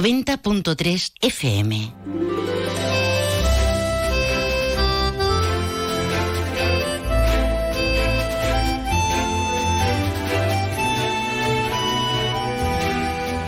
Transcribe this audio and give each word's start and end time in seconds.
90.3 0.00 1.12
FM. 1.20 1.92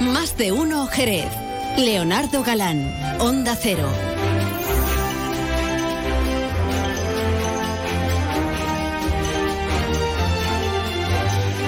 Más 0.00 0.36
de 0.36 0.50
uno 0.50 0.88
Jerez. 0.88 1.28
Leonardo 1.78 2.42
Galán, 2.42 2.92
Onda 3.20 3.54
Cero. 3.54 3.88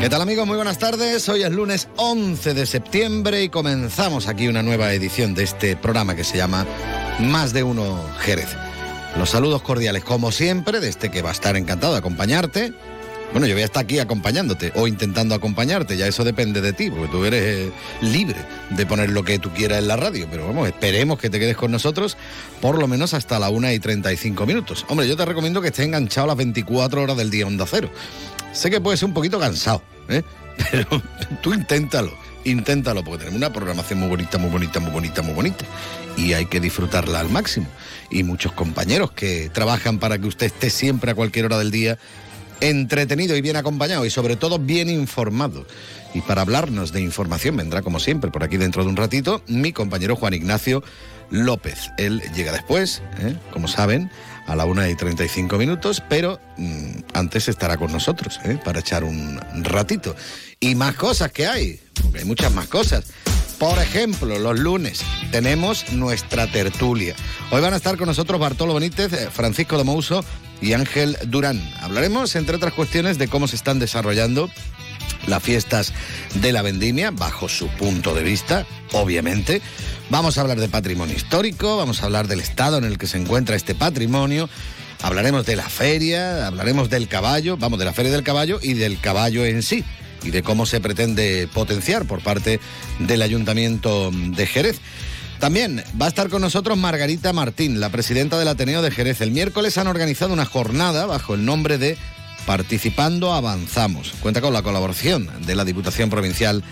¿Qué 0.02 0.10
tal 0.10 0.20
amigos? 0.20 0.48
Muy 0.48 0.56
buenas 0.56 0.80
tardes. 0.80 1.28
Hoy 1.28 1.44
es 1.44 1.52
lunes 1.52 1.86
11 1.94 2.54
de 2.54 2.66
septiembre 2.66 3.44
y 3.44 3.48
comenzamos 3.48 4.26
aquí 4.26 4.48
una 4.48 4.60
nueva 4.60 4.92
edición 4.92 5.32
de 5.32 5.44
este 5.44 5.76
programa 5.76 6.16
que 6.16 6.24
se 6.24 6.36
llama 6.36 6.66
Más 7.20 7.52
de 7.52 7.62
uno 7.62 8.02
Jerez. 8.18 8.48
Los 9.16 9.30
saludos 9.30 9.62
cordiales, 9.62 10.02
como 10.02 10.32
siempre, 10.32 10.80
de 10.80 10.88
este 10.88 11.12
que 11.12 11.22
va 11.22 11.28
a 11.28 11.32
estar 11.32 11.56
encantado 11.56 11.92
de 11.92 12.00
acompañarte. 12.00 12.72
Bueno, 13.30 13.46
yo 13.46 13.54
voy 13.54 13.62
a 13.62 13.66
estar 13.66 13.84
aquí 13.84 14.00
acompañándote 14.00 14.72
o 14.74 14.88
intentando 14.88 15.36
acompañarte, 15.36 15.96
ya 15.96 16.08
eso 16.08 16.24
depende 16.24 16.60
de 16.60 16.72
ti, 16.72 16.90
porque 16.90 17.08
tú 17.08 17.24
eres 17.24 17.42
eh, 17.42 17.72
libre 18.00 18.36
de 18.70 18.84
poner 18.84 19.08
lo 19.08 19.22
que 19.22 19.38
tú 19.38 19.50
quieras 19.50 19.78
en 19.78 19.88
la 19.88 19.96
radio, 19.96 20.26
pero 20.28 20.48
vamos, 20.48 20.66
esperemos 20.66 21.18
que 21.18 21.30
te 21.30 21.38
quedes 21.38 21.56
con 21.56 21.70
nosotros 21.70 22.18
por 22.60 22.78
lo 22.78 22.88
menos 22.88 23.14
hasta 23.14 23.38
la 23.38 23.48
1 23.50 23.72
y 23.72 23.78
35 23.78 24.46
minutos. 24.46 24.84
Hombre, 24.88 25.08
yo 25.08 25.16
te 25.16 25.24
recomiendo 25.24 25.62
que 25.62 25.68
estés 25.68 25.86
enganchado 25.86 26.26
las 26.26 26.36
24 26.36 27.02
horas 27.02 27.16
del 27.16 27.30
día 27.30 27.46
Onda 27.46 27.66
Cero. 27.70 27.88
Sé 28.52 28.70
que 28.70 28.80
puede 28.80 28.96
ser 28.96 29.06
un 29.06 29.14
poquito 29.14 29.38
cansado, 29.38 29.82
¿eh? 30.08 30.22
pero 30.70 31.02
tú 31.42 31.54
inténtalo, 31.54 32.12
inténtalo, 32.44 33.02
porque 33.02 33.24
tenemos 33.24 33.38
una 33.38 33.52
programación 33.52 34.00
muy 34.00 34.08
bonita, 34.08 34.38
muy 34.38 34.50
bonita, 34.50 34.80
muy 34.80 34.90
bonita, 34.90 35.22
muy 35.22 35.34
bonita. 35.34 35.64
Y 36.16 36.34
hay 36.34 36.46
que 36.46 36.60
disfrutarla 36.60 37.20
al 37.20 37.30
máximo. 37.30 37.66
Y 38.10 38.22
muchos 38.22 38.52
compañeros 38.52 39.12
que 39.12 39.50
trabajan 39.50 39.98
para 39.98 40.18
que 40.18 40.26
usted 40.26 40.46
esté 40.46 40.68
siempre 40.68 41.12
a 41.12 41.14
cualquier 41.14 41.46
hora 41.46 41.58
del 41.58 41.70
día 41.70 41.98
entretenido 42.60 43.36
y 43.36 43.40
bien 43.40 43.56
acompañado 43.56 44.06
y 44.06 44.10
sobre 44.10 44.36
todo 44.36 44.58
bien 44.58 44.88
informado. 44.88 45.66
Y 46.14 46.20
para 46.20 46.42
hablarnos 46.42 46.92
de 46.92 47.00
información 47.00 47.56
vendrá 47.56 47.82
como 47.82 47.98
siempre 47.98 48.30
por 48.30 48.44
aquí 48.44 48.56
dentro 48.56 48.84
de 48.84 48.90
un 48.90 48.96
ratito 48.96 49.42
mi 49.48 49.72
compañero 49.72 50.14
Juan 50.14 50.34
Ignacio 50.34 50.84
López. 51.30 51.90
Él 51.98 52.22
llega 52.34 52.52
después, 52.52 53.02
¿eh? 53.18 53.36
como 53.52 53.66
saben, 53.66 54.10
a 54.46 54.56
la 54.56 54.64
1 54.64 54.88
y 54.88 54.94
35 54.94 55.56
minutos, 55.58 56.02
pero 56.08 56.40
mm, 56.56 56.90
antes 57.14 57.48
estará 57.48 57.76
con 57.76 57.92
nosotros 57.92 58.40
¿eh? 58.44 58.58
para 58.62 58.80
echar 58.80 59.04
un 59.04 59.40
ratito. 59.62 60.14
Y 60.60 60.74
más 60.74 60.94
cosas 60.94 61.32
que 61.32 61.46
hay, 61.46 61.80
porque 62.02 62.20
hay 62.20 62.24
muchas 62.24 62.52
más 62.52 62.68
cosas. 62.68 63.04
Por 63.58 63.78
ejemplo, 63.78 64.38
los 64.38 64.58
lunes 64.58 65.02
tenemos 65.30 65.92
nuestra 65.92 66.50
tertulia. 66.50 67.14
Hoy 67.52 67.60
van 67.60 67.74
a 67.74 67.76
estar 67.76 67.96
con 67.96 68.08
nosotros 68.08 68.40
Bartolo 68.40 68.74
Benítez, 68.74 69.12
eh, 69.12 69.28
Francisco 69.30 69.78
de 69.78 69.84
Mouso 69.84 70.24
y 70.62 70.72
Ángel 70.72 71.18
Durán. 71.26 71.60
Hablaremos, 71.80 72.34
entre 72.36 72.56
otras 72.56 72.72
cuestiones, 72.72 73.18
de 73.18 73.28
cómo 73.28 73.48
se 73.48 73.56
están 73.56 73.78
desarrollando 73.78 74.48
las 75.26 75.42
fiestas 75.42 75.92
de 76.34 76.52
la 76.52 76.62
vendimia 76.62 77.10
bajo 77.10 77.48
su 77.48 77.68
punto 77.68 78.14
de 78.14 78.22
vista, 78.22 78.64
obviamente. 78.92 79.60
Vamos 80.08 80.38
a 80.38 80.42
hablar 80.42 80.58
de 80.58 80.68
patrimonio 80.68 81.14
histórico, 81.14 81.76
vamos 81.76 82.02
a 82.02 82.06
hablar 82.06 82.28
del 82.28 82.40
estado 82.40 82.78
en 82.78 82.84
el 82.84 82.96
que 82.96 83.06
se 83.06 83.18
encuentra 83.18 83.56
este 83.56 83.74
patrimonio. 83.74 84.48
Hablaremos 85.02 85.44
de 85.44 85.56
la 85.56 85.68
feria, 85.68 86.46
hablaremos 86.46 86.88
del 86.88 87.08
caballo, 87.08 87.56
vamos, 87.56 87.78
de 87.78 87.84
la 87.84 87.92
feria 87.92 88.12
del 88.12 88.22
caballo 88.22 88.60
y 88.62 88.74
del 88.74 89.00
caballo 89.00 89.44
en 89.44 89.62
sí 89.62 89.84
y 90.22 90.30
de 90.30 90.42
cómo 90.44 90.66
se 90.66 90.80
pretende 90.80 91.48
potenciar 91.52 92.04
por 92.04 92.20
parte 92.22 92.60
del 93.00 93.22
Ayuntamiento 93.22 94.10
de 94.12 94.46
Jerez. 94.46 94.80
También 95.42 95.82
va 96.00 96.06
a 96.06 96.08
estar 96.08 96.28
con 96.28 96.40
nosotros 96.40 96.78
Margarita 96.78 97.32
Martín, 97.32 97.80
la 97.80 97.90
presidenta 97.90 98.38
del 98.38 98.46
Ateneo 98.46 98.80
de 98.80 98.92
Jerez. 98.92 99.20
El 99.22 99.32
miércoles 99.32 99.76
han 99.76 99.88
organizado 99.88 100.32
una 100.32 100.44
jornada 100.44 101.04
bajo 101.04 101.34
el 101.34 101.44
nombre 101.44 101.78
de 101.78 101.98
Participando 102.46 103.32
Avanzamos. 103.32 104.12
Cuenta 104.20 104.40
con 104.40 104.52
la 104.52 104.62
colaboración 104.62 105.28
de 105.44 105.56
la 105.56 105.64
Diputación 105.64 106.10
Provincial 106.10 106.62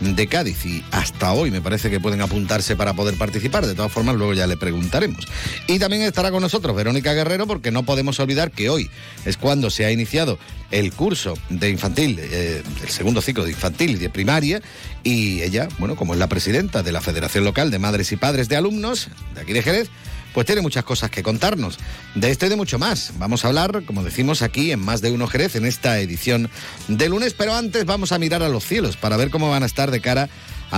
de 0.00 0.26
Cádiz 0.26 0.64
y 0.64 0.84
hasta 0.90 1.32
hoy 1.32 1.50
me 1.50 1.60
parece 1.60 1.90
que 1.90 2.00
pueden 2.00 2.20
apuntarse 2.20 2.76
para 2.76 2.94
poder 2.94 3.16
participar. 3.16 3.66
De 3.66 3.74
todas 3.74 3.92
formas, 3.92 4.16
luego 4.16 4.34
ya 4.34 4.46
le 4.46 4.56
preguntaremos. 4.56 5.26
Y 5.66 5.78
también 5.78 6.02
estará 6.02 6.30
con 6.30 6.42
nosotros 6.42 6.74
Verónica 6.74 7.12
Guerrero 7.12 7.46
porque 7.46 7.70
no 7.70 7.84
podemos 7.84 8.18
olvidar 8.20 8.50
que 8.50 8.70
hoy 8.70 8.90
es 9.24 9.36
cuando 9.36 9.70
se 9.70 9.84
ha 9.84 9.92
iniciado 9.92 10.38
el 10.70 10.92
curso 10.92 11.36
de 11.48 11.70
infantil, 11.70 12.18
eh, 12.20 12.62
el 12.82 12.88
segundo 12.88 13.20
ciclo 13.20 13.44
de 13.44 13.50
infantil 13.50 13.92
y 13.92 13.96
de 13.96 14.10
primaria 14.10 14.62
y 15.02 15.42
ella, 15.42 15.68
bueno, 15.78 15.96
como 15.96 16.14
es 16.14 16.18
la 16.18 16.28
presidenta 16.28 16.82
de 16.82 16.92
la 16.92 17.00
Federación 17.00 17.44
Local 17.44 17.70
de 17.70 17.78
Madres 17.78 18.12
y 18.12 18.16
Padres 18.16 18.48
de 18.48 18.56
Alumnos 18.56 19.08
de 19.34 19.40
aquí 19.40 19.52
de 19.52 19.62
Jerez, 19.62 19.90
pues 20.34 20.46
tiene 20.46 20.62
muchas 20.62 20.84
cosas 20.84 21.10
que 21.10 21.22
contarnos. 21.22 21.78
De 22.14 22.30
esto 22.30 22.46
y 22.46 22.48
de 22.48 22.56
mucho 22.56 22.78
más. 22.78 23.12
Vamos 23.18 23.44
a 23.44 23.48
hablar, 23.48 23.82
como 23.84 24.02
decimos 24.02 24.42
aquí, 24.42 24.72
en 24.72 24.80
más 24.80 25.00
de 25.00 25.10
uno 25.10 25.26
Jerez, 25.26 25.56
en 25.56 25.66
esta 25.66 25.98
edición 26.00 26.50
de 26.88 27.08
lunes, 27.08 27.34
pero 27.34 27.54
antes 27.54 27.84
vamos 27.84 28.12
a 28.12 28.18
mirar 28.18 28.42
a 28.42 28.48
los 28.48 28.64
cielos 28.64 28.96
para 28.96 29.16
ver 29.16 29.30
cómo 29.30 29.50
van 29.50 29.62
a 29.62 29.66
estar 29.66 29.90
de 29.90 30.00
cara 30.00 30.28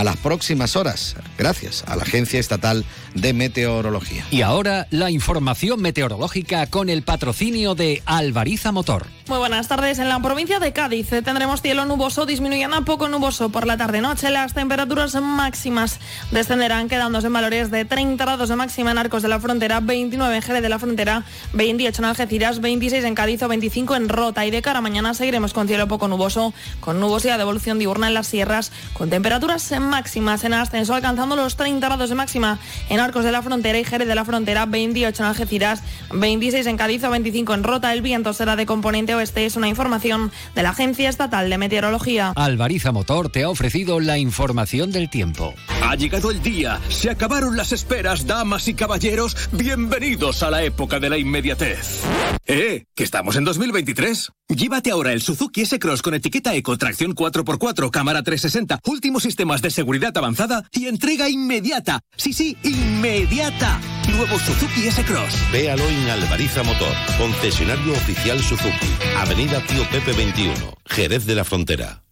las 0.05 0.17
próximas 0.17 0.77
horas, 0.77 1.17
gracias 1.39 1.85
a 1.87 1.97
la 1.97 2.03
Agencia 2.03 2.41
Estatal 2.41 2.85
de 3.15 3.33
Meteorología. 3.33 4.25
Y 4.31 4.43
ahora 4.43 4.87
la 4.91 5.11
información 5.11 5.81
meteorológica 5.81 6.67
con 6.67 6.89
el 6.89 7.03
patrocinio 7.03 7.75
de 7.75 8.03
Alvariza 8.07 8.73
Motor. 8.73 9.07
Muy 9.29 9.39
buenas 9.39 9.69
tardes. 9.69 9.99
En 9.99 10.09
la 10.09 10.21
provincia 10.21 10.59
de 10.59 10.73
Cádiz 10.73 11.09
tendremos 11.09 11.63
cielo 11.63 11.85
nuboso, 11.85 12.27
disminuyendo 12.27 12.77
a 12.77 12.81
poco 12.83 13.09
nuboso 13.09 13.51
por 13.51 13.67
la 13.67 13.77
tarde-noche. 13.77 14.31
Las 14.31 14.53
temperaturas 14.53 15.15
máximas 15.15 16.01
descenderán, 16.33 16.89
quedándose 16.89 17.29
en 17.29 17.33
valores 17.33 17.71
de 17.71 17.85
30 17.85 18.23
grados 18.23 18.49
de 18.49 18.57
máxima 18.57 18.91
en 18.91 18.99
Arcos 18.99 19.23
de 19.23 19.29
la 19.29 19.39
Frontera, 19.39 19.81
29 19.81 20.37
en 20.37 20.43
Jerez 20.43 20.63
de 20.63 20.69
la 20.69 20.79
Frontera, 20.79 21.25
28 21.53 22.03
en 22.03 22.05
Algeciras, 22.07 22.61
26 22.61 23.05
en 23.05 23.15
Cádiz 23.15 23.43
o 23.43 23.49
25 23.49 23.95
en 23.95 24.09
Rota. 24.09 24.45
Y 24.45 24.51
de 24.51 24.61
cara 24.61 24.81
a 24.81 24.83
mañana 24.83 25.15
seguiremos 25.15 25.53
con 25.53 25.69
cielo 25.69 25.87
poco 25.87 26.09
nuboso, 26.09 26.53
con 26.81 26.99
nubosidad 26.99 27.37
de 27.37 27.43
evolución 27.43 27.79
diurna 27.79 28.09
en 28.09 28.15
las 28.15 28.27
sierras, 28.27 28.73
con 28.93 29.09
temperaturas 29.09 29.63
máximas 29.89 30.45
en 30.45 30.55
ascenso, 30.55 30.95
alcanzando 30.95 31.37
los 31.37 31.57
30 31.57 31.87
grados 31.87 32.09
de 32.09 32.15
máxima 32.15 32.59
en 32.89 33.01
Arcos 33.01 33.25
de 33.25 33.33
la 33.33 33.43
Frontera 33.43 33.79
y 33.79 33.85
Jerez 33.85 34.09
de 34.09 34.15
la 34.15 34.25
Frontera, 34.25 34.67
28 34.67 35.23
en 35.23 35.29
Algeciras, 35.29 35.83
26 36.13 36.67
en 36.67 36.77
Cádiz 36.77 37.05
o 37.05 37.11
25 37.11 37.55
en 37.55 37.65
Rota. 37.65 37.93
El 37.93 38.03
viento 38.03 38.33
será 38.33 38.57
de 38.57 38.67
componente 38.67 39.15
oeste, 39.15 39.45
es 39.45 39.57
una 39.57 39.69
información 39.69 40.33
de 40.55 40.63
la 40.63 40.71
Agencia 40.71 41.09
Estatal 41.09 41.49
de 41.51 41.59
Meteorología. 41.59 42.33
Alvariza 42.37 42.93
Motor 42.93 43.31
te 43.31 43.45
ha 43.45 43.49
ofrecido 43.49 44.01
la 44.01 44.19
información 44.19 44.93
del 44.93 45.11
tiempo. 45.11 45.55
Ha 45.83 45.95
llegado 45.97 46.31
el 46.31 46.43
día, 46.43 46.81
se 46.89 47.11
acabaron 47.11 47.57
las 47.57 47.73
esperas, 47.73 48.27
damas 48.27 48.69
y 48.69 48.75
caballeros, 48.75 49.37
bienvenidos 49.53 50.43
a 50.43 50.51
la 50.51 50.63
época 50.63 51.01
de 51.01 51.11
la 51.11 51.19
inmediatez. 51.19 52.03
¡Eh! 52.47 52.85
¿Que 52.95 53.05
estamos 53.05 53.37
en 53.37 53.45
2023? 53.45 54.33
Llévate 54.49 54.91
ahora 54.91 55.13
el 55.13 55.23
Suzuki 55.23 55.63
S-Cross 55.63 56.03
con 56.03 56.15
etiqueta 56.15 56.55
Eco, 56.55 56.77
tracción 56.77 57.15
4x4, 57.15 57.91
cámara 57.91 58.23
360, 58.23 58.81
últimos 58.85 59.23
sistemas 59.23 59.63
de 59.63 59.71
seguridad 59.73 60.17
avanzada 60.17 60.65
y 60.73 60.87
entrega 60.87 61.29
inmediata. 61.29 62.01
Sí, 62.17 62.33
sí, 62.33 62.57
inmediata. 62.63 63.81
Nuevo 64.09 64.39
Suzuki 64.39 64.87
S-Cross. 64.87 65.51
Véalo 65.53 65.89
en 65.89 66.11
Alvariza 66.11 66.63
Motor, 66.63 66.95
concesionario 67.19 67.93
oficial 67.93 68.41
Suzuki, 68.41 68.95
Avenida 69.19 69.61
Tío 69.67 69.89
Pepe 69.91 70.13
21, 70.13 70.55
Jerez 70.87 71.27
de 71.27 71.35
la 71.35 71.45
Frontera. 71.45 72.03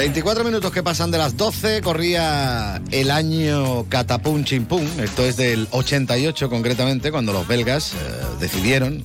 ...24 0.00 0.44
minutos 0.44 0.72
que 0.72 0.82
pasan 0.82 1.10
de 1.10 1.18
las 1.18 1.36
12... 1.36 1.82
...corría 1.82 2.80
el 2.90 3.10
año 3.10 3.84
Catapum 3.90 4.44
Chimpum... 4.44 4.86
...esto 4.98 5.26
es 5.26 5.36
del 5.36 5.68
88 5.72 6.48
concretamente... 6.48 7.10
...cuando 7.10 7.34
los 7.34 7.46
belgas 7.46 7.92
eh, 7.92 7.96
decidieron... 8.40 9.04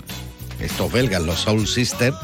...estos 0.59 0.91
belgas, 0.91 1.21
los 1.21 1.39
Soul 1.39 1.67
Sisters... 1.67 2.15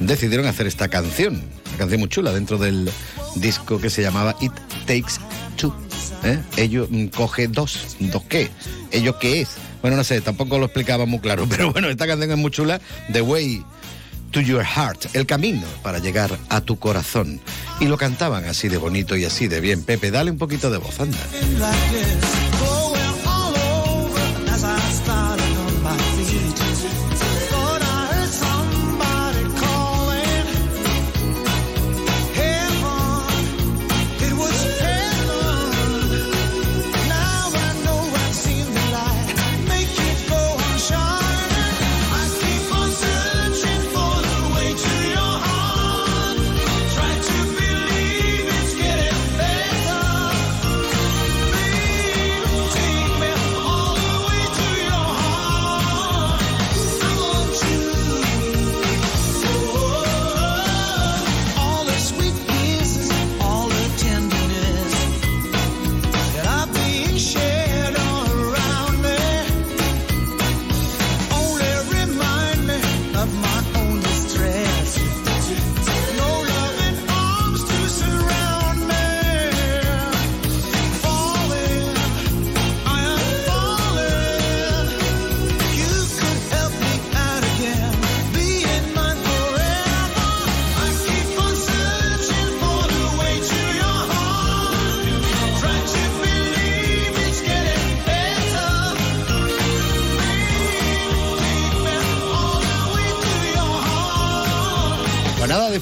...decidieron 0.00 0.46
hacer 0.46 0.66
esta 0.66 0.88
canción... 0.88 1.42
...una 1.68 1.78
canción 1.78 2.00
muy 2.00 2.08
chula 2.08 2.32
dentro 2.32 2.58
del 2.58 2.90
disco 3.36 3.80
que 3.80 3.90
se 3.90 4.02
llamaba 4.02 4.36
It 4.40 4.52
Takes 4.86 5.20
Two... 5.56 5.74
¿eh? 6.24 6.38
Ello 6.56 6.86
mm, 6.90 7.06
coge 7.06 7.48
dos... 7.48 7.96
¿Dos 8.00 8.22
qué? 8.28 8.50
¿Ello 8.90 9.18
qué 9.18 9.42
es? 9.42 9.50
Bueno, 9.82 9.96
no 9.96 10.04
sé, 10.04 10.20
tampoco 10.20 10.58
lo 10.58 10.66
explicaba 10.66 11.06
muy 11.06 11.20
claro... 11.20 11.46
...pero 11.50 11.72
bueno, 11.72 11.88
esta 11.88 12.06
canción 12.06 12.30
es 12.30 12.38
muy 12.38 12.50
chula... 12.50 12.80
...The 13.12 13.22
Way 13.22 13.64
to 14.32 14.40
Your 14.40 14.64
Heart, 14.64 15.14
el 15.14 15.26
camino 15.26 15.66
para 15.82 15.98
llegar 15.98 16.36
a 16.48 16.60
tu 16.60 16.78
corazón. 16.78 17.40
Y 17.80 17.86
lo 17.86 17.96
cantaban 17.96 18.44
así 18.44 18.68
de 18.68 18.76
bonito 18.76 19.16
y 19.16 19.24
así 19.24 19.48
de 19.48 19.60
bien. 19.60 19.82
Pepe, 19.82 20.10
dale 20.10 20.30
un 20.30 20.38
poquito 20.38 20.70
de 20.70 20.78
voz, 20.78 21.00
anda. 21.00 21.18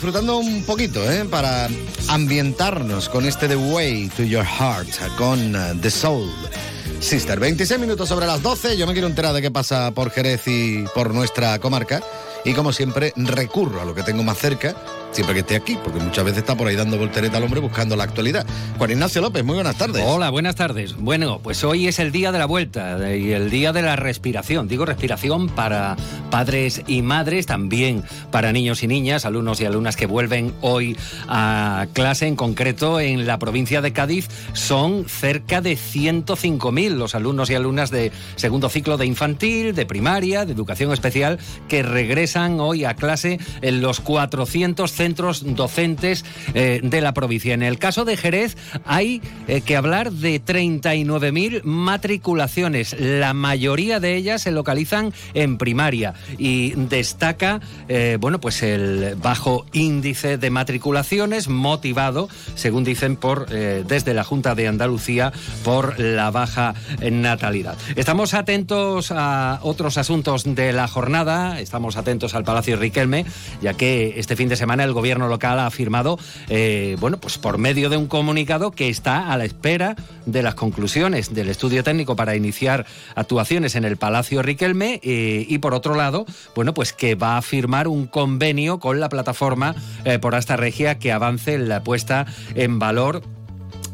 Disfrutando 0.05 0.37
un 0.37 0.63
poquito, 0.65 1.11
¿eh? 1.11 1.25
Para 1.25 1.67
ambientarnos 2.09 3.09
con 3.09 3.25
este 3.25 3.49
The 3.49 3.57
Way 3.57 4.11
to 4.15 4.23
Your 4.23 4.45
Heart, 4.45 4.91
con 5.17 5.57
uh, 5.57 5.75
The 5.81 5.91
Soul. 5.91 6.31
Sister, 7.01 7.41
26 7.41 7.81
minutos 7.81 8.11
sobre 8.11 8.27
las 8.27 8.43
12. 8.43 8.77
Yo 8.77 8.87
me 8.87 8.93
quiero 8.93 9.09
enterar 9.09 9.33
de 9.33 9.41
qué 9.41 9.51
pasa 9.51 9.93
por 9.93 10.11
Jerez 10.11 10.43
y 10.47 10.85
por 10.95 11.15
nuestra 11.15 11.59
comarca. 11.59 12.03
Y 12.45 12.53
como 12.53 12.75
siempre, 12.75 13.15
recurro 13.17 13.81
a 13.81 13.87
lo 13.87 13.95
que 13.95 14.03
tengo 14.03 14.23
más 14.23 14.37
cerca 14.37 14.77
siempre 15.15 15.35
que 15.35 15.41
esté 15.41 15.55
aquí, 15.55 15.79
porque 15.83 16.01
muchas 16.01 16.25
veces 16.25 16.39
está 16.39 16.57
por 16.57 16.67
ahí 16.67 16.75
dando 16.75 16.99
voltereta 16.99 17.37
al 17.37 17.45
hombre 17.45 17.61
buscando 17.61 17.95
la 17.95 18.03
actualidad. 18.03 18.45
Juan 18.79 18.91
Ignacio 18.91 19.23
López, 19.23 19.45
muy 19.45 19.55
buenas 19.55 19.77
tardes. 19.77 20.03
Hola, 20.05 20.29
buenas 20.31 20.57
tardes. 20.57 20.97
Bueno, 20.97 21.39
pues 21.41 21.63
hoy 21.63 21.87
es 21.87 22.01
el 22.01 22.11
día 22.11 22.33
de 22.33 22.39
la 22.39 22.47
vuelta 22.47 23.15
y 23.17 23.31
el 23.31 23.49
día 23.49 23.73
de 23.73 23.83
la 23.83 23.95
respiración. 23.95 24.67
Digo 24.67 24.85
respiración 24.85 25.49
para 25.49 25.97
padres 26.31 26.83
y 26.89 27.03
madres, 27.03 27.47
también 27.47 28.03
para 28.33 28.53
niños 28.53 28.83
y 28.83 28.89
niñas, 28.89 29.25
alumnos 29.25 29.61
y 29.61 29.67
alumnas 29.67 29.95
que 29.97 30.07
vuelven 30.07 30.53
hoy 30.63 30.97
a 31.29 31.87
clase, 31.93 32.27
en 32.27 32.35
concreto 32.35 32.99
en 32.99 33.25
la 33.25 33.39
provincia 33.39 33.81
de 33.81 33.93
Cádiz, 33.93 34.29
son 34.53 35.09
cerca 35.09 35.61
de 35.61 35.75
105.000 35.75 36.91
los 36.91 37.15
alumnos 37.15 37.51
y 37.51 37.55
alumnas 37.55 37.91
de 37.91 38.11
segundo 38.35 38.69
ciclo 38.69 38.97
de 38.97 39.07
infantil, 39.07 39.77
de 39.77 39.87
primaria, 39.87 40.45
de 40.45 40.53
educación 40.53 40.93
especial, 40.93 41.39
que 41.69 41.85
regresan 41.85 42.59
hoy 42.59 42.85
a 42.85 42.95
clase 42.95 43.39
en 43.63 43.81
los 43.81 44.01
400 44.01 44.91
centros 44.91 45.04
docentes 45.13 46.25
eh, 46.55 46.81
de 46.83 47.01
la 47.01 47.13
provincia. 47.13 47.55
En 47.55 47.63
el 47.63 47.79
caso 47.79 48.05
de 48.05 48.17
Jerez 48.17 48.57
hay 48.85 49.21
eh, 49.49 49.61
que 49.61 49.77
hablar 49.77 50.13
de 50.13 50.43
39.000 50.43 51.63
matriculaciones. 51.65 52.97
La 52.99 53.35
mayoría 53.35 54.01
de 54.01 54.17
ellas 54.17 54.43
se 54.43 54.51
localizan 54.51 55.13
en 55.35 55.59
primaria 55.59 56.15
y 56.39 56.73
destaca, 56.73 57.61
eh, 57.89 58.17
bueno, 58.21 58.41
pues 58.41 58.63
el 58.63 59.17
bajo 59.17 59.67
índice 59.73 60.39
de 60.39 60.51
matriculaciones 60.51 61.49
motivado, 61.49 62.29
según 62.55 62.85
dicen 62.85 63.17
por 63.17 63.47
desde 63.49 64.15
la 64.15 64.25
Junta 64.25 64.55
de 64.55 64.69
Andalucía, 64.69 65.33
por 65.65 65.99
la 65.99 66.31
baja 66.31 66.75
natalidad. 67.01 67.77
Estamos 67.97 68.35
atentos 68.35 69.11
a 69.11 69.61
otros 69.63 69.99
asuntos 69.99 70.45
de 70.45 70.73
la 70.73 70.89
jornada, 70.89 71.61
estamos 71.61 71.97
atentos 71.97 72.35
al 72.35 72.45
Palacio 72.45 72.77
Riquelme, 72.77 73.27
ya 73.61 73.75
que 73.75 74.15
este 74.17 74.37
fin 74.37 74.49
de 74.49 74.57
semana 74.57 74.85
el 74.85 74.93
gobierno 74.95 75.29
local 75.29 75.59
ha 75.59 75.67
afirmado, 75.67 76.19
eh, 76.49 76.97
bueno, 77.01 77.19
pues 77.19 77.37
por 77.37 77.59
medio 77.59 77.91
de 77.91 77.97
un 77.99 78.07
comunicado 78.07 78.71
que 78.71 78.89
está 78.89 79.31
a 79.33 79.37
la 79.37 79.45
espera 79.45 79.97
de 80.25 80.43
las 80.43 80.55
conclusiones 80.55 81.35
del 81.35 81.51
estudio 81.51 81.85
técnico 81.85 82.17
para 82.17 82.37
iniciar 82.37 82.87
actuaciones 83.15 83.75
en 83.75 83.85
el 83.85 83.99
Palacio 83.99 84.43
Riquelme 84.43 85.01
eh, 85.03 85.45
y 85.49 85.59
por 85.59 85.75
otro 85.75 85.95
lado, 85.95 86.25
bueno, 86.55 86.73
pues 86.73 86.93
que 86.93 87.15
va 87.15 87.37
a 87.37 87.43
firmar 87.43 87.89
un 87.89 88.07
convenio 88.07 88.79
con 88.79 89.01
la 89.01 89.09
plataforma 89.09 89.75
eh, 90.05 90.19
por 90.19 90.35
esta 90.35 90.57
regia 90.57 90.99
que 90.99 91.13
avance 91.13 91.55
en 91.55 91.69
la 91.69 91.83
puesta 91.83 92.27
en 92.55 92.79
valor 92.79 93.23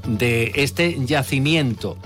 de 0.07 0.53
este 0.55 0.97
yacimiento 1.05 1.97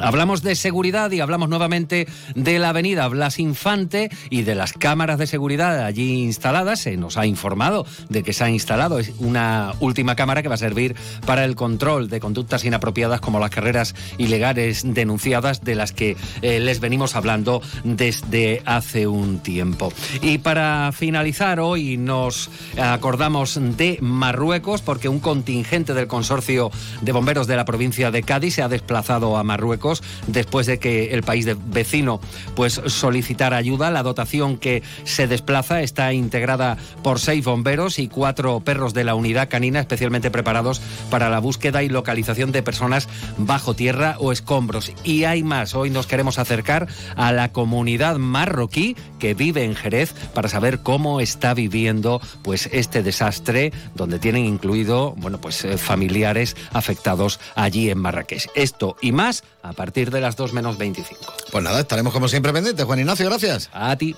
Hablamos 0.00 0.42
de 0.42 0.54
seguridad 0.54 1.10
y 1.10 1.20
hablamos 1.20 1.50
nuevamente 1.50 2.08
de 2.34 2.58
la 2.58 2.70
avenida 2.70 3.06
Blas 3.08 3.38
Infante 3.38 4.10
y 4.30 4.42
de 4.42 4.54
las 4.54 4.72
cámaras 4.72 5.18
de 5.18 5.26
seguridad 5.26 5.84
allí 5.84 6.22
instaladas. 6.22 6.80
Se 6.80 6.96
nos 6.96 7.18
ha 7.18 7.26
informado 7.26 7.84
de 8.08 8.22
que 8.22 8.32
se 8.32 8.44
ha 8.44 8.50
instalado 8.50 8.98
una 9.18 9.74
última 9.80 10.16
cámara 10.16 10.42
que 10.42 10.48
va 10.48 10.54
a 10.54 10.58
servir 10.58 10.96
para 11.26 11.44
el 11.44 11.54
control 11.54 12.08
de 12.08 12.18
conductas 12.18 12.64
inapropiadas 12.64 13.20
como 13.20 13.40
las 13.40 13.50
carreras 13.50 13.94
ilegales 14.16 14.82
denunciadas 14.84 15.62
de 15.62 15.74
las 15.74 15.92
que 15.92 16.16
eh, 16.40 16.60
les 16.60 16.80
venimos 16.80 17.14
hablando 17.14 17.60
desde 17.84 18.62
hace 18.64 19.06
un 19.06 19.40
tiempo. 19.40 19.92
Y 20.22 20.38
para 20.38 20.92
finalizar, 20.92 21.60
hoy 21.60 21.98
nos 21.98 22.50
acordamos 22.80 23.58
de 23.76 23.98
Marruecos 24.00 24.80
porque 24.80 25.10
un 25.10 25.20
contingente 25.20 25.92
del 25.92 26.06
consorcio 26.06 26.70
de 27.02 27.12
bomberos 27.12 27.46
de 27.46 27.56
la 27.56 27.66
provincia 27.66 28.10
de 28.10 28.22
Cádiz 28.22 28.54
se 28.54 28.62
ha 28.62 28.68
desplazado 28.68 29.36
a 29.36 29.44
Marruecos 29.44 29.89
después 30.26 30.66
de 30.66 30.78
que 30.78 31.12
el 31.14 31.22
país 31.22 31.46
vecino 31.66 32.20
pues 32.54 32.80
solicitara 32.86 33.56
ayuda. 33.56 33.90
La 33.90 34.02
dotación 34.02 34.56
que 34.56 34.82
se 35.04 35.26
desplaza 35.26 35.82
está 35.82 36.12
integrada 36.12 36.76
por 37.02 37.20
seis 37.20 37.44
bomberos 37.44 37.98
y 37.98 38.08
cuatro 38.08 38.60
perros 38.60 38.94
de 38.94 39.04
la 39.04 39.14
unidad 39.14 39.48
canina 39.48 39.80
especialmente 39.80 40.30
preparados 40.30 40.80
para 41.10 41.28
la 41.28 41.38
búsqueda 41.40 41.82
y 41.82 41.88
localización 41.88 42.52
de 42.52 42.62
personas 42.62 43.08
bajo 43.38 43.74
tierra 43.74 44.16
o 44.18 44.32
escombros. 44.32 44.92
Y 45.04 45.24
hay 45.24 45.42
más. 45.42 45.74
Hoy 45.74 45.90
nos 45.90 46.06
queremos 46.06 46.38
acercar 46.38 46.88
a 47.16 47.32
la 47.32 47.52
comunidad 47.52 48.16
marroquí 48.16 48.96
que 49.18 49.34
vive 49.34 49.64
en 49.64 49.74
Jerez 49.74 50.14
para 50.34 50.48
saber 50.48 50.80
cómo 50.80 51.20
está 51.20 51.54
viviendo 51.54 52.20
pues 52.42 52.68
este 52.72 53.02
desastre 53.02 53.72
donde 53.94 54.18
tienen 54.18 54.44
incluido 54.44 55.14
bueno 55.16 55.40
pues 55.40 55.64
eh, 55.64 55.78
familiares 55.78 56.56
afectados 56.72 57.40
allí 57.54 57.90
en 57.90 57.98
Marrakech. 57.98 58.48
Esto 58.54 58.96
y 59.00 59.12
más 59.12 59.44
a 59.62 59.72
partir 59.72 60.10
de 60.10 60.20
las 60.20 60.36
2 60.36 60.52
menos 60.52 60.78
25. 60.78 61.20
Pues 61.50 61.64
nada, 61.64 61.80
estaremos 61.80 62.12
como 62.12 62.28
siempre 62.28 62.52
pendientes. 62.52 62.84
Juan 62.84 62.98
Ignacio, 63.00 63.26
gracias. 63.26 63.70
A 63.72 63.96
ti. 63.96 64.14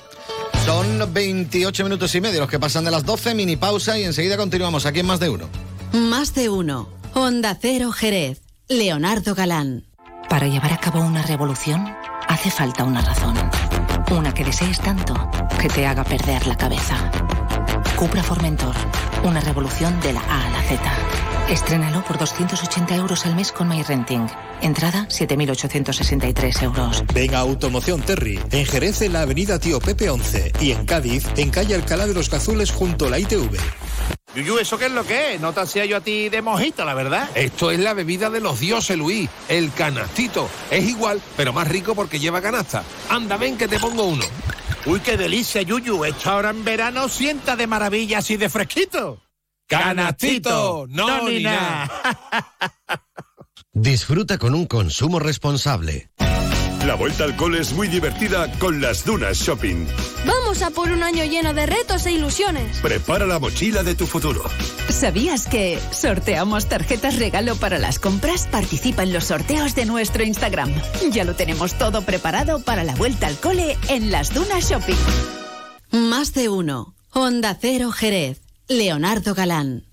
Son 0.64 1.12
28 1.12 1.84
minutos 1.84 2.14
y 2.14 2.20
medio 2.20 2.40
los 2.40 2.48
que 2.48 2.60
pasan 2.60 2.84
de 2.84 2.90
las 2.90 3.04
12, 3.04 3.34
mini 3.34 3.56
pausa 3.56 3.98
y 3.98 4.04
enseguida 4.04 4.36
continuamos 4.36 4.86
aquí 4.86 5.00
en 5.00 5.06
Más 5.06 5.18
de 5.18 5.28
Uno. 5.28 5.48
Más 5.92 6.34
de 6.34 6.48
Uno. 6.48 6.88
Onda 7.14 7.58
Cero 7.60 7.90
Jerez. 7.92 8.42
Leonardo 8.68 9.34
Galán. 9.34 9.84
Para 10.28 10.46
llevar 10.46 10.72
a 10.72 10.78
cabo 10.78 11.00
una 11.00 11.22
revolución 11.22 11.94
hace 12.28 12.50
falta 12.50 12.84
una 12.84 13.02
razón. 13.02 13.36
Una 14.10 14.32
que 14.32 14.44
desees 14.44 14.80
tanto 14.80 15.14
que 15.60 15.68
te 15.68 15.86
haga 15.86 16.04
perder 16.04 16.46
la 16.46 16.56
cabeza. 16.56 17.10
Cupra 17.96 18.22
Formentor. 18.22 18.74
Una 19.24 19.40
revolución 19.40 20.00
de 20.00 20.12
la 20.12 20.20
A 20.20 20.46
a 20.46 20.50
la 20.50 20.62
Z. 20.62 20.80
Estrénalo 21.52 22.02
por 22.04 22.16
280 22.16 22.96
euros 22.96 23.26
al 23.26 23.36
mes 23.36 23.52
con 23.52 23.68
MyRenting. 23.68 24.26
Entrada 24.62 25.06
7.863 25.10 26.62
euros. 26.62 27.04
Venga 27.12 27.40
Automoción 27.40 28.00
Terry, 28.00 28.40
en 28.50 28.64
Jerez 28.64 29.02
en 29.02 29.12
la 29.12 29.20
avenida 29.20 29.58
Tío 29.58 29.78
Pepe 29.78 30.08
11 30.08 30.52
y 30.62 30.70
en 30.70 30.86
Cádiz 30.86 31.26
en 31.36 31.50
calle 31.50 31.74
Alcalá 31.74 32.06
de 32.06 32.14
los 32.14 32.30
Cazules 32.30 32.70
junto 32.70 33.06
a 33.06 33.10
la 33.10 33.18
ITV. 33.18 33.58
Yuyu, 34.34 34.60
¿eso 34.60 34.78
qué 34.78 34.86
es 34.86 34.92
lo 34.92 35.04
que 35.04 35.34
es? 35.34 35.40
No 35.42 35.52
te 35.52 35.60
hacía 35.60 35.84
yo 35.84 35.98
a 35.98 36.00
ti 36.00 36.30
de 36.30 36.40
mojito, 36.40 36.86
la 36.86 36.94
verdad. 36.94 37.28
Esto 37.34 37.70
es 37.70 37.78
la 37.80 37.92
bebida 37.92 38.30
de 38.30 38.40
los 38.40 38.58
dioses, 38.58 38.96
Luis. 38.96 39.28
El 39.46 39.74
canastito. 39.74 40.48
Es 40.70 40.86
igual, 40.86 41.20
pero 41.36 41.52
más 41.52 41.68
rico 41.68 41.94
porque 41.94 42.18
lleva 42.18 42.40
canasta. 42.40 42.82
Anda, 43.10 43.36
ven 43.36 43.58
que 43.58 43.68
te 43.68 43.78
pongo 43.78 44.04
uno. 44.04 44.24
Uy, 44.86 45.00
qué 45.00 45.18
delicia, 45.18 45.60
Yuyu. 45.60 46.06
Esto 46.06 46.30
ahora 46.30 46.48
en 46.48 46.64
verano 46.64 47.10
sienta 47.10 47.56
de 47.56 47.66
maravilla 47.66 48.20
así 48.20 48.38
de 48.38 48.48
fresquito. 48.48 49.20
¡Canastito! 49.66 50.86
¡No, 50.88 51.28
ni 51.28 51.42
nada! 51.42 51.90
Disfruta 53.72 54.38
con 54.38 54.54
un 54.54 54.66
consumo 54.66 55.18
responsable. 55.18 56.10
La 56.86 56.96
vuelta 56.96 57.22
al 57.22 57.36
cole 57.36 57.60
es 57.60 57.72
muy 57.72 57.86
divertida 57.86 58.50
con 58.58 58.80
las 58.80 59.04
Dunas 59.04 59.38
Shopping. 59.38 59.86
Vamos 60.26 60.62
a 60.62 60.70
por 60.70 60.90
un 60.90 61.04
año 61.04 61.24
lleno 61.24 61.54
de 61.54 61.64
retos 61.64 62.04
e 62.06 62.12
ilusiones. 62.12 62.80
Prepara 62.80 63.24
la 63.24 63.38
mochila 63.38 63.84
de 63.84 63.94
tu 63.94 64.06
futuro. 64.06 64.42
¿Sabías 64.88 65.46
que 65.46 65.78
sorteamos 65.92 66.68
tarjetas 66.68 67.20
regalo 67.20 67.54
para 67.54 67.78
las 67.78 68.00
compras? 68.00 68.48
Participa 68.50 69.04
en 69.04 69.12
los 69.12 69.26
sorteos 69.26 69.76
de 69.76 69.84
nuestro 69.84 70.24
Instagram. 70.24 70.74
Ya 71.12 71.22
lo 71.24 71.36
tenemos 71.36 71.78
todo 71.78 72.02
preparado 72.02 72.60
para 72.64 72.82
la 72.82 72.96
vuelta 72.96 73.28
al 73.28 73.38
cole 73.38 73.78
en 73.88 74.10
las 74.10 74.34
Dunas 74.34 74.68
Shopping. 74.68 74.96
Más 75.92 76.34
de 76.34 76.48
uno. 76.48 76.96
Honda 77.12 77.56
Cero 77.60 77.92
Jerez. 77.92 78.41
Leonardo 78.68 79.34
Galán. 79.34 79.91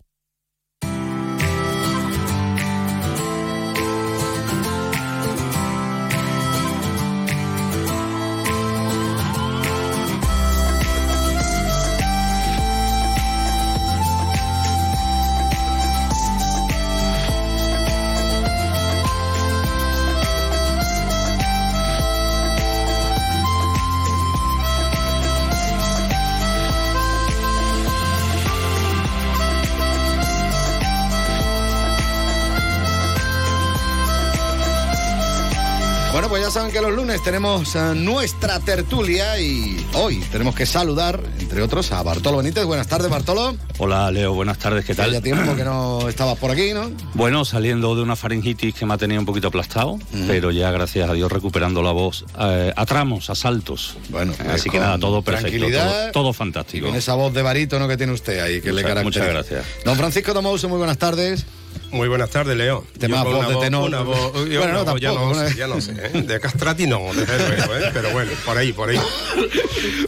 Ya 36.50 36.54
saben 36.54 36.72
que 36.72 36.82
los 36.82 36.92
lunes 36.92 37.22
tenemos 37.22 37.76
eh, 37.76 37.94
nuestra 37.96 38.60
tertulia 38.60 39.40
y 39.40 39.86
hoy 39.94 40.18
tenemos 40.32 40.56
que 40.56 40.66
saludar, 40.66 41.22
entre 41.40 41.62
otros, 41.62 41.92
a 41.92 42.02
Bartolo 42.02 42.38
Benítez. 42.38 42.66
Buenas 42.66 42.88
tardes, 42.88 43.08
Bartolo. 43.08 43.56
Hola, 43.78 44.10
Leo. 44.10 44.34
Buenas 44.34 44.58
tardes. 44.58 44.84
¿Qué 44.84 44.96
tal? 44.96 45.12
Ya 45.12 45.22
tiempo 45.22 45.56
que 45.56 45.64
no 45.64 46.10
estabas 46.10 46.40
por 46.40 46.50
aquí, 46.50 46.74
¿no? 46.74 46.90
Bueno, 47.14 47.46
saliendo 47.46 47.96
de 47.96 48.02
una 48.02 48.16
faringitis 48.16 48.74
que 48.74 48.84
me 48.88 48.96
ha 48.96 48.98
tenido 48.98 49.20
un 49.20 49.28
poquito 49.28 49.50
aplastado, 49.50 50.00
pero 50.26 50.50
ya 50.50 50.72
gracias 50.72 51.08
a 51.08 51.14
Dios 51.14 51.32
recuperando 51.32 51.84
la 51.84 51.92
voz 51.92 52.26
eh, 52.40 52.74
a 52.76 52.86
tramos, 52.88 53.30
a 53.30 53.36
saltos. 53.36 53.96
Bueno, 54.10 54.34
así 54.52 54.72
que 54.72 54.80
nada, 54.80 54.98
todo 54.98 55.22
perfecto, 55.22 55.68
todo, 55.70 56.12
todo 56.12 56.34
fantástico. 56.34 56.88
Con 56.88 56.96
esa 56.96 57.14
voz 57.14 57.32
de 57.32 57.44
barítono 57.44 57.88
que 57.88 57.96
tiene 57.96 58.14
usted 58.14 58.40
ahí, 58.40 58.60
que 58.60 58.72
le 58.74 58.82
Muchas- 58.82 58.88
caracteriza. 58.96 59.20
muchas 59.20 59.34
gracias. 59.52 59.86
Don 59.86 59.96
Francisco 59.96 60.34
Tomauso, 60.34 60.68
muy 60.68 60.80
buenas 60.80 60.98
tardes. 60.98 61.46
Muy 61.92 62.08
buenas 62.08 62.30
tardes, 62.30 62.56
Leo. 62.56 62.86
Tema 63.00 63.24
voz 63.24 63.40
una 63.46 63.50
de 63.50 63.56
tenor. 63.66 63.88
Una 63.88 64.02
voz, 64.02 64.34
yo 64.48 64.60
Bueno, 64.60 64.64
una 64.64 64.74
no, 64.74 64.86
voz, 64.92 65.02
ya, 65.02 65.12
no, 65.12 65.34
¿no? 65.34 65.48
sé, 65.48 65.56
ya 65.56 65.68
no 65.68 65.82
sé, 65.82 65.92
¿eh? 65.92 66.22
De 66.22 66.40
castrati 66.40 66.86
no, 66.86 67.02
desde 67.16 67.38
luego, 67.38 67.76
¿eh? 67.76 67.90
Pero 67.94 68.12
bueno, 68.12 68.32
por 68.46 68.58
ahí, 68.58 68.74
por 68.74 68.90
ahí. 68.90 69.00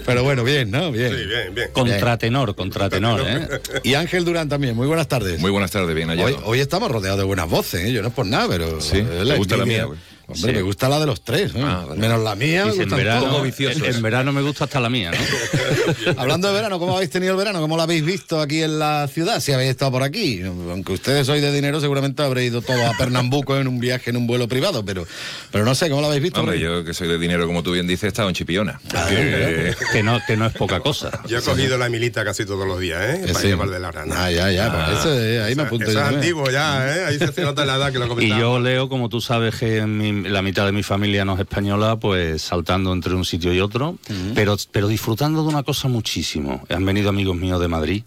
Pero 0.05 0.23
bueno, 0.23 0.43
bien, 0.43 0.69
¿no? 0.69 0.91
Bien. 0.91 1.09
Sí, 1.09 1.25
bien, 1.25 1.55
bien. 1.55 1.69
Contratenor, 1.73 2.53
contratenor, 2.55 3.21
¿eh? 3.25 3.47
Y 3.83 3.95
Ángel 3.95 4.25
Durán 4.25 4.47
también, 4.47 4.75
muy 4.75 4.85
buenas 4.87 5.07
tardes. 5.07 5.39
Muy 5.39 5.49
buenas 5.51 5.71
tardes, 5.71 5.95
bien 5.95 6.09
Hoy, 6.09 6.17
hallado. 6.19 6.45
hoy 6.45 6.59
estamos 6.59 6.91
rodeados 6.91 7.19
de 7.19 7.25
buenas 7.25 7.49
voces, 7.49 7.85
¿eh? 7.85 7.91
yo 7.91 8.01
no 8.03 8.09
es 8.09 8.13
por 8.13 8.25
nada, 8.27 8.47
pero... 8.47 8.79
Sí, 8.79 8.97
eh, 8.97 9.23
¿te 9.25 9.37
gusta 9.37 9.57
la 9.57 9.65
mía, 9.65 9.85
güey? 9.85 9.97
Hombre, 10.31 10.51
Sí. 10.51 10.55
me 10.57 10.61
gusta 10.61 10.89
la 10.89 10.99
de 10.99 11.05
los 11.05 11.21
tres, 11.23 11.51
¿eh? 11.55 11.61
Ah, 11.63 11.85
vale. 11.87 11.99
menos 12.01 12.21
la 12.23 12.35
mía. 12.35 12.65
me 12.65 12.83
en 12.83 12.89
verano, 12.89 13.25
todos. 13.27 13.59
en, 13.59 13.85
en 13.85 14.01
verano 14.01 14.31
me 14.33 14.41
gusta 14.41 14.65
hasta 14.65 14.79
la 14.79 14.89
mía, 14.89 15.11
¿no? 15.11 15.17
Hablando 16.17 16.47
de 16.47 16.53
verano, 16.53 16.79
¿cómo 16.79 16.95
habéis 16.95 17.09
tenido 17.11 17.31
el 17.33 17.37
verano? 17.37 17.61
¿Cómo 17.61 17.75
lo 17.75 17.81
habéis 17.83 18.03
visto 18.05 18.39
aquí 18.41 18.61
en 18.63 18.79
la 18.79 19.07
ciudad? 19.07 19.39
Si 19.39 19.51
habéis 19.51 19.71
estado 19.71 19.91
por 19.91 20.03
aquí. 20.03 20.41
Aunque 20.43 20.93
ustedes 20.93 21.27
sois 21.27 21.41
de 21.41 21.51
dinero, 21.51 21.79
seguramente 21.81 22.23
habréis 22.23 22.51
ido 22.51 22.61
todo 22.61 22.85
a 22.87 22.93
Pernambuco 22.97 23.57
en 23.57 23.67
un 23.67 23.79
viaje 23.79 24.09
en 24.09 24.17
un 24.17 24.27
vuelo 24.27 24.47
privado, 24.47 24.83
pero, 24.85 25.05
pero 25.51 25.65
no 25.65 25.75
sé, 25.75 25.89
¿cómo 25.89 26.01
lo 26.01 26.07
habéis 26.07 26.23
visto? 26.23 26.39
Hombre, 26.41 26.59
yo 26.59 26.83
que 26.83 26.93
soy 26.93 27.07
de 27.07 27.17
dinero, 27.17 27.45
como 27.47 27.63
tú 27.63 27.71
bien 27.71 27.87
dices, 27.87 28.05
he 28.05 28.07
estado 28.07 28.29
en 28.29 28.35
Chipiona. 28.35 28.79
Ah, 28.93 29.05
Que- 29.09 29.75
que, 29.91 30.03
no, 30.03 30.19
que 30.25 30.37
no 30.37 30.45
es 30.47 30.53
poca 30.53 30.79
cosa. 30.79 31.11
Yo 31.27 31.39
he 31.39 31.41
cogido 31.41 31.77
la 31.77 31.89
milita 31.89 32.23
casi 32.23 32.45
todos 32.45 32.67
los 32.67 32.79
días, 32.79 33.01
¿eh? 33.03 33.21
Que 33.25 33.33
Para 33.33 33.39
sí. 33.39 33.47
llevar 33.47 33.69
de 33.69 33.79
la 33.79 33.91
rana. 33.91 34.15
Ah, 34.25 34.31
ya, 34.31 34.51
ya, 34.51 34.71
pues 34.87 34.99
eso, 34.99 35.19
eh, 35.19 35.41
ahí 35.43 35.55
me 35.55 35.63
apunto 35.63 35.85
Eso 35.85 35.93
yo 35.93 35.99
es 36.05 36.13
antiguo 36.15 36.49
ya, 36.49 36.95
¿eh? 36.95 37.05
Ahí 37.05 37.19
se 37.19 37.41
nota 37.41 37.65
la 37.65 37.75
edad 37.75 37.91
que 37.91 37.99
lo 37.99 38.05
Y 38.05 38.09
comentaba. 38.09 38.41
yo, 38.41 38.59
Leo, 38.59 38.89
como 38.89 39.09
tú 39.09 39.21
sabes 39.21 39.55
que 39.55 39.77
en 39.77 39.97
mi- 39.97 40.20
la 40.27 40.41
mitad 40.41 40.65
de 40.65 40.71
mi 40.71 40.83
familia 40.83 41.25
no 41.25 41.33
es 41.33 41.39
española, 41.39 41.99
pues 41.99 42.41
saltando 42.41 42.93
entre 42.93 43.13
un 43.13 43.25
sitio 43.25 43.53
y 43.53 43.59
otro, 43.59 43.97
pero, 44.35 44.57
pero 44.71 44.87
disfrutando 44.87 45.43
de 45.43 45.49
una 45.49 45.63
cosa 45.63 45.87
muchísimo. 45.87 46.63
Han 46.69 46.85
venido 46.85 47.09
amigos 47.09 47.35
míos 47.35 47.59
de 47.59 47.67
Madrid 47.67 48.03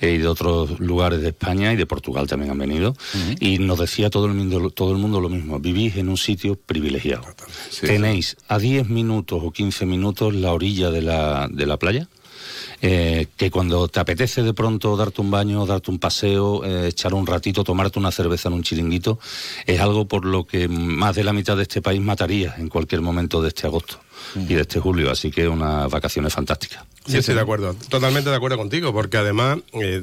eh, 0.00 0.12
y 0.12 0.18
de 0.18 0.26
otros 0.26 0.80
lugares 0.80 1.20
de 1.20 1.28
España 1.28 1.72
y 1.72 1.76
de 1.76 1.86
Portugal 1.86 2.26
también 2.26 2.50
han 2.50 2.58
venido, 2.58 2.96
y 3.40 3.58
nos 3.58 3.78
decía 3.78 4.10
todo 4.10 4.26
el, 4.26 4.34
mundo, 4.34 4.70
todo 4.70 4.92
el 4.92 4.98
mundo 4.98 5.20
lo 5.20 5.28
mismo, 5.28 5.58
vivís 5.58 5.96
en 5.96 6.08
un 6.08 6.16
sitio 6.16 6.56
privilegiado. 6.56 7.24
Tenéis 7.80 8.36
a 8.48 8.58
10 8.58 8.88
minutos 8.88 9.40
o 9.42 9.50
15 9.50 9.86
minutos 9.86 10.34
la 10.34 10.52
orilla 10.52 10.90
de 10.90 11.02
la, 11.02 11.48
de 11.50 11.66
la 11.66 11.76
playa. 11.76 12.08
Eh, 12.80 13.26
que 13.36 13.50
cuando 13.50 13.88
te 13.88 14.00
apetece 14.00 14.42
de 14.42 14.54
pronto 14.54 14.96
darte 14.96 15.20
un 15.20 15.30
baño, 15.30 15.66
darte 15.66 15.90
un 15.90 15.98
paseo, 15.98 16.64
eh, 16.64 16.88
echar 16.88 17.14
un 17.14 17.26
ratito, 17.26 17.64
tomarte 17.64 17.98
una 17.98 18.12
cerveza 18.12 18.48
en 18.48 18.54
un 18.54 18.62
chiringuito, 18.62 19.18
es 19.66 19.80
algo 19.80 20.06
por 20.06 20.24
lo 20.24 20.46
que 20.46 20.68
más 20.68 21.16
de 21.16 21.24
la 21.24 21.32
mitad 21.32 21.56
de 21.56 21.62
este 21.62 21.82
país 21.82 22.00
mataría 22.00 22.54
en 22.58 22.68
cualquier 22.68 23.00
momento 23.00 23.42
de 23.42 23.48
este 23.48 23.66
agosto 23.66 24.00
y 24.36 24.54
de 24.54 24.60
este 24.60 24.80
julio. 24.80 25.10
Así 25.10 25.30
que 25.30 25.48
unas 25.48 25.90
vacaciones 25.90 26.32
fantásticas. 26.32 26.84
Sí, 27.08 27.16
estoy 27.18 27.34
de 27.34 27.40
acuerdo, 27.40 27.74
totalmente 27.88 28.30
de 28.30 28.36
acuerdo 28.36 28.56
contigo, 28.58 28.92
porque 28.92 29.16
además 29.16 29.58
eh, 29.72 30.02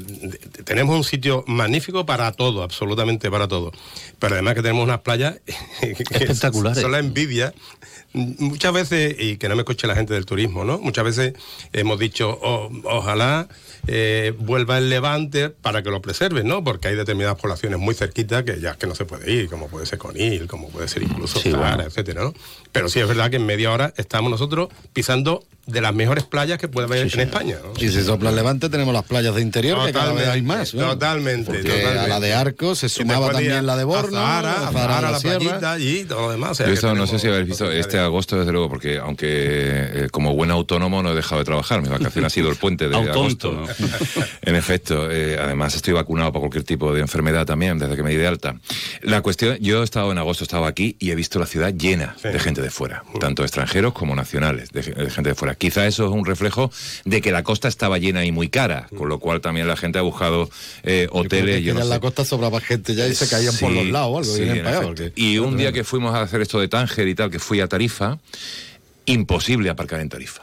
tenemos 0.64 0.96
un 0.96 1.04
sitio 1.04 1.44
magnífico 1.46 2.04
para 2.04 2.32
todo, 2.32 2.62
absolutamente 2.62 3.30
para 3.30 3.48
todo. 3.48 3.72
Pero 4.18 4.34
además 4.34 4.54
que 4.54 4.62
tenemos 4.62 4.84
unas 4.84 5.00
playas 5.00 5.36
Espectaculares. 5.80 6.82
Son 6.82 6.92
la 6.92 6.98
envidia. 6.98 7.54
Muchas 8.12 8.72
veces, 8.72 9.14
y 9.18 9.36
que 9.36 9.48
no 9.48 9.56
me 9.56 9.60
escuche 9.62 9.86
la 9.86 9.94
gente 9.94 10.14
del 10.14 10.24
turismo, 10.24 10.64
¿no? 10.64 10.78
Muchas 10.78 11.04
veces 11.04 11.34
hemos 11.72 11.98
dicho, 11.98 12.38
"Oh, 12.42 12.70
ojalá 12.84 13.46
eh, 13.88 14.32
vuelva 14.38 14.78
el 14.78 14.88
levante 14.88 15.50
para 15.50 15.82
que 15.82 15.90
lo 15.90 16.00
preserven, 16.00 16.48
¿no? 16.48 16.64
Porque 16.64 16.88
hay 16.88 16.96
determinadas 16.96 17.38
poblaciones 17.38 17.78
muy 17.78 17.94
cerquitas 17.94 18.42
que 18.42 18.58
ya 18.58 18.70
es 18.70 18.76
que 18.78 18.86
no 18.86 18.94
se 18.94 19.04
puede 19.04 19.30
ir, 19.30 19.48
como 19.48 19.68
puede 19.68 19.84
ser 19.86 19.98
Conil, 19.98 20.46
como 20.48 20.70
puede 20.70 20.88
ser 20.88 21.02
incluso 21.02 21.38
Sí, 21.40 21.50
bueno. 21.52 21.82
etcétera, 21.82 22.22
¿no? 22.24 22.34
Pero 22.72 22.88
sí 22.88 23.00
es 23.00 23.06
verdad 23.06 23.30
que 23.30 23.36
en 23.36 23.46
media 23.46 23.70
hora 23.70 23.92
estamos 23.96 24.30
nosotros 24.30 24.70
pisando 24.94 25.44
de 25.66 25.80
las 25.80 25.94
mejores 25.94 26.24
playas 26.24 26.58
que 26.58 26.68
puede 26.68 26.86
haber 26.86 26.95
en 27.00 27.20
España. 27.20 27.56
¿no? 27.62 27.72
Y 27.84 27.88
si 27.90 28.02
sopla 28.02 28.30
el 28.30 28.36
levante, 28.36 28.68
tenemos 28.68 28.92
las 28.94 29.04
playas 29.04 29.34
de 29.34 29.42
interior, 29.42 29.84
que 29.86 29.92
cada 29.92 30.12
vez 30.12 30.28
hay 30.28 30.42
más. 30.42 30.74
¿no? 30.74 30.88
Totalmente, 30.90 31.46
Porque 31.52 31.62
totalmente. 31.68 31.98
a 32.00 32.06
la 32.08 32.20
de 32.20 32.34
Arcos 32.34 32.78
se 32.78 32.88
sumaba 32.88 33.30
también 33.30 33.66
la 33.66 33.76
de 33.76 33.82
a 33.82 33.86
Borno, 33.86 34.16
Zahara, 34.16 34.52
a 34.52 34.72
Zahara 34.72 34.72
Zahara, 34.72 35.00
la 35.02 35.10
la 35.12 35.18
Sierra. 35.20 35.38
playita 35.38 35.78
y 35.78 36.04
todo 36.04 36.22
lo 36.22 36.30
demás. 36.32 36.50
o 36.52 36.54
sea, 36.54 36.72
Yo 36.72 36.94
no 36.94 37.06
sé 37.06 37.18
si 37.18 37.28
habéis 37.28 37.46
visto 37.46 37.70
este 37.70 37.98
agosto, 37.98 38.38
desde 38.38 38.52
luego, 38.52 38.68
porque 38.68 38.98
aunque 38.98 39.26
eh, 39.28 40.08
como 40.10 40.34
buen 40.34 40.50
autónomo 40.50 41.02
no 41.02 41.12
he 41.12 41.14
dejado 41.14 41.40
de 41.40 41.44
trabajar, 41.44 41.82
mi 41.82 41.88
vacación 41.88 42.24
ha 42.24 42.30
sido 42.30 42.50
el 42.50 42.56
puente 42.56 42.88
de 42.88 42.96
agosto. 42.96 43.64
En 44.42 44.54
efecto, 44.56 45.10
eh, 45.10 45.38
además 45.40 45.74
estoy 45.74 45.94
vacunado 45.94 46.32
para 46.32 46.40
cualquier 46.40 46.64
tipo 46.64 46.92
de 46.92 47.00
enfermedad 47.00 47.46
también, 47.46 47.78
desde 47.78 47.96
que 47.96 48.02
me 48.02 48.10
di 48.10 48.16
de 48.16 48.26
alta. 48.26 48.56
La 49.02 49.20
cuestión, 49.20 49.56
yo 49.60 49.80
he 49.82 49.84
estado 49.84 50.12
en 50.12 50.18
agosto, 50.18 50.44
estaba 50.44 50.68
aquí 50.68 50.96
y 50.98 51.10
he 51.10 51.14
visto 51.14 51.38
la 51.38 51.46
ciudad 51.46 51.72
llena 51.74 52.16
de 52.22 52.38
gente 52.38 52.62
de 52.62 52.70
fuera, 52.70 53.04
tanto 53.20 53.42
extranjeros 53.42 53.92
como 53.92 54.14
nacionales, 54.14 54.70
de, 54.70 54.82
de 54.82 55.10
gente 55.10 55.30
de 55.30 55.34
fuera. 55.34 55.54
Quizá 55.54 55.86
eso 55.86 56.06
es 56.06 56.12
un 56.12 56.24
reflejo 56.24 56.70
de 57.04 57.20
que 57.20 57.30
la 57.32 57.42
costa 57.42 57.68
estaba 57.68 57.98
llena 57.98 58.24
y 58.24 58.32
muy 58.32 58.48
cara, 58.48 58.88
con 58.96 59.08
lo 59.08 59.18
cual 59.18 59.40
también 59.40 59.66
la 59.68 59.76
gente 59.76 59.98
ha 59.98 60.02
buscado 60.02 60.48
eh, 60.82 61.08
hoteles. 61.10 61.56
que 61.56 61.62
yo 61.62 61.74
no 61.74 61.80
ya 61.80 61.84
en 61.84 61.88
sé. 61.88 61.94
la 61.94 62.00
costa 62.00 62.24
sobraba 62.24 62.60
gente 62.60 62.94
ya 62.94 63.06
y 63.06 63.14
se 63.14 63.28
caían 63.28 63.54
por 63.56 63.70
los 63.72 63.86
lados 63.86 64.10
o 64.12 64.18
algo. 64.18 64.34
sí, 64.34 64.42
porque- 64.82 65.12
Y 65.16 65.38
un 65.38 65.56
día 65.56 65.72
que 65.72 65.84
fuimos 65.84 66.14
a 66.14 66.22
hacer 66.22 66.40
esto 66.42 66.60
de 66.60 66.68
Tánger 66.68 67.06
y 67.08 67.14
tal, 67.14 67.30
que 67.30 67.38
fui 67.38 67.60
a 67.60 67.68
Tarifa, 67.68 68.18
imposible 69.06 69.70
aparcar 69.70 70.00
en 70.00 70.08
Tarifa. 70.08 70.42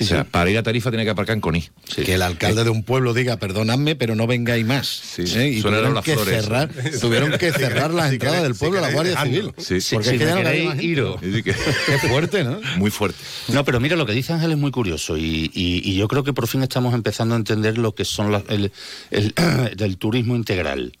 O 0.00 0.04
sea, 0.04 0.24
para 0.24 0.50
ir 0.50 0.58
a 0.58 0.62
Tarifa 0.62 0.90
tiene 0.90 1.04
que 1.04 1.10
aparcar 1.10 1.34
en 1.34 1.40
Coní. 1.40 1.68
Que 1.94 2.14
el 2.14 2.22
alcalde 2.22 2.64
de 2.64 2.70
un 2.70 2.82
pueblo 2.82 3.14
diga, 3.14 3.36
perdonadme, 3.36 3.94
pero 3.96 4.14
no 4.16 4.26
vengáis 4.26 4.64
más. 4.66 5.18
¿eh? 5.18 5.48
Y 5.50 5.62
tuvieron 5.62 5.94
las 5.94 6.04
que, 6.04 6.14
flores. 6.14 6.42
cerrar, 6.42 6.70
tuvieron 7.00 7.32
que 7.38 7.52
cerrar 7.52 7.92
las 7.94 8.12
entradas 8.12 8.42
del 8.42 8.54
pueblo 8.54 8.78
a 8.78 8.82
la 8.82 8.90
Guardia 8.92 9.22
Civil. 9.22 9.52
Sí, 9.58 9.80
sí. 9.80 9.94
Porque 9.94 10.10
Si 10.10 10.16
no 10.18 10.36
queréis, 10.36 10.82
iros. 10.82 11.20
Qué 11.44 11.98
fuerte, 12.08 12.42
¿no? 12.44 12.60
Muy 12.76 12.90
fuerte. 12.90 13.18
No, 13.48 13.64
pero 13.64 13.78
mira, 13.80 13.96
lo 13.96 14.06
que 14.06 14.12
dice 14.12 14.32
Ángel 14.32 14.52
es 14.52 14.58
muy 14.58 14.70
curioso 14.70 15.16
y, 15.16 15.50
y- 15.54 15.82
y 15.84 15.96
yo 15.96 16.08
creo 16.08 16.24
que 16.24 16.32
por 16.32 16.48
fin 16.48 16.62
estamos 16.62 16.94
empezando 16.94 17.34
a 17.34 17.38
entender 17.38 17.78
lo 17.78 17.94
que 17.94 18.04
son 18.04 18.32
las- 18.32 18.42
el, 18.48 18.72
el- 19.10 19.34
del 19.76 19.96
turismo 19.98 20.34
integral. 20.36 20.92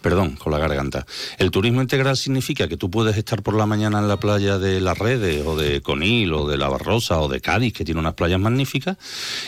Perdón, 0.00 0.36
con 0.36 0.52
la 0.52 0.58
garganta. 0.58 1.06
El 1.38 1.50
turismo 1.50 1.80
integral 1.80 2.16
significa 2.16 2.68
que 2.68 2.76
tú 2.76 2.90
puedes 2.90 3.16
estar 3.16 3.42
por 3.42 3.54
la 3.54 3.66
mañana 3.66 3.98
en 3.98 4.08
la 4.08 4.18
playa 4.18 4.58
de 4.58 4.80
Las 4.80 4.98
Redes 4.98 5.46
o 5.46 5.56
de 5.56 5.80
Conil 5.80 6.32
o 6.32 6.48
de 6.48 6.58
La 6.58 6.68
Barrosa 6.68 7.20
o 7.20 7.28
de 7.28 7.40
Cádiz, 7.40 7.72
que 7.72 7.84
tiene 7.84 8.00
unas 8.00 8.14
playas 8.14 8.40
magníficas, 8.40 8.96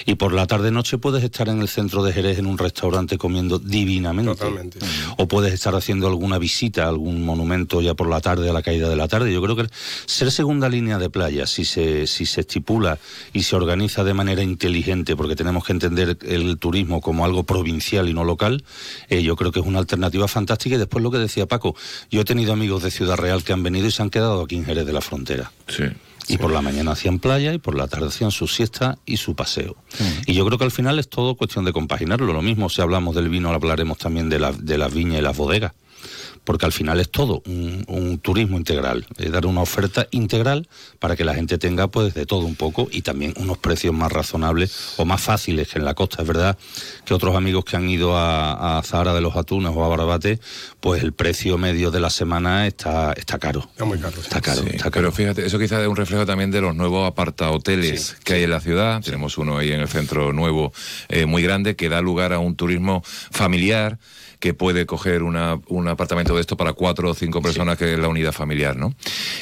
y 0.07 0.15
por 0.15 0.33
la 0.33 0.47
tarde-noche 0.47 0.99
puedes 0.99 1.25
estar 1.25 1.49
en 1.49 1.61
el 1.61 1.69
centro 1.69 2.03
de 2.03 2.13
Jerez 2.13 2.39
en 2.39 2.47
un 2.47 2.59
restaurante 2.59 3.19
comiendo 3.19 3.59
divinamente. 3.59 4.35
Totalmente. 4.35 4.79
O 5.17 5.27
puedes 5.27 5.53
estar 5.53 5.75
haciendo 5.75 6.07
alguna 6.07 6.39
visita 6.39 6.85
a 6.85 6.89
algún 6.89 7.25
monumento 7.25 7.81
ya 7.81 7.95
por 7.95 8.09
la 8.09 8.21
tarde, 8.21 8.49
a 8.49 8.53
la 8.53 8.63
caída 8.63 8.89
de 8.89 8.97
la 8.97 9.09
tarde. 9.09 9.33
Yo 9.33 9.43
creo 9.43 9.57
que 9.57 9.67
ser 10.07 10.31
segunda 10.31 10.69
línea 10.69 10.99
de 10.99 11.11
playa, 11.11 11.47
si 11.47 11.65
se, 11.65 12.07
si 12.07 12.27
se 12.27 12.43
estipula 12.43 12.99
y 13.33 13.43
se 13.43 13.57
organiza 13.57 14.05
de 14.05 14.15
manera 14.15 14.43
inteligente, 14.43 15.17
porque 15.17 15.37
tenemos 15.37 15.65
que 15.65 15.73
entender 15.73 16.19
el 16.23 16.59
turismo 16.59 17.01
como 17.01 17.25
algo 17.25 17.45
provincial 17.45 18.09
y 18.09 18.15
no 18.15 18.25
local, 18.25 18.65
eh, 19.09 19.23
yo 19.23 19.37
creo 19.37 19.53
que 19.53 19.61
es 19.61 19.67
una 19.67 19.79
alternativa 19.79 20.24
fantástica. 20.29 20.77
Y 20.77 20.79
después 20.79 21.03
lo 21.03 21.11
que 21.11 21.19
decía 21.19 21.47
Paco, 21.47 21.75
yo 22.11 22.21
he 22.21 22.25
tenido 22.25 22.53
amigos 22.53 22.83
de 22.83 22.91
Ciudad 22.91 23.17
Real 23.17 23.43
que 23.43 23.53
han 23.53 23.63
venido 23.63 23.87
y 23.87 23.91
se 23.91 24.03
han 24.03 24.11
quedado 24.11 24.43
aquí 24.43 24.57
en 24.57 24.65
Jerez 24.65 24.87
de 24.87 24.93
la 24.93 25.01
Frontera. 25.01 25.53
Sí. 25.69 25.85
Y 26.27 26.39
por 26.39 26.51
la 26.51 26.63
mañana 26.63 26.93
hacían 26.93 27.19
playa 27.19 27.53
y 27.53 27.59
por 27.59 27.77
la 27.77 27.87
tarde 27.87 28.07
hacían 28.07 28.31
su 28.31 28.49
siesta 28.49 28.99
y 29.05 29.19
su 29.19 29.35
paseo. 29.35 29.77
Y 30.27 30.33
yo 30.33 30.47
creo 30.47 30.59
que 30.59 30.65
al 30.65 30.71
final 30.71 30.99
es 30.99 31.09
todo 31.09 31.35
cuestión 31.35 31.67
de 31.67 31.73
compaginarlo. 31.73 32.33
Lo 32.33 32.41
mismo 32.41 32.71
si 32.71 32.81
hablamos 32.81 33.15
del 33.15 33.29
vino, 33.29 33.51
hablaremos 33.51 33.99
también 33.99 34.31
de, 34.31 34.39
la, 34.39 34.53
de 34.53 34.79
las 34.79 34.93
viñas 34.95 35.19
y 35.19 35.23
las 35.23 35.37
bodegas. 35.37 35.73
Porque 36.45 36.67
al 36.67 36.73
final 36.73 37.01
es 37.01 37.11
todo 37.11 37.43
un, 37.47 37.85
un 37.89 38.19
turismo 38.19 38.57
integral, 38.57 39.07
es 39.19 39.33
dar 39.33 39.47
una 39.47 39.63
oferta 39.63 40.07
integral 40.11 40.69
para 40.99 41.17
que 41.17 41.25
la 41.25 41.35
gente 41.35 41.59
tenga 41.59 41.89
pues 41.89 42.15
de 42.15 42.27
todo 42.27 42.45
un 42.45 42.55
poco 42.55 42.89
y 42.91 43.03
también 43.03 43.35
unos 43.37 43.59
precios 43.59 43.95
más 43.95 44.13
razonables 44.13 44.95
o 44.99 45.05
más 45.05 45.21
fáciles 45.21 45.69
que 45.69 45.79
en 45.79 45.85
la 45.85 45.95
costa. 45.95 46.23
Es 46.23 46.29
verdad 46.29 46.59
que 47.05 47.15
otros 47.15 47.35
amigos 47.37 47.65
que 47.65 47.77
han 47.77 47.89
ido 47.89 48.17
a, 48.17 48.79
a 48.79 48.83
Zahara 48.83 49.15
de 49.15 49.21
los 49.21 49.37
Atunes 49.37 49.73
o 49.75 49.85
a 49.85 49.89
Barbate, 49.89 50.41
pues 50.81 51.03
el 51.03 51.13
precio 51.13 51.59
medio 51.59 51.91
de 51.91 52.01
la 52.01 52.11
semana 52.11 52.67
está, 52.67 53.13
está 53.13 53.39
caro. 53.39 53.69
Es 53.77 53.87
muy 53.87 53.99
caro. 53.99 54.21
Está 54.21 54.41
caro, 54.41 54.63
Sí, 54.63 54.69
está 54.71 54.91
caro. 54.91 54.93
Pero 54.93 55.13
fíjate, 55.13 55.47
eso 55.47 55.59
quizás 55.59 55.83
es 55.83 55.89
un 55.89 55.97
reflejo 55.97 56.27
también 56.27 56.51
de 56.51 56.61
los 56.61 56.75
nuevos 56.75 57.07
apartahoteles 57.07 58.17
que 58.25 58.35
hay 58.35 58.43
en 58.45 58.51
la 58.51 58.61
ciudad. 58.61 59.03
Tenemos 59.03 59.39
uno 59.39 59.59
ahí 59.59 59.73
en 59.73 59.81
el 59.81 59.89
centro 59.89 60.33
nuevo 60.33 60.73
eh, 61.09 61.27
muy 61.27 61.43
grande 61.43 61.77
que 61.77 61.89
da 61.89 62.01
lugar 62.01 62.33
a 62.33 62.39
un 62.39 62.57
turismo 62.57 63.03
familiar 63.05 63.99
que 64.45 64.53
puede 64.53 64.85
coger 64.85 65.23
una- 65.23 65.59
un 65.69 65.89
apartamento 65.89 66.35
de 66.35 66.43
esto 66.43 66.55
para 66.55 66.75
cuatro 66.75 67.09
o 67.09 67.15
cinco 67.15 67.41
personas, 67.41 67.79
que 67.79 67.95
es 67.95 67.99
la 67.99 68.09
unidad 68.09 68.33
familiar, 68.33 68.77
¿no? 68.77 68.95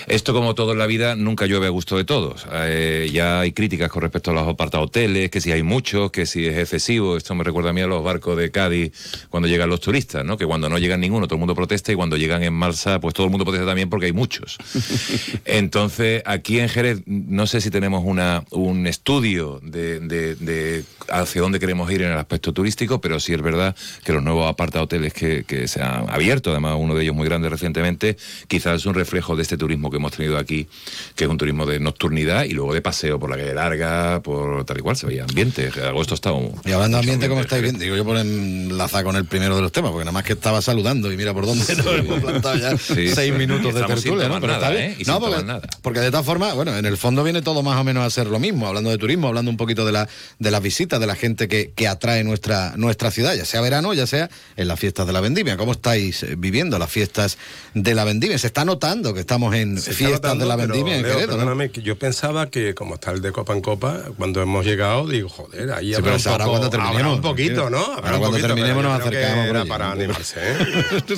Esto, 0.06 0.32
como 0.32 0.54
todo 0.54 0.71
en 0.75 0.78
la 0.78 0.87
vida, 0.87 1.16
nunca 1.16 1.47
llueve 1.47 1.66
a 1.66 1.71
gusto 1.71 1.97
de 1.97 2.04
todos. 2.04 2.47
Eh, 2.52 3.11
ya 3.12 3.40
hay 3.40 3.50
críticas 3.50 3.90
con 3.90 4.02
respecto 4.02 4.30
a 4.30 4.35
los 4.35 4.47
apartahoteles, 4.47 5.28
que 5.28 5.40
si 5.40 5.50
hay 5.50 5.64
muchos, 5.64 6.12
que 6.12 6.25
si 6.25 6.47
es 6.47 6.56
excesivo. 6.56 7.16
Esto 7.16 7.35
me 7.35 7.42
recuerda 7.42 7.71
a 7.71 7.73
mí 7.73 7.80
a 7.80 7.88
los 7.88 8.04
barcos 8.04 8.37
de 8.37 8.52
Cádiz 8.52 8.92
cuando 9.28 9.49
llegan 9.49 9.68
los 9.71 9.80
turistas, 9.80 10.25
¿no? 10.25 10.37
Que 10.37 10.47
cuando 10.47 10.68
no 10.68 10.78
llegan 10.78 11.00
ninguno, 11.00 11.26
todo 11.26 11.35
el 11.35 11.40
mundo 11.40 11.56
protesta 11.56 11.90
y 11.90 11.97
cuando 11.97 12.16
llegan 12.16 12.44
en 12.44 12.54
Malsa, 12.54 13.00
pues 13.00 13.12
todo 13.12 13.25
el 13.26 13.30
mundo 13.32 13.44
protesta 13.44 13.66
también 13.66 13.90
porque 13.90 14.06
hay 14.06 14.12
muchos. 14.12 14.56
Entonces, 15.44 16.23
aquí 16.26 16.61
en 16.61 16.68
Jerez, 16.68 17.02
no 17.06 17.49
sé 17.49 17.61
si 17.61 17.71
tenemos 17.71 18.02
una, 18.04 18.44
un 18.50 18.87
estudio 18.87 19.59
de, 19.64 19.99
de- 19.99 20.37
de 20.37 20.85
hacia 21.09 21.40
dónde 21.42 21.59
queremos 21.59 21.90
ir 21.90 22.02
en 22.02 22.12
el 22.12 22.18
aspecto 22.18 22.52
turístico, 22.52 23.00
pero 23.00 23.18
sí 23.18 23.32
es 23.32 23.42
verdad 23.42 23.75
que 24.04 24.12
los 24.12 24.23
nuevos 24.23 24.49
apartahoteles 24.49 24.91
que, 25.12 25.44
que 25.44 25.68
se 25.68 25.82
han 25.82 26.08
abierto, 26.11 26.50
además 26.50 26.76
uno 26.78 26.94
de 26.94 27.02
ellos 27.02 27.14
muy 27.14 27.26
grande 27.26 27.49
recientemente, 27.49 28.16
quizás 28.49 28.76
es 28.76 28.87
un 28.87 28.94
reflejo 28.94 29.37
de 29.37 29.42
este 29.42 29.56
turismo 29.56 29.90
que 29.90 29.96
hemos 29.96 30.12
tenido 30.12 30.38
aquí, 30.38 30.66
que 31.14 31.25
es 31.25 31.30
un 31.30 31.38
turismo 31.38 31.66
de 31.66 31.80
nocturnidad 31.80 32.44
y 32.44 32.50
luego 32.50 32.75
de 32.75 32.82
paseo 32.82 33.18
por 33.18 33.30
la 33.30 33.37
calle 33.37 33.54
larga, 33.54 34.20
por 34.22 34.64
tal 34.64 34.78
y 34.78 34.80
cual, 34.80 34.96
se 34.96 35.06
veía 35.06 35.25
ambiente. 35.25 35.70
Agosto 35.87 36.14
está 36.14 36.32
un, 36.32 36.54
Y 36.64 36.72
hablando 36.72 36.96
de 36.96 37.00
ambiente, 37.00 37.28
como 37.28 37.40
estáis 37.40 37.62
viendo, 37.62 37.80
digo 37.80 37.96
yo 37.96 38.04
por 38.04 38.16
enlazar 38.16 39.04
con 39.04 39.16
el 39.16 39.25
primero 39.25 39.56
de 39.56 39.62
los 39.62 39.72
temas, 39.72 39.90
porque 39.90 40.04
nada 40.04 40.12
más 40.12 40.25
que 40.25 40.34
estaba 40.34 40.62
saludando 40.62 41.11
y 41.12 41.16
mira 41.16 41.32
por 41.32 41.46
dónde 41.46 41.75
nos 41.76 41.87
hemos 41.87 42.20
plantado 42.20 42.56
ya 42.56 42.76
Sí. 42.76 43.08
seis 43.14 43.32
minutos 43.34 43.75
de 43.75 43.82
tertulia, 43.84 44.28
¿no? 44.28 44.40
Pero 44.40 44.52
nada, 44.54 44.68
está 44.68 44.70
bien. 44.70 44.92
¿eh? 44.92 45.04
No, 45.06 45.20
porque, 45.20 45.37
tomar 45.37 45.44
nada. 45.44 45.68
porque 45.82 46.00
de 46.00 46.11
todas 46.11 46.26
formas, 46.26 46.54
bueno, 46.54 46.76
en 46.76 46.87
el 46.87 46.96
fondo 46.96 47.22
viene 47.25 47.42
todo 47.42 47.62
más 47.62 47.78
o 47.80 47.84
menos 47.84 48.04
a 48.04 48.11
ser 48.11 48.26
lo 48.26 48.38
mismo, 48.38 48.66
hablando 48.66 48.90
de 48.90 48.99
turismo, 48.99 49.28
hablando 49.28 49.50
un 49.50 49.56
poquito 49.56 49.84
de 49.87 49.92
la 49.92 50.08
de 50.38 50.50
las 50.50 50.62
visitas, 50.62 51.00
de 51.00 51.06
la 51.06 51.14
gente 51.14 51.49
que, 51.49 51.72
que 51.75 51.88
atrae 51.88 52.25
nuestra, 52.25 52.75
nuestra 52.76 53.11
ciudad, 53.11 53.34
ya 53.34 53.44
sea 53.44 53.61
verano, 53.61 53.94
ya 53.94 54.06
sea 54.06 54.28
en 54.56 54.68
las 54.72 54.80
fiestas 54.80 55.06
de 55.06 55.12
la 55.12 55.20
vendimia. 55.20 55.56
¿Cómo 55.58 55.72
estáis 55.72 56.22
eh, 56.22 56.34
viviendo 56.36 56.78
las 56.78 56.90
fiestas 56.90 57.36
de 57.74 57.94
la 57.94 58.04
vendimia? 58.04 58.38
Se 58.38 58.46
está 58.46 58.64
notando 58.64 59.12
que 59.12 59.20
estamos 59.20 59.54
en 59.54 59.78
Se 59.78 59.92
fiestas 59.92 60.38
de 60.38 60.46
la 60.46 60.56
pero, 60.56 60.68
vendimia 60.72 60.96
en 60.96 61.02
Leo, 61.02 61.72
yo 61.82 61.98
pensaba 61.98 62.48
que 62.48 62.74
como 62.74 62.94
está 62.94 63.10
el 63.10 63.20
de 63.20 63.32
copa 63.32 63.52
en 63.52 63.60
copa, 63.60 64.00
cuando 64.16 64.40
hemos 64.40 64.64
llegado, 64.64 65.06
digo, 65.06 65.28
joder, 65.28 65.72
ahí 65.72 65.88
Sí, 65.88 65.94
habrá 65.94 66.16
un 66.16 66.20
ahora 66.26 66.44
poco, 66.44 66.58
cuando 66.58 66.70
terminemos, 66.70 67.16
un 67.16 67.22
poquito, 67.22 67.68
¿no? 67.68 67.78
Habrá 67.78 67.94
Ahora 67.94 68.12
un 68.14 68.20
cuando 68.20 68.38
poquito, 68.38 68.46
terminemos 68.48 68.82
nos 68.82 69.00
acercamos 69.00 69.46
Era 69.46 69.64
para 69.66 69.92
animarse, 69.92 70.40
¿eh? 70.40 70.56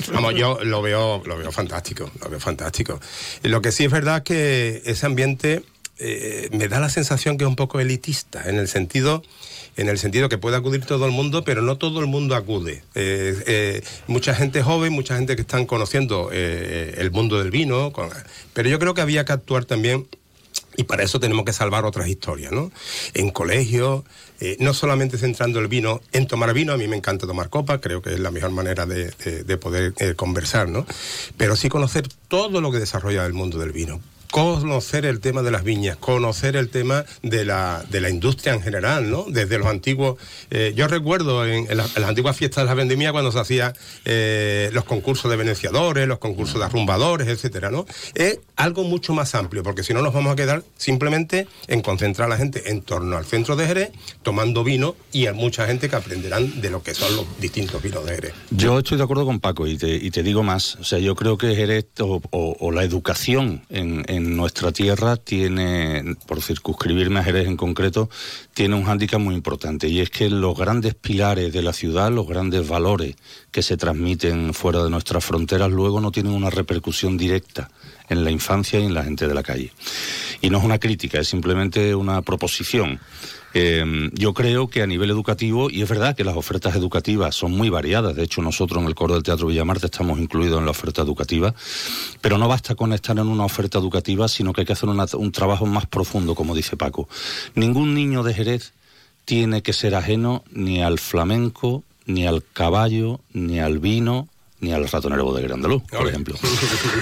Vamos, 0.13 0.35
yo 0.35 0.59
lo 0.63 0.81
veo, 0.81 1.23
lo 1.25 1.37
veo 1.37 1.51
fantástico, 1.51 2.11
lo 2.21 2.29
veo 2.29 2.39
fantástico. 2.39 2.99
Lo 3.43 3.61
que 3.61 3.71
sí 3.71 3.85
es 3.85 3.91
verdad 3.91 4.17
es 4.17 4.23
que 4.23 4.81
ese 4.85 5.05
ambiente 5.05 5.63
eh, 5.99 6.49
me 6.51 6.67
da 6.67 6.79
la 6.79 6.89
sensación 6.89 7.37
que 7.37 7.43
es 7.43 7.47
un 7.47 7.55
poco 7.55 7.79
elitista, 7.79 8.49
en 8.49 8.57
el 8.57 8.67
sentido 8.67 9.23
en 9.77 9.89
el 9.89 9.97
sentido 9.99 10.29
que 10.29 10.37
puede 10.37 10.55
acudir 10.55 10.85
todo 10.85 11.05
el 11.05 11.11
mundo, 11.11 11.43
pero 11.43 11.61
no 11.61 11.77
todo 11.77 11.99
el 11.99 12.05
mundo 12.07 12.35
acude. 12.37 12.81
Eh, 12.95 13.35
eh, 13.45 13.81
mucha 14.07 14.33
gente 14.33 14.63
joven, 14.63 14.93
mucha 14.93 15.17
gente 15.17 15.35
que 15.35 15.41
están 15.41 15.65
conociendo 15.65 16.29
el 16.31 17.11
mundo 17.11 17.39
del 17.39 17.51
vino, 17.51 17.91
pero 18.53 18.69
yo 18.69 18.79
creo 18.79 18.93
que 18.93 19.01
había 19.01 19.25
que 19.25 19.33
actuar 19.33 19.65
también 19.65 20.07
y 20.77 20.83
para 20.85 21.03
eso 21.03 21.19
tenemos 21.19 21.43
que 21.43 21.51
salvar 21.51 21.83
otras 21.83 22.07
historias, 22.07 22.53
¿no? 22.53 22.71
En 23.13 23.31
colegios, 23.31 24.03
no 24.59 24.73
solamente 24.73 25.17
centrando 25.17 25.59
el 25.59 25.67
vino 25.67 26.01
en 26.13 26.25
tomar 26.25 26.53
vino, 26.53 26.71
a 26.71 26.77
mí 26.77 26.87
me 26.87 26.95
encanta 26.95 27.27
tomar 27.27 27.49
copa, 27.49 27.81
creo 27.81 28.01
que 28.01 28.13
es 28.13 28.19
la 28.21 28.31
mejor 28.31 28.51
manera 28.51 28.85
de, 28.85 29.11
de- 29.25 29.43
de 29.43 29.57
poder 29.57 29.93
conversar, 30.15 30.69
¿no? 30.69 30.85
Pero 31.35 31.57
sí 31.57 31.67
conocer 31.67 32.07
todo 32.29 32.61
lo 32.61 32.71
que 32.71 32.79
desarrolla 32.79 33.25
el 33.25 33.33
mundo 33.33 33.57
del 33.59 33.73
vino. 33.73 33.99
Conocer 34.35 35.05
el 35.05 35.21
tema 35.21 35.43
de 35.43 35.49
las 35.49 35.63
viñas, 35.63 35.95
conocer 35.95 36.57
el 36.57 36.67
tema 36.67 37.05
de 37.23 37.45
la, 37.45 37.85
de 37.89 38.01
la 38.01 38.09
industria 38.09 38.53
en 38.53 38.61
general, 38.61 39.09
¿no? 39.09 39.23
Desde 39.29 39.57
los 39.57 39.65
antiguos. 39.67 40.17
eh, 40.51 40.73
yo 40.75 40.89
recuerdo 40.89 41.45
en, 41.45 41.65
la- 41.69 41.87
las 41.95 42.03
antiguas 42.09 42.35
fiestas 42.35 42.65
de 42.65 42.67
la 42.67 42.73
vendimia 42.73 43.13
cuando 43.13 43.31
se 43.31 43.39
hacía 43.39 43.71
eh, 44.03 44.69
los 44.73 44.83
concursos 44.83 45.31
de 45.31 45.37
veneciadores, 45.37 46.05
los 46.05 46.19
concursos 46.19 46.59
de 46.59 46.65
arrumbadores, 46.65 47.29
etcétera, 47.29 47.71
¿no? 47.71 47.85
Es 48.13 48.39
algo 48.57 48.83
mucho 48.83 49.13
más 49.13 49.35
amplio, 49.35 49.63
porque 49.63 49.83
si 49.83 49.93
no 49.93 50.01
nos 50.01 50.13
vamos 50.13 50.33
a 50.33 50.35
quedar 50.35 50.63
simplemente 50.75 51.47
en 51.67 51.81
concentrar 51.81 52.25
a 52.25 52.29
la 52.31 52.37
gente 52.37 52.71
en 52.71 52.81
torno 52.81 53.15
al 53.15 53.23
centro 53.23 53.55
de 53.55 53.65
Jerez, 53.67 53.91
tomando 54.21 54.65
vino, 54.65 54.97
y 55.13 55.27
hay 55.27 55.33
mucha 55.33 55.65
gente 55.65 55.87
que 55.87 55.95
aprenderán 55.95 56.59
de 56.59 56.69
lo 56.71 56.83
que 56.83 56.93
son 56.93 57.15
los 57.15 57.25
distintos 57.39 57.81
vinos 57.81 58.05
de 58.05 58.15
Jerez. 58.15 58.33
Yo 58.51 58.79
estoy 58.79 58.97
de 58.97 59.03
acuerdo 59.05 59.25
con 59.25 59.39
Paco 59.39 59.65
y 59.65 59.77
te, 59.77 59.95
y 59.95 60.11
te 60.11 60.23
digo 60.23 60.43
más. 60.43 60.75
O 60.75 60.83
sea, 60.83 60.99
yo 60.99 61.15
creo 61.15 61.37
que 61.37 61.55
Jerez 61.55 61.85
o, 62.01 62.71
la 62.73 62.83
educación 62.83 63.63
en 63.69 64.03
nuestra 64.25 64.71
tierra 64.71 65.15
tiene, 65.17 66.15
por 66.27 66.41
circunscribirme 66.41 67.19
a 67.19 67.23
Jerez 67.23 67.47
en 67.47 67.57
concreto, 67.57 68.09
tiene 68.53 68.75
un 68.75 68.83
hándicap 68.83 69.19
muy 69.19 69.35
importante 69.35 69.87
y 69.87 70.01
es 70.01 70.09
que 70.09 70.29
los 70.29 70.57
grandes 70.57 70.95
pilares 70.95 71.53
de 71.53 71.61
la 71.61 71.73
ciudad, 71.73 72.11
los 72.11 72.27
grandes 72.27 72.67
valores 72.67 73.15
que 73.51 73.61
se 73.61 73.77
transmiten 73.77 74.53
fuera 74.53 74.83
de 74.83 74.89
nuestras 74.89 75.23
fronteras, 75.23 75.71
luego 75.71 76.01
no 76.01 76.11
tienen 76.11 76.33
una 76.33 76.49
repercusión 76.49 77.17
directa 77.17 77.69
en 78.09 78.23
la 78.23 78.31
infancia 78.31 78.79
y 78.79 78.85
en 78.85 78.93
la 78.93 79.03
gente 79.03 79.27
de 79.27 79.33
la 79.33 79.43
calle. 79.43 79.71
Y 80.41 80.49
no 80.49 80.59
es 80.59 80.63
una 80.63 80.79
crítica, 80.79 81.19
es 81.19 81.27
simplemente 81.27 81.95
una 81.95 82.21
proposición. 82.21 82.99
Eh, 83.57 84.09
yo 84.11 84.33
creo 84.33 84.67
que 84.67 84.81
a 84.81 84.85
nivel 84.85 85.09
educativo, 85.09 85.69
y 85.69 85.81
es 85.81 85.87
verdad 85.87 86.13
que 86.13 86.25
las 86.25 86.35
ofertas 86.35 86.75
educativas 86.75 87.35
son 87.35 87.53
muy 87.53 87.69
variadas, 87.69 88.13
de 88.13 88.23
hecho 88.23 88.41
nosotros 88.41 88.81
en 88.81 88.89
el 88.89 88.95
coro 88.95 89.13
del 89.13 89.23
Teatro 89.23 89.47
Villamarte 89.47 89.85
estamos 89.85 90.19
incluidos 90.19 90.59
en 90.59 90.65
la 90.65 90.71
oferta 90.71 91.01
educativa, 91.01 91.55
pero 92.19 92.37
no 92.37 92.49
basta 92.49 92.75
con 92.75 92.91
estar 92.91 93.17
en 93.17 93.27
una 93.27 93.45
oferta 93.45 93.77
educativa, 93.77 94.27
sino 94.27 94.51
que 94.51 94.61
hay 94.61 94.67
que 94.67 94.73
hacer 94.73 94.89
un 94.89 95.31
trabajo 95.31 95.65
más 95.65 95.85
profundo, 95.85 96.35
como 96.35 96.53
dice 96.53 96.75
Paco. 96.75 97.07
Ningún 97.55 97.93
niño 97.93 98.23
de 98.23 98.33
Jerez 98.33 98.73
tiene 99.23 99.61
que 99.61 99.71
ser 99.71 99.95
ajeno 99.95 100.43
ni 100.51 100.81
al 100.81 100.99
flamenco, 100.99 101.85
ni 102.05 102.27
al 102.27 102.43
caballo, 102.43 103.21
ni 103.31 103.61
al 103.61 103.79
vino, 103.79 104.27
ni 104.65 104.73
al 104.73 104.87
ratonero 104.89 105.23
bodeguero 105.23 105.53
andaluz, 105.53 105.83
por 105.83 106.07
ejemplo. 106.07 106.35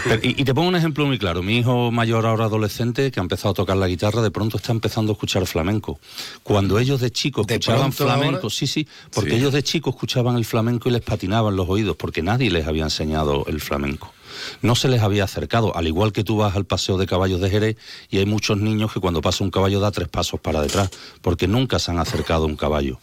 Pero- 0.04 0.21
y, 0.23 0.41
y 0.41 0.43
te 0.43 0.54
pongo 0.54 0.67
un 0.67 0.76
ejemplo 0.76 1.06
muy 1.06 1.17
claro. 1.17 1.41
Mi 1.41 1.58
hijo 1.60 1.91
mayor, 1.91 2.26
ahora 2.26 2.45
adolescente, 2.45 3.10
que 3.12 3.19
ha 3.19 3.23
empezado 3.23 3.52
a 3.52 3.54
tocar 3.54 3.78
la 3.78 3.88
guitarra, 3.88 4.21
de 4.21 4.32
pronto 4.32 4.58
está 4.58 4.71
empezando 4.71 5.12
a 5.12 5.13
escuchar 5.13 5.45
flamenco. 5.47 5.99
Cuando 6.43 6.78
ellos 6.78 6.99
de 7.02 7.12
chicos 7.12 7.45
escuchaban 7.47 7.93
flamenco, 7.93 8.36
ahora? 8.38 8.49
sí, 8.49 8.67
sí, 8.67 8.88
porque 9.13 9.32
Sí. 9.32 9.36
ellos 9.38 9.54
de 9.54 9.63
chicos 9.63 9.93
escuchaban 9.95 10.36
el 10.36 10.45
flamenco 10.45 10.89
y 10.89 10.91
les 10.91 11.02
patinaban 11.02 11.56
los 11.56 11.67
oídos, 11.69 11.95
porque 11.95 12.21
nadie 12.21 12.52
les 12.52 12.67
había 12.67 12.84
enseñado 12.84 13.45
el 13.47 13.62
flamenco. 13.62 14.13
No 14.63 14.76
se 14.76 14.88
les 14.88 15.02
había 15.02 15.23
acercado, 15.26 15.76
al 15.78 15.88
igual 15.88 16.12
que 16.12 16.23
tú 16.23 16.38
vas 16.38 16.56
al 16.56 16.65
paseo 16.65 16.97
de 16.97 17.06
caballos 17.06 17.39
de 17.39 17.49
Jerez 17.52 17.78
y 18.10 18.17
hay 18.17 18.26
muchos 18.26 18.58
niños 18.58 18.91
que 18.91 18.99
cuando 18.99 19.21
pasa 19.21 19.43
un 19.43 19.52
caballo 19.52 19.80
da 19.80 19.91
tres 19.91 20.08
pasos 20.10 20.39
para 20.41 20.60
detrás, 20.60 20.89
porque 21.21 21.47
nunca 21.47 21.78
se 21.80 21.91
han 21.91 21.99
acercado 21.99 22.43
a 22.43 22.47
un 22.47 22.56
caballo. 22.56 22.99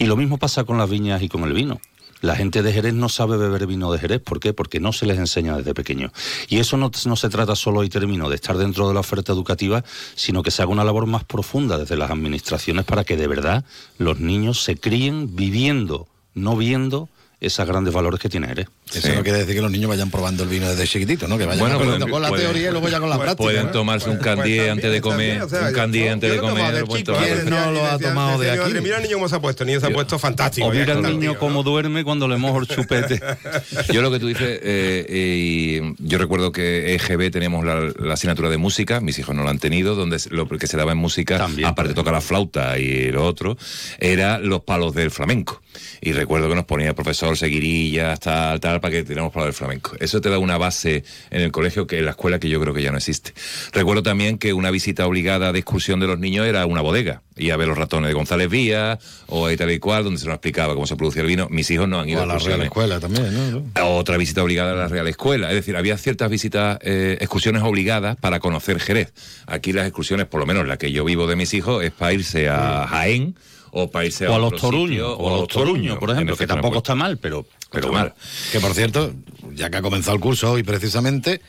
Y 0.00 0.04
lo 0.06 0.16
mismo 0.16 0.36
pasa 0.36 0.64
con 0.64 0.76
las 0.76 0.90
viñas 0.90 1.22
y 1.22 1.28
con 1.28 1.44
el 1.44 1.52
vino. 1.52 1.80
La 2.20 2.36
gente 2.36 2.62
de 2.62 2.72
Jerez 2.72 2.94
no 2.94 3.08
sabe 3.08 3.36
beber 3.36 3.66
vino 3.66 3.92
de 3.92 3.98
Jerez. 3.98 4.22
¿Por 4.22 4.40
qué? 4.40 4.52
Porque 4.52 4.80
no 4.80 4.92
se 4.92 5.06
les 5.06 5.18
enseña 5.18 5.56
desde 5.56 5.74
pequeño. 5.74 6.12
Y 6.48 6.58
eso 6.58 6.76
no, 6.76 6.90
no 7.04 7.16
se 7.16 7.28
trata 7.28 7.54
solo, 7.54 7.84
y 7.84 7.88
termino, 7.88 8.28
de 8.28 8.36
estar 8.36 8.56
dentro 8.56 8.88
de 8.88 8.94
la 8.94 9.00
oferta 9.00 9.32
educativa, 9.32 9.84
sino 10.14 10.42
que 10.42 10.50
se 10.50 10.62
haga 10.62 10.72
una 10.72 10.84
labor 10.84 11.06
más 11.06 11.24
profunda 11.24 11.78
desde 11.78 11.96
las 11.96 12.10
administraciones 12.10 12.84
para 12.84 13.04
que 13.04 13.16
de 13.16 13.26
verdad 13.26 13.64
los 13.98 14.20
niños 14.20 14.62
se 14.62 14.76
críen 14.76 15.36
viviendo, 15.36 16.08
no 16.34 16.56
viendo 16.56 17.08
esos 17.40 17.66
grandes 17.66 17.92
valores 17.92 18.20
que 18.20 18.28
tiene 18.28 18.48
Jerez. 18.48 18.68
Eso 18.94 19.14
no 19.14 19.22
quiere 19.22 19.38
decir 19.40 19.54
que 19.54 19.60
los 19.62 19.70
niños 19.70 19.88
vayan 19.88 20.10
probando 20.10 20.42
el 20.44 20.48
vino 20.48 20.68
desde 20.68 20.86
chiquitito, 20.86 21.26
¿no? 21.28 21.36
Que 21.38 21.46
vayan 21.46 21.60
Bueno, 21.60 21.78
pueden- 21.78 22.08
con 22.10 22.22
la 22.22 22.28
pueden- 22.28 22.46
teoría 22.46 22.68
y 22.68 22.72
luego 22.72 22.88
ya 22.88 23.00
con 23.00 23.10
la 23.10 23.16
práctica. 23.18 23.36
Pueden 23.42 23.66
¿no? 23.66 23.72
tomarse 23.72 24.08
un 24.10 24.18
Pues 24.18 24.24
candí 24.36 24.58
antes 24.60 24.90
de 24.92 25.00
comer, 25.00 25.42
un 25.42 25.72
candí 25.74 26.06
antes 26.08 26.30
de 26.32 26.38
comer. 26.38 26.84
¿Quién 26.84 27.50
no 27.50 27.70
lo 27.72 27.84
ha 27.86 27.98
tomado 27.98 28.38
de 28.38 28.50
aquí? 28.50 28.72
Mira 28.82 28.96
el 28.98 29.02
niño 29.02 29.16
cómo 29.16 29.28
se 29.28 29.36
ha 29.36 29.40
puesto, 29.40 29.62
el 29.64 29.68
niño 29.68 29.80
se 29.80 29.86
ha 29.86 29.90
puesto 29.90 30.18
fantástico. 30.18 30.66
O 30.66 30.72
ya 30.72 30.80
mira 30.80 30.92
al 30.92 30.98
está, 31.00 31.10
niño 31.10 31.38
cómo 31.38 31.62
duerme 31.62 32.04
cuando 32.04 32.28
le 32.28 32.36
mojo 32.36 32.60
el 32.60 32.66
chupete. 32.66 33.20
Yo 33.92 34.02
lo 34.02 34.10
que 34.10 34.18
tú 34.18 34.26
dices, 34.28 34.60
eh, 34.62 35.06
eh, 35.08 35.36
y 35.36 35.94
yo 36.08 36.18
recuerdo 36.18 36.52
que 36.52 36.94
EGB 36.94 37.30
teníamos 37.30 37.64
la, 37.64 37.92
la 37.98 38.14
asignatura 38.14 38.48
de 38.48 38.56
música, 38.58 39.00
mis 39.00 39.18
hijos 39.18 39.34
no 39.34 39.42
la 39.44 39.50
han 39.50 39.58
tenido, 39.58 39.94
donde 39.94 40.18
se- 40.18 40.30
lo 40.30 40.46
que 40.48 40.66
se 40.66 40.76
daba 40.76 40.92
en 40.92 40.98
música, 40.98 41.46
aparte 41.64 41.88
de 41.90 41.94
tocar 41.94 42.12
la 42.14 42.20
flauta 42.20 42.78
y 42.78 43.10
lo 43.10 43.24
otro, 43.24 43.56
era 43.98 44.38
los 44.38 44.62
palos 44.62 44.94
del 44.94 45.10
flamenco. 45.10 45.62
Y 46.00 46.12
recuerdo 46.12 46.48
que 46.48 46.54
nos 46.54 46.64
ponía 46.64 46.88
el 46.88 46.94
profesor 46.94 47.36
seguirillas, 47.36 48.20
tal, 48.20 48.60
tal, 48.60 48.80
para 48.84 48.96
que 48.96 49.02
tiramos 49.02 49.32
palos 49.32 49.46
del 49.46 49.54
flamenco. 49.54 49.96
Eso 49.98 50.20
te 50.20 50.28
da 50.28 50.36
una 50.36 50.58
base 50.58 51.04
en 51.30 51.40
el 51.40 51.50
colegio 51.50 51.86
que 51.86 52.00
en 52.00 52.04
la 52.04 52.10
escuela 52.10 52.38
que 52.38 52.50
yo 52.50 52.60
creo 52.60 52.74
que 52.74 52.82
ya 52.82 52.90
no 52.90 52.98
existe. 52.98 53.32
Recuerdo 53.72 54.02
también 54.02 54.36
que 54.36 54.52
una 54.52 54.70
visita 54.70 55.06
obligada 55.06 55.54
de 55.54 55.60
excursión 55.60 56.00
de 56.00 56.06
los 56.06 56.18
niños 56.18 56.46
era 56.46 56.66
una 56.66 56.82
bodega. 56.82 57.22
Y 57.34 57.48
a 57.48 57.56
ver 57.56 57.66
los 57.66 57.78
ratones 57.78 58.08
de 58.08 58.14
González 58.14 58.50
Vía 58.50 58.98
o 59.26 59.46
ahí 59.46 59.56
tal 59.56 59.70
y 59.70 59.78
cual, 59.78 60.04
donde 60.04 60.20
se 60.20 60.26
nos 60.26 60.34
explicaba 60.34 60.74
cómo 60.74 60.86
se 60.86 60.96
producía 60.96 61.22
el 61.22 61.28
vino. 61.28 61.48
Mis 61.50 61.70
hijos 61.70 61.88
no 61.88 61.98
han 61.98 62.10
ido 62.10 62.20
O 62.20 62.24
a 62.24 62.26
la 62.26 62.36
Real. 62.36 62.60
Escuela 62.60 63.00
también, 63.00 63.52
¿no? 63.74 63.96
Otra 63.96 64.18
visita 64.18 64.42
obligada 64.42 64.72
a 64.72 64.76
la 64.76 64.88
Real 64.88 65.08
Escuela. 65.08 65.48
Es 65.48 65.54
decir, 65.54 65.78
había 65.78 65.96
ciertas 65.96 66.28
visitas, 66.28 66.76
eh, 66.82 67.16
excursiones 67.22 67.62
obligadas 67.62 68.16
para 68.16 68.38
conocer 68.38 68.78
Jerez. 68.80 69.14
Aquí 69.46 69.72
las 69.72 69.86
excursiones, 69.86 70.26
por 70.26 70.40
lo 70.40 70.46
menos 70.46 70.66
la 70.66 70.76
que 70.76 70.92
yo 70.92 71.06
vivo 71.06 71.26
de 71.26 71.36
mis 71.36 71.54
hijos, 71.54 71.82
es 71.82 71.90
para 71.90 72.12
irse 72.12 72.50
a 72.50 72.86
Jaén 72.86 73.34
o 73.74 73.90
para 73.90 74.06
irse 74.06 74.26
a, 74.26 74.30
O 74.30 74.34
a 74.34 74.38
los 74.38 74.60
Toruños, 74.60 75.16
o 75.18 75.34
a 75.34 75.38
los 75.40 75.48
Toruños, 75.48 75.98
por 75.98 76.10
ejemplo, 76.10 76.36
que 76.36 76.46
tampoco 76.46 76.78
está 76.78 76.94
mal, 76.94 77.18
pero, 77.18 77.44
Pero 77.74 77.88
bueno, 77.90 78.06
bueno. 78.10 78.14
que 78.52 78.60
por 78.60 78.74
cierto, 78.74 79.12
ya 79.54 79.70
que 79.70 79.76
ha 79.76 79.82
comenzado 79.82 80.14
el 80.16 80.20
curso 80.22 80.52
hoy 80.52 80.62
precisamente, 80.62 81.40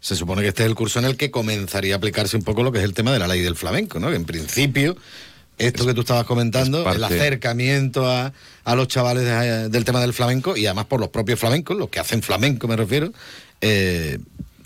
se 0.00 0.14
supone 0.16 0.42
que 0.42 0.48
este 0.48 0.62
es 0.64 0.68
el 0.68 0.74
curso 0.74 0.98
en 0.98 1.04
el 1.06 1.16
que 1.16 1.30
comenzaría 1.30 1.94
a 1.94 1.96
aplicarse 1.98 2.36
un 2.36 2.42
poco 2.44 2.62
lo 2.62 2.70
que 2.72 2.78
es 2.78 2.84
el 2.84 2.94
tema 2.94 3.12
de 3.12 3.18
la 3.18 3.26
ley 3.26 3.40
del 3.40 3.56
flamenco, 3.56 3.98
¿no? 3.98 4.10
Que 4.10 4.16
en 4.16 4.24
principio 4.24 4.96
esto 5.58 5.84
que 5.84 5.92
tú 5.94 6.02
estabas 6.02 6.24
comentando, 6.24 6.84
parte- 6.84 6.98
el 6.98 7.04
acercamiento 7.04 8.08
a, 8.08 8.32
a 8.64 8.74
los 8.76 8.86
chavales 8.86 9.24
de- 9.24 9.68
del 9.68 9.84
tema 9.84 10.00
del 10.00 10.12
flamenco 10.12 10.56
y 10.56 10.66
además 10.66 10.84
por 10.86 11.00
los 11.00 11.08
propios 11.08 11.40
flamencos, 11.40 11.76
los 11.76 11.88
que 11.88 11.98
hacen 11.98 12.22
flamenco 12.22 12.68
me 12.68 12.76
refiero, 12.76 13.12
eh, 13.60 14.18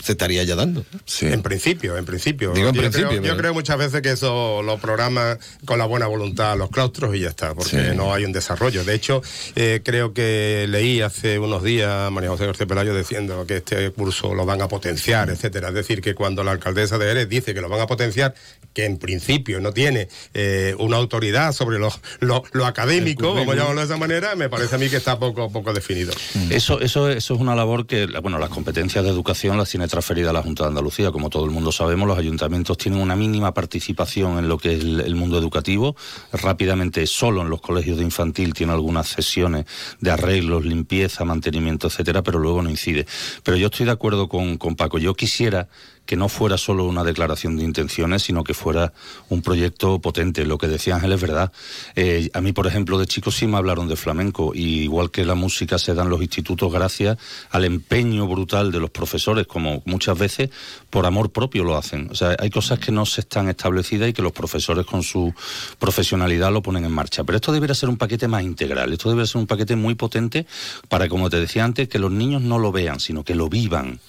se 0.03 0.11
estaría 0.13 0.43
ya 0.43 0.55
dando. 0.55 0.85
En 1.21 1.41
principio, 1.41 1.97
en 1.97 2.05
principio. 2.05 2.51
Digo 2.51 2.69
en 2.69 2.75
yo, 2.75 2.81
principio, 2.81 3.07
creo, 3.09 3.23
yo 3.23 3.37
creo 3.37 3.53
muchas 3.53 3.77
veces 3.77 4.01
que 4.01 4.11
eso 4.11 4.61
lo 4.61 4.77
programan 4.77 5.39
con 5.65 5.79
la 5.79 5.85
buena 5.85 6.07
voluntad 6.07 6.57
los 6.57 6.69
claustros 6.69 7.15
y 7.15 7.21
ya 7.21 7.29
está, 7.29 7.53
porque 7.55 7.69
Sí. 7.91 7.95
no 7.95 8.13
hay 8.13 8.25
un 8.25 8.31
desarrollo. 8.33 8.83
De 8.83 8.93
hecho, 8.95 9.21
eh, 9.55 9.81
creo 9.83 10.13
que 10.13 10.65
leí 10.69 11.01
hace 11.01 11.39
unos 11.39 11.63
días 11.63 11.89
a 11.89 12.09
María 12.09 12.29
José 12.29 12.45
García 12.45 12.65
Pelayo 12.67 12.95
diciendo 12.95 13.45
que 13.47 13.57
este 13.57 13.89
curso 13.91 14.33
lo 14.35 14.45
van 14.45 14.61
a 14.61 14.67
potenciar, 14.67 15.29
etcétera. 15.29 15.69
Es 15.69 15.73
decir, 15.75 16.01
que 16.01 16.13
cuando 16.15 16.43
la 16.43 16.51
alcaldesa 16.51 16.97
de 16.97 17.05
Jerez 17.05 17.29
dice 17.29 17.53
que 17.53 17.61
lo 17.61 17.69
van 17.69 17.79
a 17.81 17.87
potenciar, 17.87 18.35
que 18.73 18.85
en 18.85 18.97
principio 18.97 19.59
no 19.59 19.71
tiene 19.71 20.07
eh, 20.33 20.75
una 20.79 20.97
autoridad 20.97 21.51
sobre 21.53 21.79
lo, 21.79 21.89
lo- 22.19 22.43
lo 22.51 22.65
académico, 22.65 23.35
a 23.37 23.45
llamarlo 23.55 23.81
de 23.81 23.85
esa 23.85 23.97
manera, 23.97 24.35
me 24.35 24.49
parece 24.49 24.75
a 24.75 24.77
mí 24.77 24.89
que 24.89 24.97
está 24.97 25.19
poco, 25.19 25.51
poco 25.51 25.73
definido. 25.73 26.11
Eso, 26.49 26.79
eso, 26.81 27.09
eso 27.09 27.33
es 27.35 27.39
una 27.39 27.55
labor 27.55 27.85
que, 27.85 28.07
bueno, 28.21 28.37
las 28.39 28.49
competencias 28.49 29.03
de 29.03 29.09
educación 29.09 29.57
las 29.57 29.69
tiene 29.69 29.87
transferida 29.87 30.33
la 30.33 30.41
Junta 30.41 30.63
de 30.63 30.69
Andalucía. 30.69 31.11
Como 31.11 31.29
todo 31.29 31.45
el 31.45 31.51
mundo 31.51 31.71
sabemos, 31.71 32.07
los 32.07 32.17
ayuntamientos 32.17 32.77
tienen 32.77 32.99
una 32.99 33.15
mínima 33.15 33.53
participación 33.53 34.37
en 34.39 34.47
lo 34.47 34.57
que 34.57 34.73
es 34.75 34.79
el, 34.83 35.01
el 35.01 35.15
mundo 35.15 35.37
educativo. 35.37 35.95
Rápidamente, 36.31 37.05
solo 37.07 37.41
en 37.41 37.49
los 37.49 37.61
colegios 37.61 37.97
de 37.97 38.03
infantil 38.03 38.53
tiene 38.53 38.73
algunas 38.73 39.07
sesiones 39.07 39.65
de 39.99 40.11
arreglos, 40.11 40.65
limpieza, 40.65 41.25
mantenimiento, 41.25 41.87
etcétera, 41.87 42.23
pero 42.23 42.39
luego 42.39 42.61
no 42.61 42.69
incide. 42.69 43.05
Pero 43.43 43.57
yo 43.57 43.67
estoy 43.67 43.85
de 43.85 43.91
acuerdo 43.91 44.27
con, 44.27 44.57
con 44.57 44.75
Paco. 44.75 44.97
Yo 44.97 45.13
quisiera 45.13 45.67
que 46.05 46.15
no 46.15 46.27
fuera 46.29 46.57
solo 46.57 46.85
una 46.85 47.03
declaración 47.03 47.57
de 47.57 47.63
intenciones, 47.63 48.23
sino 48.23 48.43
que 48.43 48.53
fuera 48.53 48.93
un 49.29 49.41
proyecto 49.41 49.99
potente. 49.99 50.45
Lo 50.45 50.57
que 50.57 50.67
decía 50.67 50.95
Ángel 50.95 51.13
es 51.13 51.21
verdad. 51.21 51.51
Eh, 51.95 52.29
a 52.33 52.41
mí, 52.41 52.51
por 52.51 52.67
ejemplo, 52.67 52.97
de 52.97 53.07
chico 53.07 53.31
sí 53.31 53.47
me 53.47 53.57
hablaron 53.57 53.87
de 53.87 53.95
flamenco, 53.95 54.51
y 54.53 54.81
igual 54.81 55.11
que 55.11 55.25
la 55.25 55.35
música 55.35 55.77
se 55.77 55.93
da 55.93 56.03
en 56.03 56.09
los 56.09 56.21
institutos 56.21 56.71
gracias 56.71 57.17
al 57.51 57.65
empeño 57.65 58.27
brutal 58.27 58.71
de 58.71 58.79
los 58.79 58.89
profesores, 58.89 59.47
como 59.47 59.81
muchas 59.85 60.17
veces 60.17 60.49
por 60.89 61.05
amor 61.05 61.31
propio 61.31 61.63
lo 61.63 61.77
hacen. 61.77 62.09
O 62.11 62.15
sea, 62.15 62.35
hay 62.37 62.49
cosas 62.49 62.79
que 62.79 62.91
no 62.91 63.05
se 63.05 63.21
están 63.21 63.47
establecidas 63.47 64.09
y 64.09 64.13
que 64.13 64.21
los 64.21 64.33
profesores 64.33 64.85
con 64.85 65.03
su 65.03 65.33
profesionalidad 65.79 66.51
lo 66.51 66.61
ponen 66.61 66.85
en 66.85 66.91
marcha. 66.91 67.23
Pero 67.23 67.37
esto 67.37 67.51
debería 67.51 67.75
ser 67.75 67.89
un 67.89 67.97
paquete 67.97 68.27
más 68.27 68.43
integral, 68.43 68.91
esto 68.91 69.09
debería 69.09 69.27
ser 69.27 69.39
un 69.39 69.47
paquete 69.47 69.75
muy 69.75 69.95
potente 69.95 70.45
para, 70.89 71.07
como 71.07 71.29
te 71.29 71.39
decía 71.39 71.63
antes, 71.63 71.87
que 71.87 71.99
los 71.99 72.11
niños 72.11 72.41
no 72.41 72.59
lo 72.59 72.71
vean, 72.71 72.99
sino 72.99 73.23
que 73.23 73.35
lo 73.35 73.47
vivan 73.49 73.99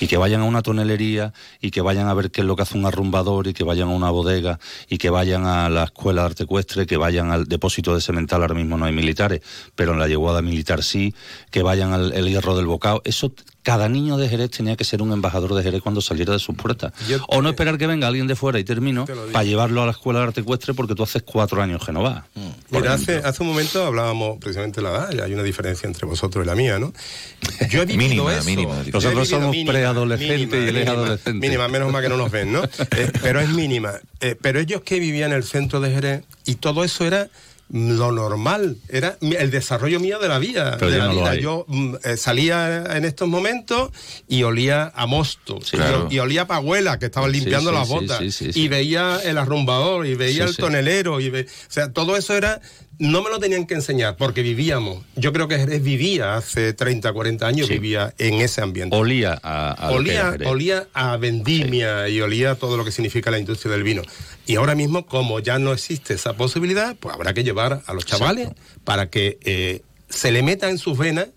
y 0.00 0.06
que 0.06 0.16
vayan 0.16 0.40
a 0.40 0.44
una 0.44 0.62
tonelería 0.62 1.32
y 1.60 1.70
que 1.70 1.80
vayan 1.80 2.08
a 2.08 2.14
ver 2.14 2.30
qué 2.30 2.40
es 2.40 2.46
lo 2.46 2.56
que 2.56 2.62
hace 2.62 2.78
un 2.78 2.86
arrumbador 2.86 3.46
y 3.46 3.54
que 3.54 3.64
vayan 3.64 3.88
a 3.88 3.92
una 3.92 4.10
bodega 4.10 4.58
y 4.88 4.98
que 4.98 5.10
vayan 5.10 5.46
a 5.46 5.68
la 5.68 5.84
escuela 5.84 6.22
de 6.22 6.26
arte 6.26 6.42
ecuestre, 6.44 6.86
que 6.86 6.96
vayan 6.96 7.30
al 7.30 7.46
depósito 7.46 7.94
de 7.94 8.00
semental, 8.00 8.42
ahora 8.42 8.54
mismo 8.54 8.76
no 8.76 8.84
hay 8.84 8.92
militares, 8.92 9.40
pero 9.74 9.92
en 9.92 9.98
la 9.98 10.08
yeguada 10.08 10.42
militar 10.42 10.82
sí, 10.82 11.14
que 11.50 11.62
vayan 11.62 11.92
al 11.92 12.28
hierro 12.28 12.56
del 12.56 12.66
bocado. 12.66 13.02
Eso, 13.04 13.32
cada 13.64 13.88
niño 13.88 14.18
de 14.18 14.28
Jerez 14.28 14.50
tenía 14.50 14.76
que 14.76 14.84
ser 14.84 15.00
un 15.00 15.10
embajador 15.10 15.54
de 15.54 15.62
Jerez 15.62 15.80
cuando 15.80 16.02
saliera 16.02 16.34
de 16.34 16.38
sus 16.38 16.54
puertas. 16.54 16.92
O 17.28 17.40
no 17.40 17.48
esperar 17.48 17.78
que 17.78 17.86
venga 17.86 18.06
alguien 18.06 18.26
de 18.26 18.36
fuera 18.36 18.58
y 18.58 18.64
termino 18.64 19.06
para 19.32 19.42
llevarlo 19.42 19.82
a 19.82 19.86
la 19.86 19.92
escuela 19.92 20.20
de 20.20 20.26
arte 20.26 20.40
ecuestre 20.42 20.74
porque 20.74 20.94
tú 20.94 21.02
haces 21.02 21.22
cuatro 21.22 21.62
años 21.62 21.84
que 21.84 21.90
no 21.90 22.02
vas. 22.02 22.24
por 22.70 22.82
Mira, 22.82 22.92
hace, 22.92 23.22
un 23.40 23.46
momento 23.46 23.82
hablábamos 23.82 24.38
precisamente 24.38 24.82
de 24.82 24.84
la 24.84 24.90
edad, 24.90 25.20
hay 25.24 25.32
una 25.32 25.42
diferencia 25.42 25.86
entre 25.86 26.06
vosotros 26.06 26.44
y 26.44 26.46
la 26.46 26.54
mía, 26.54 26.78
¿no? 26.78 26.92
Yo 27.70 27.80
he 27.80 27.86
vivido 27.86 28.24
Mínima, 28.26 28.34
eso. 28.36 28.44
mínima 28.44 28.82
Nosotros 28.92 29.28
somos 29.28 29.50
mínima, 29.50 29.72
preadolescentes 29.72 30.46
mínima, 30.46 30.56
y 30.56 30.68
él 30.68 30.76
es 30.76 30.84
mínima, 30.84 30.92
adolescente. 30.92 31.46
Mínima, 31.46 31.68
menos 31.68 31.90
mal 31.90 32.02
que 32.02 32.08
no 32.10 32.18
nos 32.18 32.30
ven, 32.30 32.52
¿no? 32.52 32.62
Eh, 32.96 33.10
pero 33.22 33.40
es 33.40 33.48
mínima. 33.48 33.92
Eh, 34.20 34.36
pero 34.40 34.60
ellos 34.60 34.82
que 34.82 35.00
vivían 35.00 35.30
en 35.30 35.38
el 35.38 35.44
centro 35.44 35.80
de 35.80 35.90
Jerez 35.90 36.24
y 36.44 36.56
todo 36.56 36.84
eso 36.84 37.06
era 37.06 37.28
lo 37.70 38.12
normal, 38.12 38.76
era 38.88 39.16
el 39.20 39.50
desarrollo 39.50 39.98
mío 39.98 40.18
de 40.18 40.28
la 40.28 40.38
vida. 40.38 40.76
Pero 40.78 40.90
de 40.90 40.98
ya 40.98 41.04
la 41.04 41.08
no 41.08 41.14
lo 41.14 41.20
vida. 41.22 41.30
hay. 41.32 41.40
Yo 41.42 41.66
eh, 42.04 42.16
salía 42.16 42.84
en 42.96 43.04
estos 43.04 43.26
momentos 43.28 43.90
y 44.28 44.42
olía 44.42 44.92
a 44.94 45.06
mosto. 45.06 45.58
y, 45.72 45.76
claro. 45.76 46.08
y 46.10 46.18
olía 46.18 46.42
a 46.42 46.46
pajuela 46.46 46.98
que 46.98 47.06
estaban 47.06 47.32
limpiando 47.32 47.70
sí, 47.70 47.76
las 47.76 47.88
botas. 47.88 48.40
Y 48.56 48.68
veía 48.68 49.18
el 49.24 49.38
arrumbador 49.38 50.06
y 50.06 50.14
veía 50.14 50.44
el 50.44 50.56
tonelero. 50.56 51.20
Y 51.20 51.30
ve- 51.30 51.46
o 51.48 51.72
sea, 51.72 51.92
todo 51.92 52.16
eso 52.16 52.34
era. 52.34 52.60
No 52.96 53.22
me 53.22 53.30
lo 53.30 53.40
tenían 53.40 53.66
que 53.66 53.74
enseñar 53.74 54.16
porque 54.16 54.42
vivíamos. 54.42 55.02
Yo 55.16 55.32
creo 55.32 55.48
que 55.48 55.58
Jerez 55.58 55.82
vivía 55.82 56.36
hace 56.36 56.72
30, 56.74 57.12
40 57.12 57.44
años, 57.44 57.66
Sí. 57.66 57.72
vivía 57.72 58.14
en 58.18 58.34
ese 58.34 58.60
ambiente. 58.62 58.94
Olía 58.94 59.36
a, 59.42 59.72
a 59.72 59.90
Olía, 59.90 60.36
olía 60.46 60.86
a 60.94 61.16
vendimia 61.16 62.08
y 62.08 62.20
olía 62.20 62.52
a 62.52 62.54
todo 62.54 62.76
lo 62.76 62.84
que 62.84 62.92
significa 62.92 63.32
la 63.32 63.40
industria 63.40 63.72
del 63.72 63.82
vino. 63.82 64.02
Y 64.46 64.56
ahora 64.56 64.74
mismo, 64.74 65.06
como 65.06 65.40
ya 65.40 65.58
no 65.58 65.72
existe 65.72 66.14
esa 66.14 66.34
posibilidad, 66.34 66.96
pues 66.96 67.14
habrá 67.14 67.32
que 67.32 67.44
llevar 67.44 67.82
a 67.86 67.94
los 67.94 68.04
chavales 68.04 68.50
para 68.84 69.08
que 69.08 69.38
eh, 69.42 69.82
se 70.08 70.32
le 70.32 70.42
meta 70.42 70.68
en 70.70 70.78
sus 70.78 70.98
venas 70.98 71.28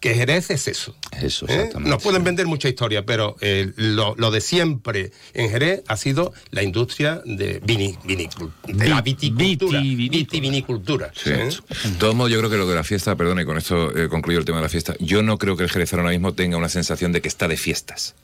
que 0.00 0.14
Jerez 0.14 0.50
es 0.50 0.66
eso. 0.68 0.94
Eso, 1.20 1.46
¿eh? 1.46 1.54
exactamente. 1.54 1.90
Nos 1.90 2.02
pueden 2.02 2.24
vender 2.24 2.46
mucha 2.46 2.68
historia, 2.68 3.04
pero 3.04 3.36
eh, 3.40 3.72
lo, 3.76 4.14
lo 4.16 4.30
de 4.30 4.40
siempre 4.40 5.12
en 5.34 5.50
Jerez 5.50 5.82
ha 5.88 5.96
sido 5.96 6.32
la 6.50 6.62
industria 6.62 7.20
de, 7.24 7.60
vini, 7.62 7.96
vinicul- 8.04 8.50
de 8.66 8.88
la 8.88 9.02
viticultura. 9.02 9.80
Vitivinicultura. 9.80 11.12
Sí. 11.14 11.30
¿eh? 11.30 11.48
De 11.84 11.90
todos 11.98 12.14
modos, 12.14 12.32
yo 12.32 12.38
creo 12.38 12.50
que 12.50 12.56
lo 12.56 12.66
de 12.66 12.74
la 12.74 12.84
fiesta, 12.84 13.14
perdón, 13.16 13.40
y 13.40 13.44
con 13.44 13.58
esto 13.58 13.96
eh, 13.96 14.08
concluyo 14.08 14.38
el 14.38 14.44
tema 14.44 14.58
de 14.58 14.64
la 14.64 14.68
fiesta, 14.68 14.94
yo 15.00 15.22
no 15.22 15.38
creo 15.38 15.56
que 15.56 15.64
el 15.64 15.70
jerezano 15.70 16.02
ahora 16.02 16.12
mismo 16.12 16.32
tenga 16.34 16.56
una 16.56 16.68
sensación 16.68 17.12
de 17.12 17.20
que 17.20 17.28
está 17.28 17.46
de 17.48 17.56
fiestas. 17.56 18.14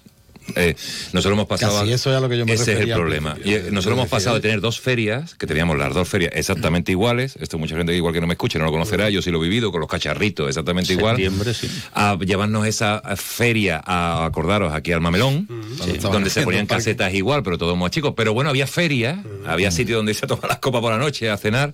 Eh, 0.57 0.75
nosotros 1.13 1.33
hemos 1.33 1.47
pasado. 1.47 1.81
Casi 1.81 1.93
eso 1.93 2.11
es 2.11 2.17
a 2.17 2.21
lo 2.21 2.29
que 2.29 2.39
yo 2.39 2.47
me 2.47 2.53
Ese 2.53 2.75
es 2.75 2.81
el 2.81 2.93
problema. 2.93 3.37
Y, 3.45 3.55
eh, 3.55 3.69
nosotros 3.71 3.99
hemos 3.99 4.09
pasado 4.09 4.37
de 4.37 4.43
tener 4.43 4.61
dos 4.61 4.81
ferias, 4.81 5.35
que 5.35 5.47
teníamos 5.47 5.77
las 5.77 5.93
dos 5.93 6.09
ferias 6.09 6.33
exactamente 6.35 6.93
iguales. 6.93 7.37
Esto 7.41 7.59
mucha 7.59 7.77
gente 7.77 7.95
igual 7.95 8.15
que 8.15 8.21
no 8.21 8.27
me 8.27 8.35
escucha, 8.35 8.59
no 8.59 8.67
lo 8.67 8.71
conocerá. 8.71 9.11
Yo 9.11 9.23
sí 9.23 9.31
lo 9.31 9.39
he 9.45 9.49
vivido 9.49 9.73
con 9.73 9.81
los 9.81 9.89
cacharritos, 9.89 10.49
exactamente 10.49 10.93
igual. 10.93 11.17
Sí. 11.17 11.69
A 11.95 12.17
llevarnos 12.17 12.67
esa 12.67 13.03
feria 13.17 13.83
a 13.85 14.25
acordaros 14.25 14.73
aquí 14.73 14.93
al 14.93 15.01
Mamelón, 15.01 15.49
Sí. 15.85 15.99
donde 15.99 16.31
se 16.31 16.43
ponían 16.43 16.67
casetas 16.67 17.13
igual, 17.15 17.43
pero 17.43 17.59
todos 17.59 17.77
más 17.77 17.91
chicos. 17.91 18.15
Pero 18.17 18.33
bueno, 18.33 18.51
había 18.51 18.67
feria, 18.67 19.25
había 19.47 19.71
sitio 19.71 19.97
donde 19.97 20.13
a 20.23 20.27
tomar 20.27 20.49
las 20.49 20.59
copas 20.59 20.81
por 20.81 20.93
la 20.93 20.99
noche, 20.99 21.31
a 21.31 21.37
cenar. 21.37 21.73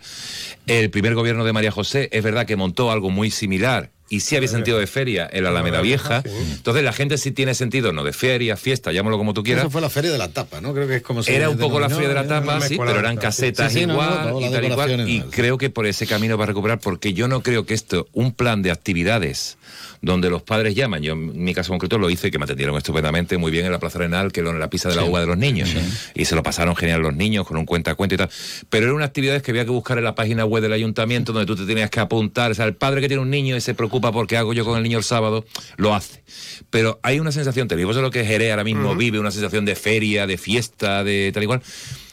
El 0.66 0.90
primer 0.90 1.14
gobierno 1.14 1.44
de 1.44 1.52
María 1.52 1.70
José 1.70 2.08
es 2.12 2.22
verdad 2.22 2.46
que 2.46 2.56
montó 2.56 2.90
algo 2.90 3.10
muy 3.10 3.30
similar. 3.30 3.90
Y 4.08 4.20
sí 4.20 4.36
había 4.36 4.48
sentido 4.48 4.78
de 4.78 4.86
feria 4.86 5.28
en 5.30 5.42
la 5.42 5.50
Alameda 5.50 5.80
Vieja. 5.80 6.22
Entonces 6.24 6.84
la 6.84 6.92
gente 6.92 7.18
sí 7.18 7.32
tiene 7.32 7.54
sentido, 7.54 7.92
no 7.92 8.04
de 8.04 8.12
feria, 8.12 8.56
fiesta, 8.56 8.92
llámalo 8.92 9.18
como 9.18 9.34
tú 9.34 9.42
quieras. 9.42 9.64
Eso 9.64 9.70
fue 9.70 9.80
la 9.80 9.90
feria 9.90 10.12
de 10.12 10.18
la 10.18 10.28
tapa, 10.28 10.60
¿no? 10.60 10.72
Creo 10.74 10.86
que 10.86 10.96
es 10.96 11.02
como 11.02 11.22
se 11.22 11.34
Era 11.34 11.50
un 11.50 11.58
poco 11.58 11.80
la 11.80 11.88
feria 11.88 12.08
de 12.08 12.14
la 12.14 12.26
tapa, 12.26 12.60
sí, 12.60 12.76
pero 12.78 12.98
eran 12.98 13.16
sí. 13.16 13.20
casetas 13.20 13.72
Sí, 13.72 13.80
sí, 13.80 13.86
no, 13.86 13.94
no, 13.94 14.28
igual 14.40 14.44
y 14.44 14.52
tal 14.52 14.64
y 14.64 14.70
cual. 14.70 15.10
Y 15.10 15.20
creo 15.22 15.58
que 15.58 15.70
por 15.70 15.86
ese 15.86 16.06
camino 16.06 16.38
va 16.38 16.44
a 16.44 16.46
recuperar, 16.48 16.78
porque 16.78 17.14
yo 17.14 17.26
no 17.26 17.42
creo 17.42 17.66
que 17.66 17.74
esto, 17.74 18.08
un 18.12 18.32
plan 18.32 18.62
de 18.62 18.70
actividades 18.70 19.58
donde 20.02 20.30
los 20.30 20.42
padres 20.42 20.74
llaman, 20.74 21.02
yo 21.02 21.12
en 21.12 21.42
mi 21.44 21.54
caso 21.54 21.72
concreto 21.72 21.98
lo 21.98 22.10
hice, 22.10 22.30
que 22.30 22.38
me 22.38 22.44
atendieron 22.44 22.76
estupendamente, 22.76 23.36
muy 23.38 23.50
bien 23.50 23.66
en 23.66 23.72
la 23.72 23.78
Plaza 23.78 23.98
Arenal, 23.98 24.32
que 24.32 24.42
lo- 24.42 24.50
en 24.50 24.58
la 24.60 24.68
pista 24.70 24.88
de 24.88 24.96
la 24.96 25.02
Sí. 25.02 25.08
uva 25.08 25.20
de 25.20 25.26
los 25.26 25.36
niños. 25.38 25.70
Y 26.14 26.24
se 26.24 26.34
lo 26.34 26.42
pasaron 26.42 26.76
genial 26.76 27.00
los 27.02 27.14
niños, 27.14 27.46
con 27.46 27.56
un 27.56 27.64
cuenta 27.66 27.94
cuenta 27.94 28.14
y 28.14 28.18
tal. 28.18 28.30
Pero 28.70 28.84
eran 28.86 28.96
unas 28.96 29.08
actividades 29.08 29.42
que 29.42 29.50
había 29.50 29.64
que 29.64 29.70
buscar 29.70 29.98
en 29.98 30.04
la 30.04 30.14
página 30.14 30.44
web 30.44 30.62
del 30.62 30.72
ayuntamiento, 30.72 31.32
donde 31.32 31.46
tú 31.46 31.56
te 31.56 31.64
tenías 31.66 31.90
que 31.90 32.00
apuntar. 32.00 32.50
O 32.50 32.54
sea, 32.54 32.64
el 32.66 32.74
padre 32.74 33.00
que 33.00 33.08
tiene 33.08 33.22
un 33.22 33.30
niño 33.30 33.56
y 33.56 33.60
se 33.60 33.74
preocupa 33.74 34.12
por 34.12 34.26
qué 34.26 34.36
hago 34.36 34.52
yo 34.52 34.64
con 34.64 34.76
el 34.76 34.82
niño 34.82 34.98
el 34.98 35.04
sábado, 35.04 35.44
lo 35.76 35.94
hace. 35.94 36.22
Pero 36.70 36.98
hay 37.02 37.20
una 37.20 37.32
sensación, 37.32 37.68
te 37.68 37.76
digo, 37.76 37.90
eso 37.90 38.00
es 38.00 38.04
lo 38.04 38.10
que 38.10 38.24
Jerez 38.24 38.50
ahora 38.50 38.64
mismo 38.64 38.94
vive, 38.94 39.18
una 39.18 39.30
sensación 39.30 39.64
de 39.64 39.74
feria, 39.76 40.26
de 40.26 40.36
fiesta, 40.38 41.02
de 41.04 41.30
tal 41.32 41.42
y 41.42 41.46
cual. 41.46 41.62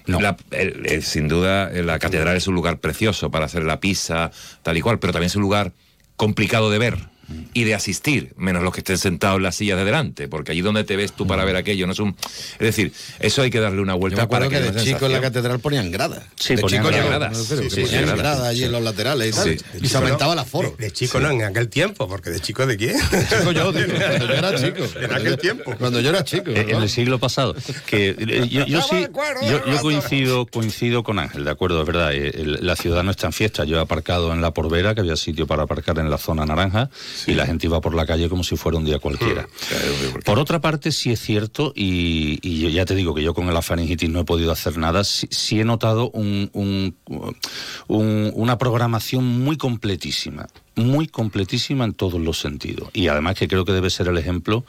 La- 0.06 0.36
el- 0.52 0.86
el- 0.86 1.04
sin 1.04 1.30
duda, 1.30 1.69
la 1.69 1.98
catedral 1.98 2.36
es 2.36 2.48
un 2.48 2.56
lugar 2.56 2.80
precioso 2.80 3.32
para 3.32 3.46
hacer 3.46 3.63
la 3.63 3.80
pizza, 3.80 4.32
tal 4.62 4.76
y 4.78 4.82
cual, 4.82 5.00
pero 5.00 5.13
también 5.13 5.28
es 5.28 5.36
un 5.38 5.41
lugar 5.43 5.72
complicado 6.17 6.69
de 6.69 6.78
ver 6.78 6.98
y 7.54 7.63
de 7.63 7.76
asistir, 7.76 8.34
menos 8.38 8.63
los 8.63 8.74
que 8.74 8.80
estén 8.82 8.98
sentados 8.98 9.38
en 9.38 9.43
las 9.43 9.56
sillas 9.56 9.78
de 9.78 9.86
delante, 9.86 10.28
porque 10.28 10.52
allí 10.52 10.62
donde 10.62 10.84
te 10.84 10.96
ves 10.96 11.13
tú 11.13 11.26
para 11.28 11.46
ver 11.46 11.56
aquello 11.56 11.86
no 11.88 11.93
es 11.93 12.00
un... 12.00 12.15
Es 12.54 12.60
decir, 12.60 12.91
eso 13.19 13.41
hay 13.41 13.50
que 13.50 13.60
darle 13.60 13.82
una 13.82 13.93
Yo 13.93 13.98
me 13.98 14.02
vuelta 14.02 14.28
para 14.30 14.50
que, 14.50 14.60
de 14.60 14.84
chico 14.84 15.06
en 15.06 15.12
la 15.13 15.22
catedral 15.22 15.60
ponían 15.60 15.91
gradas. 15.91 16.24
Sí, 16.36 16.56
de 16.56 16.62
ponían 16.62 16.84
chico 16.86 16.96
gradas. 17.08 17.38
yo, 17.38 17.43
Sí, 17.43 17.56
que 17.63 17.69
sí, 17.69 17.82
ponían 17.82 18.06
sí, 18.10 18.15
gradas 18.17 18.39
sí. 18.41 18.48
allí 18.48 18.63
en 18.63 18.72
los 18.72 18.82
laterales 18.82 19.28
y 19.30 19.32
tal. 19.32 19.60
Sí. 19.60 19.65
Y 19.82 19.88
se 19.88 19.98
aumentaba 19.98 20.34
el 20.34 20.39
aforo. 20.39 20.76
De, 20.78 20.86
de 20.86 20.91
chico 20.91 21.19
no, 21.19 21.30
en 21.32 21.43
aquel 21.43 21.69
tiempo, 21.69 22.08
porque 22.08 22.30
de 22.30 22.39
chico 22.39 22.65
de 22.65 22.78
quién? 22.78 22.98
Chico 23.00 23.52
yo, 23.52 23.74
tío, 23.74 23.86
cuando 23.88 24.28
yo 24.28 24.34
era 24.34 24.56
chico. 24.60 24.84
En 25.00 25.13
aquel 25.13 25.38
tiempo. 25.38 25.76
Cuando 25.78 26.00
yo 26.00 26.10
era 26.10 26.24
chico. 26.24 26.52
En 26.52 26.69
el 26.69 26.89
siglo 26.89 27.19
pasado. 27.19 27.56
Que 27.86 28.15
eh, 28.17 28.48
yo, 28.50 28.65
yo 28.65 28.82
sí, 28.82 29.08
yo, 29.50 29.65
yo 29.65 29.82
coincido, 29.82 30.46
coincido 30.46 31.04
con 31.04 31.19
Ángel, 31.19 31.43
de 31.46 31.52
acuerdo, 31.52 31.82
es 31.82 31.88
verdad. 31.88 32.13
eh, 32.13 32.32
el- 32.36 32.60
la 32.65 32.76
ciudad 32.76 33.04
no 33.04 33.12
está 33.12 33.28
en 33.28 33.34
fiesta. 33.34 33.63
Yo 33.65 33.78
he 33.78 33.82
aparcado 33.82 34.34
en 34.34 34.41
la 34.41 34.52
Porbera, 34.52 34.93
que 34.96 35.02
había 35.02 35.15
sitio 35.15 35.48
para 35.48 35.63
aparcar 35.63 35.98
en 36.00 36.10
la 36.10 36.17
zona 36.17 36.46
naranja, 36.46 36.89
y 37.28 37.34
la 37.34 37.46
gente 37.46 37.68
iba 37.68 37.80
por 37.82 37.94
la 37.96 38.06
calle 38.06 38.30
como 38.30 38.44
si 38.44 38.56
fuera 38.56 38.78
un 38.78 38.86
día 38.86 39.00
cualquiera. 39.00 39.48
Por 40.26 40.40
otra 40.40 40.60
parte, 40.62 40.92
sí 40.92 41.12
es 41.12 41.20
cierto, 41.20 41.74
y, 41.76 42.40
y 42.42 42.60
yo 42.62 42.70
ya 42.70 42.86
te 42.86 42.96
digo 42.96 43.14
que 43.14 43.24
yo 43.24 43.34
con 43.34 43.52
la 43.54 43.62
faringitis 43.62 44.10
no 44.10 44.20
he 44.22 44.26
podido 44.26 44.52
hacer 44.52 44.78
nada, 44.78 45.04
sí, 45.04 45.28
sí 45.32 45.60
he 45.60 45.64
notado 45.66 46.10
un- 46.12 46.50
un- 46.54 46.96
un- 47.88 48.32
una 48.36 48.58
programación 48.58 49.26
muy 49.26 49.58
completísima. 49.58 50.48
Muy 50.76 51.08
completísima 51.08 51.86
en 51.86 51.94
todos 51.94 52.20
los 52.20 52.40
sentidos. 52.40 52.90
Y 52.94 53.08
además 53.08 53.36
que 53.36 53.48
creo 53.48 53.64
que 53.66 53.72
debe 53.74 53.90
ser 53.90 54.08
el 54.08 54.18
ejemplo 54.18 54.66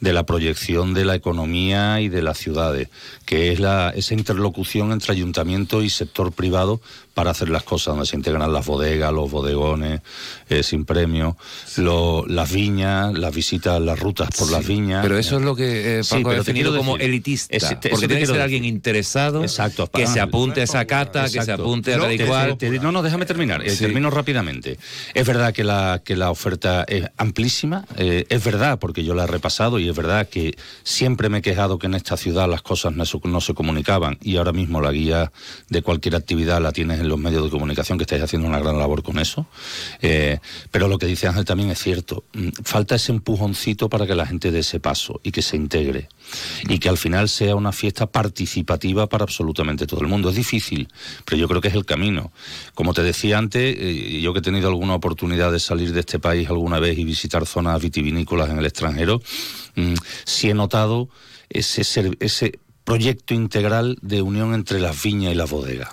de 0.00 0.12
la 0.12 0.24
proyección 0.24 0.94
de 0.94 1.04
la 1.04 1.14
economía 1.16 2.00
y 2.00 2.08
de 2.08 2.22
las 2.22 2.38
ciudades, 2.38 2.88
que 3.24 3.50
es 3.52 3.58
la, 3.60 3.90
esa 3.96 4.14
interlocución 4.14 4.92
entre 4.92 5.12
ayuntamiento 5.12 5.82
y 5.82 5.90
sector 5.90 6.32
privado 6.32 6.80
para 7.14 7.32
hacer 7.32 7.48
las 7.48 7.64
cosas, 7.64 7.94
donde 7.94 8.06
se 8.06 8.14
integran 8.14 8.52
las 8.52 8.64
bodegas, 8.66 9.12
los 9.12 9.28
bodegones 9.28 10.02
eh, 10.48 10.62
sin 10.62 10.84
premio, 10.84 11.36
lo, 11.76 12.24
las 12.28 12.52
viñas, 12.52 13.12
las 13.18 13.34
visitas, 13.34 13.80
las 13.80 13.98
rutas 13.98 14.28
por 14.38 14.52
las 14.52 14.64
viñas. 14.64 15.02
Pero 15.02 15.18
eso 15.18 15.38
es 15.38 15.42
lo 15.42 15.56
que 15.56 15.98
eh, 15.98 16.02
Paco 16.08 16.28
ha 16.28 16.30
pero 16.32 16.44
definido 16.44 16.76
como 16.76 16.96
decir- 16.96 17.08
elitista. 17.08 17.80
Te- 17.80 17.88
porque 17.88 18.06
tiene 18.06 18.20
que 18.20 18.26
ser 18.26 18.34
decir. 18.36 18.42
alguien 18.42 18.64
interesado 18.64 19.42
Exacto, 19.42 19.90
que 19.90 20.06
se 20.06 20.20
apunte 20.20 20.60
a 20.60 20.64
esa 20.64 20.84
cata, 20.84 21.24
que 21.28 21.42
se 21.42 21.50
apunte 21.50 21.92
a 21.94 21.98
tal 21.98 22.56
no, 22.82 22.92
no, 22.92 23.02
déjame 23.02 23.26
terminar. 23.26 23.66
eh. 23.66 23.74
Termino 23.74 24.10
rápidamente. 24.10 24.78
Es 25.12 25.26
verdad 25.26 25.47
que 25.52 25.64
la, 25.64 26.02
que 26.04 26.16
la 26.16 26.30
oferta 26.30 26.84
es 26.88 27.06
amplísima, 27.16 27.84
eh, 27.96 28.26
es 28.28 28.44
verdad, 28.44 28.78
porque 28.78 29.04
yo 29.04 29.14
la 29.14 29.24
he 29.24 29.26
repasado 29.26 29.78
y 29.78 29.88
es 29.88 29.96
verdad 29.96 30.28
que 30.28 30.56
siempre 30.82 31.28
me 31.28 31.38
he 31.38 31.42
quejado 31.42 31.78
que 31.78 31.86
en 31.86 31.94
esta 31.94 32.16
ciudad 32.16 32.48
las 32.48 32.62
cosas 32.62 32.94
no 32.94 33.04
se, 33.04 33.18
no 33.24 33.40
se 33.40 33.54
comunicaban 33.54 34.18
y 34.22 34.36
ahora 34.36 34.52
mismo 34.52 34.80
la 34.80 34.92
guía 34.92 35.32
de 35.68 35.82
cualquier 35.82 36.16
actividad 36.16 36.60
la 36.60 36.72
tienes 36.72 37.00
en 37.00 37.08
los 37.08 37.18
medios 37.18 37.44
de 37.44 37.50
comunicación, 37.50 37.98
que 37.98 38.04
estáis 38.04 38.22
haciendo 38.22 38.48
una 38.48 38.58
gran 38.58 38.78
labor 38.78 39.02
con 39.02 39.18
eso. 39.18 39.46
Eh, 40.00 40.38
pero 40.70 40.88
lo 40.88 40.98
que 40.98 41.06
dice 41.06 41.28
Ángel 41.28 41.44
también 41.44 41.70
es 41.70 41.78
cierto. 41.78 42.24
Mm, 42.32 42.48
Falta 42.64 42.94
ese 42.94 43.12
empujoncito 43.12 43.88
para 43.88 44.06
que 44.06 44.14
la 44.14 44.26
gente 44.26 44.50
dé 44.50 44.60
ese 44.60 44.80
paso 44.80 45.20
y 45.22 45.30
que 45.30 45.42
se 45.42 45.56
integre 45.56 46.08
y 46.68 46.78
que 46.78 46.88
al 46.88 46.98
final 46.98 47.28
sea 47.28 47.54
una 47.54 47.72
fiesta 47.72 48.06
participativa 48.06 49.08
para 49.08 49.24
absolutamente 49.24 49.86
todo 49.86 50.00
el 50.00 50.08
mundo. 50.08 50.30
Es 50.30 50.36
difícil, 50.36 50.88
pero 51.24 51.38
yo 51.38 51.48
creo 51.48 51.60
que 51.60 51.68
es 51.68 51.74
el 51.74 51.84
camino. 51.84 52.32
Como 52.74 52.94
te 52.94 53.02
decía 53.02 53.38
antes, 53.38 53.76
eh, 53.78 54.20
yo 54.20 54.32
que 54.32 54.40
he 54.40 54.42
tenido 54.42 54.68
alguna 54.68 54.94
oportunidad 54.94 55.37
de 55.52 55.60
salir 55.60 55.92
de 55.92 56.00
este 56.00 56.18
país 56.18 56.48
alguna 56.48 56.78
vez 56.80 56.98
y 56.98 57.04
visitar 57.04 57.46
zonas 57.46 57.80
vitivinícolas 57.80 58.50
en 58.50 58.58
el 58.58 58.66
extranjero, 58.66 59.22
mm, 59.76 59.94
sí 60.24 60.50
he 60.50 60.54
notado 60.54 61.08
ese, 61.48 61.84
ser- 61.84 62.16
ese 62.20 62.58
proyecto 62.84 63.34
integral 63.34 63.96
de 64.02 64.22
unión 64.22 64.54
entre 64.54 64.80
las 64.80 65.00
viñas 65.02 65.32
y 65.32 65.36
las 65.36 65.48
bodegas. 65.50 65.90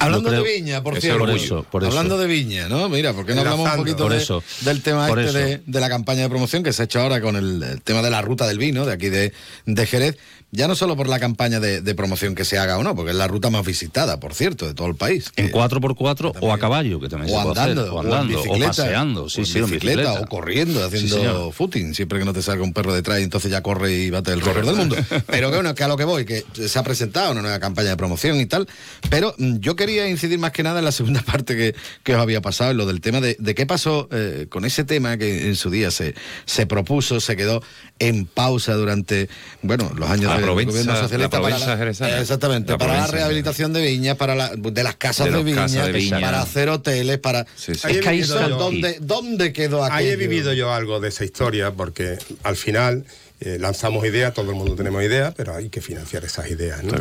Hablando 0.00 0.30
creo- 0.30 0.42
de 0.42 0.52
viña, 0.54 0.82
por 0.82 1.00
cierto. 1.00 1.18
por 1.20 1.30
eso, 1.30 1.66
por 1.70 1.82
eso. 1.82 1.90
Hablando 1.90 2.18
de 2.18 2.26
viña, 2.26 2.68
¿no? 2.68 2.88
Mira, 2.88 3.12
¿por 3.12 3.24
qué 3.26 3.34
no 3.34 3.40
hablamos 3.42 3.70
un 3.70 3.76
poquito 3.76 3.98
Por 4.04 4.12
de- 4.12 4.18
eso. 4.18 4.42
del 4.62 4.82
tema 4.82 5.06
Por 5.06 5.18
este 5.20 5.30
eso. 5.38 5.38
de, 5.48 5.62
de 5.64 5.80
la 5.80 5.88
campaña 5.88 6.22
de 6.22 6.28
promoción 6.28 6.62
que 6.62 6.72
se 6.72 6.82
ha 6.82 6.84
hecho 6.86 7.00
ahora 7.00 7.20
con 7.20 7.36
el, 7.36 7.62
el 7.62 7.82
tema 7.82 8.02
de 8.02 8.10
la 8.10 8.20
ruta 8.22 8.46
del 8.48 8.58
vino 8.58 8.84
de 8.86 8.92
aquí 8.94 9.10
de, 9.10 9.32
de 9.66 9.86
Jerez? 9.86 10.16
Ya 10.52 10.66
no 10.68 10.74
solo 10.74 10.96
por 10.96 11.08
la 11.08 11.20
campaña 11.20 11.60
de, 11.60 11.80
de 11.80 11.94
promoción 11.94 12.34
que 12.34 12.44
se 12.44 12.58
haga 12.58 12.76
o 12.78 12.82
no, 12.82 12.96
porque 12.96 13.12
es 13.12 13.16
la 13.16 13.28
ruta 13.28 13.50
más 13.50 13.64
visitada, 13.64 14.18
por 14.18 14.34
cierto, 14.34 14.66
de 14.66 14.74
todo 14.74 14.88
el 14.88 14.96
país. 14.96 15.30
En 15.36 15.52
4x4 15.52 16.34
o 16.40 16.52
a 16.52 16.58
caballo, 16.58 16.98
que 17.00 17.08
también 17.08 17.32
O 17.34 17.38
se 17.38 17.46
puede 17.46 17.60
hacer, 17.60 17.70
andando, 17.70 17.94
o 17.94 18.00
andando, 18.00 18.34
o, 18.38 18.42
bicicleta, 18.42 18.66
paseando, 18.68 19.28
sí, 19.28 19.40
o 19.40 19.42
en 19.42 19.46
sí, 19.46 19.60
bicicleta, 19.60 20.00
bicicleta. 20.02 20.20
o 20.20 20.26
corriendo, 20.26 20.80
Sí, 20.80 20.86
haciendo 20.86 21.16
señor. 21.16 21.52
footing, 21.52 21.94
siempre 21.94 22.18
que 22.18 22.24
no 22.24 22.32
te 22.32 22.42
salga 22.42 22.64
un 22.64 22.72
perro 22.72 22.92
detrás 22.94 23.20
y 23.20 23.22
entonces 23.22 23.50
ya 23.50 23.62
corre 23.62 23.92
y 23.92 24.10
bate 24.10 24.32
el 24.32 24.40
récord 24.40 24.66
del 24.66 24.76
mundo. 24.76 24.96
Pero 25.28 25.50
que 25.50 25.56
bueno, 25.56 25.74
que 25.74 25.84
a 25.84 25.88
lo 25.88 25.96
que 25.96 26.04
voy, 26.04 26.24
que 26.24 26.44
se 26.52 26.78
ha 26.78 26.82
presentado 26.82 27.32
una 27.32 27.42
nueva 27.42 27.60
campaña 27.60 27.90
de 27.90 27.96
promoción 27.96 28.40
y 28.40 28.46
tal, 28.46 28.66
pero 29.08 29.34
mm, 29.38 29.58
yo 29.58 29.76
quería 29.76 30.08
incidir 30.08 30.38
más 30.38 30.50
que 30.52 30.62
nada 30.62 30.80
en 30.80 30.84
la 30.84 30.92
segunda 30.92 31.22
parte 31.26 31.56
que, 31.56 31.74
que 32.02 32.14
os 32.14 32.20
había 32.20 32.40
pasado, 32.40 32.72
en 32.72 32.76
lo 32.76 32.86
del 32.86 33.00
tema 33.00 33.20
de, 33.20 33.36
de 33.38 33.54
qué 33.54 33.66
pasó 33.66 34.08
eh, 34.10 34.46
con 34.48 34.64
ese 34.64 34.84
tema 34.84 35.16
que 35.16 35.46
en 35.48 35.56
su 35.56 35.70
día 35.70 35.90
se, 35.90 36.14
se 36.44 36.66
propuso, 36.66 37.20
se 37.20 37.36
quedó 37.36 37.62
en 37.98 38.26
pausa 38.26 38.74
durante, 38.74 39.28
bueno, 39.62 39.92
los 39.96 40.08
años 40.10 40.39
Provenza- 40.42 40.70
gobierno 40.70 40.92
socialista. 40.96 41.18
la 41.18 41.28
para 41.30 41.42
Provenza 41.56 41.76
jerezana. 41.76 42.20
exactamente, 42.20 42.72
La 42.72 42.78
para 42.78 42.94
la 42.98 43.06
rehabilitación 43.06 43.72
de 43.72 43.82
viñas, 43.82 44.16
para 44.16 44.34
la, 44.34 44.50
de 44.56 44.82
las 44.82 44.96
casas 44.96 45.26
De 45.26 45.30
de, 45.32 45.36
las 45.38 45.44
viña, 45.44 45.56
casas 45.62 45.86
de 45.86 45.92
viña. 45.92 46.20
para 46.20 46.42
hacer 46.42 46.68
hoteles, 46.68 47.18
para... 47.18 47.46
Sí, 47.56 47.74
sí. 47.74 47.80
Es 47.88 47.98
que 48.00 48.22
¿dónde, 48.48 48.96
¿Dónde 49.00 49.52
quedó 49.52 49.84
aquello? 49.84 49.96
Ahí 49.98 50.08
he 50.08 50.16
vivido 50.16 50.52
yo 50.52 50.72
algo 50.72 51.00
de 51.00 51.08
esa 51.08 51.24
historia 51.24 51.70
porque 51.72 52.18
al 52.42 52.56
final 52.56 53.04
eh, 53.40 53.56
lanzamos 53.58 54.04
ideas, 54.04 54.34
todo 54.34 54.50
el 54.50 54.56
mundo 54.56 54.74
tenemos 54.74 55.02
ideas, 55.02 55.32
pero 55.36 55.54
hay 55.54 55.68
que 55.70 55.80
financiar 55.80 56.24
esas 56.24 56.50
ideas. 56.50 56.82
¿no? 56.84 56.92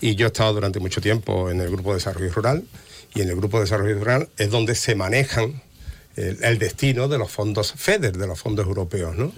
Y 0.00 0.14
yo 0.16 0.26
he 0.26 0.28
estado 0.28 0.52
durante 0.52 0.80
mucho 0.80 1.00
tiempo 1.00 1.50
en 1.50 1.60
el 1.60 1.70
Grupo 1.70 1.90
de 1.90 1.94
Desarrollo 1.96 2.30
Rural 2.32 2.62
y 3.14 3.22
en 3.22 3.30
el 3.30 3.36
Grupo 3.36 3.56
de 3.58 3.64
Desarrollo 3.64 3.94
Rural 3.98 4.28
es 4.36 4.50
donde 4.50 4.74
se 4.74 4.94
manejan 4.94 5.62
el, 6.18 6.38
el 6.42 6.58
destino 6.58 7.08
de 7.08 7.16
los 7.18 7.30
fondos 7.30 7.72
FEDER, 7.76 8.16
de 8.16 8.26
los 8.26 8.38
fondos 8.38 8.66
europeos. 8.66 9.16
¿no? 9.16 9.32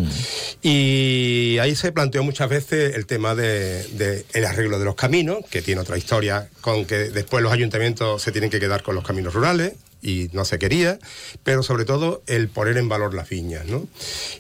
Y 0.62 1.59
ahí 1.61 1.75
se 1.75 1.93
planteó 1.93 2.23
muchas 2.23 2.49
veces 2.49 2.95
el 2.97 3.07
tema 3.07 3.35
del 3.35 3.97
de, 3.99 4.25
el 4.33 4.45
arreglo 4.45 4.79
de 4.79 4.85
los 4.85 4.95
caminos, 4.95 5.38
que 5.51 5.62
tiene 5.62 5.81
otra 5.81 5.97
historia, 5.99 6.49
con 6.61 6.85
que 6.85 7.11
después 7.11 7.43
los 7.43 7.53
ayuntamientos 7.53 8.23
se 8.23 8.33
tienen 8.33 8.51
que 8.51 8.61
quedar 8.61 8.83
con 8.83 8.95
los 8.95 9.05
caminos 9.05 9.35
rurales 9.35 9.75
y 10.03 10.31
no 10.33 10.45
se 10.45 10.59
quería, 10.59 10.99
pero 11.45 11.62
sobre 11.62 11.85
todo 11.85 12.23
el 12.27 12.49
poner 12.49 12.77
en 12.79 12.88
valor 12.88 13.14
las 13.14 13.29
viñas. 13.29 13.66
¿no? 13.66 13.87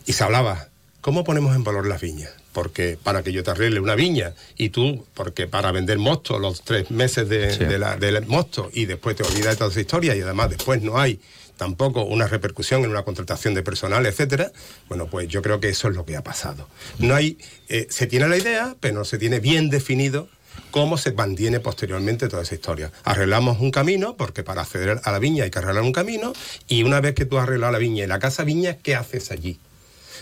Y 0.06 0.12
se 0.14 0.24
hablaba, 0.24 0.68
¿cómo 1.00 1.24
ponemos 1.24 1.54
en 1.56 1.64
valor 1.64 1.86
las 1.86 2.00
viñas? 2.00 2.30
Porque 2.52 2.98
para 3.00 3.22
que 3.22 3.32
yo 3.32 3.44
te 3.44 3.52
arregle 3.52 3.78
una 3.78 3.94
viña 3.94 4.34
y 4.56 4.70
tú, 4.70 5.06
porque 5.14 5.46
para 5.46 5.70
vender 5.70 5.98
mosto 5.98 6.38
los 6.38 6.62
tres 6.62 6.90
meses 6.90 7.28
de, 7.28 7.52
Sí. 7.54 7.64
de 7.64 7.78
la- 7.78 7.96
del 7.96 8.26
mosto 8.26 8.70
y 8.72 8.86
después 8.86 9.14
te 9.16 9.22
olvidas 9.22 9.52
de 9.52 9.56
toda 9.56 9.70
esa 9.70 9.80
historia 9.80 10.16
y 10.16 10.20
además 10.20 10.50
después 10.50 10.82
no 10.82 10.98
hay 10.98 11.20
tampoco 11.60 12.04
una 12.04 12.26
repercusión 12.26 12.84
en 12.84 12.90
una 12.90 13.02
contratación 13.02 13.52
de 13.52 13.62
personal, 13.62 14.06
etcétera, 14.06 14.50
bueno, 14.88 15.08
pues 15.08 15.28
yo 15.28 15.42
creo 15.42 15.60
que 15.60 15.68
eso 15.68 15.88
es 15.88 15.94
lo 15.94 16.06
que 16.06 16.16
ha 16.16 16.24
pasado. 16.24 16.66
No 16.98 17.14
hay, 17.14 17.36
eh, 17.68 17.86
se 17.90 18.06
tiene 18.06 18.28
la 18.28 18.38
idea, 18.38 18.76
pero 18.80 18.94
no 18.94 19.04
se 19.04 19.18
tiene 19.18 19.40
bien 19.40 19.68
definido 19.68 20.30
cómo 20.70 20.96
se 20.96 21.12
mantiene 21.12 21.60
posteriormente 21.60 22.28
toda 22.28 22.44
esa 22.44 22.54
historia. 22.54 22.92
Arreglamos 23.04 23.60
un 23.60 23.72
camino, 23.72 24.16
porque 24.16 24.42
para 24.42 24.62
acceder 24.62 25.02
a 25.04 25.12
la 25.12 25.18
viña 25.18 25.44
hay 25.44 25.50
que 25.50 25.58
arreglar 25.58 25.84
un 25.84 25.92
camino, 25.92 26.32
y 26.66 26.82
una 26.82 27.02
vez 27.02 27.14
que 27.14 27.26
tú 27.26 27.36
has 27.36 27.42
arreglado 27.42 27.74
la 27.74 27.78
viña 27.78 28.04
y 28.04 28.06
la 28.06 28.20
casa 28.20 28.42
viña, 28.42 28.78
¿qué 28.78 28.96
haces 28.96 29.30
allí? 29.30 29.60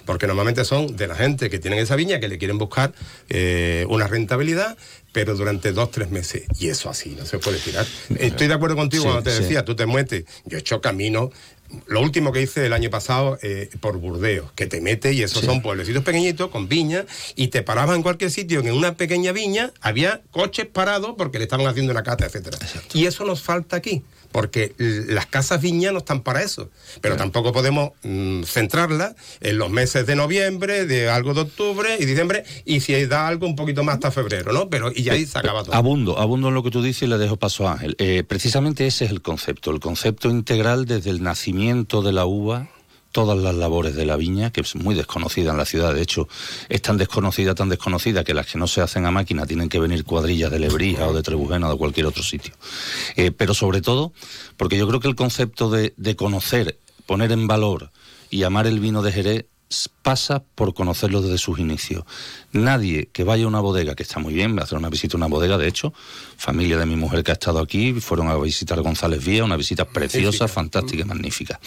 Porque 0.05 0.27
normalmente 0.27 0.65
son 0.65 0.97
de 0.97 1.07
la 1.07 1.15
gente 1.15 1.51
que 1.51 1.59
tienen 1.59 1.79
esa 1.79 1.97
viña 1.97 2.21
que 2.21 2.29
le 2.29 2.39
quieren 2.39 2.59
buscar 2.59 2.93
eh, 3.29 3.85
una 3.89 4.07
rentabilidad, 4.07 4.77
pero 5.13 5.35
durante 5.35 5.73
dos, 5.73 5.91
tres 5.91 6.11
meses. 6.11 6.43
Y 6.59 6.69
eso 6.69 6.91
así, 6.91 7.17
no 7.19 7.25
se 7.27 7.39
puede 7.39 7.59
tirar. 7.59 7.87
Estoy 8.19 8.47
de 8.49 8.55
acuerdo 8.55 8.77
contigo 8.77 9.03
Sí, 9.03 9.09
cuando 9.09 9.23
te 9.31 9.37
sí. 9.37 9.43
decía, 9.43 9.65
tú 9.65 9.75
te 9.75 9.87
metes. 9.87 10.25
Yo 10.45 10.57
he 10.59 10.61
hecho 10.61 10.81
camino. 10.81 11.31
Lo 11.87 12.01
último 12.01 12.33
que 12.33 12.41
hice 12.43 12.65
el 12.67 12.73
año 12.73 12.89
pasado 12.91 13.39
eh, 13.43 13.69
por 13.81 13.99
Burdeos, 13.99 14.51
que 14.53 14.67
te 14.67 14.81
metes 14.81 15.15
y 15.15 15.23
esos 15.23 15.41
Sí. 15.41 15.47
son 15.47 15.61
pueblecitos 15.61 16.03
pequeñitos 16.03 16.49
con 16.49 16.69
viñas 16.69 17.05
y 17.37 17.49
te 17.49 17.63
parabas 17.63 17.97
en 17.97 18.03
cualquier 18.03 18.31
sitio, 18.31 18.61
en 18.61 18.73
una 18.73 18.97
pequeña 18.97 19.33
viña 19.33 19.73
había 19.81 20.23
coches 20.31 20.67
parados 20.67 21.15
porque 21.19 21.39
le 21.39 21.45
estaban 21.45 21.67
haciendo 21.67 21.93
una 21.93 22.03
cata, 22.03 22.25
etcétera. 22.27 22.59
Y 22.95 23.05
eso 23.07 23.25
nos 23.25 23.43
falta 23.43 23.77
aquí, 23.77 24.03
porque 24.33 24.75
las 24.79 25.27
casas 25.27 25.61
viñas 25.61 25.93
no 25.93 25.99
están 25.99 26.23
para 26.23 26.43
eso. 26.43 26.71
Pero 27.03 27.17
tampoco 27.17 27.53
podemos 27.53 27.91
mm, 28.03 28.45
centrarlas 28.45 29.15
en 29.41 29.59
los 29.59 29.71
meses 29.71 30.07
de 30.07 30.17
noviembre, 30.17 30.87
de 30.87 31.09
algo 31.11 31.35
de 31.35 31.43
octubre 31.43 31.97
y 32.01 32.05
diciembre, 32.07 32.45
y 32.65 32.81
si 32.81 33.05
da 33.07 33.29
algo 33.29 33.47
un 33.47 33.57
poquito 33.57 33.85
más 33.85 33.95
hasta 33.97 34.11
febrero, 34.11 34.53
¿no? 34.53 34.69
Pero 34.71 34.91
y 34.95 35.03
ya 35.03 35.13
ahí 35.15 35.27
se 35.27 35.39
acaba 35.39 35.65
todo. 35.65 35.75
Abundo, 35.75 36.19
abundo 36.19 36.49
en 36.49 36.55
lo 36.55 36.63
que 36.63 36.71
tú 36.71 36.83
dices 36.83 37.03
y 37.03 37.07
le 37.07 37.19
dejo 37.19 37.37
paso 37.37 37.69
a 37.69 37.73
Ángel. 37.75 37.95
Eh, 37.99 38.23
precisamente 38.27 38.87
ese 38.87 39.05
es 39.07 39.11
el 39.11 39.21
concepto, 39.23 39.71
el 39.71 39.81
concepto 39.81 40.31
integral 40.31 40.85
desde 40.87 41.11
el 41.11 41.23
nacimiento 41.23 41.58
de 41.59 42.13
la 42.13 42.25
uva, 42.25 42.69
todas 43.11 43.37
las 43.37 43.55
labores 43.55 43.97
de 43.97 44.07
la 44.07 44.17
viña, 44.17 44.53
que 44.53 44.61
es 44.61 44.77
muy 44.77 44.95
desconocida 44.95 45.51
en 45.51 45.57
la 45.57 45.65
ciudad, 45.65 45.93
de 45.93 46.03
hecho 46.03 46.29
es 46.69 46.81
tan 46.83 46.97
desconocida, 46.97 47.55
tan 47.57 47.69
desconocida 47.69 48.23
que 48.23 48.33
las 48.33 48.47
que 48.47 48.59
no 48.59 48.69
se 48.69 48.81
hacen 48.81 49.07
a 49.07 49.11
máquina 49.11 49.45
tienen 49.45 49.69
que 49.69 49.81
venir 49.81 50.05
cuadrillas 50.05 50.53
de 50.53 50.61
Lebrija 50.61 51.09
o 51.09 51.13
de 51.13 51.23
Trebujena 51.23 51.69
o 51.69 51.73
de 51.73 51.79
cualquier 51.79 52.07
otro 52.07 52.23
sitio. 52.23 52.55
Eh, 53.17 53.33
pero 53.33 53.55
sobre 53.55 53.81
todo, 53.81 54.13
porque 54.57 54.79
yo 54.79 54.87
creo 54.87 55.01
que 55.01 55.09
el 55.09 55.17
concepto 55.17 55.69
de, 55.69 55.95
de 55.97 56.15
conocer, 56.15 56.79
poner 57.07 57.33
en 57.33 57.49
valor 57.49 57.91
y 58.31 58.45
amar 58.45 58.69
el 58.69 58.79
vino 58.79 59.03
de 59.03 59.11
Jerez 59.11 59.47
pasa 60.03 60.43
por 60.55 60.75
conocerlo 60.75 61.21
desde 61.21 61.39
sus 61.39 61.59
inicios. 61.59 62.05
Nadie 62.53 63.09
que 63.13 63.25
vaya 63.25 63.45
a 63.45 63.49
una 63.49 63.61
bodega, 63.61 63.95
que 63.95 64.03
está 64.03 64.19
muy 64.19 64.35
bien, 64.35 64.57
va 64.57 64.63
a 64.63 64.65
hacer 64.65 64.79
una 64.79 64.89
visita 64.89 65.17
a 65.17 65.19
una 65.19 65.27
bodega, 65.27 65.59
de 65.59 65.69
hecho, 65.69 65.93
familia 66.37 66.79
de 66.79 66.87
mi 66.87 66.97
mujer 66.97 67.23
que 67.23 67.33
ha 67.33 67.35
estado 67.35 67.59
aquí, 67.59 67.93
fueron 68.01 68.29
a 68.29 68.37
visitar 68.37 68.81
González 68.81 69.25
Vía, 69.25 69.45
una 69.45 69.57
visita 69.57 69.85
preciosa, 69.85 70.49
fantástica, 70.49 71.05
magnífica. 71.05 71.61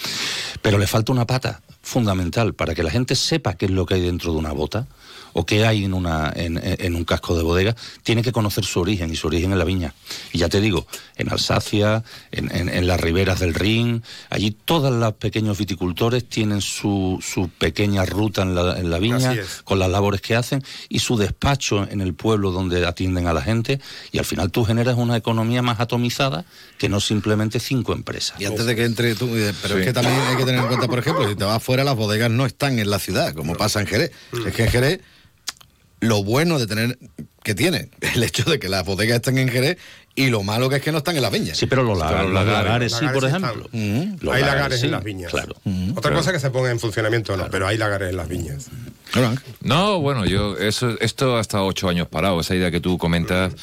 Pero 0.62 0.78
le 0.78 0.88
falta 0.88 1.12
una 1.12 1.28
pata 1.28 1.62
fundamental 1.82 2.54
para 2.54 2.74
que 2.74 2.84
la 2.84 2.92
gente 2.92 3.16
sepa 3.16 3.56
qué 3.56 3.66
es 3.66 3.72
lo 3.72 3.86
que 3.86 3.96
hay 3.96 4.02
dentro 4.02 4.32
de 4.32 4.40
una 4.40 4.52
bota 4.52 4.88
o 5.34 5.46
qué 5.46 5.66
hay 5.66 5.84
en, 5.86 5.94
una, 5.94 6.32
en, 6.36 6.60
en 6.64 6.96
un 6.96 7.04
casco 7.06 7.36
de 7.38 7.44
bodega, 7.44 7.76
tiene 8.04 8.22
que 8.22 8.32
conocer 8.32 8.66
su 8.66 8.80
origen 8.80 9.12
y 9.12 9.16
su 9.16 9.28
origen 9.28 9.52
en 9.52 9.60
la 9.60 9.66
viña. 9.66 9.94
Y 10.32 10.40
ya 10.40 10.50
te 10.50 10.62
digo, 10.62 10.88
en 11.16 11.32
Alsacia, 11.32 12.04
en, 12.32 12.54
en- 12.56 12.70
en 12.70 12.88
las 12.88 13.00
riberas 13.00 13.40
del 13.40 13.54
Rin, 13.54 14.04
allí 14.30 14.52
todos 14.52 14.92
los 14.94 15.14
pequeños 15.14 15.58
viticultores 15.58 16.28
tienen 16.28 16.62
su, 16.62 17.20
su 17.22 17.50
pequeña 17.50 18.06
ruta 18.06 18.42
en 18.44 18.56
la, 18.56 18.78
en 18.80 18.90
la 18.90 19.00
viña, 19.00 19.36
con 19.64 19.80
las 19.80 19.90
labores 19.90 20.22
que 20.22 20.36
hacen 20.36 20.64
y 20.90 21.00
su 21.00 21.18
despacho 21.18 21.88
en 21.90 22.02
el 22.02 22.14
pueblo 22.14 22.52
donde 22.52 22.86
atienden 22.86 23.28
a 23.28 23.34
la 23.34 23.42
gente 23.42 23.80
y 24.12 24.18
al 24.20 24.26
final 24.26 24.52
tú 24.52 24.64
generas 24.66 24.96
una 24.98 25.18
economía 25.18 25.62
más 25.62 25.80
atomizada 25.80 26.46
que 26.78 26.90
no 26.90 27.00
simplemente 27.00 27.60
cinco 27.60 27.94
empresas. 27.94 28.40
Y 28.40 28.46
antes 28.46 28.66
de 28.66 28.76
que 28.76 28.86
entre 28.86 29.16
tú, 29.16 29.28
eh, 29.36 29.54
pero 29.62 29.76
Sí. 29.76 29.82
es 29.82 29.86
que 29.88 29.94
también 29.94 30.20
hay 30.20 30.36
que 30.38 30.46
tener 30.46 30.62
en 30.62 30.68
cuenta, 30.68 30.88
por 30.88 31.00
ejemplo, 31.00 31.28
si 31.30 31.36
te 31.36 31.44
vas 31.44 31.62
fuera, 31.62 31.84
las 31.84 31.96
bodegas 31.96 32.30
no 32.32 32.46
están 32.46 32.80
en 32.80 32.90
la 32.90 33.00
ciudad, 33.00 33.34
como 33.34 33.56
pasa 33.56 33.80
en 33.82 33.88
Jerez. 33.88 34.12
Es 34.46 34.54
que 34.54 34.64
en 34.66 34.70
Jerez, 34.72 35.00
lo 36.02 36.24
bueno 36.24 36.60
de 36.60 36.68
tener, 36.68 37.00
que 37.44 37.56
tiene, 37.56 37.90
el 38.14 38.22
hecho 38.24 38.44
de 38.44 38.60
que 38.60 38.68
las 38.70 38.86
bodegas 38.86 39.16
estén 39.18 39.38
en 39.38 39.48
Jerez 39.50 39.78
Y 40.16 40.28
lo 40.30 40.44
malo 40.44 40.68
que 40.70 40.76
es 40.78 40.82
que 40.82 40.92
no 40.92 40.98
están 40.98 41.16
en 41.16 41.22
las 41.22 41.32
viñas. 41.32 41.58
Sí, 41.58 41.68
pero 41.68 41.84
los, 41.84 41.98
lagar- 41.98 42.26
los 42.26 42.46
lagares, 42.46 42.92
sí, 42.94 43.06
por 43.14 43.24
ejemplo. 43.24 43.70
Hay 44.34 44.42
lagares 44.44 44.80
sí, 44.82 44.88
en 44.88 44.92
las 44.92 45.04
viñas. 45.04 45.32
Claro. 45.32 45.56
Otra 45.96 46.14
cosa 46.14 46.32
es 46.32 46.34
que 46.36 46.40
se 46.42 46.50
ponga 46.50 46.70
en 46.70 46.80
funcionamiento 46.80 47.34
o 47.34 47.38
no, 47.38 47.50
pero 47.50 47.66
hay 47.68 47.78
lagares 47.78 48.10
en 48.10 48.18
las 48.18 48.28
viñas. 48.28 48.68
No, 49.62 50.00
bueno, 50.00 50.26
yo 50.26 50.58
eso, 50.58 50.96
esto 51.02 51.38
ha 51.38 51.42
estado 51.42 51.66
ocho 51.66 51.90
años 51.90 52.08
parado. 52.08 52.40
Esa 52.40 52.56
idea 52.56 52.72
que 52.72 52.80
tú 52.80 52.98
comentas, 52.98 53.54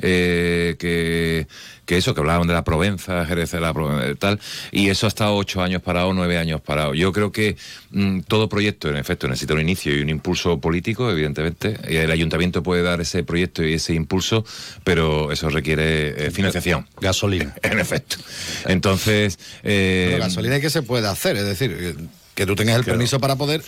eh, 0.00 0.74
que, 0.78 1.46
que 1.84 1.96
eso, 1.96 2.12
que 2.14 2.20
hablaban 2.20 2.46
de 2.48 2.54
la 2.54 2.64
Provenza, 2.64 3.24
Jerez 3.24 3.52
de 3.52 3.60
la 3.60 3.72
Provenza, 3.72 4.14
tal, 4.18 4.40
y 4.72 4.88
eso 4.88 5.06
ha 5.06 5.08
estado 5.08 5.36
ocho 5.36 5.62
años 5.62 5.80
parado, 5.82 6.12
nueve 6.12 6.38
años 6.38 6.60
parado. 6.60 6.92
Yo 6.94 7.12
creo 7.12 7.30
que 7.30 7.56
mm, 7.90 8.20
todo 8.22 8.48
proyecto, 8.48 8.88
en 8.88 8.96
efecto, 8.96 9.28
necesita 9.28 9.54
un 9.54 9.60
inicio 9.60 9.94
y 9.96 10.00
un 10.00 10.10
impulso 10.10 10.60
político, 10.60 11.08
evidentemente. 11.10 11.78
Y 11.88 11.96
el 11.96 12.10
ayuntamiento 12.10 12.62
puede 12.64 12.82
dar 12.82 13.00
ese 13.00 13.22
proyecto 13.22 13.62
y 13.64 13.74
ese 13.74 13.94
impulso, 13.94 14.44
pero 14.82 15.30
eso 15.30 15.48
requiere 15.50 16.26
eh, 16.26 16.30
financiación. 16.32 16.86
Gasolina. 17.00 17.54
En 17.62 17.78
efecto. 17.78 18.16
Entonces. 18.66 19.38
eh, 19.62 20.08
Pero 20.12 20.24
gasolina, 20.24 20.60
¿qué 20.60 20.70
se 20.70 20.82
puede 20.82 21.06
hacer? 21.08 21.36
Es 21.36 21.44
decir, 21.44 21.76
que- 21.76 21.94
que 22.34 22.44
tú 22.44 22.54
tengas 22.54 22.76
el 22.76 22.84
permiso 22.84 23.18
para 23.18 23.36
poder 23.36 23.62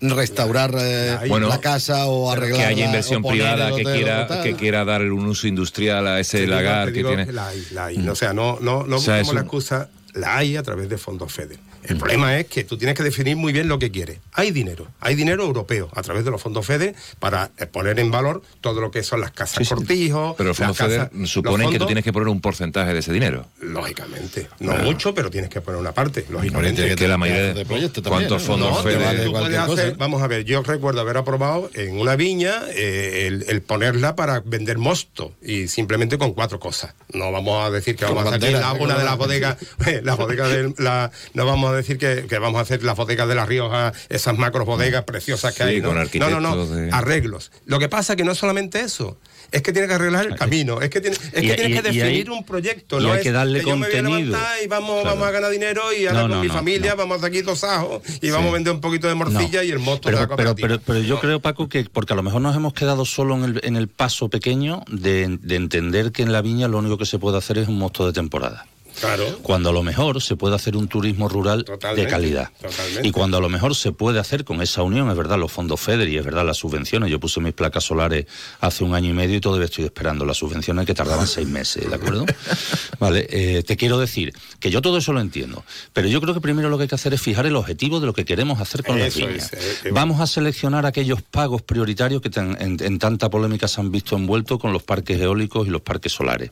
restaurar 0.00 0.74
eh, 0.78 1.18
Bueno, 1.28 1.48
la 1.48 1.60
casa 1.60 2.06
o 2.06 2.30
arreglar 2.30 2.60
que 2.60 2.66
haya 2.66 2.86
inversión 2.86 3.22
privada 3.22 3.74
que 3.74 3.82
quiera 3.82 4.42
que 4.42 4.54
quiera 4.54 4.84
dar 4.84 5.02
un 5.02 5.26
uso 5.26 5.46
industrial 5.46 6.06
a 6.06 6.20
ese 6.20 6.46
lagar 6.46 6.88
que 6.88 6.94
digo 6.94 7.08
tiene 7.08 7.32
la 7.32 7.48
hay, 7.48 7.66
la 7.72 7.86
hay. 7.86 8.08
O 8.08 8.14
sea, 8.14 8.32
no, 8.32 8.58
no, 8.60 8.86
no 8.86 8.96
O 8.96 8.98
sea, 9.00 9.18
busquemos 9.18 9.28
es 9.28 9.34
la 9.34 9.40
excusa, 9.40 9.88
la 10.14 10.36
hay 10.38 10.56
a 10.56 10.62
través 10.62 10.88
de 10.88 10.98
fondos 10.98 11.32
FEDER. 11.32 11.58
El 11.84 11.96
problema 11.96 12.36
es 12.38 12.46
que 12.46 12.64
tú 12.64 12.76
tienes 12.76 12.96
que 12.96 13.02
definir 13.04 13.36
muy 13.36 13.52
bien 13.52 13.68
lo 13.68 13.78
que 13.78 13.90
quieres. 13.90 14.18
Hay 14.32 14.50
dinero, 14.50 14.88
hay 15.00 15.14
dinero 15.14 15.44
europeo 15.44 15.88
a 15.94 16.02
través 16.02 16.24
de 16.24 16.30
los 16.30 16.42
fondos 16.42 16.66
FEDER 16.66 16.94
para 17.20 17.50
eh, 17.56 17.66
poner 17.66 17.98
en 18.00 18.10
valor 18.10 18.42
todo 18.60 18.80
lo 18.80 18.90
que 18.90 19.02
son 19.02 19.20
las 19.20 19.30
casas 19.30 19.66
cortijos. 19.68 20.34
pero 20.36 20.48
los 20.48 20.58
las 20.58 20.68
fondos 20.68 20.76
FEDER 20.76 21.00
casas- 21.08 21.18
los 21.18 21.30
suponen 21.30 21.70
que 21.70 21.78
tú 21.78 21.86
tienes 21.86 22.02
que 22.04 22.12
poner 22.12 22.28
un 22.28 22.40
porcentaje 22.40 22.92
de 22.92 22.98
ese 22.98 23.12
dinero 23.12 23.46
Lógicamente, 23.60 24.48
no 24.60 24.72
Ah. 24.72 24.78
mucho, 24.82 25.14
pero 25.14 25.30
tienes 25.30 25.48
que 25.50 25.60
poner 25.60 25.80
una 25.80 25.92
parte, 25.92 26.26
lógicamente. 26.28 26.94
que 26.96 27.08
la 27.08 27.16
mayoría 27.16 27.54
de 27.54 27.64
proyectos 27.64 28.02
también, 28.02 28.28
¿cuántos 28.28 28.42
¿no? 28.48 28.54
fondos 28.54 28.70
No, 28.76 28.82
FEDER? 28.82 29.24
tú 29.24 29.32
Vale 29.32 29.46
puedes 29.46 29.58
hacer- 29.80 29.96
vamos 29.96 30.22
a 30.22 30.26
ver, 30.26 30.44
yo 30.44 30.62
recuerdo 30.62 31.00
haber 31.00 31.16
aprobado 31.16 31.70
en 31.74 31.98
una 31.98 32.16
viña 32.16 32.62
eh, 32.74 33.26
el, 33.28 33.44
el 33.48 33.62
ponerla 33.62 34.16
para 34.16 34.40
vender 34.40 34.78
mosto 34.78 35.32
y 35.42 35.68
simplemente 35.68 36.18
con 36.18 36.32
cuatro 36.34 36.58
cosas. 36.58 36.94
No 37.12 37.30
vamos 37.32 37.64
a 37.64 37.70
decir 37.70 37.94
que 37.96 38.04
vamos 38.04 38.26
a 38.26 38.34
hacer 38.36 38.52
la- 38.52 38.72
una 38.72 38.94
de 38.94 39.04
la- 39.04 39.10
las 39.10 39.18
bodegas, 39.18 39.56
las 40.04 40.16
bodegas 40.16 40.48
de 40.50 40.74
la, 40.78 41.10
no 41.34 41.46
vamos 41.46 41.70
a 41.70 41.74
decir 41.76 41.98
que, 41.98 42.26
que 42.28 42.38
vamos 42.38 42.58
a 42.58 42.62
hacer 42.62 42.82
las 42.82 42.96
bodegas 42.96 43.28
de 43.28 43.34
La 43.34 43.46
Rioja, 43.46 43.92
esas 44.08 44.36
macro 44.38 44.64
bodegas 44.64 45.04
preciosas 45.04 45.54
que 45.54 45.62
Sí, 45.64 45.68
hay. 45.70 45.80
¿no? 45.80 45.88
con 45.88 45.96
no, 46.20 46.30
no, 46.30 46.40
no, 46.40 46.66
de- 46.66 46.90
arreglos. 46.92 47.50
Lo 47.66 47.78
que 47.78 47.88
pasa 47.88 48.16
que 48.16 48.24
no 48.24 48.32
es 48.32 48.38
solamente 48.38 48.80
eso. 48.80 49.18
Es 49.50 49.62
que 49.62 49.72
tiene 49.72 49.88
que 49.88 49.94
arreglar 49.94 50.26
el 50.26 50.34
camino, 50.36 50.82
es 50.82 50.90
que 50.90 51.00
tiene, 51.00 51.16
es 51.16 51.42
Y- 51.42 51.46
que 51.46 51.54
tienes 51.54 51.70
y- 51.70 51.72
que 51.72 51.82
definir 51.82 52.28
hay- 52.28 52.36
un 52.36 52.44
proyecto, 52.44 53.00
y 53.00 53.04
no 53.04 53.12
hay 53.12 53.16
es 53.18 53.22
que 53.22 53.32
darle 53.32 53.60
yo 53.62 53.76
me 53.78 53.86
voy 53.88 53.96
a 53.96 54.02
contenido. 54.02 54.38
y 54.62 54.66
vamos, 54.66 55.00
Claro. 55.00 55.16
vamos 55.16 55.26
a 55.28 55.30
ganar 55.30 55.50
dinero 55.50 55.90
y 55.90 56.06
ahora 56.06 56.18
No, 56.18 56.22
con 56.24 56.30
no, 56.32 56.40
mi 56.42 56.48
no, 56.48 56.52
familia 56.54 56.94
vamos 56.94 57.24
aquí 57.24 57.40
dos 57.40 57.64
ajos 57.64 58.02
y 58.20 58.28
vamos 58.28 58.50
a 58.50 58.52
vender 58.52 58.74
un 58.74 58.82
poquito 58.82 59.08
de 59.08 59.14
morcilla 59.14 59.64
y 59.64 59.70
el 59.70 59.78
mosto 59.78 60.10
de 60.10 60.16
la 60.16 60.26
pero, 60.28 60.36
pero, 60.36 60.54
pero, 60.54 60.80
pero 60.80 60.98
yo 61.00 61.18
creo, 61.18 61.40
Paco, 61.40 61.66
que 61.70 61.84
porque 61.90 62.12
a 62.12 62.16
lo 62.16 62.22
mejor 62.22 62.42
nos 62.42 62.54
hemos 62.56 62.74
quedado 62.74 63.06
solo 63.06 63.36
en 63.36 63.44
el, 63.44 63.60
en 63.64 63.76
el 63.76 63.88
paso 63.88 64.28
pequeño 64.28 64.82
de, 64.90 65.38
de 65.40 65.56
entender 65.56 66.12
que 66.12 66.20
en 66.22 66.30
la 66.32 66.42
viña 66.42 66.68
lo 66.68 66.76
único 66.76 66.98
que 66.98 67.06
se 67.06 67.18
puede 67.18 67.38
hacer 67.38 67.56
es 67.56 67.68
un 67.68 67.78
mosto 67.78 68.04
de 68.06 68.12
temporada. 68.12 68.66
Claro. 69.00 69.38
Cuando 69.42 69.70
a 69.70 69.72
lo 69.72 69.82
mejor 69.82 70.20
se 70.22 70.36
puede 70.36 70.54
hacer 70.56 70.76
un 70.76 70.88
turismo 70.88 71.28
rural 71.28 71.64
Totalmente, 71.64 72.04
de 72.04 72.10
calidad. 72.10 72.50
totalmente. 72.60 73.06
Y 73.08 73.10
cuando 73.12 73.36
a 73.36 73.40
lo 73.40 73.48
mejor 73.48 73.74
se 73.74 73.92
puede 73.92 74.18
hacer 74.18 74.44
con 74.44 74.60
esa 74.62 74.82
unión, 74.82 75.10
es 75.10 75.16
verdad, 75.16 75.38
los 75.38 75.52
fondos 75.52 75.80
FEDER 75.80 76.08
y 76.08 76.18
es 76.18 76.24
verdad 76.24 76.44
las 76.44 76.56
subvenciones. 76.58 77.10
Yo 77.10 77.20
puse 77.20 77.40
mis 77.40 77.52
placas 77.54 77.84
solares 77.84 78.26
hace 78.60 78.84
un 78.84 78.94
año 78.94 79.10
y 79.10 79.12
medio 79.12 79.36
y 79.36 79.40
todavía 79.40 79.66
estoy 79.66 79.84
esperando 79.84 80.24
las 80.24 80.36
subvenciones 80.38 80.86
que 80.86 80.94
tardaban 80.94 81.26
seis 81.26 81.46
meses, 81.48 81.88
¿de 81.88 81.94
acuerdo? 81.94 82.26
Vale, 82.98 83.26
eh, 83.30 83.62
te 83.62 83.76
quiero 83.76 83.98
decir 83.98 84.32
que 84.60 84.70
yo 84.70 84.82
todo 84.82 84.98
eso 84.98 85.12
lo 85.12 85.20
entiendo, 85.20 85.64
pero 85.92 86.08
yo 86.08 86.20
creo 86.20 86.34
que 86.34 86.40
primero 86.40 86.68
lo 86.68 86.76
que 86.76 86.82
hay 86.82 86.88
que 86.88 86.94
hacer 86.94 87.14
es 87.14 87.20
fijar 87.22 87.46
el 87.46 87.56
objetivo 87.56 88.00
de 88.00 88.06
lo 88.06 88.12
que 88.12 88.24
queremos 88.24 88.60
hacer 88.60 88.82
con 88.84 88.98
las 88.98 89.16
Eso 89.16 89.28
es, 89.28 89.52
eh, 89.52 89.90
Vamos 89.92 90.20
a 90.20 90.26
seleccionar 90.26 90.86
aquellos 90.86 91.22
pagos 91.22 91.62
prioritarios 91.62 92.20
que 92.20 92.30
en, 92.38 92.76
en 92.80 92.98
tanta 92.98 93.30
polémica 93.30 93.68
se 93.68 93.80
han 93.80 93.90
visto 93.90 94.16
envueltos 94.16 94.58
con 94.58 94.72
los 94.72 94.82
parques 94.82 95.20
eólicos 95.20 95.66
y 95.66 95.70
los 95.70 95.82
parques 95.82 96.12
solares. 96.12 96.50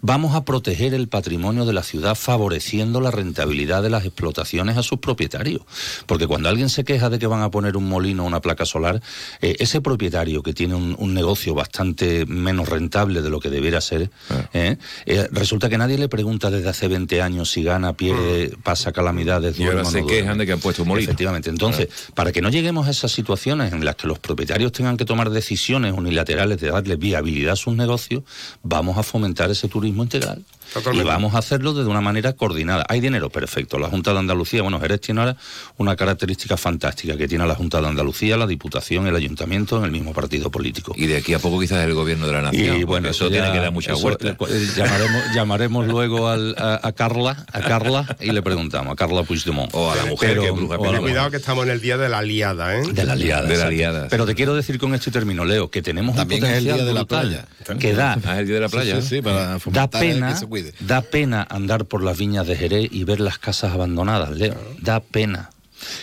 Vamos 0.00 0.34
a 0.34 0.44
proteger 0.44 0.94
el 0.94 1.08
patrimonio 1.08 1.64
de 1.64 1.72
la 1.72 1.81
ciudad 1.82 2.14
favoreciendo 2.14 3.00
la 3.00 3.10
rentabilidad 3.10 3.82
de 3.82 3.90
las 3.90 4.04
explotaciones 4.04 4.76
a 4.76 4.82
sus 4.82 4.98
propietarios. 4.98 5.62
Porque 6.06 6.26
cuando 6.26 6.48
alguien 6.48 6.68
se 6.68 6.84
queja 6.84 7.10
de 7.10 7.18
que 7.18 7.26
van 7.26 7.42
a 7.42 7.50
poner 7.50 7.76
un 7.76 7.88
molino 7.88 8.24
o 8.24 8.26
una 8.26 8.40
placa 8.40 8.64
solar, 8.64 9.02
eh, 9.40 9.56
ese 9.58 9.80
propietario 9.80 10.42
que 10.42 10.52
tiene 10.52 10.74
un, 10.74 10.96
un 10.98 11.14
negocio 11.14 11.54
bastante 11.54 12.26
menos 12.26 12.68
rentable 12.68 13.22
de 13.22 13.30
lo 13.30 13.40
que 13.40 13.50
debiera 13.50 13.80
ser, 13.80 14.10
¿eh? 14.52 14.76
Eh, 15.06 15.28
resulta 15.30 15.68
que 15.68 15.78
nadie 15.78 15.98
le 15.98 16.08
pregunta 16.08 16.50
desde 16.50 16.68
hace 16.68 16.88
20 16.88 17.22
años 17.22 17.50
si 17.50 17.62
gana, 17.62 17.92
pierde, 17.94 18.56
pasa 18.62 18.92
calamidades. 18.92 19.58
y 19.58 19.64
ahora 19.64 19.84
se 19.84 20.02
no 20.02 20.06
quejan 20.06 20.38
de 20.38 20.46
que 20.46 20.52
han 20.52 20.60
puesto 20.60 20.82
un 20.82 20.88
molino 20.88 21.04
Efectivamente. 21.04 21.50
Entonces, 21.50 21.88
para 22.14 22.32
que 22.32 22.40
no 22.40 22.48
lleguemos 22.48 22.86
a 22.86 22.90
esas 22.90 23.12
situaciones 23.12 23.72
en 23.72 23.84
las 23.84 23.96
que 23.96 24.06
los 24.06 24.18
propietarios 24.18 24.72
tengan 24.72 24.96
que 24.96 25.04
tomar 25.04 25.30
decisiones 25.30 25.92
unilaterales 25.92 26.60
de 26.60 26.70
darle 26.70 26.96
viabilidad 26.96 27.52
a 27.54 27.56
sus 27.56 27.74
negocios, 27.74 28.22
vamos 28.62 28.98
a 28.98 29.02
fomentar 29.02 29.50
ese 29.50 29.68
turismo 29.68 30.02
integral. 30.02 30.42
Totalmente. 30.72 31.06
Y 31.06 31.12
vamos 31.12 31.34
a 31.34 31.38
hacerlo 31.38 31.74
de 31.74 31.84
una 31.84 32.00
manera 32.00 32.32
coordinada. 32.32 32.84
Hay 32.88 33.00
dinero, 33.00 33.30
perfecto. 33.30 33.78
La 33.78 33.88
Junta 33.88 34.12
de 34.12 34.18
Andalucía, 34.20 34.62
bueno, 34.62 34.80
Jerez 34.80 35.00
tiene 35.00 35.20
ahora 35.20 35.36
una 35.76 35.96
característica 35.96 36.56
fantástica 36.56 37.16
que 37.16 37.28
tiene 37.28 37.46
la 37.46 37.54
Junta 37.54 37.80
de 37.80 37.88
Andalucía, 37.88 38.36
la 38.36 38.46
Diputación, 38.46 39.06
el 39.06 39.16
Ayuntamiento 39.16 39.78
en 39.78 39.84
el 39.84 39.90
mismo 39.90 40.12
partido 40.12 40.50
político. 40.50 40.92
y 40.96 41.06
de 41.06 41.16
aquí 41.18 41.34
a 41.34 41.38
poco 41.38 41.60
quizás 41.60 41.84
el 41.84 41.94
gobierno 41.94 42.26
de 42.26 42.32
la 42.32 42.42
nación 42.42 42.76
Y 42.76 42.84
bueno, 42.84 43.08
eso 43.08 43.26
ya- 43.28 43.42
tiene 43.42 43.52
que 43.52 43.58
dar 43.58 43.72
mucha 43.72 43.92
eso, 43.92 44.02
vuelta 44.02 44.28
eh, 44.28 44.68
llamaremos, 44.76 45.22
llamaremos 45.34 45.86
luego 45.86 46.28
al- 46.28 46.54
a, 46.58 46.80
a 46.86 46.92
Carla, 46.92 47.44
a 47.52 47.60
Carla 47.60 48.16
y 48.20 48.30
le 48.32 48.42
preguntamos 48.42 48.92
a 48.92 48.96
Carla 48.96 49.22
Puigdemont. 49.24 49.70
o 49.74 49.90
a 49.90 49.96
la 49.96 50.06
mujer 50.06 50.30
Pero- 50.30 50.42
que 50.42 50.50
bruja 50.50 50.76
o 50.76 50.78
a 50.78 50.78
la 50.78 50.82
Ten 50.84 51.00
mujer. 51.00 51.00
cuidado 51.02 51.30
que 51.30 51.36
estamos 51.36 51.64
en 51.64 51.70
el 51.72 51.80
día 51.80 51.96
de 51.96 52.08
la 52.08 52.22
liada, 52.22 52.76
¿eh? 52.78 52.82
De 52.92 53.04
la 53.04 53.14
liada. 53.14 53.48
De 53.48 53.56
la 53.56 53.70
liada, 53.70 54.08
Pero 54.08 54.26
te 54.26 54.34
quiero 54.34 54.54
decir 54.54 54.78
con 54.78 54.94
este 54.94 55.10
término, 55.10 55.44
Leo, 55.44 55.70
que 55.70 55.82
tenemos 55.82 56.16
También 56.16 56.42
un 56.44 56.50
es 56.50 56.56
el 56.58 56.64
potencial 56.64 56.76
día 56.78 56.86
de 56.86 56.94
la 56.94 57.04
playa. 57.04 57.46
que 57.78 57.92
da, 57.94 58.12
Ah, 58.24 58.34
es 58.34 58.38
el 58.40 58.46
día 58.46 58.54
de 58.56 58.60
la 58.60 58.68
playa 58.68 58.96
Sí, 58.96 59.02
sí, 59.02 59.08
sí, 59.16 59.22
para 59.22 59.58
da 59.70 59.90
pena, 59.90 60.28
que 60.32 60.36
se 60.36 60.46
da 60.80 61.02
pena 61.02 61.46
andar 61.48 61.86
por 61.86 62.02
las 62.02 62.18
viñas 62.18 62.46
de 62.46 62.56
Jerez 62.56 62.88
y 62.90 63.04
ver 63.04 63.20
las 63.20 63.38
casas 63.38 63.72
abandonadas, 63.72 64.30
Leo. 64.30 64.56
Da 64.80 65.00
pena. 65.00 65.50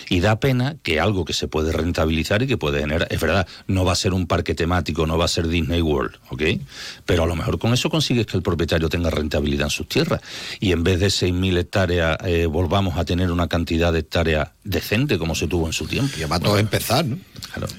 Y 0.09 0.19
da 0.19 0.39
pena 0.39 0.75
que 0.83 0.99
algo 0.99 1.25
que 1.25 1.33
se 1.33 1.47
puede 1.47 1.71
rentabilizar 1.71 2.41
y 2.41 2.47
que 2.47 2.57
puede 2.57 2.79
generar, 2.79 3.07
es 3.09 3.19
verdad, 3.19 3.47
no 3.67 3.85
va 3.85 3.93
a 3.93 3.95
ser 3.95 4.13
un 4.13 4.27
parque 4.27 4.55
temático, 4.55 5.05
no 5.05 5.17
va 5.17 5.25
a 5.25 5.29
ser 5.29 5.47
Disney 5.47 5.81
World, 5.81 6.15
¿ok? 6.29 6.43
Pero 7.05 7.23
a 7.23 7.27
lo 7.27 7.35
mejor 7.35 7.59
con 7.59 7.73
eso 7.73 7.89
consigues 7.89 8.25
que 8.25 8.37
el 8.37 8.43
propietario 8.43 8.89
tenga 8.89 9.09
rentabilidad 9.09 9.67
en 9.67 9.69
sus 9.69 9.87
tierras 9.87 10.21
y 10.59 10.71
en 10.71 10.83
vez 10.83 10.99
de 10.99 11.07
6.000 11.07 11.57
hectáreas 11.57 12.17
eh, 12.25 12.45
volvamos 12.45 12.97
a 12.97 13.05
tener 13.05 13.31
una 13.31 13.47
cantidad 13.47 13.93
de 13.93 13.99
hectáreas 13.99 14.49
decente 14.63 15.17
como 15.17 15.35
se 15.35 15.47
tuvo 15.47 15.67
en 15.67 15.73
su 15.73 15.87
tiempo. 15.87 16.17
Y 16.19 16.23
va 16.25 16.39
todo 16.39 16.55
a 16.55 16.59
empezar, 16.59 17.05
¿no? 17.05 17.17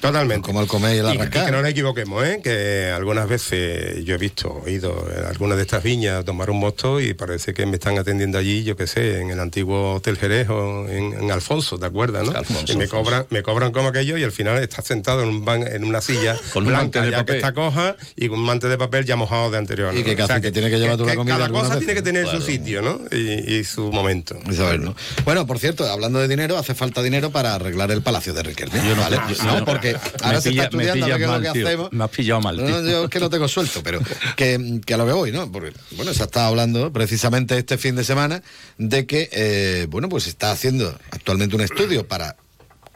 Totalmente. 0.01 0.47
Como 0.47 0.61
el 0.61 0.67
comer 0.67 0.97
y 0.97 0.99
el 0.99 1.07
Y 1.07 1.13
que- 1.13 1.19
arrancar. 1.19 1.47
que 1.47 1.53
no 1.53 1.63
nos 1.63 1.71
equivoquemos, 1.71 2.25
¿eh? 2.25 2.41
que 2.43 2.91
algunas 2.95 3.29
veces 3.29 4.05
yo 4.05 4.15
he 4.15 4.19
visto, 4.19 4.63
he 4.67 4.73
ido 4.73 5.07
en 5.17 5.25
algunas 5.25 5.57
de 5.57 5.63
estas 5.63 5.83
viñas 5.83 6.21
a 6.21 6.25
tomar 6.25 6.51
un 6.51 6.59
mosto 6.61 7.01
y 7.01 7.15
parece 7.15 7.55
que 7.55 7.67
me 7.67 7.75
están 7.75 7.99
atendiendo 7.99 8.39
allí, 8.39 8.65
yo 8.65 8.77
qué 8.77 8.87
sé, 8.87 9.21
en 9.21 9.31
el 9.31 9.41
antiguo 9.41 9.95
Hotel 9.95 10.17
Jerez 10.19 10.49
o 10.49 10.89
en, 10.89 11.13
en 11.15 11.31
Alfonso, 11.31 11.79
¿te 11.79 11.87
acuerdas? 11.87 12.25
¿no? 12.27 12.33
Alfonso, 12.37 12.73
y 12.73 12.77
me 12.77 12.89
cobran, 12.89 13.27
me 13.31 13.43
cobran 13.43 13.73
como 13.73 13.89
aquello 13.89 14.17
y 14.19 14.25
al 14.25 14.33
final 14.33 14.59
estás 14.63 14.85
sentado 14.87 15.23
en, 15.23 15.29
un 15.29 15.45
ban- 15.45 15.67
en 15.71 15.85
una 15.85 16.01
silla 16.01 16.37
Con 16.53 16.65
un 16.65 16.69
blanca 16.71 16.83
mante 16.83 17.01
de 17.03 17.11
ya 17.11 17.17
papel. 17.19 17.35
que 17.35 17.39
está 17.39 17.53
coja 17.55 17.97
y 18.17 18.29
con 18.29 18.39
un 18.41 18.45
mante 18.47 18.69
de 18.69 18.79
papel 18.79 19.05
ya 19.05 19.17
mojado 19.17 19.51
de 19.51 19.59
anterior. 19.59 19.95
Y 19.97 20.03
que 20.03 20.15
¿no? 20.17 20.27
casi 20.27 20.41
que 20.41 20.53
tiene 20.53 20.71
que 20.71 20.79
llevar 20.79 20.97
tú 20.97 21.05
la 21.07 21.15
comida 21.15 21.37
Cada 21.37 21.49
cosa 21.49 21.79
tiene 21.79 21.95
que 21.95 22.03
tener 22.03 22.25
¿no? 22.25 22.31
su 22.33 22.41
sitio, 22.41 22.83
¿no? 22.83 23.01
Y, 23.13 23.55
y 23.57 23.65
su 23.65 23.91
momento. 23.93 24.39
Bueno, 25.25 25.47
por 25.47 25.59
cierto, 25.59 25.87
hablando 25.89 26.19
de 26.19 26.29
dinero, 26.29 26.57
hace 26.59 26.75
falta 26.75 27.03
dinero 27.03 27.31
para 27.31 27.55
arreglar 27.55 27.91
el 27.91 28.03
Palacio 28.03 28.33
de 28.35 28.43
Riquelme. 28.43 28.77
Yo 28.87 28.95
no- 28.97 29.03
¿vale? 29.03 29.19
yo- 29.29 29.35
no, 29.59 29.65
porque 29.65 29.93
me 29.93 29.99
ahora 30.27 30.41
se 30.41 30.51
pilla- 30.51 30.65
está 30.65 30.77
me 30.77 30.85
estudiando 30.85 31.05
a 31.05 31.09
ver 31.09 31.17
pillas 31.17 31.19
qué 31.19 31.25
es 31.25 31.31
lo 31.31 31.41
que 31.53 31.59
tío. 31.59 31.67
hacemos. 31.67 31.93
Me 31.93 32.05
has 32.05 32.11
pillado 32.11 32.41
mal, 32.41 32.57
tío. 32.57 32.69
no, 32.69 32.89
yo 32.91 33.05
es 33.05 33.11
que 33.11 33.21
no 33.21 33.29
tengo 33.31 33.49
suelto, 33.49 33.83
pero 33.83 34.01
que, 34.37 34.81
que 34.87 34.95
a 34.95 34.97
lo 34.97 35.07
que 35.07 35.13
voy, 35.13 35.33
¿no? 35.33 35.51
Porque, 35.51 35.73
bueno, 35.93 36.15
se 36.15 36.23
ha 36.23 36.27
estado 36.27 36.47
hablando 36.47 36.93
precisamente 36.93 37.59
este 37.59 37.77
fin 37.79 37.97
de 37.97 38.05
semana 38.05 38.43
de 38.79 39.07
que, 39.07 39.29
eh, 39.33 39.87
bueno, 39.91 40.09
pues 40.09 40.25
se 40.25 40.31
está 40.31 40.53
haciendo 40.53 40.97
actualmente 41.11 41.57
un 41.57 41.63
estudio 41.63 42.07
para 42.07 42.37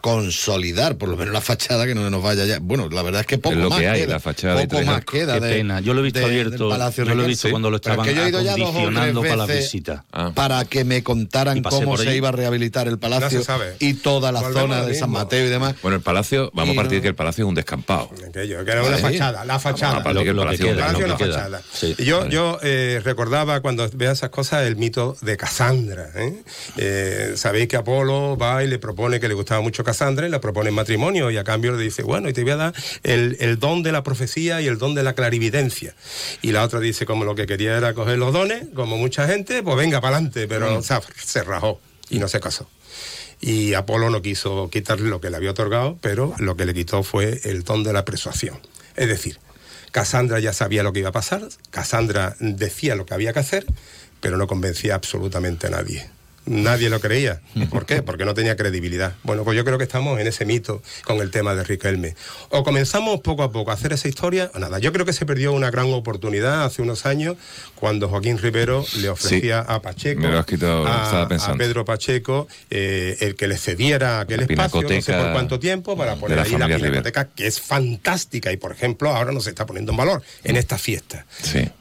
consolidar 0.04 0.96
por 0.98 1.08
lo 1.08 1.16
menos 1.16 1.32
la 1.32 1.40
fachada 1.40 1.86
que 1.86 1.94
no 1.94 2.08
nos 2.10 2.22
vaya 2.22 2.44
ya. 2.44 2.58
Bueno, 2.60 2.88
la 2.90 3.02
verdad 3.02 3.22
es 3.22 3.26
que 3.26 3.38
poco 3.38 3.54
Es 3.56 3.60
lo 3.62 3.70
más 3.70 3.80
que 3.80 3.88
hay, 3.88 4.00
queda. 4.02 4.12
la 4.14 4.20
fachada 4.20 4.62
y 4.62 4.66
poco 4.66 4.76
tres 4.76 4.86
más 4.86 4.96
arcos. 4.98 5.14
queda 5.14 5.34
Qué 5.40 5.46
de- 5.46 5.54
pena. 5.56 5.80
Yo 5.80 5.94
lo 5.94 6.00
he 6.00 6.02
visto 6.04 6.18
de- 6.18 6.24
abierto. 6.26 6.56
Yo 7.04 7.14
lo 7.14 7.24
he 7.24 7.26
visto 7.26 7.50
cuando 7.50 7.70
lo 7.70 7.80
Pero 7.80 8.02
es 8.02 8.06
estaban 8.06 8.06
que 8.06 8.14
yo 8.14 8.38
he 8.38 8.42
ido 8.44 8.66
acondicionando 8.68 9.22
para 9.22 9.36
la 9.36 9.46
veces 9.46 9.64
visita. 9.72 10.04
Ah. 10.12 10.32
para 10.34 10.64
que 10.66 10.84
me 10.84 11.02
contaran 11.02 11.62
cómo 11.62 11.96
se 11.96 12.14
iba 12.14 12.28
a 12.28 12.32
rehabilitar 12.32 12.86
el 12.86 12.98
palacio 12.98 13.42
y 13.80 13.94
toda 13.94 14.30
la 14.30 14.40
Volvemos 14.40 14.62
zona 14.62 14.84
de 14.84 14.94
San. 14.94 15.10
Mateo 15.10 15.46
y 15.46 15.48
demás. 15.48 15.74
bueno 15.82 15.96
el 15.96 16.02
palacio 16.02 16.50
vamos 16.52 16.74
Y 16.74 16.78
a 16.78 16.80
partir 16.82 16.92
no- 16.92 16.96
de 16.96 17.02
que 17.02 17.08
el 17.08 17.14
palacio 17.14 17.44
es 17.44 17.48
un 17.48 17.54
descampado 17.54 18.10
Aquello, 18.28 18.62
que 18.64 18.70
era 18.70 18.82
una 18.82 18.96
Sí. 18.96 19.02
fachada, 19.02 19.44
la 19.46 19.58
fachada. 19.58 19.92
Vamos 19.94 20.00
a 20.00 20.04
partir 20.04 20.22
que 20.24 20.30
el 20.30 20.36
Lo- 20.36 20.42
lo 20.42 20.48
palacio 20.48 20.66
queda, 20.66 20.96
una 20.98 21.16
fachada. 21.18 21.62
Sí, 21.72 21.94
Y 21.98 22.04
yo, 22.04 22.28
yo 22.28 22.58
eh, 22.62 23.00
recordaba 23.02 23.60
cuando 23.60 23.88
veo 23.94 24.12
esas 24.12 24.30
cosas 24.30 24.66
el 24.66 24.76
mito 24.76 25.16
de 25.22 25.36
Casandra. 25.36 26.10
¿eh? 26.14 26.42
Eh, 26.76 27.32
Sabéis 27.36 27.68
que 27.68 27.76
Apolo 27.76 28.36
va 28.36 28.62
y 28.64 28.68
le 28.68 28.78
propone 28.78 29.18
que 29.20 29.28
le 29.28 29.34
gustaba 29.34 29.60
mucho 29.62 29.82
Casandra 29.82 29.93
y 30.26 30.30
le 30.30 30.38
propone 30.40 30.70
matrimonio 30.70 31.30
y 31.30 31.36
a 31.36 31.44
cambio 31.44 31.72
le 31.72 31.82
dice, 31.82 32.02
bueno, 32.02 32.28
y 32.28 32.32
te 32.32 32.42
voy 32.42 32.52
a 32.52 32.56
dar 32.56 32.74
el, 33.02 33.36
el 33.40 33.58
don 33.58 33.82
de 33.82 33.92
la 33.92 34.02
profecía 34.02 34.60
y 34.60 34.66
el 34.66 34.78
don 34.78 34.94
de 34.94 35.02
la 35.02 35.14
clarividencia. 35.14 35.94
Y 36.42 36.52
la 36.52 36.62
otra 36.62 36.80
dice, 36.80 37.06
como 37.06 37.24
lo 37.24 37.34
que 37.34 37.46
quería 37.46 37.76
era 37.76 37.94
coger 37.94 38.18
los 38.18 38.32
dones, 38.32 38.64
como 38.74 38.96
mucha 38.96 39.26
gente, 39.26 39.62
pues 39.62 39.76
venga 39.76 40.00
para 40.00 40.16
adelante, 40.16 40.46
pero 40.48 40.70
Mm. 40.70 40.76
o 40.78 40.82
sea, 40.82 41.00
se 41.24 41.42
rajó 41.44 41.80
y 42.10 42.18
no 42.18 42.28
se 42.28 42.40
casó. 42.40 42.68
Y 43.40 43.74
Apolo 43.74 44.10
no 44.10 44.22
quiso 44.22 44.70
quitarle 44.70 45.08
lo 45.08 45.20
que 45.20 45.30
le 45.30 45.36
había 45.36 45.50
otorgado, 45.50 45.98
pero 46.00 46.34
lo 46.38 46.56
que 46.56 46.64
le 46.64 46.72
quitó 46.74 47.02
fue 47.02 47.40
el 47.44 47.62
don 47.62 47.82
de 47.82 47.92
la 47.92 48.04
persuasión. 48.04 48.58
Es 48.96 49.08
decir, 49.08 49.38
Cassandra 49.92 50.40
ya 50.40 50.52
sabía 50.52 50.82
lo 50.82 50.92
que 50.92 51.00
iba 51.00 51.10
a 51.10 51.12
pasar, 51.12 51.46
Cassandra 51.70 52.36
decía 52.40 52.94
lo 52.94 53.06
que 53.06 53.14
había 53.14 53.32
que 53.32 53.40
hacer, 53.40 53.66
pero 54.20 54.36
no 54.38 54.46
convencía 54.46 54.94
absolutamente 54.94 55.66
a 55.66 55.70
nadie. 55.70 56.08
Nadie 56.46 56.90
lo 56.90 57.00
creía. 57.00 57.40
¿Por 57.70 57.86
qué? 57.86 58.02
Porque 58.02 58.24
no 58.24 58.34
tenía 58.34 58.56
credibilidad. 58.56 59.14
Bueno, 59.22 59.44
pues 59.44 59.56
yo 59.56 59.64
creo 59.64 59.78
que 59.78 59.84
estamos 59.84 60.20
en 60.20 60.26
ese 60.26 60.44
mito 60.44 60.82
con 61.04 61.20
el 61.20 61.30
tema 61.30 61.54
de 61.54 61.64
Riquelme. 61.64 62.14
O 62.50 62.62
comenzamos 62.64 63.20
poco 63.20 63.42
a 63.42 63.50
poco 63.50 63.70
a 63.70 63.74
hacer 63.74 63.92
esa 63.92 64.08
historia, 64.08 64.50
o 64.54 64.58
nada. 64.58 64.78
Yo 64.78 64.92
creo 64.92 65.06
que 65.06 65.12
se 65.12 65.26
perdió 65.26 65.52
una 65.52 65.70
gran 65.70 65.92
oportunidad 65.92 66.64
hace 66.64 66.82
unos 66.82 67.06
años 67.06 67.36
cuando 67.74 68.08
Joaquín 68.08 68.38
Rivero 68.38 68.84
le 68.98 69.08
ofrecía 69.08 69.60
a 69.60 69.80
Pacheco, 69.80 70.20
Me 70.20 70.28
lo 70.28 70.38
has 70.38 70.46
quitado, 70.46 70.86
a. 70.86 71.28
Pedro 71.56 71.84
Pacheco, 71.84 72.48
eh, 72.70 73.16
el 73.20 73.36
que 73.36 73.48
le 73.48 73.56
cediera 73.56 74.20
aquel 74.20 74.38
La 74.38 74.46
espacio, 74.46 74.82
no 74.82 74.88
sé 75.02 75.12
por 75.12 75.32
cuánto 75.32 75.58
tiempo, 75.58 75.96
para 75.96 76.16
poner 76.16 76.38
ahí 76.38 76.52
la 76.52 76.66
Rivero. 76.66 76.84
pinacoteca, 76.84 77.28
que 77.28 77.46
es 77.46 77.60
fantástica 77.60 78.52
y, 78.52 78.56
por 78.56 78.72
ejemplo, 78.72 79.10
ahora 79.10 79.32
no 79.32 79.40
se 79.40 79.50
está 79.50 79.66
poniendo 79.66 79.92
en 79.92 79.96
valor 79.96 80.22
en 80.42 80.56
esta 80.56 80.78
fiesta. 80.78 81.26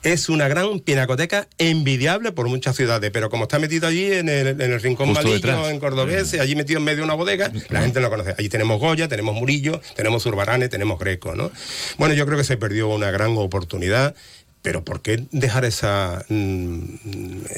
Es 0.04 0.30
una 0.30 0.48
gran 0.48 0.80
pinacoteca 0.80 1.48
envidiable 1.58 2.32
por 2.32 2.48
muchas 2.48 2.76
ciudades, 2.76 3.12
pero 3.12 3.30
como 3.30 3.44
está 3.44 3.60
metido 3.60 3.88
allí 3.88 4.12
en 4.12 4.30
el, 4.30 4.53
en 4.60 4.72
el 4.74 4.82
rincón 4.82 5.14
malillo, 5.14 5.70
en 5.70 5.80
Cordobés, 5.80 6.34
allí 6.40 6.56
metido 6.56 6.80
en 6.80 6.86
medio 6.86 6.98
de 7.00 7.04
una 7.04 7.14
bodega, 7.14 7.52
la 7.70 7.82
gente 7.82 8.00
no 8.00 8.10
conoce. 8.10 8.36
Allí 8.38 8.50
tenemos 8.50 8.80
Goya, 8.80 9.08
tenemos 9.08 9.36
Murillo, 9.36 9.82
tenemos 9.96 10.26
Urbarane, 10.26 10.70
tenemos 10.70 11.00
Greco, 11.00 11.36
¿no? 11.36 11.52
Bueno, 11.98 12.14
yo 12.14 12.26
creo 12.26 12.38
que 12.38 12.44
se 12.44 12.58
perdió 12.58 12.90
una 12.90 13.12
gran 13.12 13.38
oportunidad. 13.38 14.16
Pero 14.62 14.82
¿por 14.86 15.02
qué 15.02 15.26
dejar 15.32 15.66
esa 15.66 16.24
mm, 16.30 16.80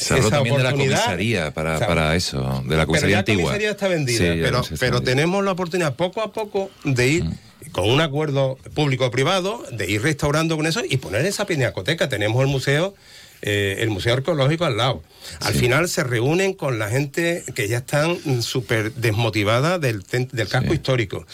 habló 0.09 0.29
también 0.31 0.57
de 0.57 0.63
la 0.63 0.69
oportunidad? 0.69 0.97
comisaría 1.03 1.51
para, 1.53 1.75
O 1.75 1.77
sea, 1.77 1.87
para 1.87 2.15
eso, 2.15 2.63
de 2.65 2.75
la 2.75 2.87
comisaría 2.87 3.19
antigua. 3.19 3.43
La 3.43 3.47
comisaría 3.49 3.69
está 3.69 3.87
vendida, 3.87 4.17
Sí, 4.17 4.39
pero, 4.41 4.61
está 4.61 4.75
pero 4.79 4.93
vendida. 4.93 5.11
tenemos 5.11 5.45
la 5.45 5.51
oportunidad 5.51 5.95
poco 5.95 6.23
a 6.23 6.33
poco 6.33 6.71
de 6.83 7.07
ir 7.07 7.25
con 7.71 7.87
un 7.91 8.01
acuerdo 8.01 8.57
público-privado, 8.73 9.63
de 9.71 9.89
ir 9.91 10.01
restaurando 10.01 10.57
con 10.57 10.65
eso 10.65 10.81
y 10.89 10.97
poner 10.97 11.23
esa 11.27 11.45
pinacoteca. 11.45 12.09
Tenemos 12.09 12.41
el 12.41 12.47
museo. 12.47 12.95
Eh, 13.41 13.77
el 13.79 13.89
Museo 13.89 14.13
Arqueológico 14.13 14.65
al 14.65 14.77
lado. 14.77 15.03
Al 15.41 15.53
final 15.53 15.89
se 15.89 16.03
reúnen 16.03 16.53
con 16.53 16.77
la 16.79 16.89
gente 16.89 17.43
que 17.55 17.67
ya 17.67 17.77
están 17.79 18.41
súper 18.41 18.93
desmotivada 18.93 19.79
del, 19.79 20.03
del 20.03 20.47
casco 20.47 20.73
histórico. 20.73 21.25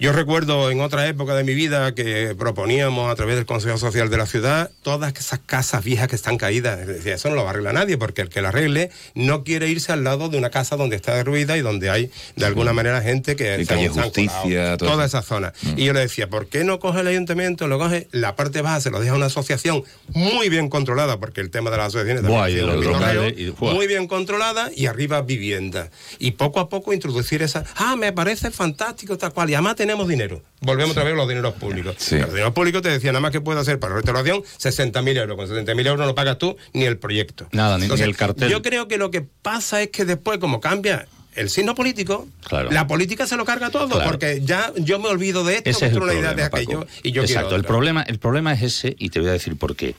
Yo 0.00 0.12
recuerdo 0.12 0.72
en 0.72 0.80
otra 0.80 1.06
época 1.06 1.36
de 1.36 1.44
mi 1.44 1.54
vida 1.54 1.94
que 1.94 2.34
proponíamos 2.36 3.12
a 3.12 3.14
través 3.14 3.36
del 3.36 3.46
Consejo 3.46 3.78
Social 3.78 4.10
de 4.10 4.16
la 4.16 4.26
ciudad 4.26 4.70
todas 4.82 5.14
esas 5.16 5.38
casas 5.46 5.84
viejas 5.84 6.08
que 6.08 6.16
están 6.16 6.36
caídas. 6.36 6.84
Decía, 6.84 7.14
eso 7.14 7.28
no 7.28 7.36
lo 7.36 7.42
va 7.44 7.50
a 7.50 7.52
arreglar 7.52 7.74
nadie 7.74 7.96
porque 7.96 8.20
el 8.22 8.28
que 8.28 8.42
la 8.42 8.48
arregle 8.48 8.90
no 9.14 9.44
quiere 9.44 9.68
irse 9.68 9.92
al 9.92 10.02
lado 10.02 10.28
de 10.28 10.36
una 10.36 10.50
casa 10.50 10.76
donde 10.76 10.96
está 10.96 11.14
derruida 11.14 11.56
y 11.56 11.60
donde 11.60 11.90
hay 11.90 12.10
de 12.34 12.44
alguna 12.44 12.72
manera 12.72 13.02
gente 13.02 13.36
que 13.36 13.56
Y 13.60 13.66
calle 13.66 13.88
Justicia, 13.88 14.76
todo 14.76 14.90
toda 14.90 15.04
esa 15.06 15.22
zona. 15.22 15.52
Y 15.76 15.84
yo 15.84 15.92
le 15.92 16.00
decía, 16.00 16.28
¿por 16.28 16.48
qué 16.48 16.64
no 16.64 16.80
coge 16.80 17.00
el 17.00 17.06
ayuntamiento, 17.06 17.68
lo 17.68 17.78
coge 17.78 18.08
la 18.10 18.34
parte 18.34 18.62
baja, 18.62 18.80
se 18.80 18.90
lo 18.90 18.98
deja 18.98 19.12
a 19.12 19.16
una 19.16 19.26
asociación 19.26 19.84
muy 20.08 20.48
bien 20.48 20.68
controlada, 20.70 21.20
porque 21.20 21.40
el 21.40 21.50
tema 21.50 21.70
de 21.70 21.76
las 21.76 21.86
asociaciones 21.86 22.22
también 22.24 22.40
Buah, 22.40 22.46
ha 22.46 22.50
y 22.50 22.82
locales, 22.82 23.34
y- 23.38 23.54
muy 23.64 23.86
bien 23.86 24.08
controlada 24.08 24.70
y 24.74 24.86
arriba 24.86 25.22
vivienda. 25.22 25.90
Y 26.18 26.32
poco 26.32 26.58
a 26.58 26.68
poco 26.68 26.92
introducir 26.92 27.42
esa, 27.42 27.64
ah, 27.76 27.94
me 27.94 28.12
parece 28.12 28.50
fantástico, 28.50 29.16
tal 29.16 29.32
cual, 29.32 29.50
y 29.50 29.54
tenemos 29.84 30.08
dinero. 30.08 30.42
Volvemos 30.62 30.92
otra 30.92 31.04
vez 31.04 31.12
a 31.12 31.16
los 31.16 31.28
dineros 31.28 31.52
públicos. 31.54 31.94
Los 32.10 32.30
dineros 32.30 32.54
públicos 32.54 32.80
te 32.80 32.88
decía, 32.88 33.12
nada 33.12 33.20
más 33.20 33.32
que 33.32 33.42
puede 33.42 33.60
hacer 33.60 33.78
para 33.78 33.94
restauración 33.94 34.42
60.000 34.42 35.18
euros. 35.18 35.36
Con 35.36 35.46
60.000 35.46 35.86
euros 35.86 36.06
no 36.06 36.14
pagas 36.14 36.38
tú 36.38 36.56
ni 36.72 36.84
el 36.84 36.96
proyecto. 36.96 37.48
Nada, 37.52 37.76
ni 37.76 37.84
el 37.84 38.16
cartel. 38.16 38.48
Yo 38.48 38.62
creo 38.62 38.88
que 38.88 38.96
lo 38.96 39.10
que 39.10 39.20
pasa 39.20 39.82
es 39.82 39.90
que 39.90 40.06
después, 40.06 40.38
como 40.38 40.62
cambia 40.62 41.06
el 41.36 41.50
signo 41.50 41.74
político, 41.74 42.28
Claro. 42.46 42.70
la 42.70 42.86
política 42.86 43.26
se 43.26 43.36
lo 43.36 43.44
carga 43.44 43.70
todo, 43.70 43.88
Claro. 43.88 44.04
porque 44.10 44.40
ya 44.44 44.72
yo 44.76 44.98
me 44.98 45.08
olvido 45.08 45.44
de 45.44 45.56
esto, 45.56 45.70
Ese 45.70 45.86
es 45.86 45.92
el 45.92 45.98
idea 46.02 46.14
de 46.14 46.20
problema, 46.22 46.46
aquello 46.46 46.80
Paco. 46.80 46.92
y 47.02 47.12
yo 47.12 47.22
Exacto, 47.22 47.56
el 47.56 47.64
problema, 47.64 48.02
el 48.02 48.18
problema 48.18 48.52
es 48.52 48.62
ese 48.62 48.96
y 48.98 49.10
te 49.10 49.20
voy 49.20 49.28
a 49.28 49.32
decir 49.32 49.56
por 49.56 49.76
qué. 49.76 49.94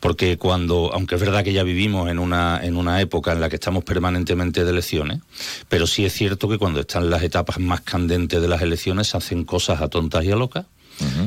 Porque 0.00 0.36
cuando, 0.36 0.90
aunque 0.92 1.14
es 1.14 1.20
verdad 1.20 1.44
que 1.44 1.52
ya 1.52 1.62
vivimos 1.62 2.10
en 2.10 2.18
una, 2.18 2.60
en 2.62 2.76
una 2.76 3.00
época 3.00 3.32
en 3.32 3.40
la 3.40 3.48
que 3.48 3.56
estamos 3.56 3.84
permanentemente 3.84 4.64
de 4.64 4.70
elecciones, 4.70 5.20
pero 5.68 5.86
sí 5.86 6.04
es 6.04 6.12
cierto 6.12 6.48
que 6.48 6.58
cuando 6.58 6.80
están 6.80 7.10
las 7.10 7.22
etapas 7.22 7.58
más 7.58 7.80
candentes 7.82 8.40
de 8.40 8.48
las 8.48 8.62
elecciones 8.62 9.08
se 9.08 9.16
hacen 9.16 9.44
cosas 9.44 9.80
a 9.80 9.88
tontas 9.88 10.24
y 10.24 10.30
a 10.32 10.36
locas. 10.36 10.66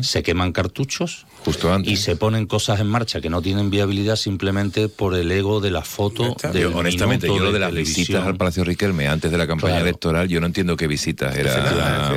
Se 0.01 0.23
queman 0.23 0.51
cartuchos 0.51 1.25
Justo 1.45 1.73
antes. 1.73 1.91
y 1.91 1.95
se 1.97 2.15
ponen 2.15 2.45
cosas 2.45 2.79
en 2.79 2.87
marcha 2.87 3.21
que 3.21 3.29
no 3.29 3.41
tienen 3.41 3.69
viabilidad 3.69 4.15
simplemente 4.15 4.89
por 4.89 5.15
el 5.15 5.31
ego 5.31 5.59
de 5.61 5.71
la 5.71 5.81
foto. 5.81 6.35
Yo, 6.53 6.75
honestamente, 6.75 7.27
yo 7.27 7.39
lo 7.39 7.51
de 7.51 7.59
las 7.59 7.73
visitas 7.73 8.25
al 8.25 8.35
Palacio 8.37 8.63
Riquelme 8.63 9.07
antes 9.07 9.31
de 9.31 9.37
la 9.37 9.47
campaña 9.47 9.73
Claro. 9.75 9.85
electoral, 9.87 10.27
yo 10.27 10.39
no 10.39 10.45
entiendo 10.47 10.77
qué 10.77 10.87
visitas. 10.87 11.35
Era. 11.35 12.13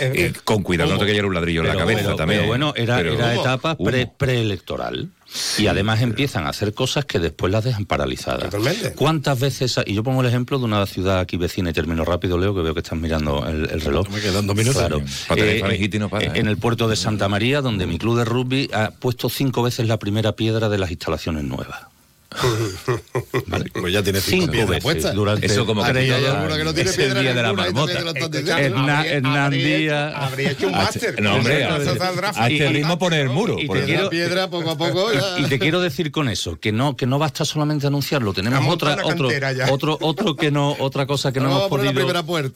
Eh, 0.00 0.32
con 0.44 0.62
cuidado, 0.62 0.92
no 0.92 0.98
te 0.98 1.06
cayera 1.06 1.26
un 1.26 1.34
ladrillo 1.34 1.62
en 1.62 1.68
la 1.68 1.76
cabeza 1.76 2.14
también. 2.16 2.40
pero 2.40 2.48
bueno, 2.48 2.72
era, 2.76 2.96
Pero- 2.96 3.14
era 3.14 3.34
etapa 3.34 3.76
pre- 3.76 4.06
preelectoral. 4.16 5.10
Y 5.58 5.66
además 5.66 6.02
empiezan 6.02 6.46
a 6.46 6.50
hacer 6.50 6.74
cosas 6.74 7.04
que 7.04 7.18
después 7.18 7.52
las 7.52 7.64
dejan 7.64 7.86
paralizadas. 7.86 8.44
Totalmente. 8.44 8.92
¿Cuántas 8.92 9.38
veces? 9.40 9.80
Y 9.86 9.94
yo 9.94 10.02
pongo 10.02 10.20
el 10.20 10.28
ejemplo 10.28 10.58
de 10.58 10.64
una 10.64 10.84
ciudad 10.86 11.20
aquí 11.20 11.36
vecina 11.36 11.70
y 11.70 11.72
termino 11.72 12.04
rápido, 12.04 12.38
Leo, 12.38 12.54
que 12.54 12.62
veo 12.62 12.74
que 12.74 12.80
estás 12.80 12.98
mirando 12.98 13.46
el, 13.46 13.70
el 13.70 13.80
reloj. 13.80 14.08
Me 14.10 14.20
quedan 14.20 14.46
dos 14.46 14.56
minutos. 14.56 14.80
Claro. 14.80 15.02
Eh, 15.36 15.58
faringitis 15.60 16.00
no 16.00 16.08
para, 16.08 16.24
eh, 16.24 16.28
¿eh? 16.34 16.40
En 16.40 16.48
el 16.48 16.56
puerto 16.56 16.88
de 16.88 16.96
Santa 16.96 17.28
María, 17.28 17.60
donde 17.60 17.86
mi 17.86 17.98
club 17.98 18.18
de 18.18 18.24
rugby 18.24 18.70
ha 18.72 18.90
puesto 18.90 19.28
cinco 19.28 19.62
veces 19.62 19.88
la 19.88 19.98
primera 19.98 20.32
piedra 20.32 20.68
de 20.68 20.78
las 20.78 20.90
instalaciones 20.90 21.44
nuevas. 21.44 21.93
Pues 23.80 23.92
ya 23.92 24.02
tiene 24.02 24.20
cinco, 24.20 24.52
Cinco 24.52 24.66
veces 24.66 24.82
puestas. 24.82 25.14
durante 25.14 25.46
Eso 25.46 25.66
como 25.66 25.82
que 25.82 25.88
alguna 25.90 26.64
no 26.64 26.74
tiene 26.74 26.92
piedra 26.92 27.20
día 27.20 27.34
de 27.34 27.42
la 27.42 27.52
marmota. 27.52 27.92
Hernán- 27.92 29.50
Díaz- 29.52 30.10
hecho- 30.12 30.16
Habría 30.24 30.50
hecho 30.50 30.66
un 30.66 30.72
máster. 30.72 31.22
No, 31.22 31.34
hombre, 31.36 31.64
a 31.64 32.48
este 32.48 32.68
ritmo 32.68 32.98
poner 32.98 33.20
el 33.20 33.28
muro. 33.30 33.56
Y 33.58 33.68
te 33.68 33.84
quiero- 33.84 34.10
piedra 34.10 34.48
poco 34.48 34.70
a 34.70 34.76
poco 34.78 35.10
Y 35.38 35.44
te 35.44 35.58
quiero 35.58 35.80
decir 35.80 36.10
con 36.10 36.28
eso 36.28 36.58
que 36.58 36.72
no 36.72 36.96
que 36.96 37.06
no 37.06 37.18
basta 37.18 37.44
solamente 37.44 37.86
anunciarlo, 37.86 38.32
tenemos 38.32 38.58
otra 38.72 38.96
otro, 39.04 39.28
otro 39.70 39.98
otro 40.00 40.36
que 40.36 40.50
no 40.50 40.76
otra 40.78 41.06
cosa 41.06 41.32
que 41.32 41.40
no 41.40 41.46
hemos 41.50 41.68
podido 41.68 41.92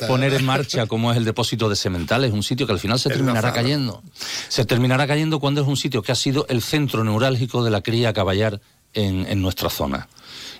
poner 0.06 0.34
en 0.34 0.44
marcha 0.44 0.86
como 0.86 1.10
es 1.12 1.16
el 1.18 1.24
depósito 1.24 1.68
de 1.68 1.76
sementales, 1.76 2.32
un 2.32 2.42
sitio 2.42 2.66
que 2.66 2.72
al 2.72 2.80
final 2.80 2.98
se 2.98 3.08
terminará 3.18 3.52
cayendo. 3.52 4.02
Se 4.48 4.64
terminará 4.64 5.06
cayendo 5.06 5.38
cuando 5.40 5.60
es 5.60 5.66
un 5.66 5.76
sitio 5.76 6.02
que 6.02 6.12
ha 6.12 6.16
sido 6.16 6.46
el 6.48 6.62
centro 6.62 7.04
neurálgico 7.04 7.64
de 7.64 7.70
la 7.70 7.80
cría 7.82 8.12
caballar 8.12 8.60
en, 8.98 9.40
nuestra 9.42 9.70
zona. 9.70 10.08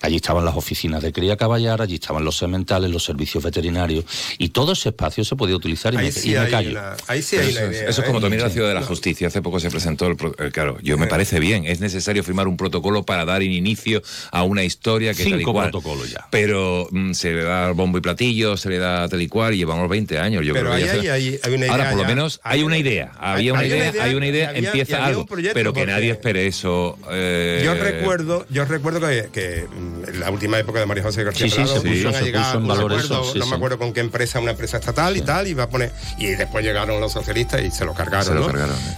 Allí 0.01 0.17
estaban 0.17 0.45
las 0.45 0.57
oficinas 0.57 1.03
de 1.03 1.13
cría 1.13 1.37
caballar, 1.37 1.83
allí 1.83 1.95
estaban 1.97 2.25
los 2.25 2.37
sementales, 2.37 2.91
los 2.91 3.05
servicios 3.05 3.43
veterinarios 3.43 4.05
y 4.39 4.51
todo 4.51 4.73
ese 4.73 4.91
espacio 4.91 5.25
se 5.25 5.37
podía 5.37 5.57
utilizar 5.57 5.93
y, 5.95 5.97
Ahí 5.97 6.05
me, 6.07 6.13
sí 6.13 6.31
y 6.31 6.33
me 6.33 6.39
hay 6.39 6.51
callo. 6.51 6.71
una- 6.71 6.97
ahí 7.09 7.23
sí 7.23 7.37
hay 7.37 7.49
eso, 7.51 7.59
una 7.61 7.71
es- 7.71 7.77
idea. 7.79 7.89
eso 7.91 8.01
es 8.03 8.07
como 8.07 8.19
¿eh? 8.19 8.23
también 8.23 8.43
la 8.43 8.51
ciudad 8.51 8.69
de 8.69 8.75
la 8.75 8.83
justicia. 8.83 9.27
Hace 9.29 9.43
poco 9.43 9.61
se 9.61 9.71
presentó 9.71 10.07
el. 10.07 10.17
pro- 10.17 10.35
eh, 10.39 10.51
claro, 10.53 10.79
yo 10.83 10.97
me 10.99 11.07
parece 11.07 11.41
bien. 11.41 11.65
Es 11.67 11.81
necesario 11.81 12.23
firmar 12.25 12.49
un 12.49 12.57
protocolo 12.57 13.03
para 13.05 13.25
dar 13.25 13.43
inicio 13.43 14.03
a 14.31 14.43
una 14.45 14.65
historia 14.65 15.15
que 15.15 15.25
tal 15.25 15.35
y 15.35 15.39
Cinco 15.39 15.53
cual. 15.53 15.71
protocolos 15.71 16.11
ya. 16.11 16.27
Pero 16.31 16.89
mm, 16.91 17.13
se 17.13 17.33
le 17.33 17.43
da 17.43 17.73
bombo 17.73 17.99
y 17.99 18.01
platillo, 18.01 18.57
se 18.57 18.69
le 18.71 18.79
da 18.79 19.09
tal 19.09 19.21
y 19.23 19.29
cual, 19.29 19.55
y 19.55 19.59
llevamos 19.59 19.89
20 19.89 20.19
años. 20.19 20.45
Yo 20.45 20.53
Pero 20.55 20.71
creo 20.71 20.79
que 20.79 20.83
ahí 20.85 20.89
hay- 20.97 21.01
se- 21.03 21.11
hay- 21.11 21.41
hay 21.43 21.51
una 21.55 21.59
idea 21.67 21.73
Ahora, 21.73 21.91
por 21.91 21.99
lo 22.01 22.05
menos, 22.05 22.41
hay 22.45 22.59
Hay 22.59 22.63
una 22.65 22.67
una- 22.69 22.79
idea. 22.79 23.13
Había 23.19 23.39
hay 23.39 23.51
una 23.51 23.59
una 23.59 23.67
idea, 23.67 23.91
idea 23.91 24.05
hay 24.05 24.15
una 24.15 24.27
idea, 24.27 24.49
había- 24.51 24.69
empieza 24.69 25.05
algo. 25.05 25.27
proyecto 25.27 25.55
Pero 25.55 25.73
que 25.73 25.81
porque- 25.81 25.93
nadie 25.93 26.11
espere 26.13 26.47
eso. 26.47 26.99
eh, 27.11 27.63
Yo 27.65 27.75
recuerdo, 27.75 28.47
yo 28.51 28.65
recuerdo 28.65 29.01
que, 29.01 29.29
que, 29.33 29.67
en 30.07 30.21
la 30.21 30.31
última 30.31 30.59
época 30.59 30.79
de 30.81 30.87
María 30.87 31.03
José 31.03 31.25
García 31.25 31.49
Sí, 31.49 31.55
Prado, 31.55 31.75
se 31.75 31.81
puso- 31.81 31.95
iban 31.95 32.15
a 32.15 32.19
se 32.19 32.25
llegar, 32.25 32.45
puso 32.47 32.59
en 32.59 32.67
no, 32.67 32.75
acuerdo, 32.75 32.99
eso, 32.99 33.33
sí, 33.33 33.39
no 33.39 33.47
me 33.47 33.57
acuerdo 33.57 33.79
con 33.79 33.93
qué 33.93 34.01
empresa, 34.01 34.39
una 34.41 34.53
empresa 34.53 34.79
estatal 34.79 35.17
y 35.17 35.21
tal, 35.23 35.47
iba 35.47 35.65
a 35.65 35.69
poner 35.69 35.93
y 36.19 36.27
después 36.27 36.65
llegaron 36.65 37.01
los 37.01 37.13
socialistas 37.13 37.63
y 37.63 37.71
se 37.71 37.85
lo 37.85 37.95
cargaron. 37.95 38.25
se 38.27 38.35
lo 38.35 38.41
¿no? 38.41 38.47
cargaron. 38.47 38.75
eh. 38.77 38.97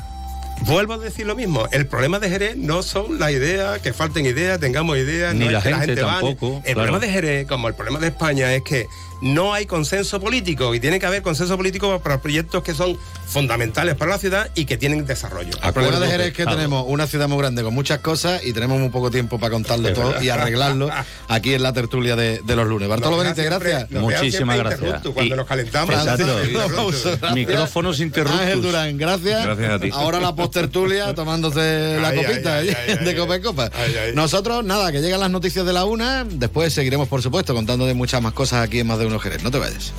Vuelvo 0.66 0.92
a 0.92 0.98
decir 0.98 1.24
lo 1.24 1.34
mismo. 1.34 1.66
El 1.72 1.86
problema 1.86 2.18
de 2.18 2.28
Jerez 2.28 2.54
no 2.56 2.82
son 2.82 3.18
las 3.18 3.30
ideas, 3.30 3.78
que 3.80 3.94
falten 3.94 4.26
ideas, 4.26 4.60
tengamos 4.60 4.98
ideas, 4.98 5.34
Ni 5.34 5.46
no 5.46 5.50
la 5.52 5.58
es 5.58 5.64
que 5.64 5.74
gente 5.74 5.96
tampoco, 5.96 6.56
El 6.66 6.74
claro. 6.74 6.88
problema 6.92 6.98
de 6.98 7.08
Jerez, 7.10 7.46
como 7.46 7.66
el 7.68 7.74
problema 7.74 7.98
de 7.98 8.08
España, 8.08 8.54
es 8.54 8.62
que 8.62 8.86
no 9.20 9.52
hay 9.54 9.66
consenso 9.66 10.20
político 10.20 10.74
y 10.74 10.80
tiene 10.80 10.98
que 10.98 11.06
haber 11.06 11.22
consenso 11.22 11.56
político 11.56 11.98
para 12.00 12.20
proyectos 12.20 12.62
que 12.62 12.74
son 12.74 12.96
fundamentales 13.26 13.94
para 13.94 14.12
la 14.12 14.18
ciudad 14.18 14.50
y 14.54 14.64
que 14.64 14.76
tienen 14.76 15.06
desarrollo. 15.06 15.50
El 15.62 15.72
problema 15.72 16.00
de 16.00 16.06
Jerez 16.08 16.26
es 16.28 16.32
que 16.32 16.42
claro. 16.42 16.56
tenemos 16.56 16.84
una 16.88 17.06
ciudad 17.06 17.28
muy 17.28 17.38
grande 17.38 17.62
con 17.62 17.72
muchas 17.74 18.00
cosas 18.00 18.42
y 18.44 18.52
tenemos 18.52 18.78
muy 18.80 18.88
poco 18.88 19.10
tiempo 19.10 19.38
para 19.38 19.52
contarlo 19.52 19.88
Es 19.88 19.94
todo 19.94 20.08
verdad. 20.08 20.22
y 20.22 20.28
arreglarlo 20.30 20.90
aquí 21.28 21.54
en 21.54 21.62
la 21.62 21.72
tertulia 21.72 22.16
de, 22.16 22.40
de 22.44 22.56
los 22.56 22.66
lunes. 22.66 22.88
Bartolo 22.88 23.18
Benítez, 23.18 23.46
siempre- 23.46 23.70
gracias. 23.70 23.90
Muchísimas 24.00 24.56
gracias. 24.58 24.80
interruptos 24.80 25.12
Cuando 25.14 25.34
Y- 25.34 25.38
nos 25.38 25.46
calentamos. 25.46 25.94
Francisco 25.94 27.30
Micrófonos 27.34 28.00
interruptus. 28.00 28.40
Ángel 28.40 28.62
Durán, 28.62 28.96
gracias. 28.98 29.44
Gracias 29.44 29.70
a 29.70 29.78
ti. 29.78 29.90
Ahora 29.92 30.20
la 30.20 30.34
postertulia 30.34 31.14
tomándose 31.14 31.98
la 32.00 32.08
Ay, 32.08 32.18
ay, 32.18 32.24
copita 32.24 32.56
ay, 32.56 32.68
¿eh? 32.68 32.76
ay, 32.88 32.96
ay, 32.98 33.04
de 33.04 33.10
ay. 33.10 33.16
copa 33.16 33.36
en 33.36 33.42
copa. 33.42 33.70
Ay, 33.74 33.94
ay. 34.06 34.12
Nosotros, 34.14 34.64
nada, 34.64 34.90
que 34.92 35.00
llegan 35.00 35.20
las 35.20 35.30
noticias 35.30 35.64
de 35.64 35.72
la 35.72 35.84
una. 35.84 36.24
Después 36.24 36.72
seguiremos, 36.72 37.08
por 37.08 37.22
supuesto, 37.22 37.54
contando 37.54 37.86
de 37.86 37.94
muchas 37.94 38.20
más 38.22 38.32
cosas 38.32 38.64
aquí 38.64 38.80
en 38.80 38.86
Más 38.86 38.98
de 38.98 39.09
no 39.10 39.50
te 39.50 39.58
vayas. 39.58 39.92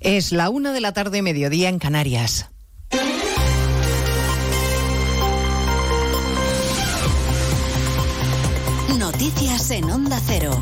Es 0.00 0.32
la 0.32 0.48
una 0.48 0.72
de 0.72 0.80
la 0.80 0.94
tarde, 0.94 1.20
mediodía 1.20 1.68
en 1.68 1.78
Canarias. 1.78 2.48
Noticias 8.98 9.70
en 9.72 9.90
Onda 9.90 10.18
Cero. 10.24 10.58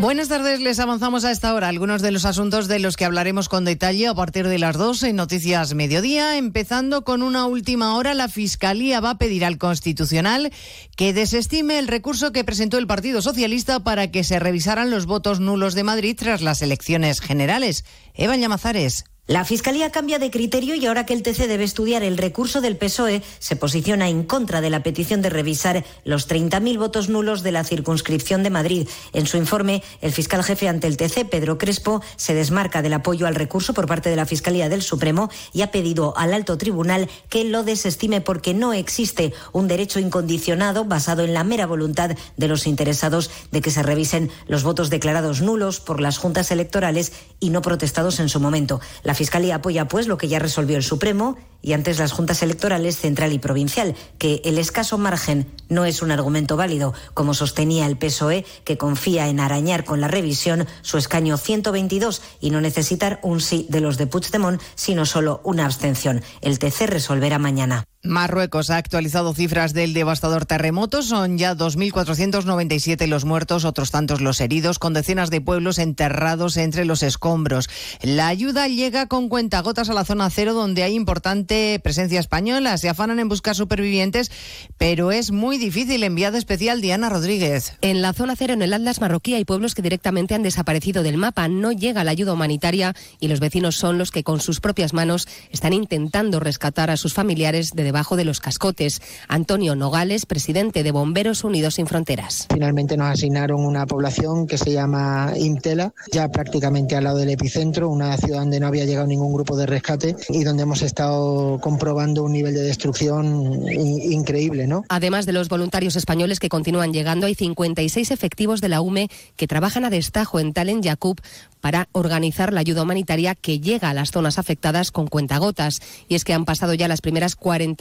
Buenas 0.00 0.28
tardes, 0.28 0.60
les 0.60 0.78
avanzamos 0.78 1.24
a 1.24 1.30
esta 1.30 1.54
hora 1.54 1.68
algunos 1.68 2.02
de 2.02 2.10
los 2.10 2.26
asuntos 2.26 2.68
de 2.68 2.78
los 2.78 2.96
que 2.96 3.06
hablaremos 3.06 3.48
con 3.48 3.64
detalle 3.64 4.06
a 4.06 4.14
partir 4.14 4.46
de 4.46 4.58
las 4.58 4.76
2 4.76 5.04
en 5.04 5.16
Noticias 5.16 5.72
Mediodía, 5.72 6.36
empezando 6.36 7.02
con 7.02 7.22
una 7.22 7.46
última 7.46 7.96
hora. 7.96 8.12
La 8.12 8.28
Fiscalía 8.28 9.00
va 9.00 9.10
a 9.10 9.18
pedir 9.18 9.42
al 9.42 9.56
Constitucional 9.56 10.52
que 10.96 11.14
desestime 11.14 11.78
el 11.78 11.88
recurso 11.88 12.30
que 12.30 12.44
presentó 12.44 12.76
el 12.76 12.86
Partido 12.86 13.22
Socialista 13.22 13.80
para 13.80 14.10
que 14.10 14.22
se 14.22 14.38
revisaran 14.38 14.90
los 14.90 15.06
votos 15.06 15.40
nulos 15.40 15.74
de 15.74 15.84
Madrid 15.84 16.14
tras 16.16 16.42
las 16.42 16.60
elecciones 16.60 17.20
generales. 17.20 17.86
Eva 18.14 18.36
Llamazares. 18.36 19.04
La 19.28 19.44
Fiscalía 19.44 19.90
cambia 19.90 20.20
de 20.20 20.30
criterio 20.30 20.76
y 20.76 20.86
ahora 20.86 21.04
que 21.04 21.12
el 21.12 21.24
TC 21.24 21.48
debe 21.48 21.64
estudiar 21.64 22.04
el 22.04 22.16
recurso 22.16 22.60
del 22.60 22.76
PSOE, 22.76 23.22
se 23.40 23.56
posiciona 23.56 24.08
en 24.08 24.22
contra 24.22 24.60
de 24.60 24.70
la 24.70 24.84
petición 24.84 25.20
de 25.20 25.30
revisar 25.30 25.84
los 26.04 26.28
30.000 26.28 26.78
votos 26.78 27.08
nulos 27.08 27.42
de 27.42 27.50
la 27.50 27.64
circunscripción 27.64 28.44
de 28.44 28.50
Madrid. 28.50 28.88
En 29.12 29.26
su 29.26 29.36
informe, 29.36 29.82
el 30.00 30.12
fiscal 30.12 30.44
jefe 30.44 30.68
ante 30.68 30.86
el 30.86 30.96
TC, 30.96 31.28
Pedro 31.28 31.58
Crespo, 31.58 32.02
se 32.14 32.34
desmarca 32.34 32.82
del 32.82 32.92
apoyo 32.92 33.26
al 33.26 33.34
recurso 33.34 33.74
por 33.74 33.88
parte 33.88 34.10
de 34.10 34.14
la 34.14 34.26
Fiscalía 34.26 34.68
del 34.68 34.82
Supremo 34.82 35.28
y 35.52 35.62
ha 35.62 35.72
pedido 35.72 36.16
al 36.16 36.32
alto 36.32 36.56
tribunal 36.56 37.08
que 37.28 37.42
lo 37.42 37.64
desestime 37.64 38.20
porque 38.20 38.54
no 38.54 38.74
existe 38.74 39.34
un 39.50 39.66
derecho 39.66 39.98
incondicionado 39.98 40.84
basado 40.84 41.24
en 41.24 41.34
la 41.34 41.42
mera 41.42 41.66
voluntad 41.66 42.12
de 42.36 42.46
los 42.46 42.68
interesados 42.68 43.32
de 43.50 43.60
que 43.60 43.72
se 43.72 43.82
revisen 43.82 44.30
los 44.46 44.62
votos 44.62 44.88
declarados 44.88 45.40
nulos 45.40 45.80
por 45.80 46.00
las 46.00 46.16
juntas 46.16 46.52
electorales 46.52 47.12
y 47.40 47.50
no 47.50 47.60
protestados 47.60 48.20
en 48.20 48.28
su 48.28 48.38
momento. 48.38 48.80
Fiscalía 49.16 49.56
apoya, 49.56 49.88
pues, 49.88 50.08
lo 50.08 50.18
que 50.18 50.28
ya 50.28 50.38
resolvió 50.38 50.76
el 50.76 50.82
Supremo 50.82 51.36
y 51.62 51.72
antes 51.72 51.98
las 51.98 52.12
juntas 52.12 52.42
electorales 52.42 52.98
central 52.98 53.32
y 53.32 53.38
provincial, 53.38 53.96
que 54.18 54.42
el 54.44 54.58
escaso 54.58 54.98
margen 54.98 55.50
no 55.68 55.86
es 55.86 56.02
un 56.02 56.10
argumento 56.10 56.56
válido, 56.56 56.92
como 57.14 57.32
sostenía 57.32 57.86
el 57.86 57.96
PSOE, 57.96 58.44
que 58.64 58.76
confía 58.76 59.28
en 59.28 59.40
arañar 59.40 59.84
con 59.84 60.00
la 60.00 60.08
revisión 60.08 60.66
su 60.82 60.98
escaño 60.98 61.38
122 61.38 62.22
y 62.40 62.50
no 62.50 62.60
necesitar 62.60 63.18
un 63.22 63.40
sí 63.40 63.66
de 63.70 63.80
los 63.80 63.96
de 63.96 64.06
Puigdemont, 64.06 64.60
sino 64.74 65.06
solo 65.06 65.40
una 65.44 65.64
abstención. 65.64 66.22
El 66.42 66.58
TC 66.58 66.86
resolverá 66.86 67.38
mañana. 67.38 67.84
Marruecos 68.06 68.70
ha 68.70 68.76
actualizado 68.76 69.34
cifras 69.34 69.72
del 69.72 69.92
devastador 69.92 70.46
terremoto. 70.46 71.02
Son 71.02 71.38
ya 71.38 71.54
2.497 71.54 73.06
los 73.06 73.24
muertos, 73.24 73.64
otros 73.64 73.90
tantos 73.90 74.20
los 74.20 74.40
heridos, 74.40 74.78
con 74.78 74.94
decenas 74.94 75.30
de 75.30 75.40
pueblos 75.40 75.78
enterrados 75.78 76.56
entre 76.56 76.84
los 76.84 77.02
escombros. 77.02 77.68
La 78.02 78.28
ayuda 78.28 78.68
llega 78.68 79.06
con 79.06 79.28
cuentagotas 79.28 79.90
a 79.90 79.94
la 79.94 80.04
zona 80.04 80.30
cero, 80.30 80.54
donde 80.54 80.82
hay 80.82 80.94
importante 80.94 81.80
presencia 81.82 82.20
española. 82.20 82.78
Se 82.78 82.88
afanan 82.88 83.18
en 83.18 83.28
buscar 83.28 83.54
supervivientes, 83.54 84.30
pero 84.78 85.12
es 85.12 85.32
muy 85.32 85.58
difícil. 85.58 86.04
Enviada 86.04 86.38
especial 86.38 86.80
Diana 86.80 87.08
Rodríguez. 87.08 87.74
En 87.80 88.02
la 88.02 88.12
zona 88.12 88.36
cero, 88.36 88.54
en 88.54 88.62
el 88.62 88.72
Atlas 88.72 89.00
marroquí, 89.00 89.34
hay 89.34 89.44
pueblos 89.44 89.74
que 89.74 89.82
directamente 89.82 90.34
han 90.34 90.42
desaparecido 90.42 91.02
del 91.02 91.16
mapa. 91.16 91.48
No 91.48 91.72
llega 91.72 92.04
la 92.04 92.12
ayuda 92.12 92.32
humanitaria 92.32 92.94
y 93.20 93.28
los 93.28 93.40
vecinos 93.40 93.76
son 93.76 93.98
los 93.98 94.10
que 94.10 94.24
con 94.24 94.40
sus 94.40 94.60
propias 94.60 94.92
manos 94.92 95.28
están 95.50 95.72
intentando 95.72 96.40
rescatar 96.40 96.90
a 96.90 96.96
sus 96.96 97.14
familiares 97.14 97.72
de 97.72 97.95
debajo 97.96 98.16
de 98.16 98.26
los 98.26 98.40
cascotes. 98.40 99.00
Antonio 99.26 99.74
Nogales, 99.74 100.26
presidente 100.26 100.82
de 100.82 100.90
Bomberos 100.92 101.44
Unidos 101.44 101.76
sin 101.76 101.86
Fronteras. 101.86 102.46
Finalmente 102.52 102.94
nos 102.94 103.06
asignaron 103.06 103.64
una 103.64 103.86
población 103.86 104.46
que 104.46 104.58
se 104.58 104.70
llama 104.70 105.32
Imtela, 105.34 105.94
ya 106.12 106.28
prácticamente 106.28 106.94
al 106.94 107.04
lado 107.04 107.16
del 107.16 107.30
epicentro, 107.30 107.88
una 107.88 108.14
ciudad 108.18 108.40
donde 108.40 108.60
no 108.60 108.66
había 108.66 108.84
llegado 108.84 109.06
ningún 109.06 109.32
grupo 109.32 109.56
de 109.56 109.64
rescate 109.64 110.14
y 110.28 110.44
donde 110.44 110.64
hemos 110.64 110.82
estado 110.82 111.58
comprobando 111.62 112.22
un 112.22 112.32
nivel 112.32 112.52
de 112.52 112.60
destrucción 112.64 113.66
increíble, 113.66 114.66
¿no? 114.66 114.84
Además 114.90 115.24
de 115.24 115.32
los 115.32 115.48
voluntarios 115.48 115.96
españoles 115.96 116.38
que 116.38 116.50
continúan 116.50 116.92
llegando, 116.92 117.26
hay 117.26 117.34
56 117.34 118.10
efectivos 118.10 118.60
de 118.60 118.68
la 118.68 118.82
UME 118.82 119.08
que 119.36 119.46
trabajan 119.46 119.86
a 119.86 119.90
destajo 119.90 120.38
en 120.38 120.52
Talen 120.52 120.82
Yacoub 120.82 121.18
para 121.62 121.88
organizar 121.92 122.52
la 122.52 122.60
ayuda 122.60 122.82
humanitaria 122.82 123.34
que 123.34 123.58
llega 123.58 123.90
a 123.90 123.94
las 123.94 124.12
zonas 124.12 124.38
afectadas 124.38 124.92
con 124.92 125.08
cuentagotas. 125.08 125.80
Y 126.08 126.14
es 126.14 126.22
que 126.22 126.32
han 126.32 126.44
pasado 126.44 126.74
ya 126.74 126.86
las 126.86 127.00
primeras 127.00 127.34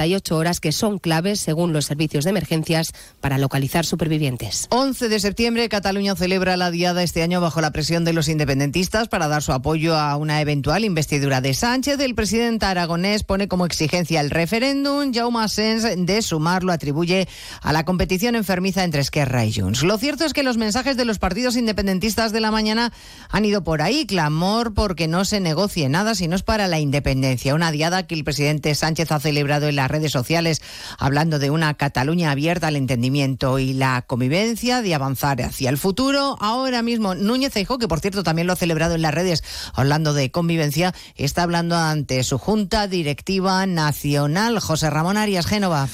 48 0.06 0.38
horas 0.38 0.60
que 0.60 0.72
son 0.72 0.99
claves, 0.99 1.39
según 1.39 1.74
los 1.74 1.86
servicios 1.86 2.26
de 2.26 2.30
emergencias, 2.30 2.91
para 3.22 3.39
localizar 3.39 3.86
supervivientes. 3.86 4.68
11 4.70 5.10
de 5.10 5.20
septiembre, 5.20 5.68
Cataluña 5.68 6.16
celebra 6.16 6.58
la 6.58 6.70
diada 6.70 7.01
este 7.01 7.24
año 7.24 7.41
bajo 7.41 7.60
la 7.60 7.72
presión 7.72 8.06
de 8.06 8.14
los 8.14 8.30
independentistas 8.30 9.08
para 9.08 9.28
dar 9.28 9.41
su 9.41 9.51
apoyo 9.51 9.95
a 9.97 10.16
una 10.18 10.41
eventual 10.41 10.86
investidura 10.86 11.41
de 11.41 11.56
Sánchez. 11.56 11.99
El 11.99 12.14
presidente 12.14 12.68
aragonés 12.68 13.24
pone 13.24 13.47
como 13.47 13.66
exigencia 13.66 14.22
el 14.22 14.30
referéndum. 14.30 15.12
Jaume 15.12 15.49
Sens, 15.49 15.84
de 15.97 16.22
sumar, 16.22 16.64
lo 16.64 16.72
atribuye 16.72 17.28
a 17.62 17.74
la 17.74 17.84
competición 17.84 18.36
enfermiza 18.36 18.84
entre 18.84 19.01
Esquerra 19.01 19.43
y 19.45 19.53
Junts. 19.53 19.82
Lo 19.82 19.97
cierto 19.97 20.26
es 20.26 20.34
que 20.34 20.43
los 20.43 20.58
mensajes 20.58 20.97
de 20.97 21.06
los 21.06 21.18
partidos 21.18 21.56
independentistas 21.56 22.32
de 22.32 22.41
la 22.41 22.51
mañana 22.51 22.93
han 23.30 23.45
ido 23.45 23.64
por 23.64 23.82
ahí. 23.82 24.06
Clamor 24.06 24.74
porque 24.76 25.08
no 25.08 25.26
se 25.26 25.39
negocie 25.39 25.89
nada 25.89 26.14
si 26.14 26.28
no 26.28 26.36
es 26.36 26.43
para 26.43 26.68
la 26.68 26.80
independencia. 26.80 27.56
Una 27.56 27.72
diada 27.72 28.06
que 28.06 28.14
el 28.14 28.24
presidente 28.24 28.76
Sánchez 28.76 29.12
ha 29.12 29.20
celebrado 29.20 29.68
en 29.68 29.76
las 29.86 29.91
redes 29.91 30.11
sociales 30.11 30.63
hablando 30.97 31.38
de 31.38 31.51
una 31.51 31.75
Cataluña 31.75 32.31
abierta 32.31 32.67
al 32.67 32.75
entendimiento 32.75 33.59
y 33.59 33.73
la 33.73 34.01
convivencia, 34.01 34.81
de 34.81 34.95
avanzar 34.95 35.41
hacia 35.43 35.69
el 35.69 35.77
futuro. 35.77 36.38
Ahora 36.39 36.81
mismo 36.81 37.13
Núñez 37.13 37.53
Feijóo, 37.53 37.77
que 37.77 37.88
por 37.88 37.99
cierto 37.99 38.23
también 38.23 38.47
lo 38.47 38.53
ha 38.53 38.55
celebrado 38.55 38.95
en 38.95 39.03
las 39.03 39.13
redes 39.13 39.43
hablando 39.73 40.13
de 40.13 40.31
convivencia, 40.31 40.95
está 41.15 41.43
hablando 41.43 41.75
ante 41.77 42.23
su 42.23 42.39
Junta 42.39 42.88
Directiva 42.88 43.65
Nacional. 43.67 44.59
José 44.59 44.89
Ramón 44.89 45.17
Arias 45.17 45.45
Génova. 45.45 45.88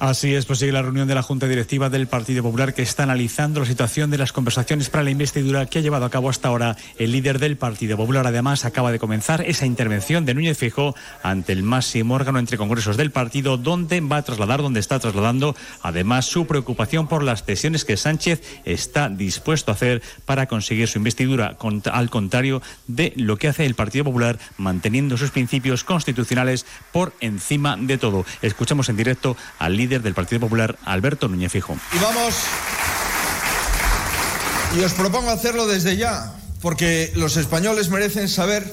Así 0.00 0.34
es, 0.34 0.44
pues 0.44 0.58
sigue 0.58 0.72
la 0.72 0.82
reunión 0.82 1.08
de 1.08 1.14
la 1.14 1.22
Junta 1.22 1.48
Directiva 1.48 1.88
del 1.88 2.06
Partido 2.06 2.42
Popular 2.42 2.74
que 2.74 2.82
está 2.82 3.04
analizando 3.04 3.60
la 3.60 3.66
situación 3.66 4.10
de 4.10 4.18
las 4.18 4.32
conversaciones 4.32 4.90
para 4.90 5.02
la 5.04 5.10
investidura 5.10 5.64
que 5.64 5.78
ha 5.78 5.82
llevado 5.82 6.04
a 6.04 6.10
cabo 6.10 6.28
hasta 6.28 6.48
ahora 6.48 6.76
el 6.98 7.12
líder 7.12 7.38
del 7.38 7.56
Partido 7.56 7.96
Popular. 7.96 8.26
Además, 8.26 8.66
acaba 8.66 8.92
de 8.92 8.98
comenzar 8.98 9.40
esa 9.40 9.64
intervención 9.64 10.26
de 10.26 10.34
Núñez 10.34 10.58
Fijo 10.58 10.94
ante 11.22 11.52
el 11.52 11.62
máximo 11.62 12.14
órgano 12.14 12.38
entre 12.38 12.58
congresos 12.58 12.98
del 12.98 13.10
partido, 13.10 13.56
donde 13.56 14.00
va 14.02 14.18
a 14.18 14.22
trasladar, 14.22 14.60
donde 14.60 14.80
está 14.80 14.98
trasladando, 14.98 15.56
además, 15.82 16.26
su 16.26 16.46
preocupación 16.46 17.08
por 17.08 17.22
las 17.22 17.44
cesiones 17.44 17.86
que 17.86 17.96
Sánchez 17.96 18.42
está 18.66 19.08
dispuesto 19.08 19.70
a 19.70 19.74
hacer 19.74 20.02
para 20.26 20.46
conseguir 20.46 20.88
su 20.88 20.98
investidura, 20.98 21.56
al 21.90 22.10
contrario 22.10 22.60
de 22.86 23.14
lo 23.16 23.38
que 23.38 23.48
hace 23.48 23.64
el 23.64 23.74
Partido 23.74 24.04
Popular, 24.04 24.38
manteniendo 24.58 25.16
sus 25.16 25.30
principios 25.30 25.84
constitucionales 25.84 26.66
por 26.92 27.14
encima 27.20 27.78
de 27.78 27.96
todo. 27.96 28.26
Escuchamos 28.42 28.90
en 28.90 28.96
directo 28.96 29.37
al 29.58 29.76
líder 29.76 30.02
del 30.02 30.14
Partido 30.14 30.40
Popular, 30.40 30.78
Alberto 30.84 31.28
Núñez 31.28 31.52
Fijo. 31.52 31.76
Y 31.94 31.98
vamos, 31.98 32.34
y 34.76 34.80
os 34.80 34.92
propongo 34.92 35.30
hacerlo 35.30 35.66
desde 35.66 35.96
ya, 35.96 36.34
porque 36.60 37.12
los 37.14 37.36
españoles 37.36 37.88
merecen 37.88 38.28
saber 38.28 38.64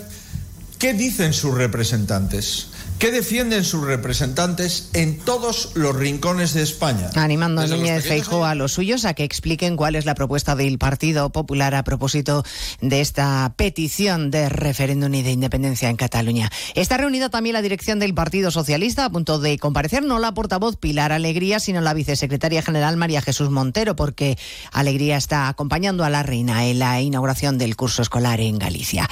qué 0.79 0.93
dicen 0.93 1.33
sus 1.33 1.55
representantes. 1.55 2.67
¿Qué 2.97 3.11
defienden 3.11 3.65
sus 3.65 3.85
representantes 3.85 4.89
en 4.93 5.17
todos 5.17 5.71
los 5.73 5.93
rincones 5.93 6.53
de 6.53 6.63
España? 6.63 7.09
Animando 7.15 7.61
a 7.61 7.67
Núñez 7.67 8.05
Feijóo 8.05 8.45
a 8.45 8.55
los 8.55 8.71
suyos 8.71 9.03
a 9.03 9.13
que 9.13 9.25
expliquen 9.25 9.75
cuál 9.75 9.95
es 9.95 10.05
la 10.05 10.15
propuesta 10.15 10.55
del 10.55 10.77
Partido 10.77 11.29
Popular 11.29 11.75
a 11.75 11.83
propósito 11.83 12.45
de 12.79 13.01
esta 13.01 13.53
petición 13.57 14.31
de 14.31 14.47
referéndum 14.47 15.13
y 15.13 15.23
de 15.23 15.31
independencia 15.31 15.89
en 15.89 15.97
Cataluña. 15.97 16.49
Está 16.73 16.95
reunida 16.95 17.29
también 17.29 17.55
la 17.55 17.61
dirección 17.61 17.99
del 17.99 18.13
Partido 18.13 18.49
Socialista 18.49 19.03
a 19.03 19.09
punto 19.09 19.39
de 19.39 19.59
comparecer 19.59 20.03
no 20.03 20.17
la 20.17 20.33
portavoz 20.33 20.77
Pilar 20.77 21.11
Alegría, 21.11 21.59
sino 21.59 21.81
la 21.81 21.93
vicesecretaria 21.93 22.61
general 22.61 22.95
María 22.95 23.21
Jesús 23.21 23.49
Montero, 23.49 23.97
porque 23.97 24.37
Alegría 24.71 25.17
está 25.17 25.49
acompañando 25.49 26.05
a 26.05 26.09
la 26.09 26.23
reina 26.23 26.65
en 26.65 26.79
la 26.79 27.01
inauguración 27.01 27.57
del 27.57 27.75
curso 27.75 28.01
escolar 28.01 28.39
en 28.39 28.57
Galicia. 28.57 29.09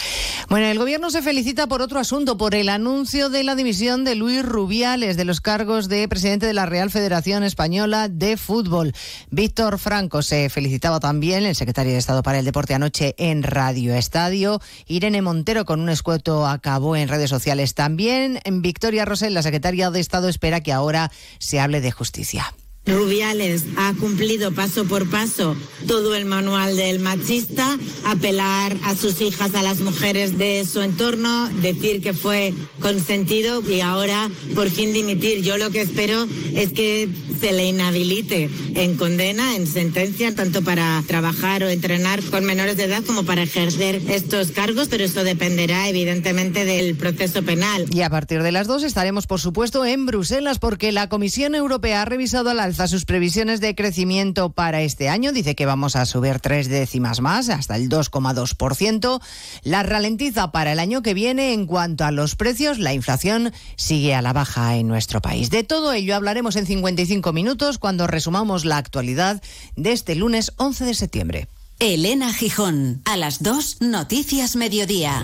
Bueno, 0.47 0.67
el 0.67 0.79
gobierno 0.79 1.11
se 1.11 1.21
felicita 1.21 1.67
por 1.67 1.81
otro 1.81 1.99
asunto, 1.99 2.37
por 2.37 2.55
el 2.55 2.69
anuncio 2.69 3.29
de 3.29 3.43
la 3.43 3.55
dimisión 3.55 3.72
de 3.73 4.13
Luis 4.13 4.45
Rubiales 4.45 5.17
de 5.17 5.25
los 5.25 5.41
cargos 5.41 5.89
de 5.89 6.07
presidente 6.07 6.45
de 6.45 6.53
la 6.53 6.67
Real 6.67 6.91
Federación 6.91 7.41
Española 7.41 8.07
de 8.07 8.37
Fútbol. 8.37 8.93
Víctor 9.31 9.79
Franco 9.79 10.21
se 10.21 10.47
felicitaba 10.49 10.99
también, 10.99 11.43
el 11.43 11.55
secretario 11.55 11.91
de 11.91 11.97
Estado 11.97 12.21
para 12.21 12.37
el 12.37 12.45
Deporte 12.45 12.75
anoche 12.75 13.15
en 13.17 13.41
Radio 13.41 13.95
Estadio. 13.95 14.61
Irene 14.85 15.23
Montero 15.23 15.65
con 15.65 15.79
un 15.79 15.89
escueto 15.89 16.45
acabó 16.45 16.95
en 16.95 17.07
redes 17.07 17.31
sociales 17.31 17.73
también. 17.73 18.39
Victoria 18.45 19.05
Rosell, 19.05 19.33
la 19.33 19.41
secretaria 19.41 19.89
de 19.89 19.99
Estado, 19.99 20.29
espera 20.29 20.61
que 20.61 20.71
ahora 20.71 21.11
se 21.39 21.59
hable 21.59 21.81
de 21.81 21.91
justicia. 21.91 22.53
Rubiales 22.85 23.63
ha 23.77 23.93
cumplido 23.93 24.51
paso 24.51 24.83
por 24.83 25.09
paso 25.09 25.55
todo 25.87 26.15
el 26.15 26.25
manual 26.25 26.75
del 26.75 26.99
machista, 26.99 27.77
apelar 28.05 28.75
a 28.83 28.95
sus 28.95 29.21
hijas, 29.21 29.55
a 29.55 29.63
las 29.63 29.79
mujeres 29.79 30.37
de 30.37 30.65
su 30.65 30.81
entorno, 30.81 31.49
decir 31.61 32.01
que 32.01 32.13
fue 32.13 32.53
consentido 32.81 33.61
y 33.69 33.81
ahora 33.81 34.29
por 34.55 34.69
fin 34.69 34.93
dimitir. 34.93 35.41
Yo 35.43 35.57
lo 35.57 35.71
que 35.71 35.81
espero 35.81 36.27
es 36.55 36.73
que 36.73 37.09
se 37.39 37.51
le 37.53 37.65
inhabilite 37.65 38.49
en 38.75 38.95
condena, 38.95 39.55
en 39.55 39.67
sentencia, 39.67 40.33
tanto 40.35 40.61
para 40.63 41.03
trabajar 41.07 41.63
o 41.63 41.69
entrenar 41.69 42.21
con 42.23 42.45
menores 42.45 42.77
de 42.77 42.85
edad 42.85 43.03
como 43.03 43.23
para 43.23 43.43
ejercer 43.43 44.01
estos 44.09 44.51
cargos, 44.51 44.87
pero 44.89 45.03
eso 45.03 45.23
dependerá 45.23 45.89
evidentemente 45.89 46.65
del 46.65 46.95
proceso 46.95 47.43
penal. 47.43 47.85
Y 47.93 48.01
a 48.01 48.09
partir 48.09 48.43
de 48.43 48.51
las 48.51 48.67
dos 48.67 48.83
estaremos, 48.83 49.27
por 49.27 49.39
supuesto, 49.39 49.85
en 49.85 50.05
Bruselas 50.05 50.59
porque 50.59 50.91
la 50.91 51.09
Comisión 51.09 51.55
Europea 51.55 52.01
ha 52.01 52.05
revisado 52.05 52.49
al 52.49 52.59
alza 52.73 52.87
sus 52.87 53.05
previsiones 53.05 53.61
de 53.61 53.75
crecimiento 53.75 54.49
para 54.49 54.81
este 54.81 55.07
año. 55.07 55.31
Dice 55.31 55.53
que 55.53 55.67
vamos 55.67 55.95
a 55.95 56.07
subir 56.07 56.39
tres 56.39 56.69
décimas 56.69 57.21
más, 57.21 57.49
hasta 57.49 57.75
el 57.75 57.87
2,2%. 57.87 59.21
La 59.61 59.83
ralentiza 59.83 60.51
para 60.51 60.71
el 60.71 60.79
año 60.79 61.03
que 61.03 61.13
viene 61.13 61.53
en 61.53 61.67
cuanto 61.67 62.03
a 62.03 62.09
los 62.09 62.35
precios. 62.35 62.79
La 62.79 62.91
inflación 62.91 63.53
sigue 63.75 64.15
a 64.15 64.23
la 64.23 64.33
baja 64.33 64.75
en 64.75 64.87
nuestro 64.87 65.21
país. 65.21 65.51
De 65.51 65.63
todo 65.63 65.93
ello 65.93 66.15
hablaremos 66.15 66.55
en 66.55 66.65
55 66.65 67.31
minutos 67.31 67.77
cuando 67.77 68.07
resumamos 68.07 68.65
la 68.65 68.77
actualidad 68.77 69.43
de 69.75 69.91
este 69.91 70.15
lunes 70.15 70.51
11 70.57 70.85
de 70.85 70.93
septiembre. 70.95 71.47
Elena 71.77 72.33
Gijón, 72.33 73.03
a 73.05 73.17
las 73.17 73.43
2, 73.43 73.81
Noticias 73.81 74.55
Mediodía. 74.55 75.23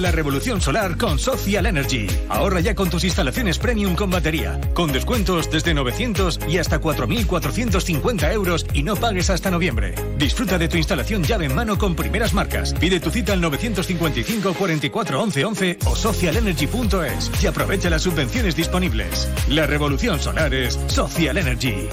La 0.00 0.12
revolución 0.12 0.60
solar 0.60 0.96
con 0.96 1.18
Social 1.18 1.66
Energy. 1.66 2.06
Ahorra 2.28 2.60
ya 2.60 2.74
con 2.74 2.90
tus 2.90 3.04
instalaciones 3.04 3.58
premium 3.58 3.94
con 3.94 4.10
batería, 4.10 4.60
con 4.74 4.92
descuentos 4.92 5.50
desde 5.50 5.74
900 5.74 6.40
y 6.48 6.58
hasta 6.58 6.80
4.450 6.80 8.32
euros 8.32 8.66
y 8.72 8.82
no 8.82 8.96
pagues 8.96 9.30
hasta 9.30 9.50
noviembre. 9.50 9.94
Disfruta 10.18 10.58
de 10.58 10.68
tu 10.68 10.76
instalación 10.76 11.22
llave 11.22 11.46
en 11.46 11.54
mano 11.54 11.78
con 11.78 11.94
primeras 11.94 12.34
marcas. 12.34 12.74
Pide 12.74 13.00
tu 13.00 13.10
cita 13.10 13.32
al 13.32 13.40
955 13.40 14.54
44 14.54 15.22
11 15.22 15.44
11 15.44 15.78
o 15.86 15.96
socialenergy.es 15.96 17.42
y 17.42 17.46
aprovecha 17.46 17.90
las 17.90 18.02
subvenciones 18.02 18.56
disponibles. 18.56 19.28
La 19.48 19.66
revolución 19.66 20.20
solar 20.20 20.54
es 20.54 20.78
Social 20.88 21.38
Energy. 21.38 21.88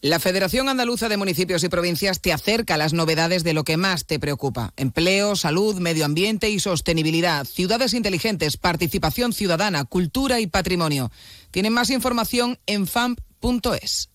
La 0.00 0.20
Federación 0.20 0.68
Andaluza 0.68 1.08
de 1.08 1.16
Municipios 1.16 1.64
y 1.64 1.68
Provincias 1.68 2.20
te 2.20 2.32
acerca 2.32 2.74
a 2.74 2.76
las 2.76 2.92
novedades 2.92 3.42
de 3.42 3.52
lo 3.52 3.64
que 3.64 3.76
más 3.76 4.06
te 4.06 4.20
preocupa. 4.20 4.72
Empleo, 4.76 5.34
salud, 5.34 5.80
medio 5.80 6.04
ambiente 6.04 6.50
y 6.50 6.60
sostenibilidad, 6.60 7.44
ciudades 7.44 7.94
inteligentes, 7.94 8.56
participación 8.56 9.32
ciudadana, 9.32 9.84
cultura 9.84 10.38
y 10.38 10.46
patrimonio. 10.46 11.10
Tienen 11.50 11.72
más 11.72 11.90
información 11.90 12.60
en 12.66 12.86
famp.es. 12.86 14.10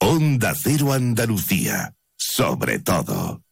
Onda 0.00 0.54
Cero 0.54 0.92
Andalucía. 0.92 1.94
Sobre 2.16 2.78
todo. 2.80 3.42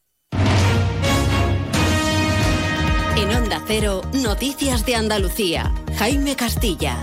En 3.17 3.31
Onda 3.35 3.63
Cero, 3.67 4.03
Noticias 4.13 4.85
de 4.85 4.97
Andalucía. 4.97 5.75
Jaime 5.97 6.37
Castilla. 6.37 7.01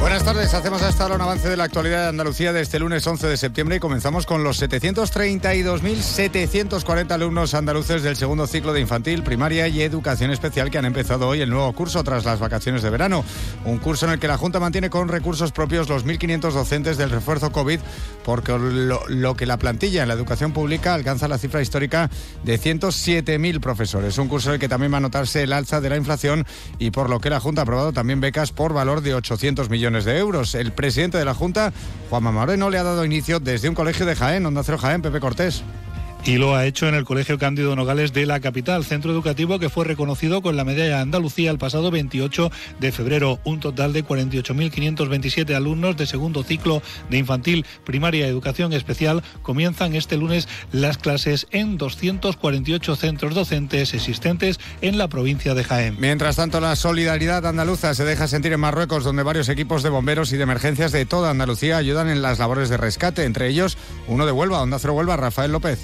Buenas 0.00 0.24
tardes, 0.24 0.52
hacemos 0.54 0.80
hasta 0.82 1.02
ahora 1.02 1.16
un 1.16 1.22
avance 1.22 1.48
de 1.48 1.56
la 1.56 1.64
actualidad 1.64 2.02
de 2.02 2.08
Andalucía 2.08 2.52
de 2.52 2.60
este 2.60 2.78
lunes 2.78 3.04
11 3.06 3.26
de 3.26 3.36
septiembre 3.36 3.74
y 3.76 3.80
comenzamos 3.80 4.26
con 4.26 4.44
los 4.44 4.62
732.740 4.62 7.10
alumnos 7.10 7.54
andaluces 7.54 8.02
del 8.02 8.16
segundo 8.16 8.46
ciclo 8.46 8.74
de 8.74 8.80
infantil, 8.80 9.24
primaria 9.24 9.66
y 9.66 9.82
educación 9.82 10.30
especial 10.30 10.70
que 10.70 10.78
han 10.78 10.84
empezado 10.84 11.26
hoy 11.26 11.40
el 11.40 11.50
nuevo 11.50 11.72
curso 11.72 12.04
tras 12.04 12.24
las 12.24 12.38
vacaciones 12.38 12.82
de 12.82 12.90
verano. 12.90 13.24
Un 13.64 13.78
curso 13.78 14.06
en 14.06 14.12
el 14.12 14.20
que 14.20 14.28
la 14.28 14.38
Junta 14.38 14.60
mantiene 14.60 14.90
con 14.90 15.08
recursos 15.08 15.50
propios 15.52 15.88
los 15.88 16.04
1.500 16.04 16.52
docentes 16.52 16.96
del 16.96 17.10
refuerzo 17.10 17.50
COVID 17.50 17.80
porque 18.24 18.56
lo, 18.58 19.00
lo 19.08 19.34
que 19.36 19.46
la 19.46 19.56
plantilla 19.56 20.02
en 20.02 20.08
la 20.08 20.14
educación 20.14 20.52
pública 20.52 20.94
alcanza 20.94 21.26
la 21.28 21.38
cifra 21.38 21.62
histórica 21.62 22.10
de 22.44 22.60
107.000 22.60 23.60
profesores. 23.60 24.18
Un 24.18 24.28
curso 24.28 24.50
en 24.50 24.54
el 24.54 24.60
que 24.60 24.68
también 24.68 24.92
va 24.92 24.98
a 24.98 25.00
notarse 25.00 25.42
el 25.42 25.52
alza 25.52 25.80
de 25.80 25.90
la 25.90 25.96
inflación 25.96 26.46
y 26.78 26.90
por 26.90 27.10
lo 27.10 27.20
que 27.20 27.30
la 27.30 27.40
Junta 27.40 27.62
ha 27.62 27.64
aprobado 27.64 27.92
también 27.92 28.20
becas 28.20 28.52
por 28.52 28.74
valor 28.74 29.00
de 29.00 29.14
800 29.14 29.70
millones 29.70 29.77
de 29.78 30.18
euros. 30.18 30.54
El 30.56 30.72
presidente 30.72 31.18
de 31.18 31.24
la 31.24 31.34
Junta, 31.34 31.72
Juanma 32.10 32.32
Moreno, 32.32 32.68
le 32.68 32.78
ha 32.78 32.82
dado 32.82 33.04
inicio 33.04 33.38
desde 33.38 33.68
un 33.68 33.74
colegio 33.74 34.06
de 34.06 34.16
Jaén, 34.16 34.44
Onda 34.44 34.62
Cero 34.64 34.76
Jaén, 34.76 35.02
Pepe 35.02 35.20
Cortés 35.20 35.62
y 36.24 36.36
lo 36.36 36.54
ha 36.54 36.66
hecho 36.66 36.86
en 36.88 36.94
el 36.94 37.04
Colegio 37.04 37.38
Cándido 37.38 37.74
Nogales 37.76 38.12
de 38.12 38.26
la 38.26 38.40
capital, 38.40 38.84
centro 38.84 39.12
educativo 39.12 39.58
que 39.58 39.68
fue 39.68 39.84
reconocido 39.84 40.42
con 40.42 40.56
la 40.56 40.64
medalla 40.64 40.96
de 40.96 41.02
Andalucía 41.02 41.50
el 41.50 41.58
pasado 41.58 41.90
28 41.90 42.50
de 42.80 42.92
febrero. 42.92 43.38
Un 43.44 43.60
total 43.60 43.92
de 43.92 44.04
48.527 44.04 45.54
alumnos 45.54 45.96
de 45.96 46.06
segundo 46.06 46.42
ciclo 46.42 46.82
de 47.10 47.18
infantil, 47.18 47.64
primaria 47.84 48.26
y 48.26 48.30
educación 48.30 48.72
especial 48.72 49.22
comienzan 49.42 49.94
este 49.94 50.16
lunes 50.16 50.48
las 50.72 50.98
clases 50.98 51.46
en 51.50 51.78
248 51.78 52.96
centros 52.96 53.34
docentes 53.34 53.94
existentes 53.94 54.60
en 54.80 54.98
la 54.98 55.08
provincia 55.08 55.54
de 55.54 55.64
Jaén. 55.64 55.96
Mientras 55.98 56.36
tanto, 56.36 56.60
la 56.60 56.76
solidaridad 56.76 57.46
andaluza 57.46 57.94
se 57.94 58.04
deja 58.04 58.28
sentir 58.28 58.52
en 58.52 58.60
Marruecos, 58.60 59.04
donde 59.04 59.22
varios 59.22 59.48
equipos 59.48 59.82
de 59.82 59.90
bomberos 59.90 60.32
y 60.32 60.36
de 60.36 60.42
emergencias 60.42 60.92
de 60.92 61.06
toda 61.06 61.30
Andalucía 61.30 61.76
ayudan 61.76 62.08
en 62.08 62.22
las 62.22 62.38
labores 62.38 62.68
de 62.68 62.76
rescate, 62.76 63.24
entre 63.24 63.48
ellos 63.48 63.78
uno 64.06 64.26
de 64.26 64.32
Huelva, 64.32 64.62
Onda 64.62 64.78
Cero 64.78 64.94
Huelva, 64.94 65.16
Rafael 65.16 65.52
López. 65.52 65.78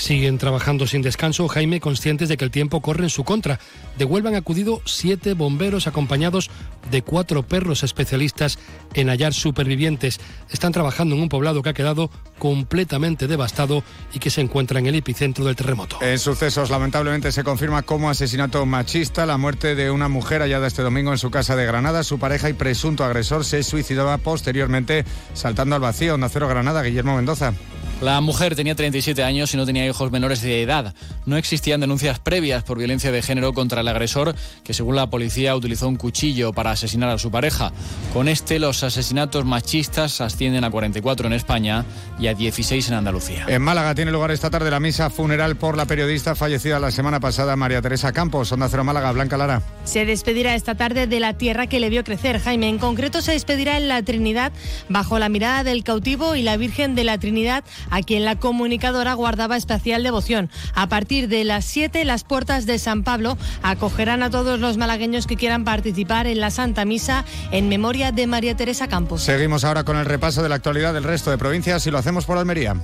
Siguen 0.00 0.38
trabajando 0.38 0.86
sin 0.86 1.02
descanso, 1.02 1.46
Jaime, 1.46 1.78
conscientes 1.78 2.30
de 2.30 2.38
que 2.38 2.44
el 2.46 2.50
tiempo 2.50 2.80
corre 2.80 3.04
en 3.04 3.10
su 3.10 3.22
contra. 3.22 3.60
De 3.98 4.06
Huelva 4.06 4.30
han 4.30 4.34
acudido 4.34 4.80
siete 4.86 5.34
bomberos 5.34 5.86
acompañados 5.86 6.50
de 6.90 7.02
cuatro 7.02 7.42
perros 7.42 7.82
especialistas 7.82 8.58
en 8.94 9.10
hallar 9.10 9.34
supervivientes. 9.34 10.18
Están 10.48 10.72
trabajando 10.72 11.14
en 11.14 11.20
un 11.20 11.28
poblado 11.28 11.62
que 11.62 11.68
ha 11.68 11.74
quedado 11.74 12.10
completamente 12.38 13.26
devastado 13.26 13.84
y 14.14 14.20
que 14.20 14.30
se 14.30 14.40
encuentra 14.40 14.78
en 14.78 14.86
el 14.86 14.94
epicentro 14.94 15.44
del 15.44 15.54
terremoto. 15.54 15.98
En 16.00 16.18
sucesos, 16.18 16.70
lamentablemente, 16.70 17.30
se 17.30 17.44
confirma 17.44 17.82
como 17.82 18.08
asesinato 18.08 18.64
machista 18.64 19.26
la 19.26 19.36
muerte 19.36 19.74
de 19.74 19.90
una 19.90 20.08
mujer 20.08 20.40
hallada 20.40 20.66
este 20.66 20.80
domingo 20.80 21.12
en 21.12 21.18
su 21.18 21.30
casa 21.30 21.56
de 21.56 21.66
Granada. 21.66 22.04
Su 22.04 22.18
pareja 22.18 22.48
y 22.48 22.54
presunto 22.54 23.04
agresor 23.04 23.44
se 23.44 23.62
suicidaba 23.62 24.16
posteriormente 24.16 25.04
saltando 25.34 25.74
al 25.74 25.82
vacío. 25.82 26.16
Nacero 26.16 26.48
Granada, 26.48 26.82
Guillermo 26.82 27.16
Mendoza. 27.16 27.52
La 28.00 28.18
mujer 28.22 28.56
tenía 28.56 28.74
37 28.74 29.22
años 29.22 29.52
y 29.52 29.58
no 29.58 29.66
tenía 29.66 29.86
hijos 29.86 30.10
menores 30.10 30.40
de 30.40 30.62
edad. 30.62 30.94
No 31.26 31.36
existían 31.36 31.80
denuncias 31.80 32.18
previas 32.18 32.62
por 32.62 32.78
violencia 32.78 33.12
de 33.12 33.20
género 33.20 33.52
contra 33.52 33.82
el 33.82 33.88
agresor, 33.88 34.34
que 34.64 34.72
según 34.72 34.96
la 34.96 35.10
policía 35.10 35.54
utilizó 35.54 35.86
un 35.86 35.96
cuchillo 35.96 36.54
para 36.54 36.70
asesinar 36.70 37.10
a 37.10 37.18
su 37.18 37.30
pareja. 37.30 37.72
Con 38.14 38.28
este, 38.28 38.58
los 38.58 38.82
asesinatos 38.84 39.44
machistas 39.44 40.22
ascienden 40.22 40.64
a 40.64 40.70
44 40.70 41.26
en 41.26 41.34
España 41.34 41.84
y 42.18 42.28
a 42.28 42.34
16 42.34 42.88
en 42.88 42.94
Andalucía. 42.94 43.44
En 43.48 43.60
Málaga 43.60 43.94
tiene 43.94 44.12
lugar 44.12 44.30
esta 44.30 44.48
tarde 44.48 44.70
la 44.70 44.80
misa 44.80 45.10
funeral 45.10 45.56
por 45.56 45.76
la 45.76 45.84
periodista 45.84 46.34
fallecida 46.34 46.80
la 46.80 46.92
semana 46.92 47.20
pasada, 47.20 47.54
María 47.54 47.82
Teresa 47.82 48.12
Campos. 48.12 48.50
Onda 48.50 48.70
Cero 48.70 48.82
Málaga, 48.82 49.12
Blanca 49.12 49.36
Lara. 49.36 49.62
Se 49.84 50.06
despedirá 50.06 50.54
esta 50.54 50.74
tarde 50.74 51.06
de 51.06 51.20
la 51.20 51.34
tierra 51.34 51.66
que 51.66 51.80
le 51.80 51.90
vio 51.90 52.02
crecer, 52.02 52.40
Jaime. 52.40 52.70
En 52.70 52.78
concreto, 52.78 53.20
se 53.20 53.32
despedirá 53.32 53.76
en 53.76 53.88
la 53.88 54.02
Trinidad 54.02 54.52
bajo 54.88 55.18
la 55.18 55.28
mirada 55.28 55.64
del 55.64 55.84
cautivo 55.84 56.34
y 56.34 56.42
la 56.42 56.56
Virgen 56.56 56.94
de 56.94 57.04
la 57.04 57.18
Trinidad 57.18 57.62
a 57.90 58.02
quien 58.02 58.24
la 58.24 58.36
comunicadora 58.36 59.14
guardaba 59.14 59.56
especial 59.56 60.02
devoción. 60.02 60.50
A 60.74 60.88
partir 60.88 61.28
de 61.28 61.44
las 61.44 61.64
7, 61.64 62.04
las 62.04 62.24
puertas 62.24 62.66
de 62.66 62.78
San 62.78 63.02
Pablo 63.02 63.36
acogerán 63.62 64.22
a 64.22 64.30
todos 64.30 64.58
los 64.60 64.76
malagueños 64.76 65.26
que 65.26 65.36
quieran 65.36 65.64
participar 65.64 66.26
en 66.26 66.40
la 66.40 66.50
Santa 66.50 66.84
Misa 66.84 67.24
en 67.50 67.68
memoria 67.68 68.12
de 68.12 68.26
María 68.26 68.56
Teresa 68.56 68.88
Campos. 68.88 69.22
Seguimos 69.22 69.64
ahora 69.64 69.84
con 69.84 69.96
el 69.96 70.06
repaso 70.06 70.42
de 70.42 70.48
la 70.48 70.56
actualidad 70.56 70.94
del 70.94 71.04
resto 71.04 71.30
de 71.30 71.38
provincias 71.38 71.86
y 71.86 71.90
lo 71.90 71.98
hacemos 71.98 72.24
por 72.24 72.38
Almería. 72.38 72.76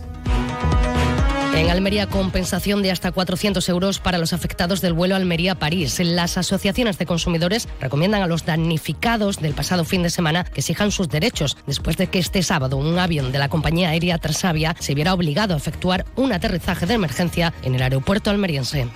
En 1.57 1.71
Almería, 1.71 2.07
compensación 2.07 2.83
de 2.83 2.91
hasta 2.91 3.13
400 3.13 3.67
euros 3.71 3.99
para 3.99 4.19
los 4.19 4.35
afectados 4.35 4.83
del 4.83 4.93
vuelo 4.93 5.17
Almería-París. 5.17 5.99
Las 6.05 6.37
asociaciones 6.37 6.99
de 6.99 7.07
consumidores 7.07 7.67
recomiendan 7.81 8.21
a 8.21 8.27
los 8.27 8.45
damnificados 8.45 9.41
del 9.41 9.55
pasado 9.55 9.87
fin 9.87 10.03
de 10.03 10.11
semana 10.11 10.45
que 10.45 10.61
exijan 10.61 10.91
sus 10.91 11.09
derechos 11.09 11.57
después 11.67 11.97
de 11.97 12.09
que 12.09 12.19
este 12.19 12.43
sábado 12.43 12.77
un 12.77 12.99
avión 12.99 13.33
de 13.33 13.39
la 13.39 13.49
compañía 13.49 13.89
aérea 13.89 14.19
Transavia 14.19 14.77
se 14.79 14.95
viera 14.95 15.15
obligado 15.15 15.55
a 15.55 15.57
efectuar 15.57 16.05
un 16.15 16.35
aterrizaje 16.35 16.85
de 16.85 16.95
emergencia 16.95 17.55
en 17.63 17.75
el 17.75 17.83
aeropuerto 17.83 18.29
almeriense. 18.29 18.89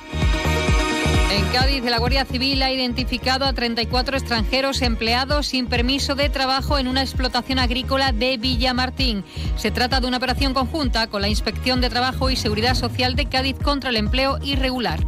En 1.30 1.46
Cádiz, 1.52 1.84
la 1.84 1.98
Guardia 2.00 2.24
Civil 2.24 2.60
ha 2.60 2.72
identificado 2.72 3.44
a 3.44 3.52
34 3.52 4.16
extranjeros 4.16 4.82
empleados 4.82 5.46
sin 5.46 5.66
permiso 5.66 6.16
de 6.16 6.28
trabajo 6.28 6.76
en 6.76 6.88
una 6.88 7.02
explotación 7.02 7.60
agrícola 7.60 8.10
de 8.10 8.36
Villamartín. 8.36 9.24
Se 9.56 9.70
trata 9.70 10.00
de 10.00 10.08
una 10.08 10.16
operación 10.16 10.54
conjunta 10.54 11.06
con 11.06 11.22
la 11.22 11.28
Inspección 11.28 11.80
de 11.80 11.88
Trabajo 11.88 12.30
y 12.30 12.36
Seguridad 12.36 12.74
Social 12.74 13.14
de 13.14 13.26
Cádiz 13.26 13.56
contra 13.62 13.90
el 13.90 13.96
empleo 13.96 14.38
irregular. 14.42 14.98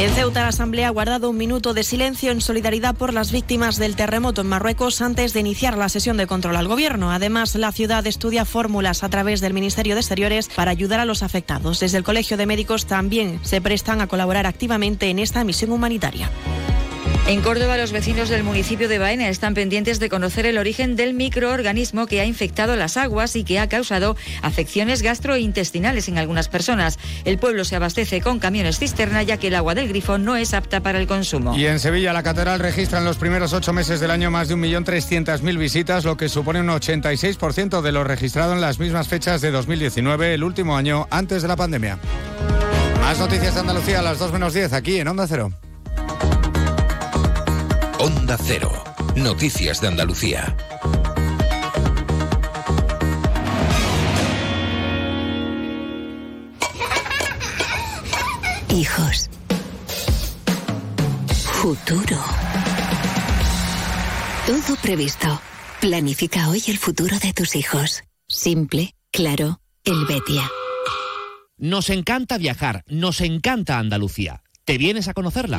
En 0.00 0.14
Ceuta, 0.14 0.40
la 0.40 0.48
Asamblea 0.48 0.88
ha 0.88 0.92
guardado 0.92 1.28
un 1.28 1.36
minuto 1.36 1.74
de 1.74 1.84
silencio 1.84 2.32
en 2.32 2.40
solidaridad 2.40 2.94
por 2.94 3.12
las 3.12 3.32
víctimas 3.32 3.76
del 3.76 3.96
terremoto 3.96 4.40
en 4.40 4.46
Marruecos 4.46 5.02
antes 5.02 5.34
de 5.34 5.40
iniciar 5.40 5.76
la 5.76 5.90
sesión 5.90 6.16
de 6.16 6.26
control 6.26 6.56
al 6.56 6.68
gobierno. 6.68 7.12
Además, 7.12 7.54
la 7.54 7.70
ciudad 7.70 8.06
estudia 8.06 8.46
fórmulas 8.46 9.04
a 9.04 9.10
través 9.10 9.42
del 9.42 9.52
Ministerio 9.52 9.94
de 9.94 10.00
Exteriores 10.00 10.48
para 10.48 10.70
ayudar 10.70 11.00
a 11.00 11.04
los 11.04 11.22
afectados. 11.22 11.80
Desde 11.80 11.98
el 11.98 12.04
Colegio 12.04 12.38
de 12.38 12.46
Médicos 12.46 12.86
también 12.86 13.40
se 13.42 13.60
prestan 13.60 14.00
a 14.00 14.06
colaborar 14.06 14.46
activamente 14.46 15.10
en 15.10 15.18
esta 15.18 15.44
misión 15.44 15.70
humanitaria. 15.70 16.30
En 17.26 17.42
Córdoba, 17.42 17.76
los 17.76 17.92
vecinos 17.92 18.28
del 18.28 18.42
municipio 18.42 18.88
de 18.88 18.98
Baena 18.98 19.28
están 19.28 19.54
pendientes 19.54 20.00
de 20.00 20.08
conocer 20.08 20.46
el 20.46 20.58
origen 20.58 20.96
del 20.96 21.14
microorganismo 21.14 22.08
que 22.08 22.20
ha 22.20 22.24
infectado 22.24 22.74
las 22.74 22.96
aguas 22.96 23.36
y 23.36 23.44
que 23.44 23.60
ha 23.60 23.68
causado 23.68 24.16
afecciones 24.42 25.02
gastrointestinales 25.02 26.08
en 26.08 26.18
algunas 26.18 26.48
personas. 26.48 26.98
El 27.24 27.38
pueblo 27.38 27.64
se 27.64 27.76
abastece 27.76 28.20
con 28.20 28.40
camiones 28.40 28.80
cisterna 28.80 29.22
ya 29.22 29.36
que 29.36 29.46
el 29.46 29.54
agua 29.54 29.76
del 29.76 29.88
grifo 29.88 30.18
no 30.18 30.36
es 30.36 30.54
apta 30.54 30.80
para 30.80 30.98
el 30.98 31.06
consumo. 31.06 31.56
Y 31.56 31.66
en 31.66 31.78
Sevilla, 31.78 32.12
la 32.12 32.24
catedral 32.24 32.58
registra 32.58 32.98
en 32.98 33.04
los 33.04 33.16
primeros 33.16 33.52
ocho 33.52 33.72
meses 33.72 34.00
del 34.00 34.10
año 34.10 34.32
más 34.32 34.48
de 34.48 34.56
1.300.000 34.56 35.56
visitas, 35.56 36.04
lo 36.04 36.16
que 36.16 36.28
supone 36.28 36.60
un 36.60 36.68
86% 36.68 37.80
de 37.80 37.92
lo 37.92 38.02
registrado 38.02 38.54
en 38.54 38.60
las 38.60 38.80
mismas 38.80 39.06
fechas 39.06 39.40
de 39.40 39.52
2019, 39.52 40.34
el 40.34 40.42
último 40.42 40.76
año 40.76 41.06
antes 41.10 41.42
de 41.42 41.48
la 41.48 41.54
pandemia. 41.54 41.98
Más 43.00 43.20
noticias 43.20 43.54
de 43.54 43.60
Andalucía 43.60 44.00
a 44.00 44.02
las 44.02 44.18
2 44.18 44.32
menos 44.32 44.52
10 44.52 44.72
aquí 44.72 44.98
en 44.98 45.06
Onda 45.06 45.26
Cero. 45.28 45.52
Onda 48.16 48.36
Cero. 48.42 48.70
Noticias 49.14 49.80
de 49.80 49.88
Andalucía. 49.88 50.56
Hijos. 58.70 59.30
Futuro. 61.62 62.16
Todo 64.46 64.76
previsto. 64.82 65.40
Planifica 65.80 66.48
hoy 66.48 66.62
el 66.66 66.78
futuro 66.78 67.18
de 67.18 67.32
tus 67.32 67.54
hijos. 67.56 68.02
Simple, 68.28 68.94
claro, 69.12 69.60
el 69.84 70.04
Betia. 70.06 70.50
Nos 71.58 71.90
encanta 71.90 72.38
viajar, 72.38 72.84
nos 72.86 73.20
encanta 73.20 73.78
Andalucía. 73.78 74.42
¿Te 74.64 74.78
vienes 74.78 75.08
a 75.08 75.14
conocerla? 75.14 75.58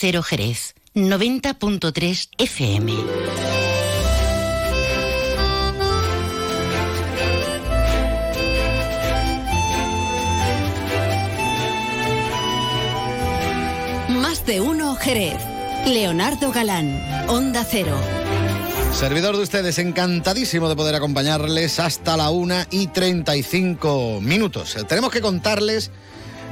Cero 0.00 0.22
Jerez, 0.22 0.76
90.3 0.94 2.28
FM. 2.38 2.92
Más 14.10 14.46
de 14.46 14.60
uno 14.60 14.94
Jerez. 14.94 15.34
Leonardo 15.84 16.52
Galán, 16.52 17.02
Onda 17.28 17.66
Cero. 17.68 17.98
Servidor 18.92 19.36
de 19.36 19.42
ustedes, 19.42 19.80
encantadísimo 19.80 20.68
de 20.68 20.76
poder 20.76 20.94
acompañarles 20.94 21.80
hasta 21.80 22.16
la 22.16 22.30
una 22.30 22.68
y 22.70 22.86
35 22.86 24.20
minutos. 24.20 24.76
Tenemos 24.86 25.10
que 25.10 25.20
contarles 25.20 25.90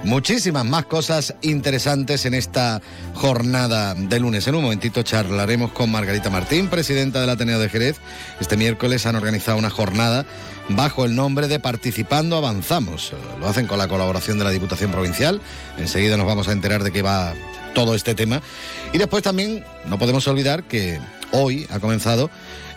muchísimas 0.06 0.64
más 0.64 0.86
cosas 0.86 1.34
interesantes 1.42 2.24
en 2.26 2.34
esta 2.34 2.80
jornada 3.14 3.94
de 3.94 4.20
lunes. 4.20 4.46
En 4.46 4.54
un 4.54 4.62
momentito 4.62 5.02
charlaremos 5.02 5.72
con 5.72 5.90
Margarita 5.90 6.30
Martín, 6.30 6.68
presidenta 6.68 7.20
del 7.20 7.30
Ateneo 7.30 7.58
de 7.58 7.68
Jerez. 7.68 7.96
Este 8.40 8.56
miércoles 8.56 9.04
han 9.04 9.16
organizado 9.16 9.58
una 9.58 9.68
jornada 9.68 10.24
bajo 10.68 11.04
el 11.04 11.16
nombre 11.16 11.48
de 11.48 11.58
Participando 11.58 12.36
Avanzamos. 12.36 13.12
Lo 13.40 13.48
hacen 13.48 13.66
con 13.66 13.78
la 13.78 13.88
colaboración 13.88 14.38
de 14.38 14.44
la 14.44 14.50
Diputación 14.50 14.92
Provincial. 14.92 15.40
Enseguida 15.76 16.16
nos 16.16 16.26
vamos 16.26 16.48
a 16.48 16.52
enterar 16.52 16.84
de 16.84 16.92
qué 16.92 17.02
va 17.02 17.34
todo 17.74 17.94
este 17.94 18.14
tema. 18.14 18.40
Y 18.92 18.98
después 18.98 19.24
también 19.24 19.64
no 19.86 19.98
podemos 19.98 20.26
olvidar 20.28 20.62
que 20.64 21.00
hoy 21.32 21.66
ha 21.68 21.80
comenzado 21.80 22.30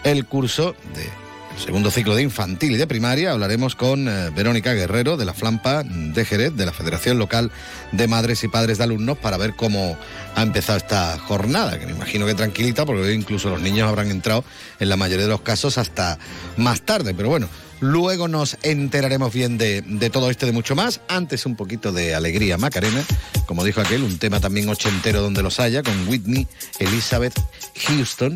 el 0.03 0.25
curso 0.25 0.75
de 0.95 1.28
segundo 1.60 1.91
ciclo 1.91 2.16
de 2.16 2.24
infantil 2.24 2.72
y 2.72 2.78
de 2.78 2.88
primaria. 2.88 3.32
Hablaremos 3.32 3.76
con 3.76 4.07
eh, 4.07 4.30
Verónica 4.36 4.74
Guerrero 4.74 5.18
de 5.18 5.26
la 5.26 5.34
Flampa 5.34 5.84
de 5.84 6.26
Jerez, 6.26 6.55
de 6.55 6.66
la 6.66 6.72
Federación 6.72 7.20
Local 7.20 7.51
de 7.91 8.07
Madres 8.07 8.43
y 8.43 8.47
Padres 8.47 8.78
de 8.78 8.86
Alumnos, 8.86 9.18
para 9.18 9.38
ver 9.38 9.55
cómo 9.55 9.97
ha 10.36 10.41
empezado 10.41 10.78
esta 10.78 11.18
jornada, 11.20 11.80
que 11.80 11.86
me 11.86 11.91
imagino 11.91 12.26
que 12.26 12.34
tranquilita, 12.34 12.86
porque 12.86 13.14
incluso 13.14 13.49
los 13.49 13.62
niños 13.62 13.88
habrán 13.88 14.10
entrado 14.10 14.43
en 14.80 14.89
la 14.89 14.95
mayoría 14.95 15.26
de 15.26 15.32
los 15.32 15.41
casos 15.41 15.78
hasta 15.78 16.18
más 16.57 16.82
tarde. 16.82 17.14
Pero 17.14 17.30
bueno, 17.30 17.49
luego 17.82 18.28
nos 18.28 18.57
enteraremos 18.64 19.34
bien 19.34 19.57
de, 19.57 19.82
de 19.82 20.10
todo 20.10 20.30
esto 20.30 20.45
y 20.45 20.49
de 20.49 20.53
mucho 20.53 20.76
más. 20.76 21.01
Antes 21.07 21.45
un 21.45 21.55
poquito 21.55 21.91
de 21.91 22.16
alegría, 22.16 22.57
Macarena, 22.57 23.03
como 23.45 23.64
dijo 23.64 23.82
aquel, 23.82 24.03
un 24.03 24.18
tema 24.18 24.39
también 24.39 24.70
ochentero 24.70 25.22
donde 25.22 25.43
los 25.43 25.60
haya, 25.60 25.84
con 25.84 26.07
Whitney 26.07 26.47
Elizabeth 26.80 27.39
Houston 27.88 28.36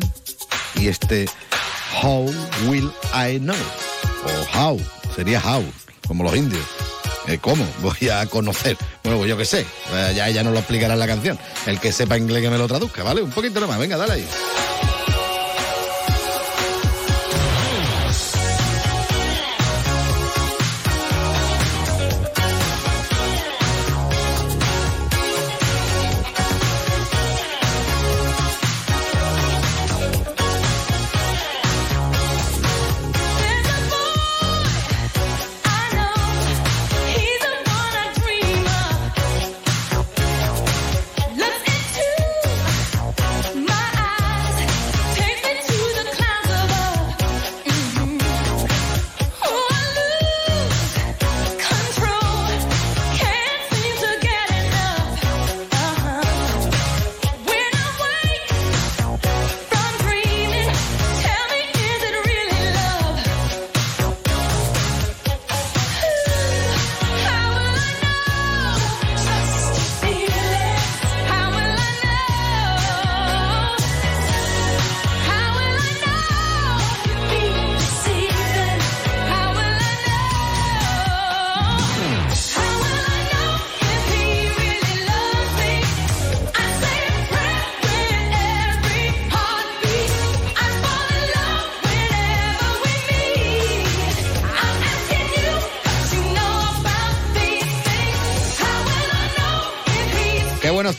y 0.76 0.88
este 0.88 1.26
How 2.02 2.24
Will 2.66 2.90
I 3.14 3.38
Know? 3.38 3.56
O 4.24 4.58
How, 4.58 4.80
sería 5.14 5.40
How, 5.40 5.64
como 6.06 6.24
los 6.24 6.34
indios. 6.36 6.64
Eh, 7.26 7.38
¿Cómo? 7.40 7.66
Voy 7.80 8.08
a 8.10 8.26
conocer. 8.26 8.76
Bueno, 9.02 9.18
pues 9.18 9.30
yo 9.30 9.36
qué 9.36 9.44
sé. 9.44 9.60
Eh, 9.92 10.12
ya 10.14 10.28
ella 10.28 10.42
nos 10.42 10.52
lo 10.52 10.58
explicará 10.58 10.94
en 10.94 11.00
la 11.00 11.06
canción. 11.06 11.38
El 11.66 11.80
que 11.80 11.92
sepa 11.92 12.18
inglés 12.18 12.42
que 12.42 12.50
me 12.50 12.58
lo 12.58 12.66
traduzca, 12.66 13.02
¿vale? 13.02 13.22
Un 13.22 13.30
poquito 13.30 13.60
nomás. 13.60 13.78
Venga, 13.78 13.96
dale 13.96 14.14
ahí. 14.14 14.28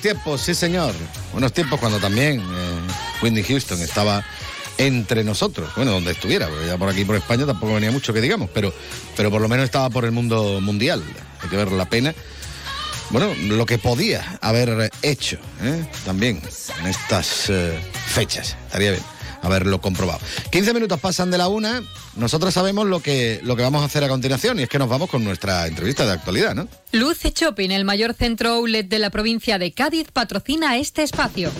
Tiempos, 0.05 0.41
sí 0.41 0.53
señor. 0.53 0.93
Buenos 1.31 1.51
tiempos 1.51 1.79
cuando 1.79 1.97
también 1.97 2.39
eh, 2.39 3.23
Whitney 3.23 3.41
Houston 3.41 3.81
estaba 3.81 4.23
entre 4.77 5.23
nosotros. 5.23 5.71
Bueno, 5.75 5.93
donde 5.93 6.11
estuviera, 6.11 6.47
porque 6.47 6.67
ya 6.67 6.77
por 6.77 6.89
aquí, 6.89 7.03
por 7.03 7.15
España, 7.15 7.47
tampoco 7.47 7.73
venía 7.73 7.89
mucho 7.89 8.13
que 8.13 8.21
digamos, 8.21 8.51
pero, 8.53 8.71
pero 9.17 9.31
por 9.31 9.41
lo 9.41 9.47
menos 9.47 9.65
estaba 9.65 9.89
por 9.89 10.05
el 10.05 10.11
mundo 10.11 10.61
mundial. 10.61 11.03
Hay 11.41 11.49
que 11.49 11.57
ver 11.57 11.71
la 11.71 11.89
pena. 11.89 12.13
Bueno, 13.09 13.33
lo 13.33 13.65
que 13.65 13.79
podía 13.79 14.37
haber 14.41 14.91
hecho 15.01 15.37
¿eh? 15.63 15.89
también 16.05 16.39
en 16.79 16.85
estas 16.85 17.49
eh, 17.49 17.75
fechas. 18.05 18.55
Estaría 18.67 18.91
bien 18.91 19.14
haberlo 19.45 19.81
comprobado. 19.81 20.19
15 20.51 20.73
minutos 20.73 20.99
pasan 20.99 21.31
de 21.31 21.37
la 21.37 21.47
una. 21.47 21.83
Nosotros 22.15 22.53
sabemos 22.53 22.87
lo 22.87 23.01
que, 23.01 23.39
lo 23.43 23.55
que 23.55 23.63
vamos 23.63 23.81
a 23.81 23.85
hacer 23.85 24.03
a 24.03 24.07
continuación 24.07 24.59
y 24.59 24.63
es 24.63 24.69
que 24.69 24.79
nos 24.79 24.89
vamos 24.89 25.09
con 25.09 25.23
nuestra 25.23 25.67
entrevista 25.67 26.05
de 26.05 26.13
actualidad, 26.13 26.55
¿no? 26.55 26.67
Luce 26.91 27.31
Shopping, 27.35 27.71
el 27.71 27.85
mayor 27.85 28.13
centro 28.13 28.55
outlet 28.55 28.87
de 28.87 28.99
la 28.99 29.09
provincia 29.09 29.59
de 29.59 29.71
Cádiz, 29.71 30.07
patrocina 30.11 30.77
este 30.77 31.03
espacio. 31.03 31.51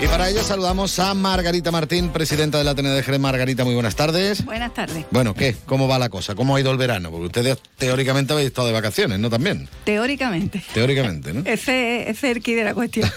Y 0.00 0.06
para 0.06 0.30
ello 0.30 0.44
saludamos 0.44 0.96
a 1.00 1.12
Margarita 1.12 1.72
Martín, 1.72 2.10
presidenta 2.10 2.56
de 2.58 2.62
la 2.62 2.76
TND 2.76 3.02
Jerez. 3.02 3.18
Margarita, 3.18 3.64
muy 3.64 3.74
buenas 3.74 3.96
tardes. 3.96 4.44
Buenas 4.44 4.72
tardes. 4.72 5.04
Bueno, 5.10 5.34
¿qué? 5.34 5.56
¿Cómo 5.66 5.88
va 5.88 5.98
la 5.98 6.08
cosa? 6.08 6.36
¿Cómo 6.36 6.54
ha 6.54 6.60
ido 6.60 6.70
el 6.70 6.76
verano? 6.76 7.10
Porque 7.10 7.26
ustedes 7.26 7.58
teóricamente 7.78 8.32
habéis 8.32 8.46
estado 8.46 8.68
de 8.68 8.74
vacaciones, 8.74 9.18
¿no? 9.18 9.28
También. 9.28 9.68
Teóricamente. 9.82 10.62
Teóricamente, 10.72 11.32
¿no? 11.32 11.40
Ese, 11.44 12.08
es 12.08 12.22
el 12.22 12.40
de 12.40 12.62
la 12.62 12.74
cuestión. 12.74 13.10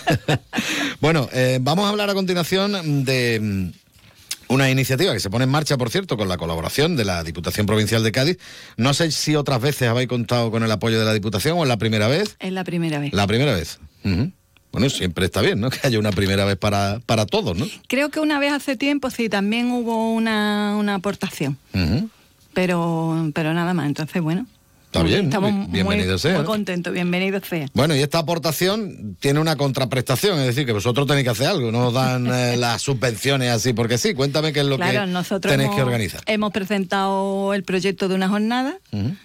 bueno, 1.01 1.29
eh, 1.33 1.59
vamos 1.61 1.85
a 1.85 1.89
hablar 1.89 2.09
a 2.09 2.15
continuación 2.15 3.05
de 3.05 3.39
mm, 3.39 4.53
una 4.53 4.71
iniciativa 4.71 5.13
que 5.13 5.19
se 5.19 5.29
pone 5.29 5.43
en 5.43 5.51
marcha, 5.51 5.77
por 5.77 5.91
cierto, 5.91 6.17
con 6.17 6.29
la 6.29 6.37
colaboración 6.37 6.95
de 6.95 7.05
la 7.05 7.23
Diputación 7.23 7.67
Provincial 7.67 8.03
de 8.03 8.11
Cádiz. 8.11 8.37
No 8.77 8.95
sé 8.95 9.11
si 9.11 9.35
otras 9.35 9.61
veces 9.61 9.87
habéis 9.87 10.07
contado 10.07 10.49
con 10.49 10.63
el 10.63 10.71
apoyo 10.71 10.97
de 10.97 11.05
la 11.05 11.13
Diputación 11.13 11.59
o 11.59 11.61
es 11.61 11.69
la 11.69 11.77
primera 11.77 12.07
vez. 12.07 12.37
Es 12.39 12.51
la 12.51 12.63
primera 12.63 12.97
vez. 12.97 13.13
La 13.13 13.27
primera 13.27 13.53
vez. 13.53 13.79
Bueno, 14.71 14.89
siempre 14.89 15.25
está 15.25 15.41
bien, 15.41 15.59
¿no? 15.59 15.69
Que 15.71 15.79
haya 15.87 15.99
una 15.99 16.11
primera 16.11 16.45
vez 16.45 16.57
para, 16.57 16.99
para 17.05 17.25
todos, 17.25 17.57
¿no? 17.57 17.65
Creo 17.87 18.09
que 18.09 18.19
una 18.19 18.39
vez 18.39 18.51
hace 18.53 18.75
tiempo 18.77 19.09
sí, 19.09 19.27
también 19.29 19.71
hubo 19.71 20.13
una, 20.13 20.75
una 20.77 20.95
aportación, 20.95 21.57
pero, 22.53 23.31
pero 23.33 23.53
nada 23.53 23.73
más. 23.73 23.87
Entonces, 23.87 24.21
bueno. 24.21 24.45
Está 24.85 25.03
bien, 25.03 25.25
Estamos 25.27 25.51
bien- 25.53 25.71
bienvenido 25.71 26.11
muy, 26.11 26.19
sea. 26.19 26.43
contentos, 26.43 26.91
bienvenido 26.91 27.39
sea. 27.39 27.67
Bueno, 27.73 27.95
y 27.95 27.99
esta 28.01 28.19
aportación 28.19 29.15
tiene 29.21 29.39
una 29.39 29.55
contraprestación, 29.55 30.37
es 30.39 30.47
decir, 30.47 30.65
que 30.65 30.73
vosotros 30.73 31.07
tenéis 31.07 31.23
que 31.23 31.29
hacer 31.29 31.47
algo, 31.47 31.71
no 31.71 31.87
os 31.87 31.93
dan 31.93 32.27
eh, 32.33 32.57
las 32.57 32.81
subvenciones 32.81 33.49
así 33.51 33.71
porque 33.71 33.97
sí. 33.97 34.13
Cuéntame 34.13 34.51
qué 34.51 34.59
es 34.59 34.65
lo 34.65 34.75
claro, 34.75 35.05
que 35.05 35.07
nosotros 35.07 35.49
tenéis 35.49 35.67
hemos, 35.67 35.75
que 35.77 35.83
organizar. 35.83 36.21
hemos 36.25 36.51
presentado 36.51 37.53
el 37.53 37.63
proyecto 37.63 38.09
de 38.09 38.15
una 38.15 38.27
jornada, 38.27 38.79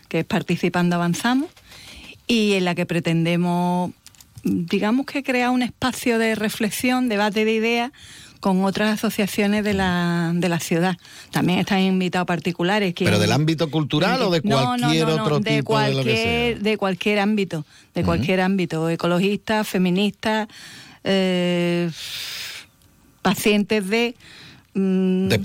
que 0.08 0.20
es 0.20 0.24
Participando 0.24 0.94
Avanzamos, 0.94 1.50
y 2.28 2.52
en 2.52 2.64
la 2.64 2.76
que 2.76 2.86
pretendemos, 2.86 3.90
digamos 4.46 5.06
que 5.06 5.22
crear 5.22 5.50
un 5.50 5.62
espacio 5.62 6.18
de 6.18 6.34
reflexión, 6.34 7.08
debate 7.08 7.44
de 7.44 7.52
ideas 7.52 7.92
con 8.40 8.64
otras 8.64 8.94
asociaciones 8.94 9.64
de 9.64 9.74
la, 9.74 10.30
de 10.34 10.48
la 10.48 10.60
ciudad. 10.60 10.96
También 11.32 11.58
están 11.58 11.80
invitados 11.80 12.26
particulares. 12.26 12.94
que- 12.94 13.04
¿Pero 13.04 13.18
del 13.18 13.32
ámbito 13.32 13.70
cultural 13.70 14.22
o 14.22 14.30
de 14.30 14.40
no, 14.44 14.56
cualquier 14.76 15.06
no, 15.08 15.16
no, 15.16 15.22
otro 15.24 15.40
de 15.40 15.56
tipo 15.56 15.78
de 15.78 15.94
lo 15.94 16.04
que 16.04 16.16
sea? 16.16 16.24
cualquier, 16.24 16.60
de 16.62 16.76
cualquier 16.76 17.18
ámbito, 17.18 17.64
de 17.94 18.04
cualquier 18.04 18.40
ámbito, 18.40 18.88
ecologistas, 18.88 19.66
feministas, 19.66 20.46
eh, 21.02 21.90
pacientes 23.22 23.88
de 23.88 24.14
mm, 24.80 25.28
de 25.28 25.36
que 25.36 25.38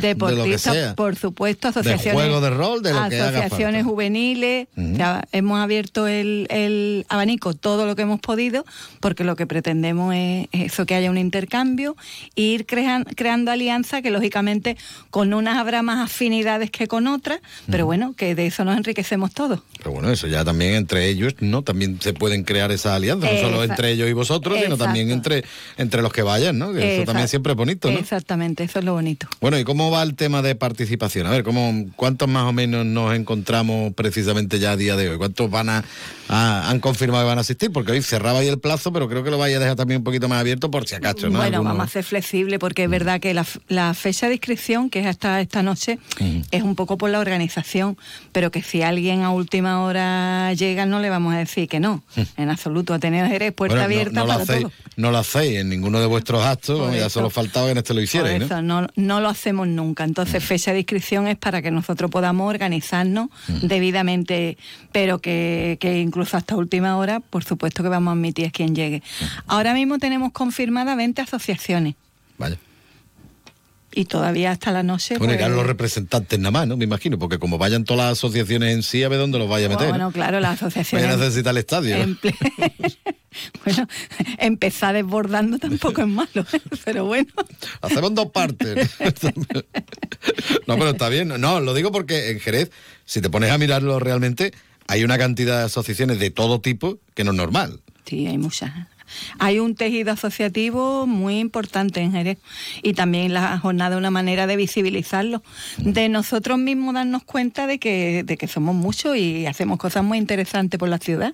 deportistas, 0.00 0.74
sea. 0.74 0.94
por 0.94 1.16
supuesto, 1.16 1.68
asociaciones. 1.68 2.12
juego 2.14 2.40
de 2.40 2.50
rol, 2.50 2.82
de 2.82 2.92
lo 2.92 3.08
que 3.08 3.20
haga 3.20 3.28
Asociaciones 3.40 3.82
falta. 3.82 3.90
juveniles. 3.90 4.68
O 4.76 4.96
sea, 4.96 5.24
hemos 5.32 5.60
abierto 5.60 6.06
el, 6.06 6.46
el 6.50 7.06
abanico 7.08 7.54
todo 7.54 7.86
lo 7.86 7.94
que 7.96 8.02
hemos 8.02 8.20
podido, 8.20 8.64
porque 9.00 9.24
lo 9.24 9.36
que 9.36 9.46
pretendemos 9.46 10.14
es 10.14 10.48
eso, 10.52 10.86
que 10.86 10.94
haya 10.94 11.10
un 11.10 11.18
intercambio 11.18 11.96
e 12.36 12.42
ir 12.42 12.66
crean- 12.66 13.04
creando 13.04 13.50
alianzas 13.50 14.02
que, 14.02 14.10
lógicamente, 14.10 14.76
con 15.10 15.32
unas 15.34 15.56
habrá 15.58 15.82
más 15.82 16.04
afinidades 16.04 16.70
que 16.70 16.86
con 16.88 17.06
otras, 17.06 17.40
pero 17.70 17.86
bueno, 17.86 18.14
que 18.16 18.34
de 18.34 18.46
eso 18.46 18.64
nos 18.64 18.76
enriquecemos 18.76 19.32
todos. 19.32 19.60
Pero 19.78 19.92
bueno, 19.92 20.10
eso 20.10 20.26
ya 20.26 20.44
también 20.44 20.74
entre 20.74 21.06
ellos, 21.08 21.34
¿no? 21.40 21.62
También 21.62 22.00
se 22.00 22.12
pueden 22.12 22.44
crear 22.44 22.72
esas 22.72 22.92
alianzas, 22.92 23.30
no 23.32 23.38
solo 23.40 23.62
entre 23.64 23.92
ellos 23.92 24.08
y 24.08 24.12
vosotros, 24.12 24.58
sino 24.62 24.76
también 24.76 25.10
entre, 25.10 25.44
entre 25.76 26.02
los 26.02 26.12
que 26.12 26.22
vayan, 26.22 26.58
¿no? 26.58 26.72
Que 26.72 26.96
eso 26.96 27.04
también 27.04 27.28
siempre 27.28 27.52
es 27.52 27.56
bonito, 27.56 27.90
¿no? 27.90 27.98
Exactamente, 27.98 28.37
eso 28.42 28.78
es 28.78 28.84
lo 28.84 28.92
bonito. 28.94 29.26
Bueno, 29.40 29.58
¿y 29.58 29.64
cómo 29.64 29.90
va 29.90 30.02
el 30.02 30.14
tema 30.14 30.42
de 30.42 30.54
participación? 30.54 31.26
A 31.26 31.30
ver, 31.30 31.42
¿cómo, 31.44 31.86
¿cuántos 31.96 32.28
más 32.28 32.44
o 32.44 32.52
menos 32.52 32.84
nos 32.86 33.14
encontramos 33.14 33.92
precisamente 33.94 34.58
ya 34.58 34.72
a 34.72 34.76
día 34.76 34.96
de 34.96 35.08
hoy? 35.10 35.18
¿Cuántos 35.18 35.50
van 35.50 35.68
a, 35.68 35.84
a- 36.28 36.70
han 36.70 36.80
confirmado 36.80 37.24
que 37.24 37.28
van 37.28 37.38
a 37.38 37.40
asistir? 37.42 37.70
Porque 37.72 37.92
hoy 37.92 38.02
cerraba 38.02 38.38
ahí 38.40 38.48
el 38.48 38.58
plazo, 38.58 38.92
pero 38.92 39.08
creo 39.08 39.22
que 39.24 39.30
lo 39.30 39.38
vaya 39.38 39.56
a 39.56 39.60
dejar 39.60 39.76
también 39.76 39.98
un 39.98 40.04
poquito 40.04 40.28
más 40.28 40.40
abierto 40.40 40.70
por 40.70 40.86
si 40.86 40.94
acaso, 40.94 41.28
¿no? 41.28 41.38
Bueno, 41.38 41.58
Algunos- 41.58 41.64
vamos 41.76 41.86
a 41.86 41.92
ser 41.92 42.04
flexible 42.04 42.58
porque 42.58 42.84
es 42.84 42.90
verdad 42.90 43.20
que 43.20 43.34
la, 43.34 43.94
fecha 43.94 44.26
de 44.28 44.34
inscripción, 44.34 44.90
que 44.90 45.00
es 45.00 45.06
hasta 45.06 45.40
esta 45.40 45.62
noche, 45.62 45.98
es 46.50 46.62
un 46.62 46.74
poco 46.74 46.96
por 46.98 47.10
la 47.10 47.18
organización, 47.20 47.96
pero 48.32 48.50
que 48.50 48.62
si 48.62 48.82
alguien 48.82 49.22
a 49.22 49.30
última 49.30 49.80
hora 49.82 50.52
llega 50.54 50.86
no 50.86 51.00
le 51.00 51.10
vamos 51.10 51.34
a 51.34 51.38
decir 51.38 51.68
que 51.68 51.80
no, 51.80 52.02
en 52.36 52.50
absoluto. 52.50 52.94
Ateneo 52.94 53.26
Jerez, 53.26 53.52
puerta 53.52 53.74
Bueno, 53.74 53.84
abierta 53.84 54.20
no, 54.20 54.26
lo 54.26 54.28
para 54.32 54.42
hacéis, 54.42 54.60
todo. 54.62 54.72
no 54.96 55.10
lo 55.10 55.18
hacéis 55.18 55.58
en 55.58 55.68
ninguno 55.68 56.00
de 56.00 56.06
vuestros 56.06 56.44
actos, 56.44 56.94
ya 56.94 57.08
solo 57.10 57.30
faltaba 57.30 57.66
que 57.66 57.72
en 57.72 57.78
este 57.78 57.94
lo 57.94 58.00
Por 58.28 58.36
hicierais, 58.36 58.40
¿no? 58.40 58.46
eso 58.46 58.62
no, 58.62 58.86
no 58.96 59.20
lo 59.20 59.28
hacemos 59.28 59.68
nunca. 59.68 60.04
Entonces, 60.04 60.44
fecha 60.44 60.72
de 60.72 60.80
inscripción 60.80 61.26
es 61.26 61.36
para 61.36 61.62
que 61.62 61.70
nosotros 61.70 62.10
podamos 62.10 62.48
organizarnos 62.48 63.28
debidamente, 63.62 64.58
pero 64.92 65.18
que, 65.20 65.78
que 65.80 66.00
incluso 66.00 66.36
hasta 66.36 66.56
última 66.56 66.96
hora, 66.96 67.20
por 67.20 67.44
supuesto 67.44 67.82
que 67.82 67.88
vamos 67.88 68.12
a 68.12 68.14
admitir 68.14 68.46
a 68.46 68.50
quien 68.50 68.74
llegue. 68.74 69.02
Ahora 69.46 69.74
mismo 69.74 69.98
tenemos 69.98 70.32
confirmadas 70.32 70.96
20 70.96 71.22
asociaciones. 71.22 71.94
Vaya. 72.38 72.58
Y 73.98 74.04
todavía 74.04 74.52
hasta 74.52 74.70
la 74.70 74.84
noche. 74.84 75.18
Bueno, 75.18 75.32
pues, 75.32 75.40
irán 75.40 75.56
los 75.56 75.66
representantes 75.66 76.38
nada 76.38 76.52
más, 76.52 76.68
¿no? 76.68 76.76
Me 76.76 76.84
imagino, 76.84 77.18
porque 77.18 77.40
como 77.40 77.58
vayan 77.58 77.82
todas 77.82 78.06
las 78.06 78.12
asociaciones 78.12 78.72
en 78.72 78.84
sí, 78.84 79.02
a 79.02 79.08
ver 79.08 79.18
dónde 79.18 79.40
los 79.40 79.48
vaya 79.48 79.66
a 79.66 79.70
meter. 79.70 79.88
Bueno, 79.88 80.04
¿no? 80.04 80.12
claro, 80.12 80.38
las 80.38 80.50
Vaya 80.60 80.68
asociaciones. 80.68 81.14
a 81.14 81.16
necesitar 81.16 81.50
el 81.50 81.56
estadio. 81.56 81.96
bueno, 83.64 83.88
empezar 84.38 84.94
desbordando 84.94 85.58
tampoco 85.58 86.02
es 86.02 86.06
malo, 86.06 86.46
pero 86.84 87.06
bueno. 87.06 87.26
Hacemos 87.80 88.14
dos 88.14 88.30
partes. 88.30 88.88
no, 90.68 90.76
pero 90.76 90.90
está 90.90 91.08
bien. 91.08 91.32
No, 91.40 91.58
lo 91.58 91.74
digo 91.74 91.90
porque 91.90 92.30
en 92.30 92.38
Jerez, 92.38 92.70
si 93.04 93.20
te 93.20 93.28
pones 93.30 93.50
a 93.50 93.58
mirarlo 93.58 93.98
realmente, 93.98 94.52
hay 94.86 95.02
una 95.02 95.18
cantidad 95.18 95.58
de 95.58 95.64
asociaciones 95.64 96.20
de 96.20 96.30
todo 96.30 96.60
tipo 96.60 97.00
que 97.14 97.24
no 97.24 97.32
es 97.32 97.36
normal. 97.36 97.80
Sí, 98.04 98.28
hay 98.28 98.38
muchas. 98.38 98.70
Hay 99.38 99.58
un 99.58 99.74
tejido 99.74 100.12
asociativo 100.12 101.06
muy 101.06 101.38
importante 101.38 102.00
en 102.00 102.12
Jerez 102.12 102.38
y 102.82 102.94
también 102.94 103.32
la 103.32 103.58
jornada 103.58 103.96
es 103.96 103.98
una 103.98 104.10
manera 104.10 104.46
de 104.46 104.56
visibilizarlo, 104.56 105.42
de 105.78 106.08
nosotros 106.08 106.58
mismos 106.58 106.94
darnos 106.94 107.24
cuenta 107.24 107.66
de 107.66 107.78
que, 107.78 108.22
de 108.24 108.36
que 108.36 108.48
somos 108.48 108.74
muchos 108.74 109.16
y 109.16 109.46
hacemos 109.46 109.78
cosas 109.78 110.04
muy 110.04 110.18
interesantes 110.18 110.78
por 110.78 110.88
la 110.88 110.98
ciudad. 110.98 111.32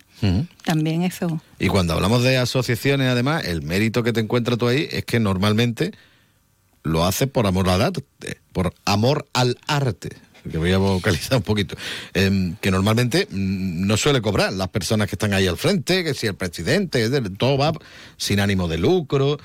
También 0.65 1.03
eso. 1.03 1.41
Y 1.59 1.69
cuando 1.69 1.95
hablamos 1.95 2.23
de 2.23 2.39
asociaciones, 2.39 3.09
además, 3.09 3.45
el 3.45 3.63
mérito 3.63 4.03
que 4.03 4.13
te 4.13 4.21
encuentras 4.21 4.59
tú 4.59 4.69
ahí 4.69 4.89
es 4.91 5.05
que 5.05 5.21
normalmente 5.21 5.93
lo 6.83 7.05
haces 7.05 7.29
por 7.29 7.47
amor 7.47 7.69
al 7.69 7.83
arte, 7.83 8.05
por 8.53 8.75
amor 8.85 9.27
al 9.33 9.59
arte. 9.67 10.11
Que 10.51 10.59
voy 10.59 10.73
a 10.73 10.79
vocalizar 10.79 11.37
un 11.39 11.43
poquito. 11.43 11.75
Em, 12.13 12.57
que 12.61 12.71
normalmente 12.71 13.27
mm, 13.31 13.87
no 13.87 13.97
suele 13.97 14.21
cobrar 14.21 14.53
las 14.53 14.69
personas 14.69 15.09
que 15.09 15.15
están 15.15 15.33
ahí 15.33 15.47
al 15.47 15.57
frente, 15.57 16.05
que 16.05 16.13
si 16.15 16.27
el 16.27 16.35
presidente, 16.35 17.03
es 17.03 17.11
de- 17.11 17.23
todo 17.31 17.57
va 17.57 17.73
sin 18.19 18.41
ánimo 18.41 18.69
de 18.69 18.77
lucro. 18.79 19.39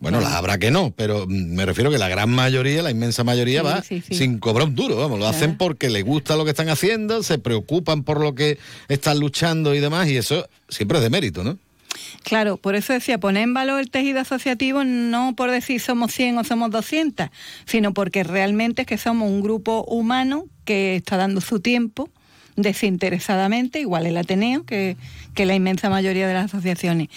Bueno, 0.00 0.20
las 0.20 0.34
habrá 0.34 0.58
que 0.58 0.70
no, 0.70 0.92
pero 0.96 1.26
mm, 1.26 1.54
me 1.56 1.66
refiero 1.66 1.90
que 1.90 1.98
la 1.98 2.08
gran 2.08 2.30
mayoría, 2.30 2.82
la 2.84 2.92
inmensa 2.92 3.24
mayoría 3.24 3.60
Sí, 3.62 3.66
va 3.66 3.82
sí, 3.82 4.00
sí. 4.06 4.14
sin 4.14 4.38
cobrar 4.38 4.68
un 4.68 4.76
duro, 4.76 4.94
vamos, 4.96 5.18
lo 5.18 5.24
Claro. 5.24 5.36
hacen 5.36 5.58
porque 5.58 5.90
les 5.90 6.04
gusta 6.04 6.36
lo 6.36 6.44
que 6.44 6.50
están 6.50 6.68
haciendo, 6.68 7.24
se 7.24 7.38
preocupan 7.38 8.04
por 8.04 8.20
lo 8.20 8.36
que 8.36 8.58
están 8.86 9.18
luchando 9.18 9.74
y 9.74 9.80
demás, 9.80 10.08
y 10.08 10.16
eso 10.16 10.48
siempre 10.68 10.98
es 10.98 11.02
de 11.04 11.10
mérito, 11.10 11.42
¿no? 11.42 11.58
Claro, 12.22 12.56
por 12.56 12.74
eso 12.74 12.92
decía, 12.92 13.18
poner 13.18 13.44
en 13.44 13.54
valor 13.54 13.80
el 13.80 13.90
tejido 13.90 14.20
asociativo 14.20 14.84
no 14.84 15.34
por 15.36 15.50
decir 15.50 15.80
somos 15.80 16.12
100 16.12 16.38
o 16.38 16.44
somos 16.44 16.70
200, 16.70 17.28
sino 17.64 17.94
porque 17.94 18.24
realmente 18.24 18.82
es 18.82 18.88
que 18.88 18.98
somos 18.98 19.28
un 19.28 19.42
grupo 19.42 19.84
humano 19.84 20.46
que 20.64 20.96
está 20.96 21.16
dando 21.16 21.40
su 21.40 21.60
tiempo 21.60 22.10
desinteresadamente, 22.56 23.80
igual 23.80 24.06
el 24.06 24.16
Ateneo 24.16 24.64
que, 24.64 24.96
que 25.34 25.46
la 25.46 25.54
inmensa 25.54 25.88
mayoría 25.88 26.26
de 26.26 26.34
las 26.34 26.46
asociaciones. 26.46 27.08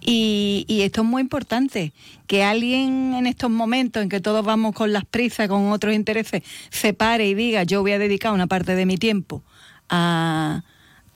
Y, 0.00 0.66
y 0.68 0.82
esto 0.82 1.00
es 1.00 1.06
muy 1.06 1.22
importante, 1.22 1.92
que 2.26 2.44
alguien 2.44 3.14
en 3.14 3.26
estos 3.26 3.50
momentos 3.50 4.02
en 4.02 4.08
que 4.08 4.20
todos 4.20 4.44
vamos 4.44 4.74
con 4.74 4.92
las 4.92 5.04
prisas, 5.04 5.48
con 5.48 5.72
otros 5.72 5.94
intereses, 5.94 6.42
se 6.70 6.92
pare 6.92 7.26
y 7.26 7.34
diga, 7.34 7.64
yo 7.64 7.80
voy 7.80 7.92
a 7.92 7.98
dedicar 7.98 8.32
una 8.32 8.46
parte 8.46 8.74
de 8.74 8.86
mi 8.86 8.98
tiempo 8.98 9.42
a, 9.88 10.62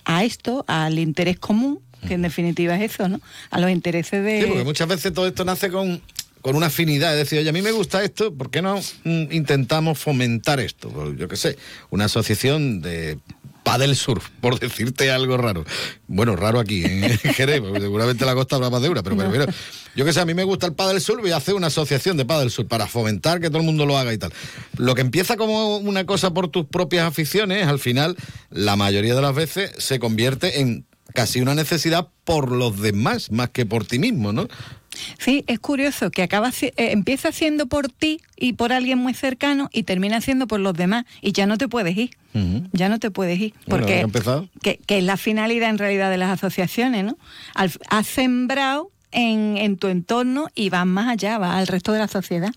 a 0.04 0.24
esto, 0.24 0.64
al 0.66 0.98
interés 0.98 1.38
común, 1.38 1.80
que 2.04 2.14
en 2.14 2.22
definitiva 2.22 2.76
es 2.76 2.92
eso, 2.92 3.08
¿no? 3.08 3.20
A 3.50 3.60
los 3.60 3.70
intereses 3.70 4.24
de... 4.24 4.42
Sí, 4.42 4.46
porque 4.46 4.64
muchas 4.64 4.88
veces 4.88 5.12
todo 5.12 5.26
esto 5.26 5.44
nace 5.44 5.70
con, 5.70 6.00
con 6.44 6.56
una 6.56 6.66
afinidad, 6.66 7.12
es 7.12 7.18
decir, 7.24 7.38
oye, 7.38 7.48
a 7.48 7.52
mí 7.52 7.62
me 7.62 7.72
gusta 7.72 8.04
esto, 8.04 8.34
¿por 8.34 8.50
qué 8.50 8.60
no 8.60 8.78
mm, 9.04 9.32
intentamos 9.32 9.98
fomentar 9.98 10.60
esto? 10.60 10.90
Pues, 10.90 11.16
yo 11.16 11.26
qué 11.26 11.36
sé, 11.36 11.56
una 11.88 12.04
asociación 12.04 12.82
de 12.82 13.18
Padel 13.62 13.96
surf, 13.96 14.28
por 14.42 14.60
decirte 14.60 15.10
algo 15.10 15.38
raro. 15.38 15.64
Bueno, 16.06 16.36
raro 16.36 16.60
aquí, 16.60 16.84
en 16.84 17.18
Jerez, 17.18 17.62
porque 17.62 17.80
seguramente 17.80 18.26
la 18.26 18.34
costa 18.34 18.56
habrá 18.56 18.68
más 18.68 18.82
de 18.82 18.90
una, 18.90 19.02
pero, 19.02 19.16
pero 19.16 19.30
mira, 19.30 19.46
yo 19.96 20.04
que 20.04 20.12
sé, 20.12 20.20
a 20.20 20.26
mí 20.26 20.34
me 20.34 20.44
gusta 20.44 20.66
el 20.66 20.74
padel 20.74 21.00
surf 21.00 21.26
y 21.26 21.30
hacer 21.30 21.54
una 21.54 21.68
asociación 21.68 22.18
de 22.18 22.26
padel 22.26 22.50
surf 22.50 22.68
para 22.68 22.86
fomentar 22.86 23.40
que 23.40 23.48
todo 23.48 23.58
el 23.58 23.64
mundo 23.64 23.86
lo 23.86 23.96
haga 23.96 24.12
y 24.12 24.18
tal. 24.18 24.32
Lo 24.76 24.94
que 24.94 25.00
empieza 25.00 25.36
como 25.36 25.78
una 25.78 26.04
cosa 26.04 26.34
por 26.34 26.48
tus 26.48 26.66
propias 26.66 27.06
aficiones, 27.06 27.66
al 27.66 27.78
final, 27.78 28.16
la 28.50 28.76
mayoría 28.76 29.14
de 29.14 29.22
las 29.22 29.34
veces 29.34 29.72
se 29.78 29.98
convierte 29.98 30.60
en 30.60 30.84
casi 31.14 31.40
una 31.40 31.54
necesidad 31.54 32.08
por 32.24 32.50
los 32.50 32.80
demás, 32.80 33.30
más 33.30 33.50
que 33.50 33.64
por 33.64 33.86
ti 33.86 34.00
mismo, 34.00 34.32
¿no? 34.32 34.48
Sí, 35.18 35.44
es 35.46 35.60
curioso 35.60 36.10
que 36.10 36.22
acaba 36.22 36.50
eh, 36.60 36.72
empieza 36.76 37.28
haciendo 37.28 37.66
por 37.66 37.88
ti 37.88 38.20
y 38.36 38.54
por 38.54 38.72
alguien 38.72 38.98
muy 38.98 39.14
cercano 39.14 39.68
y 39.72 39.84
termina 39.84 40.16
haciendo 40.16 40.46
por 40.46 40.60
los 40.60 40.74
demás 40.74 41.04
y 41.20 41.32
ya 41.32 41.46
no 41.46 41.56
te 41.56 41.68
puedes 41.68 41.96
ir. 41.96 42.10
Ya 42.72 42.88
no 42.88 42.98
te 42.98 43.12
puedes 43.12 43.38
ir. 43.38 43.54
Porque 43.68 44.04
que, 44.60 44.80
que, 44.84 44.98
es 44.98 45.04
la 45.04 45.16
finalidad 45.16 45.70
en 45.70 45.78
realidad 45.78 46.10
de 46.10 46.16
las 46.16 46.30
asociaciones, 46.30 47.04
¿no? 47.04 47.16
has 47.54 48.06
sembrado 48.08 48.90
en, 49.14 49.76
tu 49.76 49.88
entorno 49.88 50.48
y 50.54 50.70
vas 50.70 50.86
más 50.86 51.08
allá, 51.08 51.38
vas 51.38 51.54
al 51.54 51.66
resto 51.66 51.92
de 51.92 51.98
la 52.00 52.08
sociedad. 52.08 52.52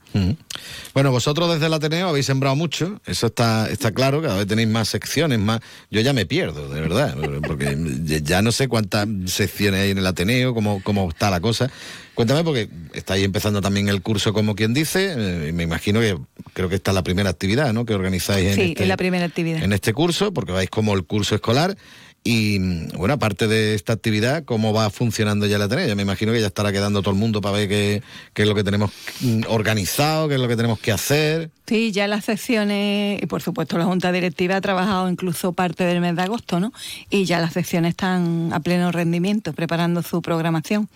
Bueno, 0.93 1.12
vosotros 1.12 1.53
desde 1.53 1.68
el 1.68 1.74
Ateneo 1.74 2.10
habéis 2.10 2.26
sembrado 2.26 2.55
mucho, 2.55 2.99
eso 3.05 3.28
está, 3.28 3.70
está 3.70 3.91
claro, 3.91 4.22
cada 4.22 4.38
vez 4.38 4.47
tenéis 4.47 4.68
más 4.68 4.89
secciones, 4.89 5.39
más... 5.39 5.62
Yo 5.91 6.01
ya 6.01 6.14
me 6.14 6.26
pierdo, 6.26 6.70
de 6.70 6.82
verdad, 6.82 7.16
porque 7.45 7.78
ya 8.24 8.41
no 8.41 8.51
sé 8.51 8.68
cuántas 8.68 9.08
secciones 9.26 9.82
hay 9.82 9.91
en 9.91 9.99
el 9.99 10.08
Ateneo, 10.08 10.53
cómo, 10.53 10.82
cómo 10.84 11.10
está 11.10 11.30
la 11.30 11.39
cosa. 11.39 11.70
Cuéntame, 12.16 12.43
porque 12.43 12.68
estáis 12.93 13.24
empezando 13.24 13.62
también 13.62 13.89
el 13.89 14.01
curso, 14.01 14.34
como 14.34 14.55
quien 14.55 14.74
dice, 14.74 15.14
eh, 15.16 15.51
me 15.53 15.62
imagino 15.62 15.99
que 15.99 16.18
creo 16.53 16.68
que 16.68 16.76
esta 16.76 16.89
es 16.89 16.95
la 16.95 17.03
primera 17.03 17.30
actividad, 17.30 17.72
¿no?, 17.74 17.86
que 17.86 17.93
organizáis 17.93 18.47
en, 18.47 18.55
sí, 18.55 18.62
este, 18.70 18.84
es 18.84 18.89
la 18.89 18.97
primera 18.97 19.26
actividad. 19.26 19.62
en 19.62 19.72
este 19.72 19.93
curso, 19.93 20.34
porque 20.34 20.51
vais 20.51 20.70
como 20.70 20.95
el 20.95 21.03
curso 21.03 21.36
escolar. 21.36 21.78
Y 22.30 22.59
bueno, 22.97 23.13
aparte 23.13 23.47
de 23.47 23.73
esta 23.73 23.93
actividad, 23.93 24.43
¿cómo 24.43 24.73
va 24.73 24.89
funcionando 24.89 25.45
ya 25.45 25.57
la 25.57 25.69
tenéis? 25.69 25.95
me 25.95 26.01
imagino 26.01 26.34
que 26.34 26.41
ya 26.41 26.47
estará 26.47 26.73
quedando 26.73 27.01
todo 27.01 27.11
el 27.11 27.17
mundo 27.17 27.39
para 27.39 27.55
ver 27.55 27.69
qué, 27.69 28.03
qué, 28.34 28.41
es 28.41 28.49
lo 28.49 28.53
que 28.53 28.65
tenemos 28.65 28.91
mm, 29.21 29.43
organizado, 29.47 30.28
qué 30.28 30.36
es 30.36 30.41
lo 30.41 30.49
que 30.49 30.57
tenemos 30.57 30.78
que 30.78 30.91
hacer. 30.91 31.51
Sí, 31.68 31.91
ya 31.91 32.07
las 32.07 32.24
secciones, 32.24 33.22
y 33.22 33.26
por 33.26 33.41
supuesto 33.41 33.78
la 33.78 33.84
Junta 33.84 34.13
Directiva 34.13 34.55
ha 34.55 34.61
trabajado 34.61 35.09
incluso 35.09 35.51
parte 35.51 35.84
del 35.84 35.99
mes 35.99 36.15
de 36.15 36.22
agosto, 36.22 36.61
¿no? 36.61 36.72
Y 37.09 37.26
ya 37.26 37.39
las 37.39 37.51
secciones 37.51 37.89
están 37.89 38.53
a 38.53 38.61
pleno 38.61 38.89
rendimiento, 38.93 39.51
preparando 39.51 40.01
su 40.01 40.22
programación. 40.22 40.88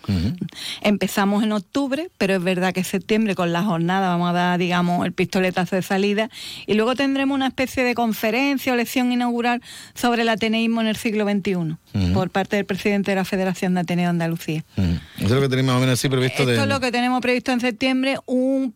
Empezamos 0.80 1.42
en 1.42 1.52
octubre, 1.52 2.10
pero 2.16 2.36
es 2.36 2.42
verdad 2.42 2.72
que 2.72 2.80
en 2.80 2.86
septiembre 2.86 3.34
con 3.34 3.52
la 3.52 3.62
jornada 3.62 4.08
vamos 4.08 4.30
a 4.30 4.32
dar, 4.32 4.58
digamos, 4.58 5.04
el 5.04 5.12
pistoletazo 5.12 5.76
de 5.76 5.82
salida. 5.82 6.30
Y 6.66 6.72
luego 6.72 6.94
tendremos 6.94 7.34
una 7.34 7.48
especie 7.48 7.84
de 7.84 7.94
conferencia 7.94 8.72
o 8.72 8.76
lección 8.76 9.12
inaugural 9.12 9.60
sobre 9.94 10.22
el 10.22 10.30
ateneísmo 10.30 10.80
en 10.80 10.86
el 10.86 10.96
siglo 10.96 11.28
XXI, 11.28 12.12
por 12.14 12.30
parte 12.30 12.56
del 12.56 12.64
presidente 12.64 13.10
de 13.10 13.16
la 13.16 13.26
Federación 13.26 13.74
de 13.74 13.80
Ateneo 13.80 14.04
de 14.04 14.10
Andalucía. 14.10 14.64
Eso 14.76 15.26
es 15.26 15.30
lo 15.30 15.40
que 15.42 15.48
tenemos 15.50 15.74
más 15.74 15.76
o 15.76 15.80
menos 15.80 15.98
así 15.98 16.08
previsto. 16.08 16.42
Esto 16.44 16.62
es 16.62 16.68
lo 16.68 16.80
que 16.80 16.90
tenemos 16.90 17.20
previsto 17.20 17.52
en 17.52 17.60
septiembre, 17.60 18.16
un 18.24 18.74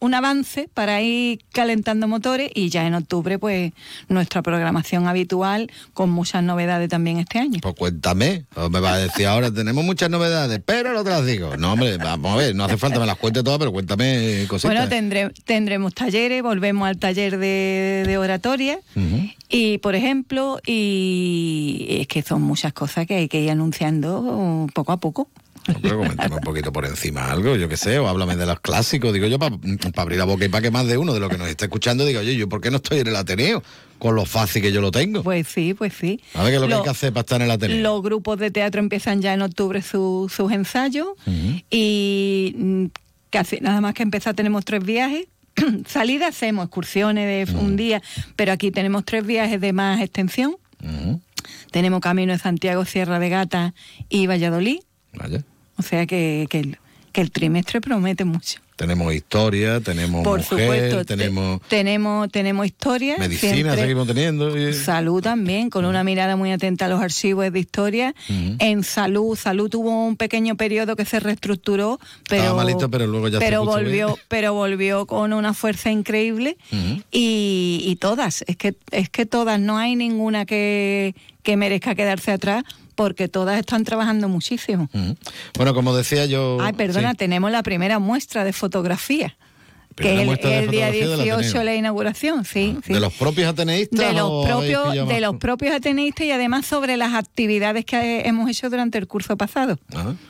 un 0.00 0.14
avance 0.14 0.68
para 0.72 1.00
ir 1.00 1.40
calentando 1.52 2.06
motores 2.08 2.50
y 2.54 2.68
ya 2.68 2.86
en 2.86 2.94
octubre 2.94 3.38
pues 3.38 3.72
nuestra 4.08 4.42
programación 4.42 5.06
habitual 5.08 5.70
con 5.94 6.10
muchas 6.10 6.42
novedades 6.42 6.88
también 6.88 7.18
este 7.18 7.38
año. 7.38 7.60
Pues 7.62 7.74
cuéntame, 7.74 8.44
me 8.70 8.80
va 8.80 8.94
a 8.94 8.98
decir 8.98 9.26
ahora 9.26 9.50
tenemos 9.50 9.84
muchas 9.84 10.10
novedades, 10.10 10.60
pero 10.64 10.92
no 10.92 11.02
te 11.02 11.10
las 11.10 11.24
digo. 11.24 11.56
No, 11.56 11.72
hombre, 11.72 11.96
vamos 11.96 12.32
a 12.32 12.36
ver, 12.36 12.54
no 12.54 12.64
hace 12.64 12.76
falta 12.76 13.00
me 13.00 13.06
las 13.06 13.16
cuente 13.16 13.42
todas, 13.42 13.58
pero 13.58 13.72
cuéntame 13.72 14.44
cositas. 14.48 14.72
Bueno, 14.72 14.88
tendré, 14.88 15.30
tendremos 15.44 15.94
talleres, 15.94 16.42
volvemos 16.42 16.88
al 16.88 16.98
taller 16.98 17.38
de, 17.38 18.16
oratoria 18.18 18.78
y 19.48 19.78
por 19.78 19.94
ejemplo, 19.94 20.58
y 20.66 21.86
es 22.00 22.06
que 22.08 22.22
son 22.22 22.42
muchas 22.42 22.72
cosas 22.72 23.06
que 23.06 23.14
hay 23.14 23.28
que 23.28 23.40
ir 23.40 23.50
anunciando 23.50 24.66
poco 24.74 24.92
a 24.92 24.96
poco. 24.98 25.28
Pero 25.82 25.98
coméntame 25.98 26.34
un 26.36 26.40
poquito 26.40 26.72
por 26.72 26.84
encima 26.84 27.30
algo, 27.30 27.56
yo 27.56 27.68
qué 27.68 27.76
sé, 27.76 27.98
o 27.98 28.08
háblame 28.08 28.36
de 28.36 28.46
los 28.46 28.60
clásicos, 28.60 29.12
digo 29.12 29.26
yo, 29.26 29.38
para 29.38 29.56
abrir 29.96 30.18
la 30.18 30.24
boca 30.24 30.44
y 30.44 30.48
para 30.48 30.62
que 30.62 30.70
más 30.70 30.86
de 30.86 30.98
uno 30.98 31.12
de 31.12 31.20
los 31.20 31.30
que 31.30 31.38
nos 31.38 31.48
está 31.48 31.64
escuchando 31.64 32.04
diga, 32.04 32.20
oye, 32.20 32.36
¿yo 32.36 32.48
por 32.48 32.60
qué 32.60 32.70
no 32.70 32.76
estoy 32.76 33.00
en 33.00 33.08
el 33.08 33.16
Ateneo? 33.16 33.62
Con 33.98 34.14
lo 34.14 34.26
fácil 34.26 34.60
que 34.62 34.72
yo 34.72 34.80
lo 34.80 34.90
tengo. 34.90 35.22
Pues 35.22 35.48
sí, 35.48 35.72
pues 35.74 35.94
sí. 35.94 36.20
A 36.34 36.42
ver 36.42 36.50
qué 36.50 36.56
es 36.56 36.60
lo, 36.60 36.68
que 36.68 36.74
hay 36.74 36.82
que 36.82 36.90
hacer 36.90 37.12
para 37.12 37.22
estar 37.22 37.40
en 37.40 37.46
el 37.46 37.50
Ateneo. 37.50 37.80
Los 37.80 38.02
grupos 38.02 38.38
de 38.38 38.50
teatro 38.50 38.80
empiezan 38.80 39.22
ya 39.22 39.32
en 39.32 39.42
octubre 39.42 39.82
sus 39.82 40.38
ensayos 40.50 41.08
y 41.70 42.54
mm, 42.56 42.84
casi 43.30 43.60
nada 43.60 43.80
más 43.80 43.94
que 43.94 44.02
empezar 44.02 44.34
tenemos 44.34 44.64
tres 44.64 44.84
viajes 44.84 45.26
salida 45.86 46.28
hacemos 46.28 46.66
excursiones 46.66 47.48
de 47.48 47.56
un 47.56 47.76
día, 47.76 48.02
pero 48.36 48.52
aquí 48.52 48.70
tenemos 48.70 49.04
tres 49.04 49.26
viajes 49.26 49.60
de 49.60 49.72
más 49.72 50.00
extensión. 50.00 50.56
Tenemos 51.70 52.00
Camino 52.00 52.32
de 52.32 52.38
Santiago, 52.38 52.84
Sierra 52.84 53.18
de 53.18 53.28
Gata 53.28 53.74
y 54.08 54.26
Valladolid. 54.26 54.80
Vaya. 55.14 55.42
O 55.78 55.82
sea 55.82 56.06
que, 56.06 56.46
que, 56.48 56.76
el, 57.14 57.30
trimestre 57.30 57.80
promete 57.80 58.24
mucho. 58.24 58.60
Tenemos 58.76 59.14
historia, 59.14 59.80
tenemos 59.80 60.22
Por 60.22 60.42
supuesto, 60.42 61.02
tenemos... 61.06 61.62
tenemos 61.66 62.30
tenemos 62.30 62.66
historia. 62.66 63.16
Medicina 63.16 63.74
seguimos 63.74 64.06
teniendo. 64.06 64.54
Salud 64.74 65.22
también, 65.22 65.70
con 65.70 65.86
una 65.86 66.04
mirada 66.04 66.36
muy 66.36 66.52
atenta 66.52 66.84
a 66.84 66.88
los 66.88 67.00
archivos 67.00 67.50
de 67.50 67.58
historia. 67.58 68.14
En 68.28 68.84
salud, 68.84 69.34
salud 69.34 69.70
tuvo 69.70 70.06
un 70.06 70.16
pequeño 70.16 70.56
periodo 70.56 70.94
que 70.94 71.06
se 71.06 71.20
reestructuró, 71.20 71.98
pero, 72.28 72.54
malito, 72.54 72.90
pero 72.90 73.06
luego 73.06 73.28
ya 73.28 73.38
pero 73.38 73.64
volvió, 73.64 74.18
pero 74.28 74.52
volvió 74.52 75.06
con 75.06 75.32
una 75.32 75.54
fuerza 75.54 75.90
increíble. 75.90 76.58
y, 77.10 77.82
y, 77.82 77.96
todas, 77.96 78.44
es 78.46 78.58
que 78.58 78.74
es 78.90 79.08
que 79.08 79.24
todas, 79.24 79.58
no 79.58 79.78
hay 79.78 79.96
ninguna 79.96 80.44
que, 80.44 81.14
que 81.42 81.56
merezca 81.56 81.94
quedarse 81.94 82.30
atrás 82.32 82.64
porque 82.96 83.28
todas 83.28 83.58
están 83.60 83.84
trabajando 83.84 84.28
muchísimo. 84.28 84.88
Bueno, 85.56 85.74
como 85.74 85.94
decía 85.94 86.26
yo... 86.26 86.58
Ay, 86.60 86.72
perdona, 86.72 87.14
tenemos 87.14 87.52
la 87.52 87.62
primera 87.62 88.00
muestra 88.00 88.44
de 88.44 88.52
fotografía 88.52 89.36
que 89.96 90.22
el, 90.22 90.28
el 90.28 90.70
día 90.70 90.90
18 90.90 91.64
la 91.64 91.74
inauguración, 91.74 92.44
sí, 92.44 92.76
¿De 92.86 93.00
los 93.00 93.12
propios 93.14 93.48
ateneístas? 93.48 93.98
De 93.98 94.12
los, 94.12 94.46
propios, 94.46 95.08
de 95.08 95.20
los 95.20 95.36
propios 95.36 95.74
ateneístas 95.74 96.26
y 96.26 96.30
además 96.30 96.66
sobre 96.66 96.96
las 96.96 97.14
actividades 97.14 97.84
que 97.84 98.22
hemos 98.26 98.50
hecho 98.50 98.68
durante 98.68 98.98
el 98.98 99.06
curso 99.06 99.36
pasado. 99.36 99.78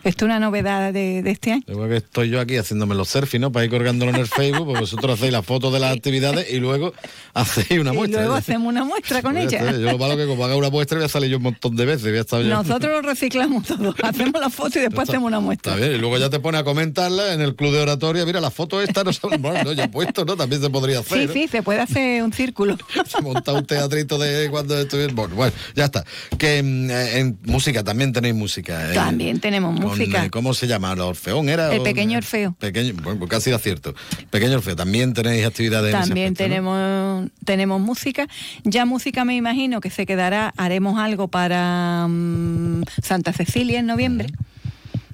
Esto 0.04 0.24
es 0.24 0.28
una 0.28 0.38
novedad 0.38 0.92
de, 0.92 1.18
este 1.26 1.52
año. 1.52 1.64
Igual 1.66 1.88
que 1.88 1.96
estoy 1.96 2.30
yo 2.30 2.40
aquí 2.40 2.56
haciéndome 2.56 2.94
los 2.94 3.08
selfies, 3.08 3.40
¿no? 3.40 3.50
Para 3.50 3.64
ir 3.64 3.70
colgándolo 3.70 4.10
en 4.12 4.16
el 4.16 4.28
Facebook, 4.28 4.66
porque 4.66 4.80
vosotros 4.80 5.18
hacéis 5.18 5.32
las 5.32 5.44
fotos 5.44 5.72
de 5.72 5.80
las 5.80 5.92
actividades 5.96 6.50
y 6.52 6.58
luego 6.58 6.92
hacéis 7.34 7.80
una 7.80 7.92
muestra. 7.92 8.20
Y 8.20 8.24
luego 8.24 8.36
hacemos 8.36 8.68
una 8.68 8.84
muestra 8.84 9.22
con 9.22 9.34
pues 9.34 9.52
ella. 9.52 9.72
Yo 9.72 9.78
lo 9.78 9.98
malo 9.98 10.16
que 10.16 10.26
como 10.26 10.44
haga 10.44 10.56
una 10.56 10.70
muestra 10.70 10.98
voy 10.98 11.06
a 11.06 11.08
salir 11.08 11.30
yo 11.30 11.38
un 11.38 11.42
montón 11.42 11.74
de 11.74 11.84
veces. 11.84 12.04
Voy 12.04 12.18
a 12.18 12.20
estar 12.20 12.44
Nosotros 12.44 12.92
lo 12.92 13.02
reciclamos 13.02 13.66
todo. 13.66 13.94
Hacemos 14.02 14.40
la 14.40 14.50
foto 14.50 14.78
y 14.78 14.82
después 14.82 15.08
hacemos 15.08 15.26
una 15.26 15.40
muestra. 15.40 15.74
Está 15.74 15.84
bien, 15.84 15.96
y 15.96 16.00
luego 16.00 16.18
ya 16.18 16.30
te 16.30 16.38
pone 16.38 16.58
a 16.58 16.64
comentarla 16.64 17.32
en 17.32 17.40
el 17.40 17.56
club 17.56 17.72
de 17.72 17.80
oratoria. 17.80 18.24
Mira, 18.24 18.40
la 18.40 18.50
foto 18.50 18.80
esta 18.80 19.02
no 19.04 19.10
no, 19.64 19.72
ya 19.72 19.90
puesto, 19.90 20.24
¿no? 20.24 20.36
También 20.36 20.62
se 20.62 20.70
podría 20.70 21.00
hacer. 21.00 21.28
Sí, 21.28 21.32
sí, 21.32 21.48
se 21.48 21.62
puede 21.62 21.80
hacer 21.80 22.22
un 22.22 22.32
círculo. 22.32 22.76
se 23.06 23.20
monta 23.22 23.52
un 23.52 23.64
teatrito 23.64 24.18
de 24.18 24.50
cuando 24.50 24.78
estuve. 24.78 25.08
Bueno, 25.08 25.34
bueno, 25.34 25.52
ya 25.74 25.86
está. 25.86 26.04
Que 26.38 26.62
mm, 26.62 26.90
eh, 26.90 27.18
en, 27.18 27.38
música 27.44 27.84
también 27.84 28.12
tenéis 28.12 28.34
música. 28.34 28.90
¿eh? 28.90 28.94
También 28.94 29.40
tenemos 29.40 29.78
música. 29.78 30.24
Eh, 30.24 30.30
¿Cómo 30.30 30.54
se 30.54 30.66
llama? 30.66 30.92
¿El 30.92 31.00
Orfeón 31.00 31.48
era? 31.48 31.74
El 31.74 31.82
pequeño 31.82 32.18
Orfeo. 32.18 32.54
Pequeño, 32.58 32.94
bueno, 33.02 33.18
pues 33.18 33.30
casi 33.30 33.52
acierto. 33.52 33.94
Pequeño 34.30 34.56
Orfeo. 34.56 34.76
También 34.76 35.14
tenéis 35.14 35.46
actividades. 35.46 35.92
También 35.92 36.34
tenemos, 36.34 37.28
tenemos 37.44 37.80
música. 37.80 38.28
Ya 38.64 38.84
música 38.84 39.24
me 39.24 39.36
imagino 39.36 39.80
que 39.80 39.90
se 39.90 40.06
quedará, 40.06 40.52
haremos 40.56 40.98
algo 40.98 41.28
para 41.28 42.06
mm, 42.08 42.84
Santa 43.02 43.32
Cecilia 43.32 43.80
en 43.80 43.86
noviembre 43.86 44.28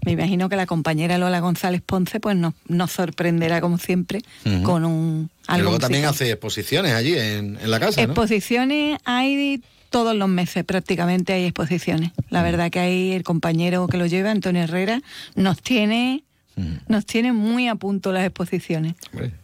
me 0.04 0.12
imagino 0.12 0.48
que 0.48 0.56
la 0.56 0.66
compañera 0.66 1.18
Lola 1.18 1.40
González 1.40 1.80
Ponce 1.84 2.20
pues 2.20 2.36
nos, 2.36 2.54
nos 2.66 2.90
sorprenderá 2.90 3.60
como 3.60 3.78
siempre 3.78 4.22
con 4.64 4.84
un 4.84 5.30
algo. 5.46 5.60
Y 5.60 5.62
luego 5.62 5.78
también 5.78 6.04
hace 6.04 6.30
exposiciones 6.30 6.92
allí 6.92 7.16
en, 7.16 7.58
la 7.64 7.78
casa. 7.78 8.02
Exposiciones 8.02 8.98
hay 9.04 9.62
todos 9.90 10.16
los 10.16 10.28
meses 10.28 10.64
prácticamente 10.64 11.32
hay 11.32 11.44
exposiciones. 11.44 12.12
La 12.30 12.42
verdad 12.42 12.70
que 12.70 12.80
hay 12.80 13.12
el 13.12 13.22
compañero 13.22 13.86
que 13.86 13.98
lo 13.98 14.06
lleva, 14.06 14.30
Antonio 14.30 14.62
Herrera, 14.62 15.02
nos 15.34 15.60
tiene 15.62 16.24
nos 16.86 17.06
tiene 17.06 17.32
muy 17.32 17.68
a 17.68 17.76
punto 17.76 18.12
las 18.12 18.24
exposiciones. 18.26 18.94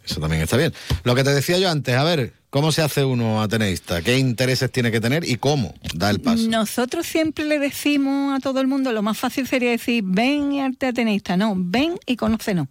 eso 0.05 0.19
también 0.19 0.43
está 0.43 0.57
bien. 0.57 0.73
Lo 1.03 1.15
que 1.15 1.23
te 1.23 1.33
decía 1.33 1.57
yo 1.57 1.69
antes, 1.69 1.95
a 1.95 2.03
ver, 2.03 2.33
¿cómo 2.49 2.71
se 2.71 2.81
hace 2.81 3.03
uno 3.03 3.41
ateneísta? 3.41 4.01
¿Qué 4.01 4.17
intereses 4.17 4.71
tiene 4.71 4.91
que 4.91 4.99
tener 4.99 5.27
y 5.27 5.37
cómo 5.37 5.73
da 5.93 6.09
el 6.09 6.19
paso? 6.21 6.47
Nosotros 6.47 7.05
siempre 7.05 7.45
le 7.45 7.59
decimos 7.59 8.37
a 8.37 8.39
todo 8.39 8.61
el 8.61 8.67
mundo, 8.67 8.91
lo 8.91 9.01
más 9.01 9.17
fácil 9.17 9.47
sería 9.47 9.71
decir, 9.71 10.03
ven 10.05 10.51
y 10.51 10.61
arte 10.61 10.87
ateneísta. 10.87 11.37
No, 11.37 11.53
ven 11.55 11.95
y 12.05 12.15
conócenos. 12.15 12.67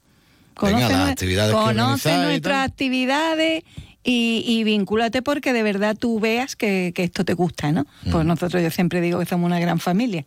Conoce, 0.55 0.85
Venga, 0.85 0.99
las 0.99 1.11
actividades 1.11 1.55
conoce 1.55 2.16
nuestras 2.16 2.68
actividades 2.68 3.62
y, 4.11 4.43
y 4.47 4.65
vincúlate 4.65 5.21
porque 5.21 5.53
de 5.53 5.63
verdad 5.63 5.95
tú 5.95 6.19
veas 6.19 6.57
que, 6.57 6.93
que 6.95 7.05
esto 7.05 7.27
te 7.27 7.35
gusta, 7.35 7.73
¿no? 7.73 7.87
Pues 8.11 8.25
nosotros 8.25 8.63
yo 8.63 8.71
siempre 8.71 9.03
digo 9.03 9.19
que 9.19 9.27
somos 9.27 9.45
una 9.47 9.61
gran 9.61 9.79
familia. 9.81 10.25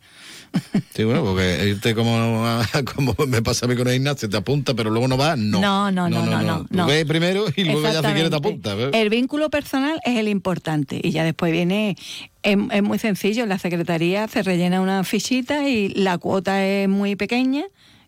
Sí, 0.94 1.02
bueno, 1.02 1.24
porque 1.24 1.66
irte 1.66 1.92
como, 1.96 2.62
como 2.94 3.16
me 3.26 3.42
pasa 3.42 3.66
a 3.66 3.68
mí 3.68 3.74
con 3.74 3.88
el 3.88 3.96
Ignacio, 3.96 4.28
te 4.28 4.36
apunta, 4.36 4.74
pero 4.74 4.90
luego 4.90 5.08
no 5.08 5.16
va, 5.16 5.34
no. 5.34 5.60
No, 5.60 5.90
no, 5.90 6.08
no, 6.08 6.24
no, 6.24 6.42
no, 6.42 6.58
Tú 6.60 6.76
no. 6.76 6.86
ves 6.86 7.04
primero 7.06 7.46
y 7.56 7.64
luego 7.64 7.82
ya 7.82 8.02
si 8.02 8.12
quieres 8.12 8.30
te 8.30 8.36
apunta. 8.36 8.74
El 8.92 9.08
vínculo 9.08 9.50
personal 9.50 10.00
es 10.04 10.16
el 10.16 10.28
importante 10.28 11.00
y 11.02 11.10
ya 11.10 11.24
después 11.24 11.50
viene, 11.50 11.96
es, 12.44 12.56
es 12.70 12.82
muy 12.84 13.00
sencillo, 13.00 13.42
en 13.42 13.48
la 13.48 13.58
secretaría 13.58 14.28
se 14.28 14.44
rellena 14.44 14.80
una 14.80 15.02
fichita 15.02 15.68
y 15.68 15.88
la 15.88 16.18
cuota 16.18 16.64
es 16.64 16.88
muy 16.88 17.16
pequeña 17.16 17.64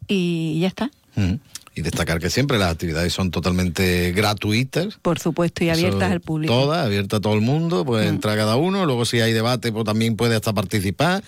y 0.06 0.60
ya 0.60 0.68
está. 0.68 0.90
Mm. 1.16 1.34
Y 1.74 1.82
destacar 1.82 2.20
que 2.20 2.30
siempre 2.30 2.58
las 2.58 2.70
actividades 2.70 3.12
son 3.12 3.30
totalmente 3.30 4.12
gratuitas. 4.12 4.98
Por 5.02 5.18
supuesto, 5.18 5.64
y 5.64 5.70
Eso, 5.70 5.80
abiertas 5.80 6.12
al 6.12 6.20
público. 6.20 6.54
Mm. 6.54 6.56
Todas, 6.56 6.86
abiertas 6.86 7.18
a 7.18 7.20
todo 7.20 7.34
el 7.34 7.40
mundo, 7.40 7.84
pues 7.84 8.06
entra 8.06 8.36
cada 8.36 8.56
uno, 8.56 8.86
luego 8.86 9.04
si 9.04 9.20
hay 9.20 9.32
debate, 9.32 9.72
pues 9.72 9.84
también 9.84 10.14
puede 10.16 10.36
hasta 10.36 10.52
participar, 10.52 11.24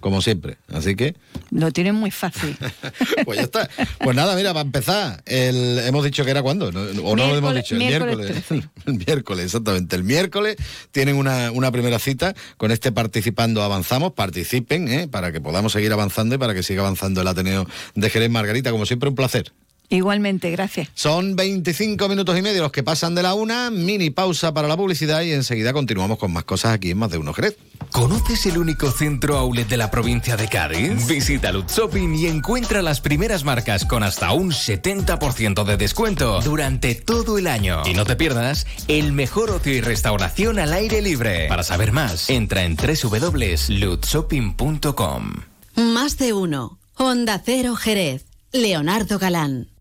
como 0.00 0.22
siempre. 0.22 0.56
Así 0.72 0.96
que, 0.96 1.14
Lo 1.50 1.70
tienen 1.70 1.94
muy 1.94 2.10
fácil. 2.10 2.56
pues 3.24 3.36
ya 3.36 3.44
está. 3.44 3.68
Pues 3.98 4.16
nada, 4.16 4.34
mira, 4.34 4.54
para 4.54 4.64
empezar, 4.64 5.22
el, 5.26 5.80
hemos 5.80 6.04
dicho 6.04 6.24
que 6.24 6.30
era 6.30 6.42
cuándo, 6.42 6.72
¿no? 6.72 6.80
o 6.80 7.14
no 7.14 7.26
lo 7.26 7.36
hemos 7.36 7.54
dicho, 7.54 7.74
el 7.74 7.80
miércoles 7.80 8.30
miércoles. 8.30 8.64
El 8.86 8.94
miércoles, 8.94 9.44
exactamente. 9.44 9.94
El 9.94 10.04
miércoles 10.04 10.56
tienen 10.90 11.16
una, 11.16 11.52
una 11.52 11.70
primera 11.70 11.98
cita 11.98 12.34
con 12.56 12.70
este 12.70 12.92
Participando 12.92 13.62
Avanzamos. 13.62 14.12
Participen, 14.12 14.88
¿eh? 14.88 15.08
para 15.08 15.32
que 15.32 15.40
podamos 15.40 15.72
seguir 15.72 15.92
avanzando 15.92 16.34
y 16.34 16.38
para 16.38 16.54
que 16.54 16.62
siga 16.62 16.80
avanzando 16.80 17.20
el 17.20 17.28
Ateneo 17.28 17.66
de 17.94 18.10
Jerez 18.10 18.30
Margarita. 18.30 18.70
Como 18.70 18.86
siempre, 18.86 19.10
un 19.10 19.14
placer. 19.14 19.52
Igualmente, 19.92 20.50
gracias. 20.50 20.88
Son 20.94 21.36
25 21.36 22.08
minutos 22.08 22.36
y 22.38 22.42
medio 22.42 22.62
los 22.62 22.72
que 22.72 22.82
pasan 22.82 23.14
de 23.14 23.22
la 23.22 23.34
una, 23.34 23.70
mini 23.70 24.08
pausa 24.08 24.54
para 24.54 24.66
la 24.66 24.74
publicidad 24.74 25.20
y 25.20 25.32
enseguida 25.32 25.74
continuamos 25.74 26.18
con 26.18 26.32
más 26.32 26.44
cosas 26.44 26.72
aquí 26.72 26.92
en 26.92 26.98
Más 26.98 27.10
de 27.10 27.18
Uno 27.18 27.34
Jerez. 27.34 27.58
¿Conoces 27.90 28.46
el 28.46 28.56
único 28.56 28.90
centro 28.90 29.36
outlet 29.36 29.68
de 29.68 29.76
la 29.76 29.90
provincia 29.90 30.38
de 30.38 30.48
Cádiz? 30.48 31.06
Visita 31.06 31.52
Lutz 31.52 31.76
Shopping 31.76 32.14
y 32.14 32.26
encuentra 32.26 32.80
las 32.80 33.02
primeras 33.02 33.44
marcas 33.44 33.84
con 33.84 34.02
hasta 34.02 34.32
un 34.32 34.52
70% 34.52 35.62
de 35.62 35.76
descuento 35.76 36.40
durante 36.40 36.94
todo 36.94 37.36
el 37.36 37.46
año. 37.46 37.82
Y 37.84 37.92
no 37.92 38.06
te 38.06 38.16
pierdas 38.16 38.66
el 38.88 39.12
mejor 39.12 39.50
ocio 39.50 39.74
y 39.74 39.82
restauración 39.82 40.58
al 40.58 40.72
aire 40.72 41.02
libre. 41.02 41.48
Para 41.48 41.64
saber 41.64 41.92
más, 41.92 42.30
entra 42.30 42.64
en 42.64 42.76
www.lutzshopping.com. 42.76 45.32
Más 45.74 46.16
de 46.16 46.32
uno. 46.32 46.78
Honda 46.94 47.42
Cero 47.44 47.76
Jerez. 47.76 48.24
Leonardo 48.52 49.18
Galán. 49.18 49.71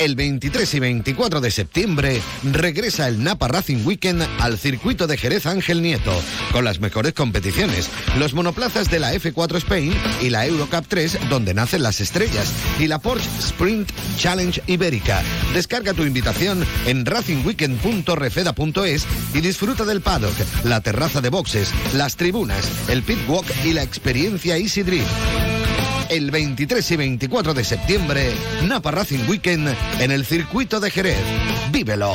El 0.00 0.16
23 0.16 0.72
y 0.72 0.80
24 0.80 1.42
de 1.42 1.50
septiembre 1.50 2.22
regresa 2.42 3.06
el 3.06 3.22
Napa 3.22 3.48
Racing 3.48 3.84
Weekend 3.84 4.26
al 4.38 4.56
circuito 4.56 5.06
de 5.06 5.18
Jerez 5.18 5.44
Ángel 5.44 5.82
Nieto, 5.82 6.18
con 6.52 6.64
las 6.64 6.80
mejores 6.80 7.12
competiciones, 7.12 7.90
los 8.18 8.32
monoplazas 8.32 8.90
de 8.90 8.98
la 8.98 9.12
F4 9.12 9.58
Spain 9.58 9.92
y 10.22 10.30
la 10.30 10.46
Eurocup 10.46 10.86
3, 10.88 11.28
donde 11.28 11.52
nacen 11.52 11.82
las 11.82 12.00
estrellas, 12.00 12.50
y 12.78 12.86
la 12.86 12.98
Porsche 12.98 13.28
Sprint 13.40 13.90
Challenge 14.16 14.62
Ibérica. 14.68 15.22
Descarga 15.52 15.92
tu 15.92 16.04
invitación 16.04 16.64
en 16.86 17.04
racingweekend.refeda.es 17.04 19.06
y 19.34 19.40
disfruta 19.42 19.84
del 19.84 20.00
paddock, 20.00 20.32
la 20.64 20.80
terraza 20.80 21.20
de 21.20 21.28
boxes, 21.28 21.74
las 21.92 22.16
tribunas, 22.16 22.66
el 22.88 23.02
pit 23.02 23.18
walk 23.28 23.44
y 23.66 23.74
la 23.74 23.82
experiencia 23.82 24.56
Easy 24.56 24.82
Drift. 24.82 25.49
El 26.10 26.32
23 26.32 26.90
y 26.90 26.96
24 26.96 27.54
de 27.54 27.62
septiembre, 27.62 28.32
Napa 28.66 28.90
Racing 28.90 29.28
Weekend 29.28 29.72
en 30.00 30.10
el 30.10 30.24
circuito 30.24 30.80
de 30.80 30.90
Jerez. 30.90 31.16
¡Vívelo! 31.70 32.14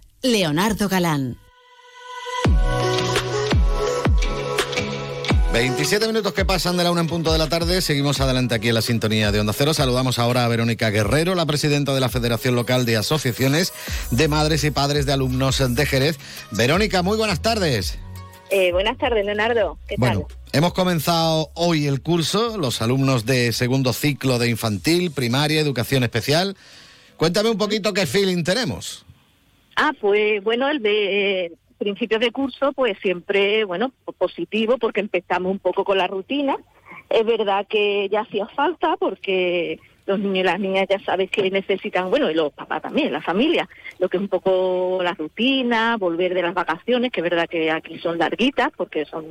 Leonardo 0.23 0.87
Galán. 0.87 1.37
27 5.51 6.07
minutos 6.07 6.33
que 6.33 6.45
pasan 6.45 6.77
de 6.77 6.83
la 6.83 6.91
una 6.91 7.01
en 7.01 7.07
punto 7.07 7.31
de 7.33 7.37
la 7.37 7.49
tarde. 7.49 7.81
Seguimos 7.81 8.21
adelante 8.21 8.55
aquí 8.55 8.69
en 8.69 8.75
la 8.75 8.81
sintonía 8.81 9.31
de 9.31 9.39
Onda 9.39 9.51
Cero. 9.51 9.73
Saludamos 9.73 10.19
ahora 10.19 10.45
a 10.45 10.47
Verónica 10.47 10.91
Guerrero, 10.91 11.35
la 11.35 11.45
presidenta 11.45 11.93
de 11.93 11.99
la 11.99 12.07
Federación 12.07 12.55
Local 12.55 12.85
de 12.85 12.97
Asociaciones 12.97 13.73
de 14.11 14.27
Madres 14.27 14.63
y 14.63 14.71
Padres 14.71 15.05
de 15.05 15.13
Alumnos 15.13 15.61
de 15.75 15.85
Jerez. 15.85 16.19
Verónica, 16.51 17.01
muy 17.01 17.17
buenas 17.17 17.41
tardes. 17.41 17.97
Eh, 18.51 18.71
buenas 18.71 18.97
tardes, 18.97 19.25
Leonardo. 19.25 19.77
¿Qué 19.87 19.95
Bueno, 19.97 20.27
hemos 20.53 20.73
comenzado 20.73 21.49
hoy 21.55 21.87
el 21.87 22.01
curso, 22.01 22.57
los 22.57 22.81
alumnos 22.81 23.25
de 23.25 23.53
segundo 23.53 23.91
ciclo 23.91 24.39
de 24.39 24.49
infantil, 24.49 25.11
primaria, 25.11 25.59
educación 25.59 26.03
especial. 26.03 26.55
Cuéntame 27.17 27.49
un 27.49 27.57
poquito 27.57 27.93
qué 27.93 28.05
feeling 28.05 28.43
tenemos. 28.43 29.05
Ah, 29.83 29.93
pues 29.99 30.43
bueno, 30.43 30.69
el 30.69 30.79
de 30.83 31.45
eh, 31.45 31.51
principios 31.79 32.21
de 32.21 32.31
curso, 32.31 32.71
pues 32.73 32.99
siempre, 33.01 33.63
bueno, 33.63 33.91
positivo, 34.15 34.77
porque 34.77 34.99
empezamos 34.99 35.51
un 35.51 35.57
poco 35.57 35.83
con 35.83 35.97
la 35.97 36.05
rutina. 36.05 36.55
Es 37.09 37.25
verdad 37.25 37.65
que 37.67 38.07
ya 38.07 38.19
hacía 38.19 38.45
falta, 38.45 38.95
porque 38.97 39.79
los 40.05 40.19
niños 40.19 40.37
y 40.37 40.43
las 40.43 40.59
niñas 40.59 40.85
ya 40.87 40.99
sabes 40.99 41.31
que 41.31 41.49
necesitan, 41.49 42.11
bueno, 42.11 42.29
y 42.29 42.35
los 42.35 42.53
papás 42.53 42.83
también, 42.83 43.11
la 43.11 43.23
familia, 43.23 43.67
lo 43.97 44.07
que 44.07 44.17
es 44.17 44.21
un 44.21 44.29
poco 44.29 44.99
la 45.01 45.15
rutina, 45.15 45.97
volver 45.97 46.35
de 46.35 46.43
las 46.43 46.53
vacaciones, 46.53 47.11
que 47.11 47.21
es 47.21 47.23
verdad 47.23 47.49
que 47.49 47.71
aquí 47.71 47.97
son 47.97 48.19
larguitas, 48.19 48.69
porque 48.77 49.05
son 49.05 49.25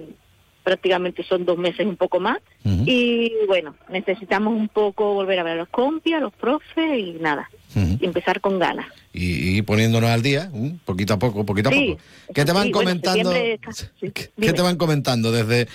prácticamente 0.63 1.23
son 1.25 1.45
dos 1.45 1.59
meses 1.59 1.87
un 1.87 1.97
poco 1.97 2.21
más. 2.21 2.39
Y 2.65 3.33
bueno, 3.47 3.75
necesitamos 3.91 4.55
un 4.55 4.69
poco 4.69 5.15
volver 5.15 5.39
a 5.39 5.43
ver 5.43 5.53
a 5.55 5.57
los 5.57 5.69
compis, 5.69 6.15
a 6.15 6.21
los 6.21 6.33
profes 6.33 6.99
y 6.99 7.13
nada, 7.21 7.51
y 7.75 8.05
empezar 8.05 8.41
con 8.41 8.59
ganas. 8.59 8.87
Y, 9.13 9.57
y 9.59 9.63
poniéndonos 9.63 10.09
al 10.09 10.23
día, 10.23 10.53
poquito 10.85 11.15
a 11.15 11.19
poco, 11.19 11.45
poquito 11.45 11.69
a 11.69 11.73
Sí, 11.73 11.89
poco. 11.97 12.01
¿Qué 12.33 12.45
te 12.45 12.53
van 12.53 12.67
sí, 12.67 12.73
bueno, 12.73 12.91
comentando? 12.91 13.33
está- 13.35 13.73
sí, 13.73 14.11
¿Qué 14.13 14.31
dime. 14.37 14.53
te 14.53 14.63
van 14.63 14.77
comentando 14.77 15.33
desde.? 15.33 15.67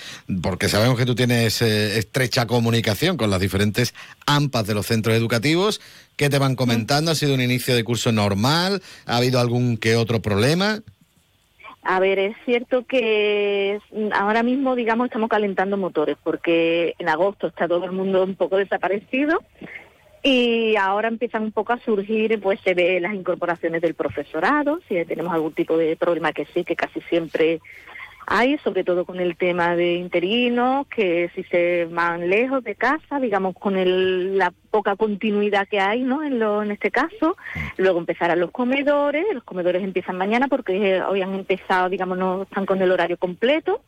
Porque 0.42 0.70
sabemos 0.70 0.98
que 0.98 1.06
tú 1.06 1.16
tienes 1.16 1.62
eh, 1.62 1.98
estrecha 1.98 2.48
comunicación 2.48 3.18
con 3.18 3.30
las 3.30 3.42
diferentes 3.42 3.94
AMPAs 4.26 4.68
de 4.68 4.74
los 4.74 4.86
centros 4.86 5.16
educativos. 5.18 5.82
¿Qué 6.16 6.30
te 6.30 6.38
van 6.38 6.56
comentando? 6.56 7.12
¿Ha 7.12 7.16
sido 7.16 7.34
un 7.34 7.42
inicio 7.42 7.76
de 7.76 7.84
curso 7.84 8.14
normal? 8.14 8.82
¿Ha 9.06 9.18
habido 9.18 9.42
algún 9.42 9.76
que 9.76 9.98
otro 9.98 10.22
problema? 10.22 10.80
A 11.88 12.00
ver, 12.00 12.18
es 12.18 12.36
cierto 12.46 12.84
que 12.88 13.80
mm, 13.92 14.08
ahora 14.12 14.42
mismo, 14.42 14.76
digamos, 14.76 15.06
estamos 15.06 15.30
calentando 15.30 15.78
motores 15.78 16.18
porque 16.24 16.96
en 16.98 17.08
agosto 17.08 17.46
está 17.46 17.68
todo 17.68 17.86
el 17.86 17.92
mundo 17.92 18.24
un 18.24 18.36
poco 18.36 18.58
desaparecido 18.58 19.44
y 20.24 20.76
ahora 20.78 21.10
empiezan 21.10 21.44
un 21.44 21.52
poco 21.52 21.74
a 21.74 21.80
surgir, 21.80 22.42
pues 22.42 22.60
se 22.62 22.74
ve 22.74 23.00
las 23.00 23.14
incorporaciones 23.14 23.84
del 23.84 23.94
profesorado, 23.94 24.80
si 24.88 25.06
tenemos 25.06 25.32
algún 25.32 25.54
tipo 25.54 25.78
de 25.78 25.96
problema 25.96 26.34
que 26.34 26.48
sí, 26.56 26.64
que 26.64 26.76
casi 26.76 27.02
siempre 27.02 27.60
hay, 28.28 28.58
sobre 28.60 28.84
todo 28.84 29.06
con 29.06 29.20
el 29.20 29.36
tema 29.38 29.76
de 29.76 29.96
interinos, 29.96 30.88
que 30.88 31.30
si 31.36 31.44
se 31.44 31.86
van 31.86 32.30
lejos 32.30 32.64
de 32.64 32.76
casa, 32.76 33.20
digamos, 33.20 33.56
con 33.56 33.78
el- 33.78 34.38
la 34.38 34.52
poca 34.72 34.96
continuidad 34.96 35.68
que 35.70 35.80
hay, 35.80 36.02
¿no? 36.04 36.22
En, 36.24 36.38
lo, 36.40 36.62
en 36.62 36.72
este 36.72 36.92
caso. 36.92 37.38
Luego 37.78 38.00
empezarán 38.00 38.40
los 38.42 38.52
comedores, 38.52 39.26
los 39.34 39.44
comedores 39.44 39.84
empiezan 39.84 40.18
mañana 40.18 40.48
porque 40.50 41.02
hoy 41.02 41.22
han 41.22 41.34
empezado, 41.34 41.88
digamos, 41.90 42.18
no 42.18 42.44
están 42.44 42.66
con 42.66 42.82
el 42.82 42.92
horario 42.92 43.16
completo 43.18 43.82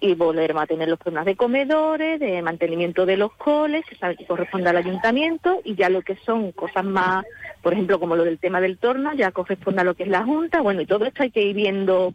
y 0.00 0.14
volveremos 0.14 0.62
a 0.62 0.66
tener 0.66 0.88
los 0.88 0.98
problemas 0.98 1.24
de 1.26 1.36
comedores, 1.36 2.20
de 2.20 2.42
mantenimiento 2.42 3.06
de 3.06 3.16
los 3.16 3.32
coles, 3.32 3.84
que 3.88 3.96
sabe 3.96 4.16
que 4.16 4.26
corresponde 4.26 4.68
al 4.68 4.76
ayuntamiento, 4.76 5.60
y 5.64 5.74
ya 5.74 5.88
lo 5.88 6.02
que 6.02 6.16
son 6.16 6.52
cosas 6.52 6.84
más, 6.84 7.24
por 7.62 7.72
ejemplo, 7.72 7.98
como 7.98 8.16
lo 8.16 8.24
del 8.24 8.38
tema 8.38 8.60
del 8.60 8.76
torno, 8.78 9.12
ya 9.14 9.30
corresponde 9.32 9.80
a 9.80 9.84
lo 9.84 9.94
que 9.94 10.02
es 10.04 10.08
la 10.10 10.24
Junta, 10.24 10.60
bueno, 10.60 10.80
y 10.82 10.86
todo 10.86 11.04
esto 11.06 11.22
hay 11.22 11.30
que 11.30 11.42
ir 11.42 11.54
viendo, 11.56 12.12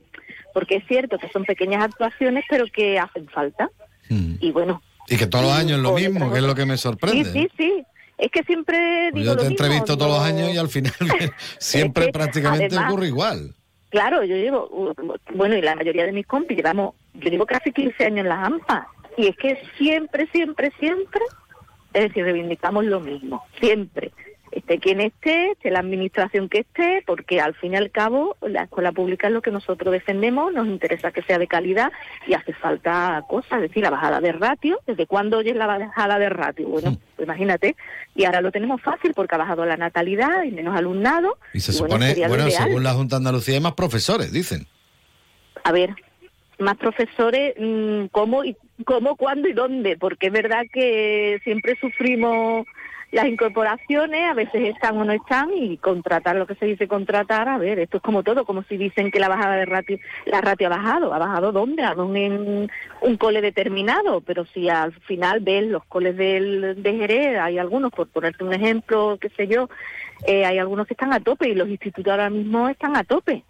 porque 0.56 0.78
es 0.78 0.88
cierto 0.88 1.18
que 1.18 1.28
son 1.28 1.44
pequeñas 1.44 1.84
actuaciones, 1.84 2.46
pero 2.50 2.64
que 2.74 2.98
hacen 2.98 3.28
falta. 3.28 3.70
Y 4.40 4.52
bueno, 4.54 4.82
Y 5.10 5.18
que 5.18 5.28
todos 5.28 5.44
los 5.44 5.54
años 5.54 5.82
lo 5.82 5.92
o 5.92 5.96
de 5.96 6.08
mismo, 6.10 6.32
que 6.32 6.38
es 6.38 6.46
lo 6.46 6.56
que 6.56 6.66
me 6.66 6.78
sí, 6.78 6.84
sorprende. 6.84 7.30
sí, 7.34 7.50
sí, 7.58 7.84
es 8.18 8.32
que 8.32 8.42
siempre 8.44 9.10
Pues 9.12 9.22
digo 9.22 9.34
yo 9.34 9.38
te 9.38 9.44
lo 9.44 9.50
mismo, 9.50 9.66
entrevisto 9.66 9.98
todos 9.98 10.12
los 10.12 10.22
años 10.22 10.54
y 10.54 10.58
al 10.58 10.70
final 10.70 10.94
siempre 11.60 12.06
que, 12.06 12.12
prácticamente 12.14 12.68
además, 12.68 12.90
ocurre 12.90 13.08
igual. 13.08 13.54
Claro, 13.90 14.24
yo 14.24 14.38
llevo, 14.38 14.94
bueno, 15.34 15.58
y 15.58 15.62
la 15.62 15.76
mayoría 15.76 16.06
de 16.06 16.14
mis 16.14 16.26
compis 16.26 16.56
llevamos, 16.56 16.96
yo 17.16 17.30
llevo 17.30 17.46
casi 17.46 17.74
15 17.74 18.06
años 18.06 18.20
en 18.20 18.30
las 18.30 18.48
AMPA, 18.48 18.88
y 19.18 19.28
es 19.28 19.36
que 19.36 19.62
siempre, 19.78 20.30
siempre, 20.32 20.72
siempre, 20.80 21.22
es 21.92 22.04
decir, 22.04 22.24
reivindicamos 22.24 22.86
lo 22.86 23.02
mismo, 23.02 23.44
siempre. 23.60 24.14
Esté 24.56 24.80
quien 24.80 25.02
esté, 25.02 25.52
esté 25.52 25.70
la 25.70 25.80
administración 25.80 26.50
que 26.50 26.60
esté, 26.60 27.04
porque 27.06 27.42
al 27.42 27.56
fin 27.56 27.74
y 27.74 27.76
al 27.76 27.92
cabo 27.92 28.38
la 28.42 28.64
escuela 28.64 28.92
pública 28.92 29.28
es 29.28 29.34
lo 29.34 29.42
que 29.42 29.52
nosotros 29.52 29.92
defendemos, 29.92 30.54
nos 30.54 30.68
interesa 30.68 31.12
que 31.12 31.22
sea 31.24 31.38
de 31.38 31.48
calidad 31.48 31.92
y 32.26 32.34
hace 32.34 32.54
falta 32.54 33.24
cosas, 33.28 33.62
es 33.62 33.70
decir, 33.70 33.84
la 33.84 33.90
bajada 33.90 34.22
de 34.22 34.32
ratio. 34.32 34.80
¿Desde 34.88 35.06
cuándo 35.06 35.40
oye 35.40 35.54
la 35.54 35.68
bajada 35.68 36.18
de 36.18 36.30
ratio? 36.30 36.68
Bueno, 36.70 36.98
pues 37.16 37.26
imagínate, 37.26 37.76
y 38.16 38.24
ahora 38.24 38.42
lo 38.42 38.52
tenemos 38.52 38.82
fácil 38.82 39.14
porque 39.14 39.36
ha 39.36 39.40
bajado 39.40 39.66
la 39.66 39.78
natalidad 39.78 40.44
y 40.44 40.52
menos 40.52 40.76
alumnado. 40.76 41.38
Y 41.54 41.60
se 41.60 41.74
supone, 41.74 42.16
bueno, 42.28 42.50
según 42.50 42.84
la 42.84 42.94
Junta 42.94 43.18
de 43.18 43.20
Andalucía 43.20 43.56
hay 43.56 43.62
más 43.62 43.74
profesores, 43.74 44.32
dicen. 44.32 44.68
A 45.64 45.72
ver, 45.72 45.96
más 46.60 46.78
profesores, 46.78 47.56
mm, 47.60 48.06
¿cómo, 48.12 48.46
y, 48.46 48.56
cómo, 48.86 49.18
cuándo 49.18 49.50
y 49.50 49.54
dónde? 49.54 49.98
Porque 49.98 50.28
es 50.28 50.34
verdad 50.34 50.64
que 50.72 51.40
siempre 51.44 51.78
sufrimos 51.80 52.66
las 53.12 53.28
incorporaciones, 53.28 54.24
a 54.30 54.34
veces 54.34 54.76
están 54.76 54.98
o 54.98 55.06
no 55.06 55.14
están, 55.14 55.50
y 55.54 55.78
contratar 55.78 56.36
lo 56.36 56.48
que 56.48 56.56
se 56.56 56.66
dice 56.66 56.88
contratar, 56.88 57.48
a 57.48 57.58
ver, 57.58 57.80
esto 57.80 57.98
es 57.98 58.04
como 58.04 58.24
todo, 58.24 58.46
como 58.46 58.64
si 58.64 58.78
dicen 58.78 59.12
que 59.12 59.20
la 59.20 59.30
bajada 59.30 59.56
de 59.56 59.66
ratio, 59.66 60.00
la 60.26 60.42
ratio 60.42 60.68
ha 60.68 60.78
bajado, 60.78 61.14
¿ha 61.14 61.20
bajado 61.20 61.52
dónde? 61.52 61.84
¿A 61.84 61.94
dónde 61.94 62.26
en 62.26 62.72
un 63.02 63.18
cole 63.18 63.42
determinado? 63.42 64.22
Pero 64.22 64.46
si 64.46 64.70
al 64.70 64.94
final 65.02 65.40
ves 65.40 65.68
los 65.68 65.86
coles 65.86 66.18
del, 66.18 66.82
de 66.82 66.94
Jerez, 66.94 67.40
hay 67.40 67.58
algunos, 67.58 67.92
por 67.92 68.08
ponerte 68.08 68.44
un 68.44 68.54
ejemplo, 68.54 69.18
qué 69.20 69.30
sé 69.30 69.48
yo, 69.48 69.70
eh, 70.28 70.46
hay 70.46 70.58
algunos 70.58 70.88
que 70.88 70.94
están 70.94 71.14
a 71.14 71.20
tope 71.20 71.50
y 71.50 71.56
los 71.56 71.70
institutos 71.70 72.12
ahora 72.12 72.30
mismo 72.30 72.70
están 72.70 72.96
a 72.96 73.04
tope. 73.04 73.44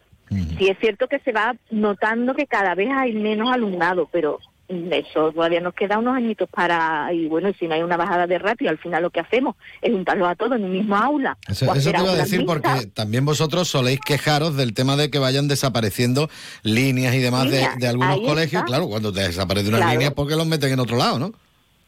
Sí 0.58 0.70
es 0.70 0.78
cierto 0.80 1.08
que 1.08 1.20
se 1.20 1.32
va 1.32 1.56
notando 1.70 2.34
que 2.34 2.48
cada 2.48 2.74
vez 2.74 2.90
hay 2.92 3.14
menos 3.14 3.54
alumnado, 3.54 4.10
pero 4.12 4.40
eso 4.68 5.32
todavía 5.32 5.62
nos 5.62 5.74
queda 5.74 6.00
unos 6.00 6.16
añitos 6.16 6.50
para 6.50 7.12
y 7.14 7.28
bueno 7.28 7.52
si 7.60 7.68
no 7.68 7.76
hay 7.76 7.84
una 7.84 7.98
bajada 7.98 8.26
de 8.26 8.40
ratio 8.40 8.70
al 8.70 8.78
final 8.78 9.04
lo 9.04 9.10
que 9.10 9.20
hacemos 9.20 9.56
es 9.82 9.92
juntarlos 9.92 10.28
a 10.28 10.36
todos 10.36 10.58
en 10.58 10.66
un 10.66 10.72
mismo 10.72 10.96
aula 10.96 11.38
eso, 11.48 11.72
te 11.72 11.90
iba 11.90 12.12
a 12.12 12.16
decir 12.16 12.46
porque 12.46 12.88
también 12.94 13.26
vosotros 13.26 13.68
soléis 13.68 14.00
quejaros 14.00 14.56
del 14.56 14.74
tema 14.74 14.96
de 14.96 15.12
que 15.12 15.20
vayan 15.20 15.48
desapareciendo 15.48 16.30
líneas 16.64 17.14
y 17.14 17.20
demás 17.20 17.50
de, 17.52 17.88
algunos 17.88 18.20
colegios. 18.22 18.64
claro 18.64 18.88
cuando 18.88 19.14
te 19.14 19.22
desaparece 19.22 19.70
una 19.70 19.92
línea 19.92 20.12
porque 20.12 20.36
los 20.36 20.48
meten 20.48 20.74
en 20.74 20.80
otro 20.80 20.98
lado 20.98 21.20
no 21.20 21.32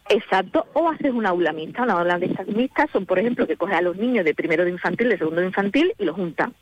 Exacto, 0.10 0.66
o 0.72 0.88
haces 0.88 1.12
una 1.12 1.32
aula 1.32 1.52
mixta. 1.52 1.84
Una 1.84 1.96
aula 1.96 2.18
de 2.18 2.28
esas 2.28 2.48
mixtas 2.48 2.90
son, 2.94 3.06
por 3.06 3.20
ejemplo, 3.20 3.46
que 3.46 3.58
coge 3.58 3.76
a 3.76 3.82
los 3.82 3.98
niños 3.98 4.24
de 4.24 4.34
primero 4.34 4.64
de 4.64 4.72
infantil, 4.72 5.10
de 5.10 5.18
segundo 5.18 5.42
de 5.42 5.48
infantil 5.48 5.94
y 6.00 6.06
los 6.06 6.16
juntan 6.16 6.54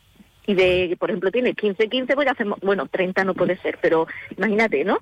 y 0.48 0.54
de, 0.54 0.96
por 1.00 1.10
ejemplo, 1.10 1.32
tiene 1.32 1.54
15, 1.54 1.90
15, 1.90 2.14
pues 2.14 2.26
ya 2.26 2.32
hacemos, 2.34 2.60
bueno, 2.62 2.86
30 2.88 3.24
no 3.24 3.34
puede 3.34 3.58
ser, 3.58 3.80
pero 3.82 4.08
imagínate, 4.38 4.84
¿no? 4.84 5.00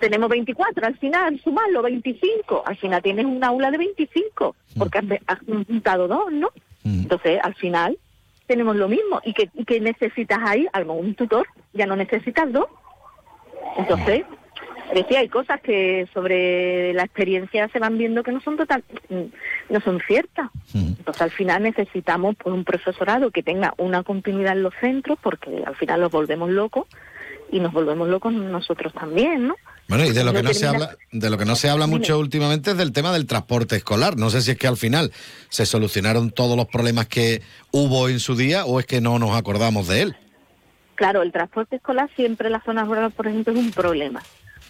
Tenemos 0.00 0.28
24, 0.28 0.86
al 0.86 0.98
final 0.98 1.40
sumarlo 1.42 1.82
25, 1.82 2.64
al 2.66 2.76
final 2.76 3.02
tienes 3.02 3.24
un 3.24 3.42
aula 3.44 3.70
de 3.70 3.78
25, 3.78 4.56
porque 4.76 4.98
has, 5.26 5.38
juntado 5.40 6.08
dos, 6.08 6.32
¿no? 6.32 6.48
Mm. 6.82 7.02
Entonces, 7.02 7.38
al 7.42 7.54
final 7.54 7.96
tenemos 8.46 8.76
lo 8.76 8.88
mismo. 8.88 9.20
¿Y 9.24 9.32
que, 9.34 9.48
que 9.66 9.80
necesitas 9.80 10.40
ahí? 10.42 10.66
Algún 10.72 11.14
tutor, 11.14 11.46
ya 11.72 11.86
no 11.86 11.96
necesitas 11.96 12.52
dos. 12.52 12.66
Entonces, 13.76 14.24
decía, 14.94 15.20
hay 15.20 15.28
cosas 15.28 15.60
que 15.60 16.08
sobre 16.12 16.92
la 16.94 17.04
experiencia 17.04 17.68
se 17.68 17.78
van 17.78 17.98
viendo 17.98 18.22
que 18.22 18.32
no 18.32 18.40
son 18.40 18.56
total, 18.56 18.82
no 19.68 19.80
son 19.80 20.00
ciertas. 20.08 20.50
Mm. 20.72 20.94
Entonces, 20.98 21.22
al 21.22 21.30
final 21.30 21.62
necesitamos 21.62 22.34
pues, 22.36 22.54
un 22.54 22.64
profesorado 22.64 23.30
que 23.30 23.44
tenga 23.44 23.74
una 23.78 24.02
continuidad 24.02 24.52
en 24.52 24.64
los 24.64 24.74
centros, 24.80 25.18
porque 25.22 25.62
al 25.64 25.76
final 25.76 26.00
los 26.00 26.10
volvemos 26.10 26.50
locos 26.50 26.86
y 27.50 27.60
nos 27.60 27.72
volvemos 27.72 28.08
locos 28.08 28.32
nosotros 28.32 28.92
también, 28.92 29.48
¿no? 29.48 29.56
Bueno, 29.88 30.04
y 30.04 30.12
de 30.12 30.24
lo 30.24 30.32
que 30.32 30.42
no 30.42 30.52
se 30.52 30.66
habla, 30.66 30.96
de 31.12 31.30
lo 31.30 31.38
que 31.38 31.44
no 31.44 31.54
se 31.54 31.68
habla 31.68 31.86
mucho 31.86 32.18
últimamente 32.18 32.72
es 32.72 32.76
del 32.76 32.92
tema 32.92 33.12
del 33.12 33.26
transporte 33.26 33.76
escolar. 33.76 34.16
No 34.16 34.30
sé 34.30 34.42
si 34.42 34.50
es 34.50 34.58
que 34.58 34.66
al 34.66 34.76
final 34.76 35.12
se 35.48 35.64
solucionaron 35.64 36.30
todos 36.30 36.56
los 36.56 36.66
problemas 36.66 37.06
que 37.06 37.42
hubo 37.70 38.08
en 38.08 38.18
su 38.18 38.34
día 38.34 38.64
o 38.64 38.80
es 38.80 38.86
que 38.86 39.00
no 39.00 39.18
nos 39.18 39.36
acordamos 39.36 39.86
de 39.86 40.02
él. 40.02 40.16
Claro, 40.96 41.22
el 41.22 41.30
transporte 41.30 41.76
escolar 41.76 42.10
siempre 42.16 42.48
en 42.48 42.52
las 42.52 42.64
zonas 42.64 42.88
rurales, 42.88 43.12
por 43.12 43.28
ejemplo, 43.28 43.52
es 43.52 43.58
un 43.58 43.70
problema, 43.70 44.22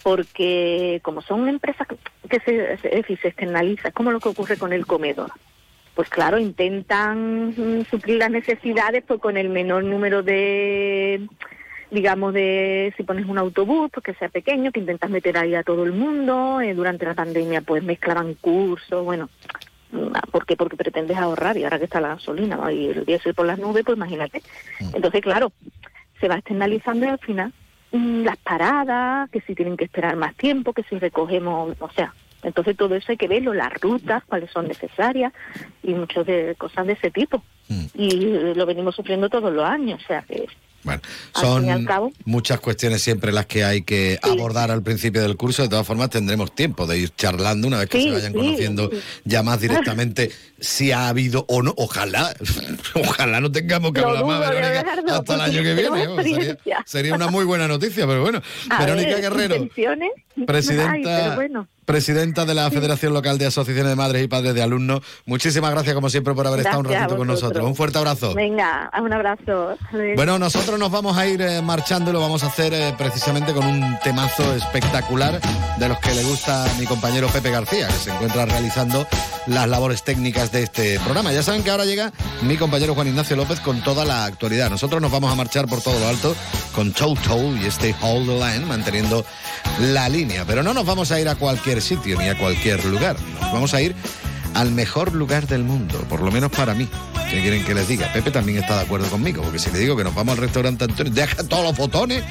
porque 0.02 1.00
como 1.02 1.22
son 1.22 1.48
empresas 1.48 1.86
que 2.28 2.40
se, 2.40 2.76
se, 2.78 3.16
se 3.16 3.28
externaliza, 3.28 3.88
es 3.88 3.94
como 3.94 4.10
lo 4.10 4.20
que 4.20 4.28
ocurre 4.28 4.58
con 4.58 4.72
el 4.72 4.86
comedor. 4.86 5.30
Pues 5.94 6.10
claro, 6.10 6.38
intentan 6.38 7.86
suplir 7.88 8.18
las 8.18 8.30
necesidades 8.30 9.02
pues 9.06 9.18
con 9.18 9.38
el 9.38 9.48
menor 9.48 9.84
número 9.84 10.22
de 10.22 11.26
digamos, 11.90 12.34
de 12.34 12.92
si 12.96 13.02
pones 13.02 13.26
un 13.26 13.38
autobús, 13.38 13.90
pues 13.92 14.04
que 14.04 14.14
sea 14.14 14.28
pequeño, 14.28 14.72
que 14.72 14.80
intentas 14.80 15.10
meter 15.10 15.38
ahí 15.38 15.54
a 15.54 15.62
todo 15.62 15.84
el 15.84 15.92
mundo. 15.92 16.60
Eh, 16.60 16.74
durante 16.74 17.06
la 17.06 17.14
pandemia, 17.14 17.60
pues 17.60 17.82
mezclaban 17.82 18.34
cursos, 18.34 19.04
bueno, 19.04 19.28
mm, 19.92 20.30
¿por 20.30 20.46
qué? 20.46 20.56
Porque 20.56 20.76
pretendes 20.76 21.16
ahorrar 21.16 21.56
y 21.56 21.64
ahora 21.64 21.78
que 21.78 21.84
está 21.84 22.00
la 22.00 22.08
gasolina 22.08 22.72
y 22.72 22.86
el 22.88 23.04
diésel 23.04 23.34
por 23.34 23.46
las 23.46 23.58
nubes, 23.58 23.84
pues 23.84 23.96
imagínate. 23.96 24.42
Mm. 24.80 24.96
Entonces, 24.96 25.20
claro, 25.20 25.52
se 26.20 26.28
va 26.28 26.36
externalizando 26.36 27.06
y 27.06 27.08
al 27.08 27.18
final 27.18 27.52
mm, 27.92 28.24
las 28.24 28.36
paradas, 28.38 29.30
que 29.30 29.40
si 29.42 29.54
tienen 29.54 29.76
que 29.76 29.84
esperar 29.84 30.16
más 30.16 30.34
tiempo, 30.34 30.72
que 30.72 30.82
si 30.84 30.98
recogemos, 30.98 31.76
o 31.78 31.90
sea, 31.90 32.14
entonces 32.42 32.76
todo 32.76 32.94
eso 32.94 33.10
hay 33.10 33.16
que 33.16 33.28
verlo, 33.28 33.54
las 33.54 33.72
rutas, 33.80 34.22
cuáles 34.24 34.50
son 34.50 34.68
necesarias 34.68 35.32
y 35.82 35.94
muchas 35.94 36.26
de 36.26 36.54
cosas 36.56 36.86
de 36.86 36.92
ese 36.92 37.10
tipo. 37.10 37.42
Y 37.94 38.54
lo 38.54 38.64
venimos 38.66 38.94
sufriendo 38.94 39.28
todos 39.28 39.52
los 39.52 39.64
años, 39.64 40.00
o 40.04 40.06
sea 40.06 40.22
que 40.22 40.46
bueno, 40.86 41.02
son 41.34 41.84
muchas 42.24 42.60
cuestiones 42.60 43.02
siempre 43.02 43.32
las 43.32 43.46
que 43.46 43.64
hay 43.64 43.82
que 43.82 44.20
abordar 44.22 44.70
al 44.70 44.84
principio 44.84 45.20
del 45.20 45.36
curso. 45.36 45.62
De 45.62 45.68
todas 45.68 45.84
formas, 45.84 46.10
tendremos 46.10 46.54
tiempo 46.54 46.86
de 46.86 46.96
ir 46.96 47.10
charlando 47.16 47.66
una 47.66 47.80
vez 47.80 47.88
que 47.88 48.00
se 48.00 48.10
vayan 48.12 48.32
conociendo 48.32 48.88
ya 49.24 49.42
más 49.42 49.60
directamente 49.66 50.30
si 50.60 50.92
ha 50.92 51.08
habido 51.08 51.44
o 51.48 51.60
no. 51.60 51.74
Ojalá, 51.76 52.32
ojalá 52.94 53.40
no 53.40 53.50
tengamos 53.50 53.92
que 53.92 54.00
hablar 54.00 54.24
más, 54.24 54.48
Verónica, 54.48 55.16
hasta 55.16 55.34
el 55.34 55.40
año 55.40 55.62
que 55.64 55.74
viene. 55.74 56.56
sería, 56.86 57.14
una 57.16 57.26
muy 57.26 57.44
buena 57.44 57.66
noticia, 57.66 58.06
pero 58.06 58.22
bueno. 58.22 58.40
Verónica 58.78 59.16
Guerrero, 59.16 59.68
presidenta 60.46 61.36
presidenta 61.86 62.44
de 62.44 62.54
la 62.54 62.70
Federación 62.70 63.14
Local 63.14 63.38
de 63.38 63.46
Asociaciones 63.46 63.90
de 63.90 63.96
Madres 63.96 64.24
y 64.24 64.28
Padres 64.28 64.54
de 64.54 64.62
Alumnos. 64.62 65.00
Muchísimas 65.24 65.70
gracias, 65.70 65.94
como 65.94 66.10
siempre, 66.10 66.34
por 66.34 66.46
haber 66.46 66.60
estado 66.60 66.80
un 66.80 66.86
ratito 66.86 67.16
con 67.16 67.28
nosotros. 67.28 67.64
Un 67.64 67.74
fuerte 67.74 67.98
abrazo. 67.98 68.34
Venga, 68.34 68.90
un 69.00 69.12
abrazo. 69.12 69.78
Bueno, 70.16 70.38
nosotros 70.38 70.78
nos 70.78 70.90
vamos 70.90 71.16
a 71.16 71.26
ir 71.26 71.40
eh, 71.40 71.62
marchando 71.62 72.10
y 72.10 72.12
lo 72.12 72.20
vamos 72.20 72.42
a 72.42 72.48
hacer 72.48 72.74
eh, 72.74 72.94
precisamente 72.98 73.52
con 73.52 73.64
un 73.64 73.98
temazo 74.02 74.54
espectacular 74.54 75.40
de 75.78 75.88
los 75.88 75.98
que 76.00 76.14
le 76.14 76.24
gusta 76.24 76.64
a 76.64 76.74
mi 76.74 76.86
compañero 76.86 77.28
Pepe 77.28 77.50
García, 77.50 77.86
que 77.86 77.94
se 77.94 78.10
encuentra 78.10 78.44
realizando 78.44 79.06
las 79.46 79.68
labores 79.68 80.02
técnicas 80.02 80.50
de 80.50 80.64
este 80.64 80.98
programa. 81.00 81.32
Ya 81.32 81.42
saben 81.42 81.62
que 81.62 81.70
ahora 81.70 81.84
llega 81.84 82.12
mi 82.42 82.56
compañero 82.56 82.94
Juan 82.94 83.06
Ignacio 83.06 83.36
López 83.36 83.60
con 83.60 83.80
toda 83.82 84.04
la 84.04 84.24
actualidad. 84.24 84.70
Nosotros 84.70 85.00
nos 85.00 85.12
vamos 85.12 85.32
a 85.32 85.36
marchar 85.36 85.66
por 85.68 85.80
todo 85.80 85.98
lo 86.00 86.08
alto 86.08 86.34
con 86.74 86.92
Toto 86.92 87.56
y 87.56 87.64
este 87.64 87.94
Hold 88.02 88.26
the 88.26 88.34
Line, 88.34 88.66
manteniendo 88.66 89.24
la 89.92 90.08
línea. 90.08 90.44
Pero 90.44 90.62
no 90.62 90.74
nos 90.74 90.84
vamos 90.84 91.12
a 91.12 91.20
ir 91.20 91.28
a 91.28 91.36
cualquier 91.36 91.75
sitio 91.80 92.18
ni 92.18 92.28
a 92.28 92.38
cualquier 92.38 92.84
lugar. 92.86 93.16
vamos 93.52 93.74
a 93.74 93.80
ir 93.80 93.94
al 94.56 94.72
mejor 94.72 95.12
lugar 95.12 95.46
del 95.46 95.64
mundo, 95.64 95.98
por 96.08 96.22
lo 96.22 96.30
menos 96.30 96.50
para 96.50 96.72
mí. 96.72 96.88
¿Qué 97.30 97.42
quieren 97.42 97.62
que 97.64 97.74
les 97.74 97.88
diga? 97.88 98.10
Pepe 98.12 98.30
también 98.30 98.58
está 98.58 98.76
de 98.76 98.82
acuerdo 98.84 99.06
conmigo, 99.08 99.42
porque 99.42 99.58
si 99.58 99.70
le 99.70 99.78
digo 99.80 99.96
que 99.96 100.04
nos 100.04 100.14
vamos 100.14 100.32
al 100.32 100.38
restaurante 100.38 100.84
Antonio, 100.84 101.12
deja 101.12 101.44
todos 101.44 101.62
los 101.62 101.76
botones 101.76 102.24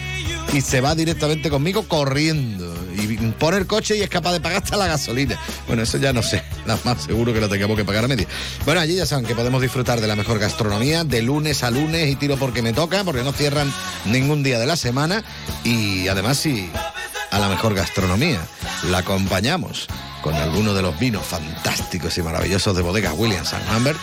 y 0.52 0.62
se 0.62 0.82
va 0.82 0.96
directamente 0.96 1.52
conmigo 1.52 1.88
corriendo. 1.88 2.74
Y 2.96 3.18
pone 3.34 3.58
el 3.58 3.68
coche 3.68 3.96
y 3.98 4.02
es 4.02 4.10
capaz 4.10 4.34
de 4.34 4.40
pagar 4.40 4.64
hasta 4.64 4.76
la 4.76 4.88
gasolina. 4.88 5.38
Bueno, 5.68 5.84
eso 5.84 6.00
ya 6.00 6.14
no 6.14 6.24
sé, 6.24 6.42
nada 6.66 6.80
más 6.84 7.04
seguro 7.04 7.32
que 7.32 7.42
lo 7.42 7.48
tengamos 7.48 7.78
que 7.78 7.86
pagar 7.86 8.06
a 8.06 8.08
media. 8.08 8.26
Bueno, 8.66 8.82
allí 8.82 8.96
ya 8.96 9.06
saben 9.06 9.26
que 9.26 9.36
podemos 9.36 9.62
disfrutar 9.62 10.02
de 10.02 10.08
la 10.08 10.16
mejor 10.16 10.40
gastronomía 10.40 11.04
de 11.04 11.22
lunes 11.22 11.64
a 11.64 11.70
lunes 11.70 12.10
y 12.10 12.16
tiro 12.16 12.38
porque 12.38 12.64
me 12.64 12.74
toca, 12.74 13.04
porque 13.04 13.22
no 13.22 13.34
cierran 13.34 13.72
ningún 14.06 14.42
día 14.42 14.58
de 14.58 14.66
la 14.66 14.78
semana. 14.78 15.24
Y 15.64 16.08
además, 16.08 16.38
si 16.38 16.72
a 17.36 17.40
la 17.40 17.50
mejor 17.50 17.76
gastronomía. 17.76 18.40
La 18.90 19.00
acompañamos 19.00 19.88
con 20.26 20.34
alguno 20.34 20.74
de 20.74 20.82
los 20.82 20.98
vinos 20.98 21.24
fantásticos 21.24 22.18
y 22.18 22.24
maravillosos 22.24 22.76
de 22.76 22.82
bodega 22.82 23.14
Williams⁇ 23.14 23.54
Humbert. 23.78 24.00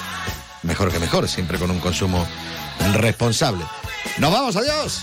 Mejor 0.63 0.93
que 0.93 1.01
mejor, 1.01 1.29
siempre 1.29 1.59
con 1.59 1.69
un 1.69 1.81
consumo 1.81 2.25
responsable. 2.95 3.65
¡Nos 4.19 4.31
vamos, 4.31 4.55
adiós! 4.55 5.03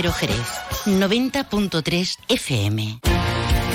Cero 0.00 0.14
Jerez, 0.14 0.48
90.3 0.86 2.16
FM. 2.26 3.09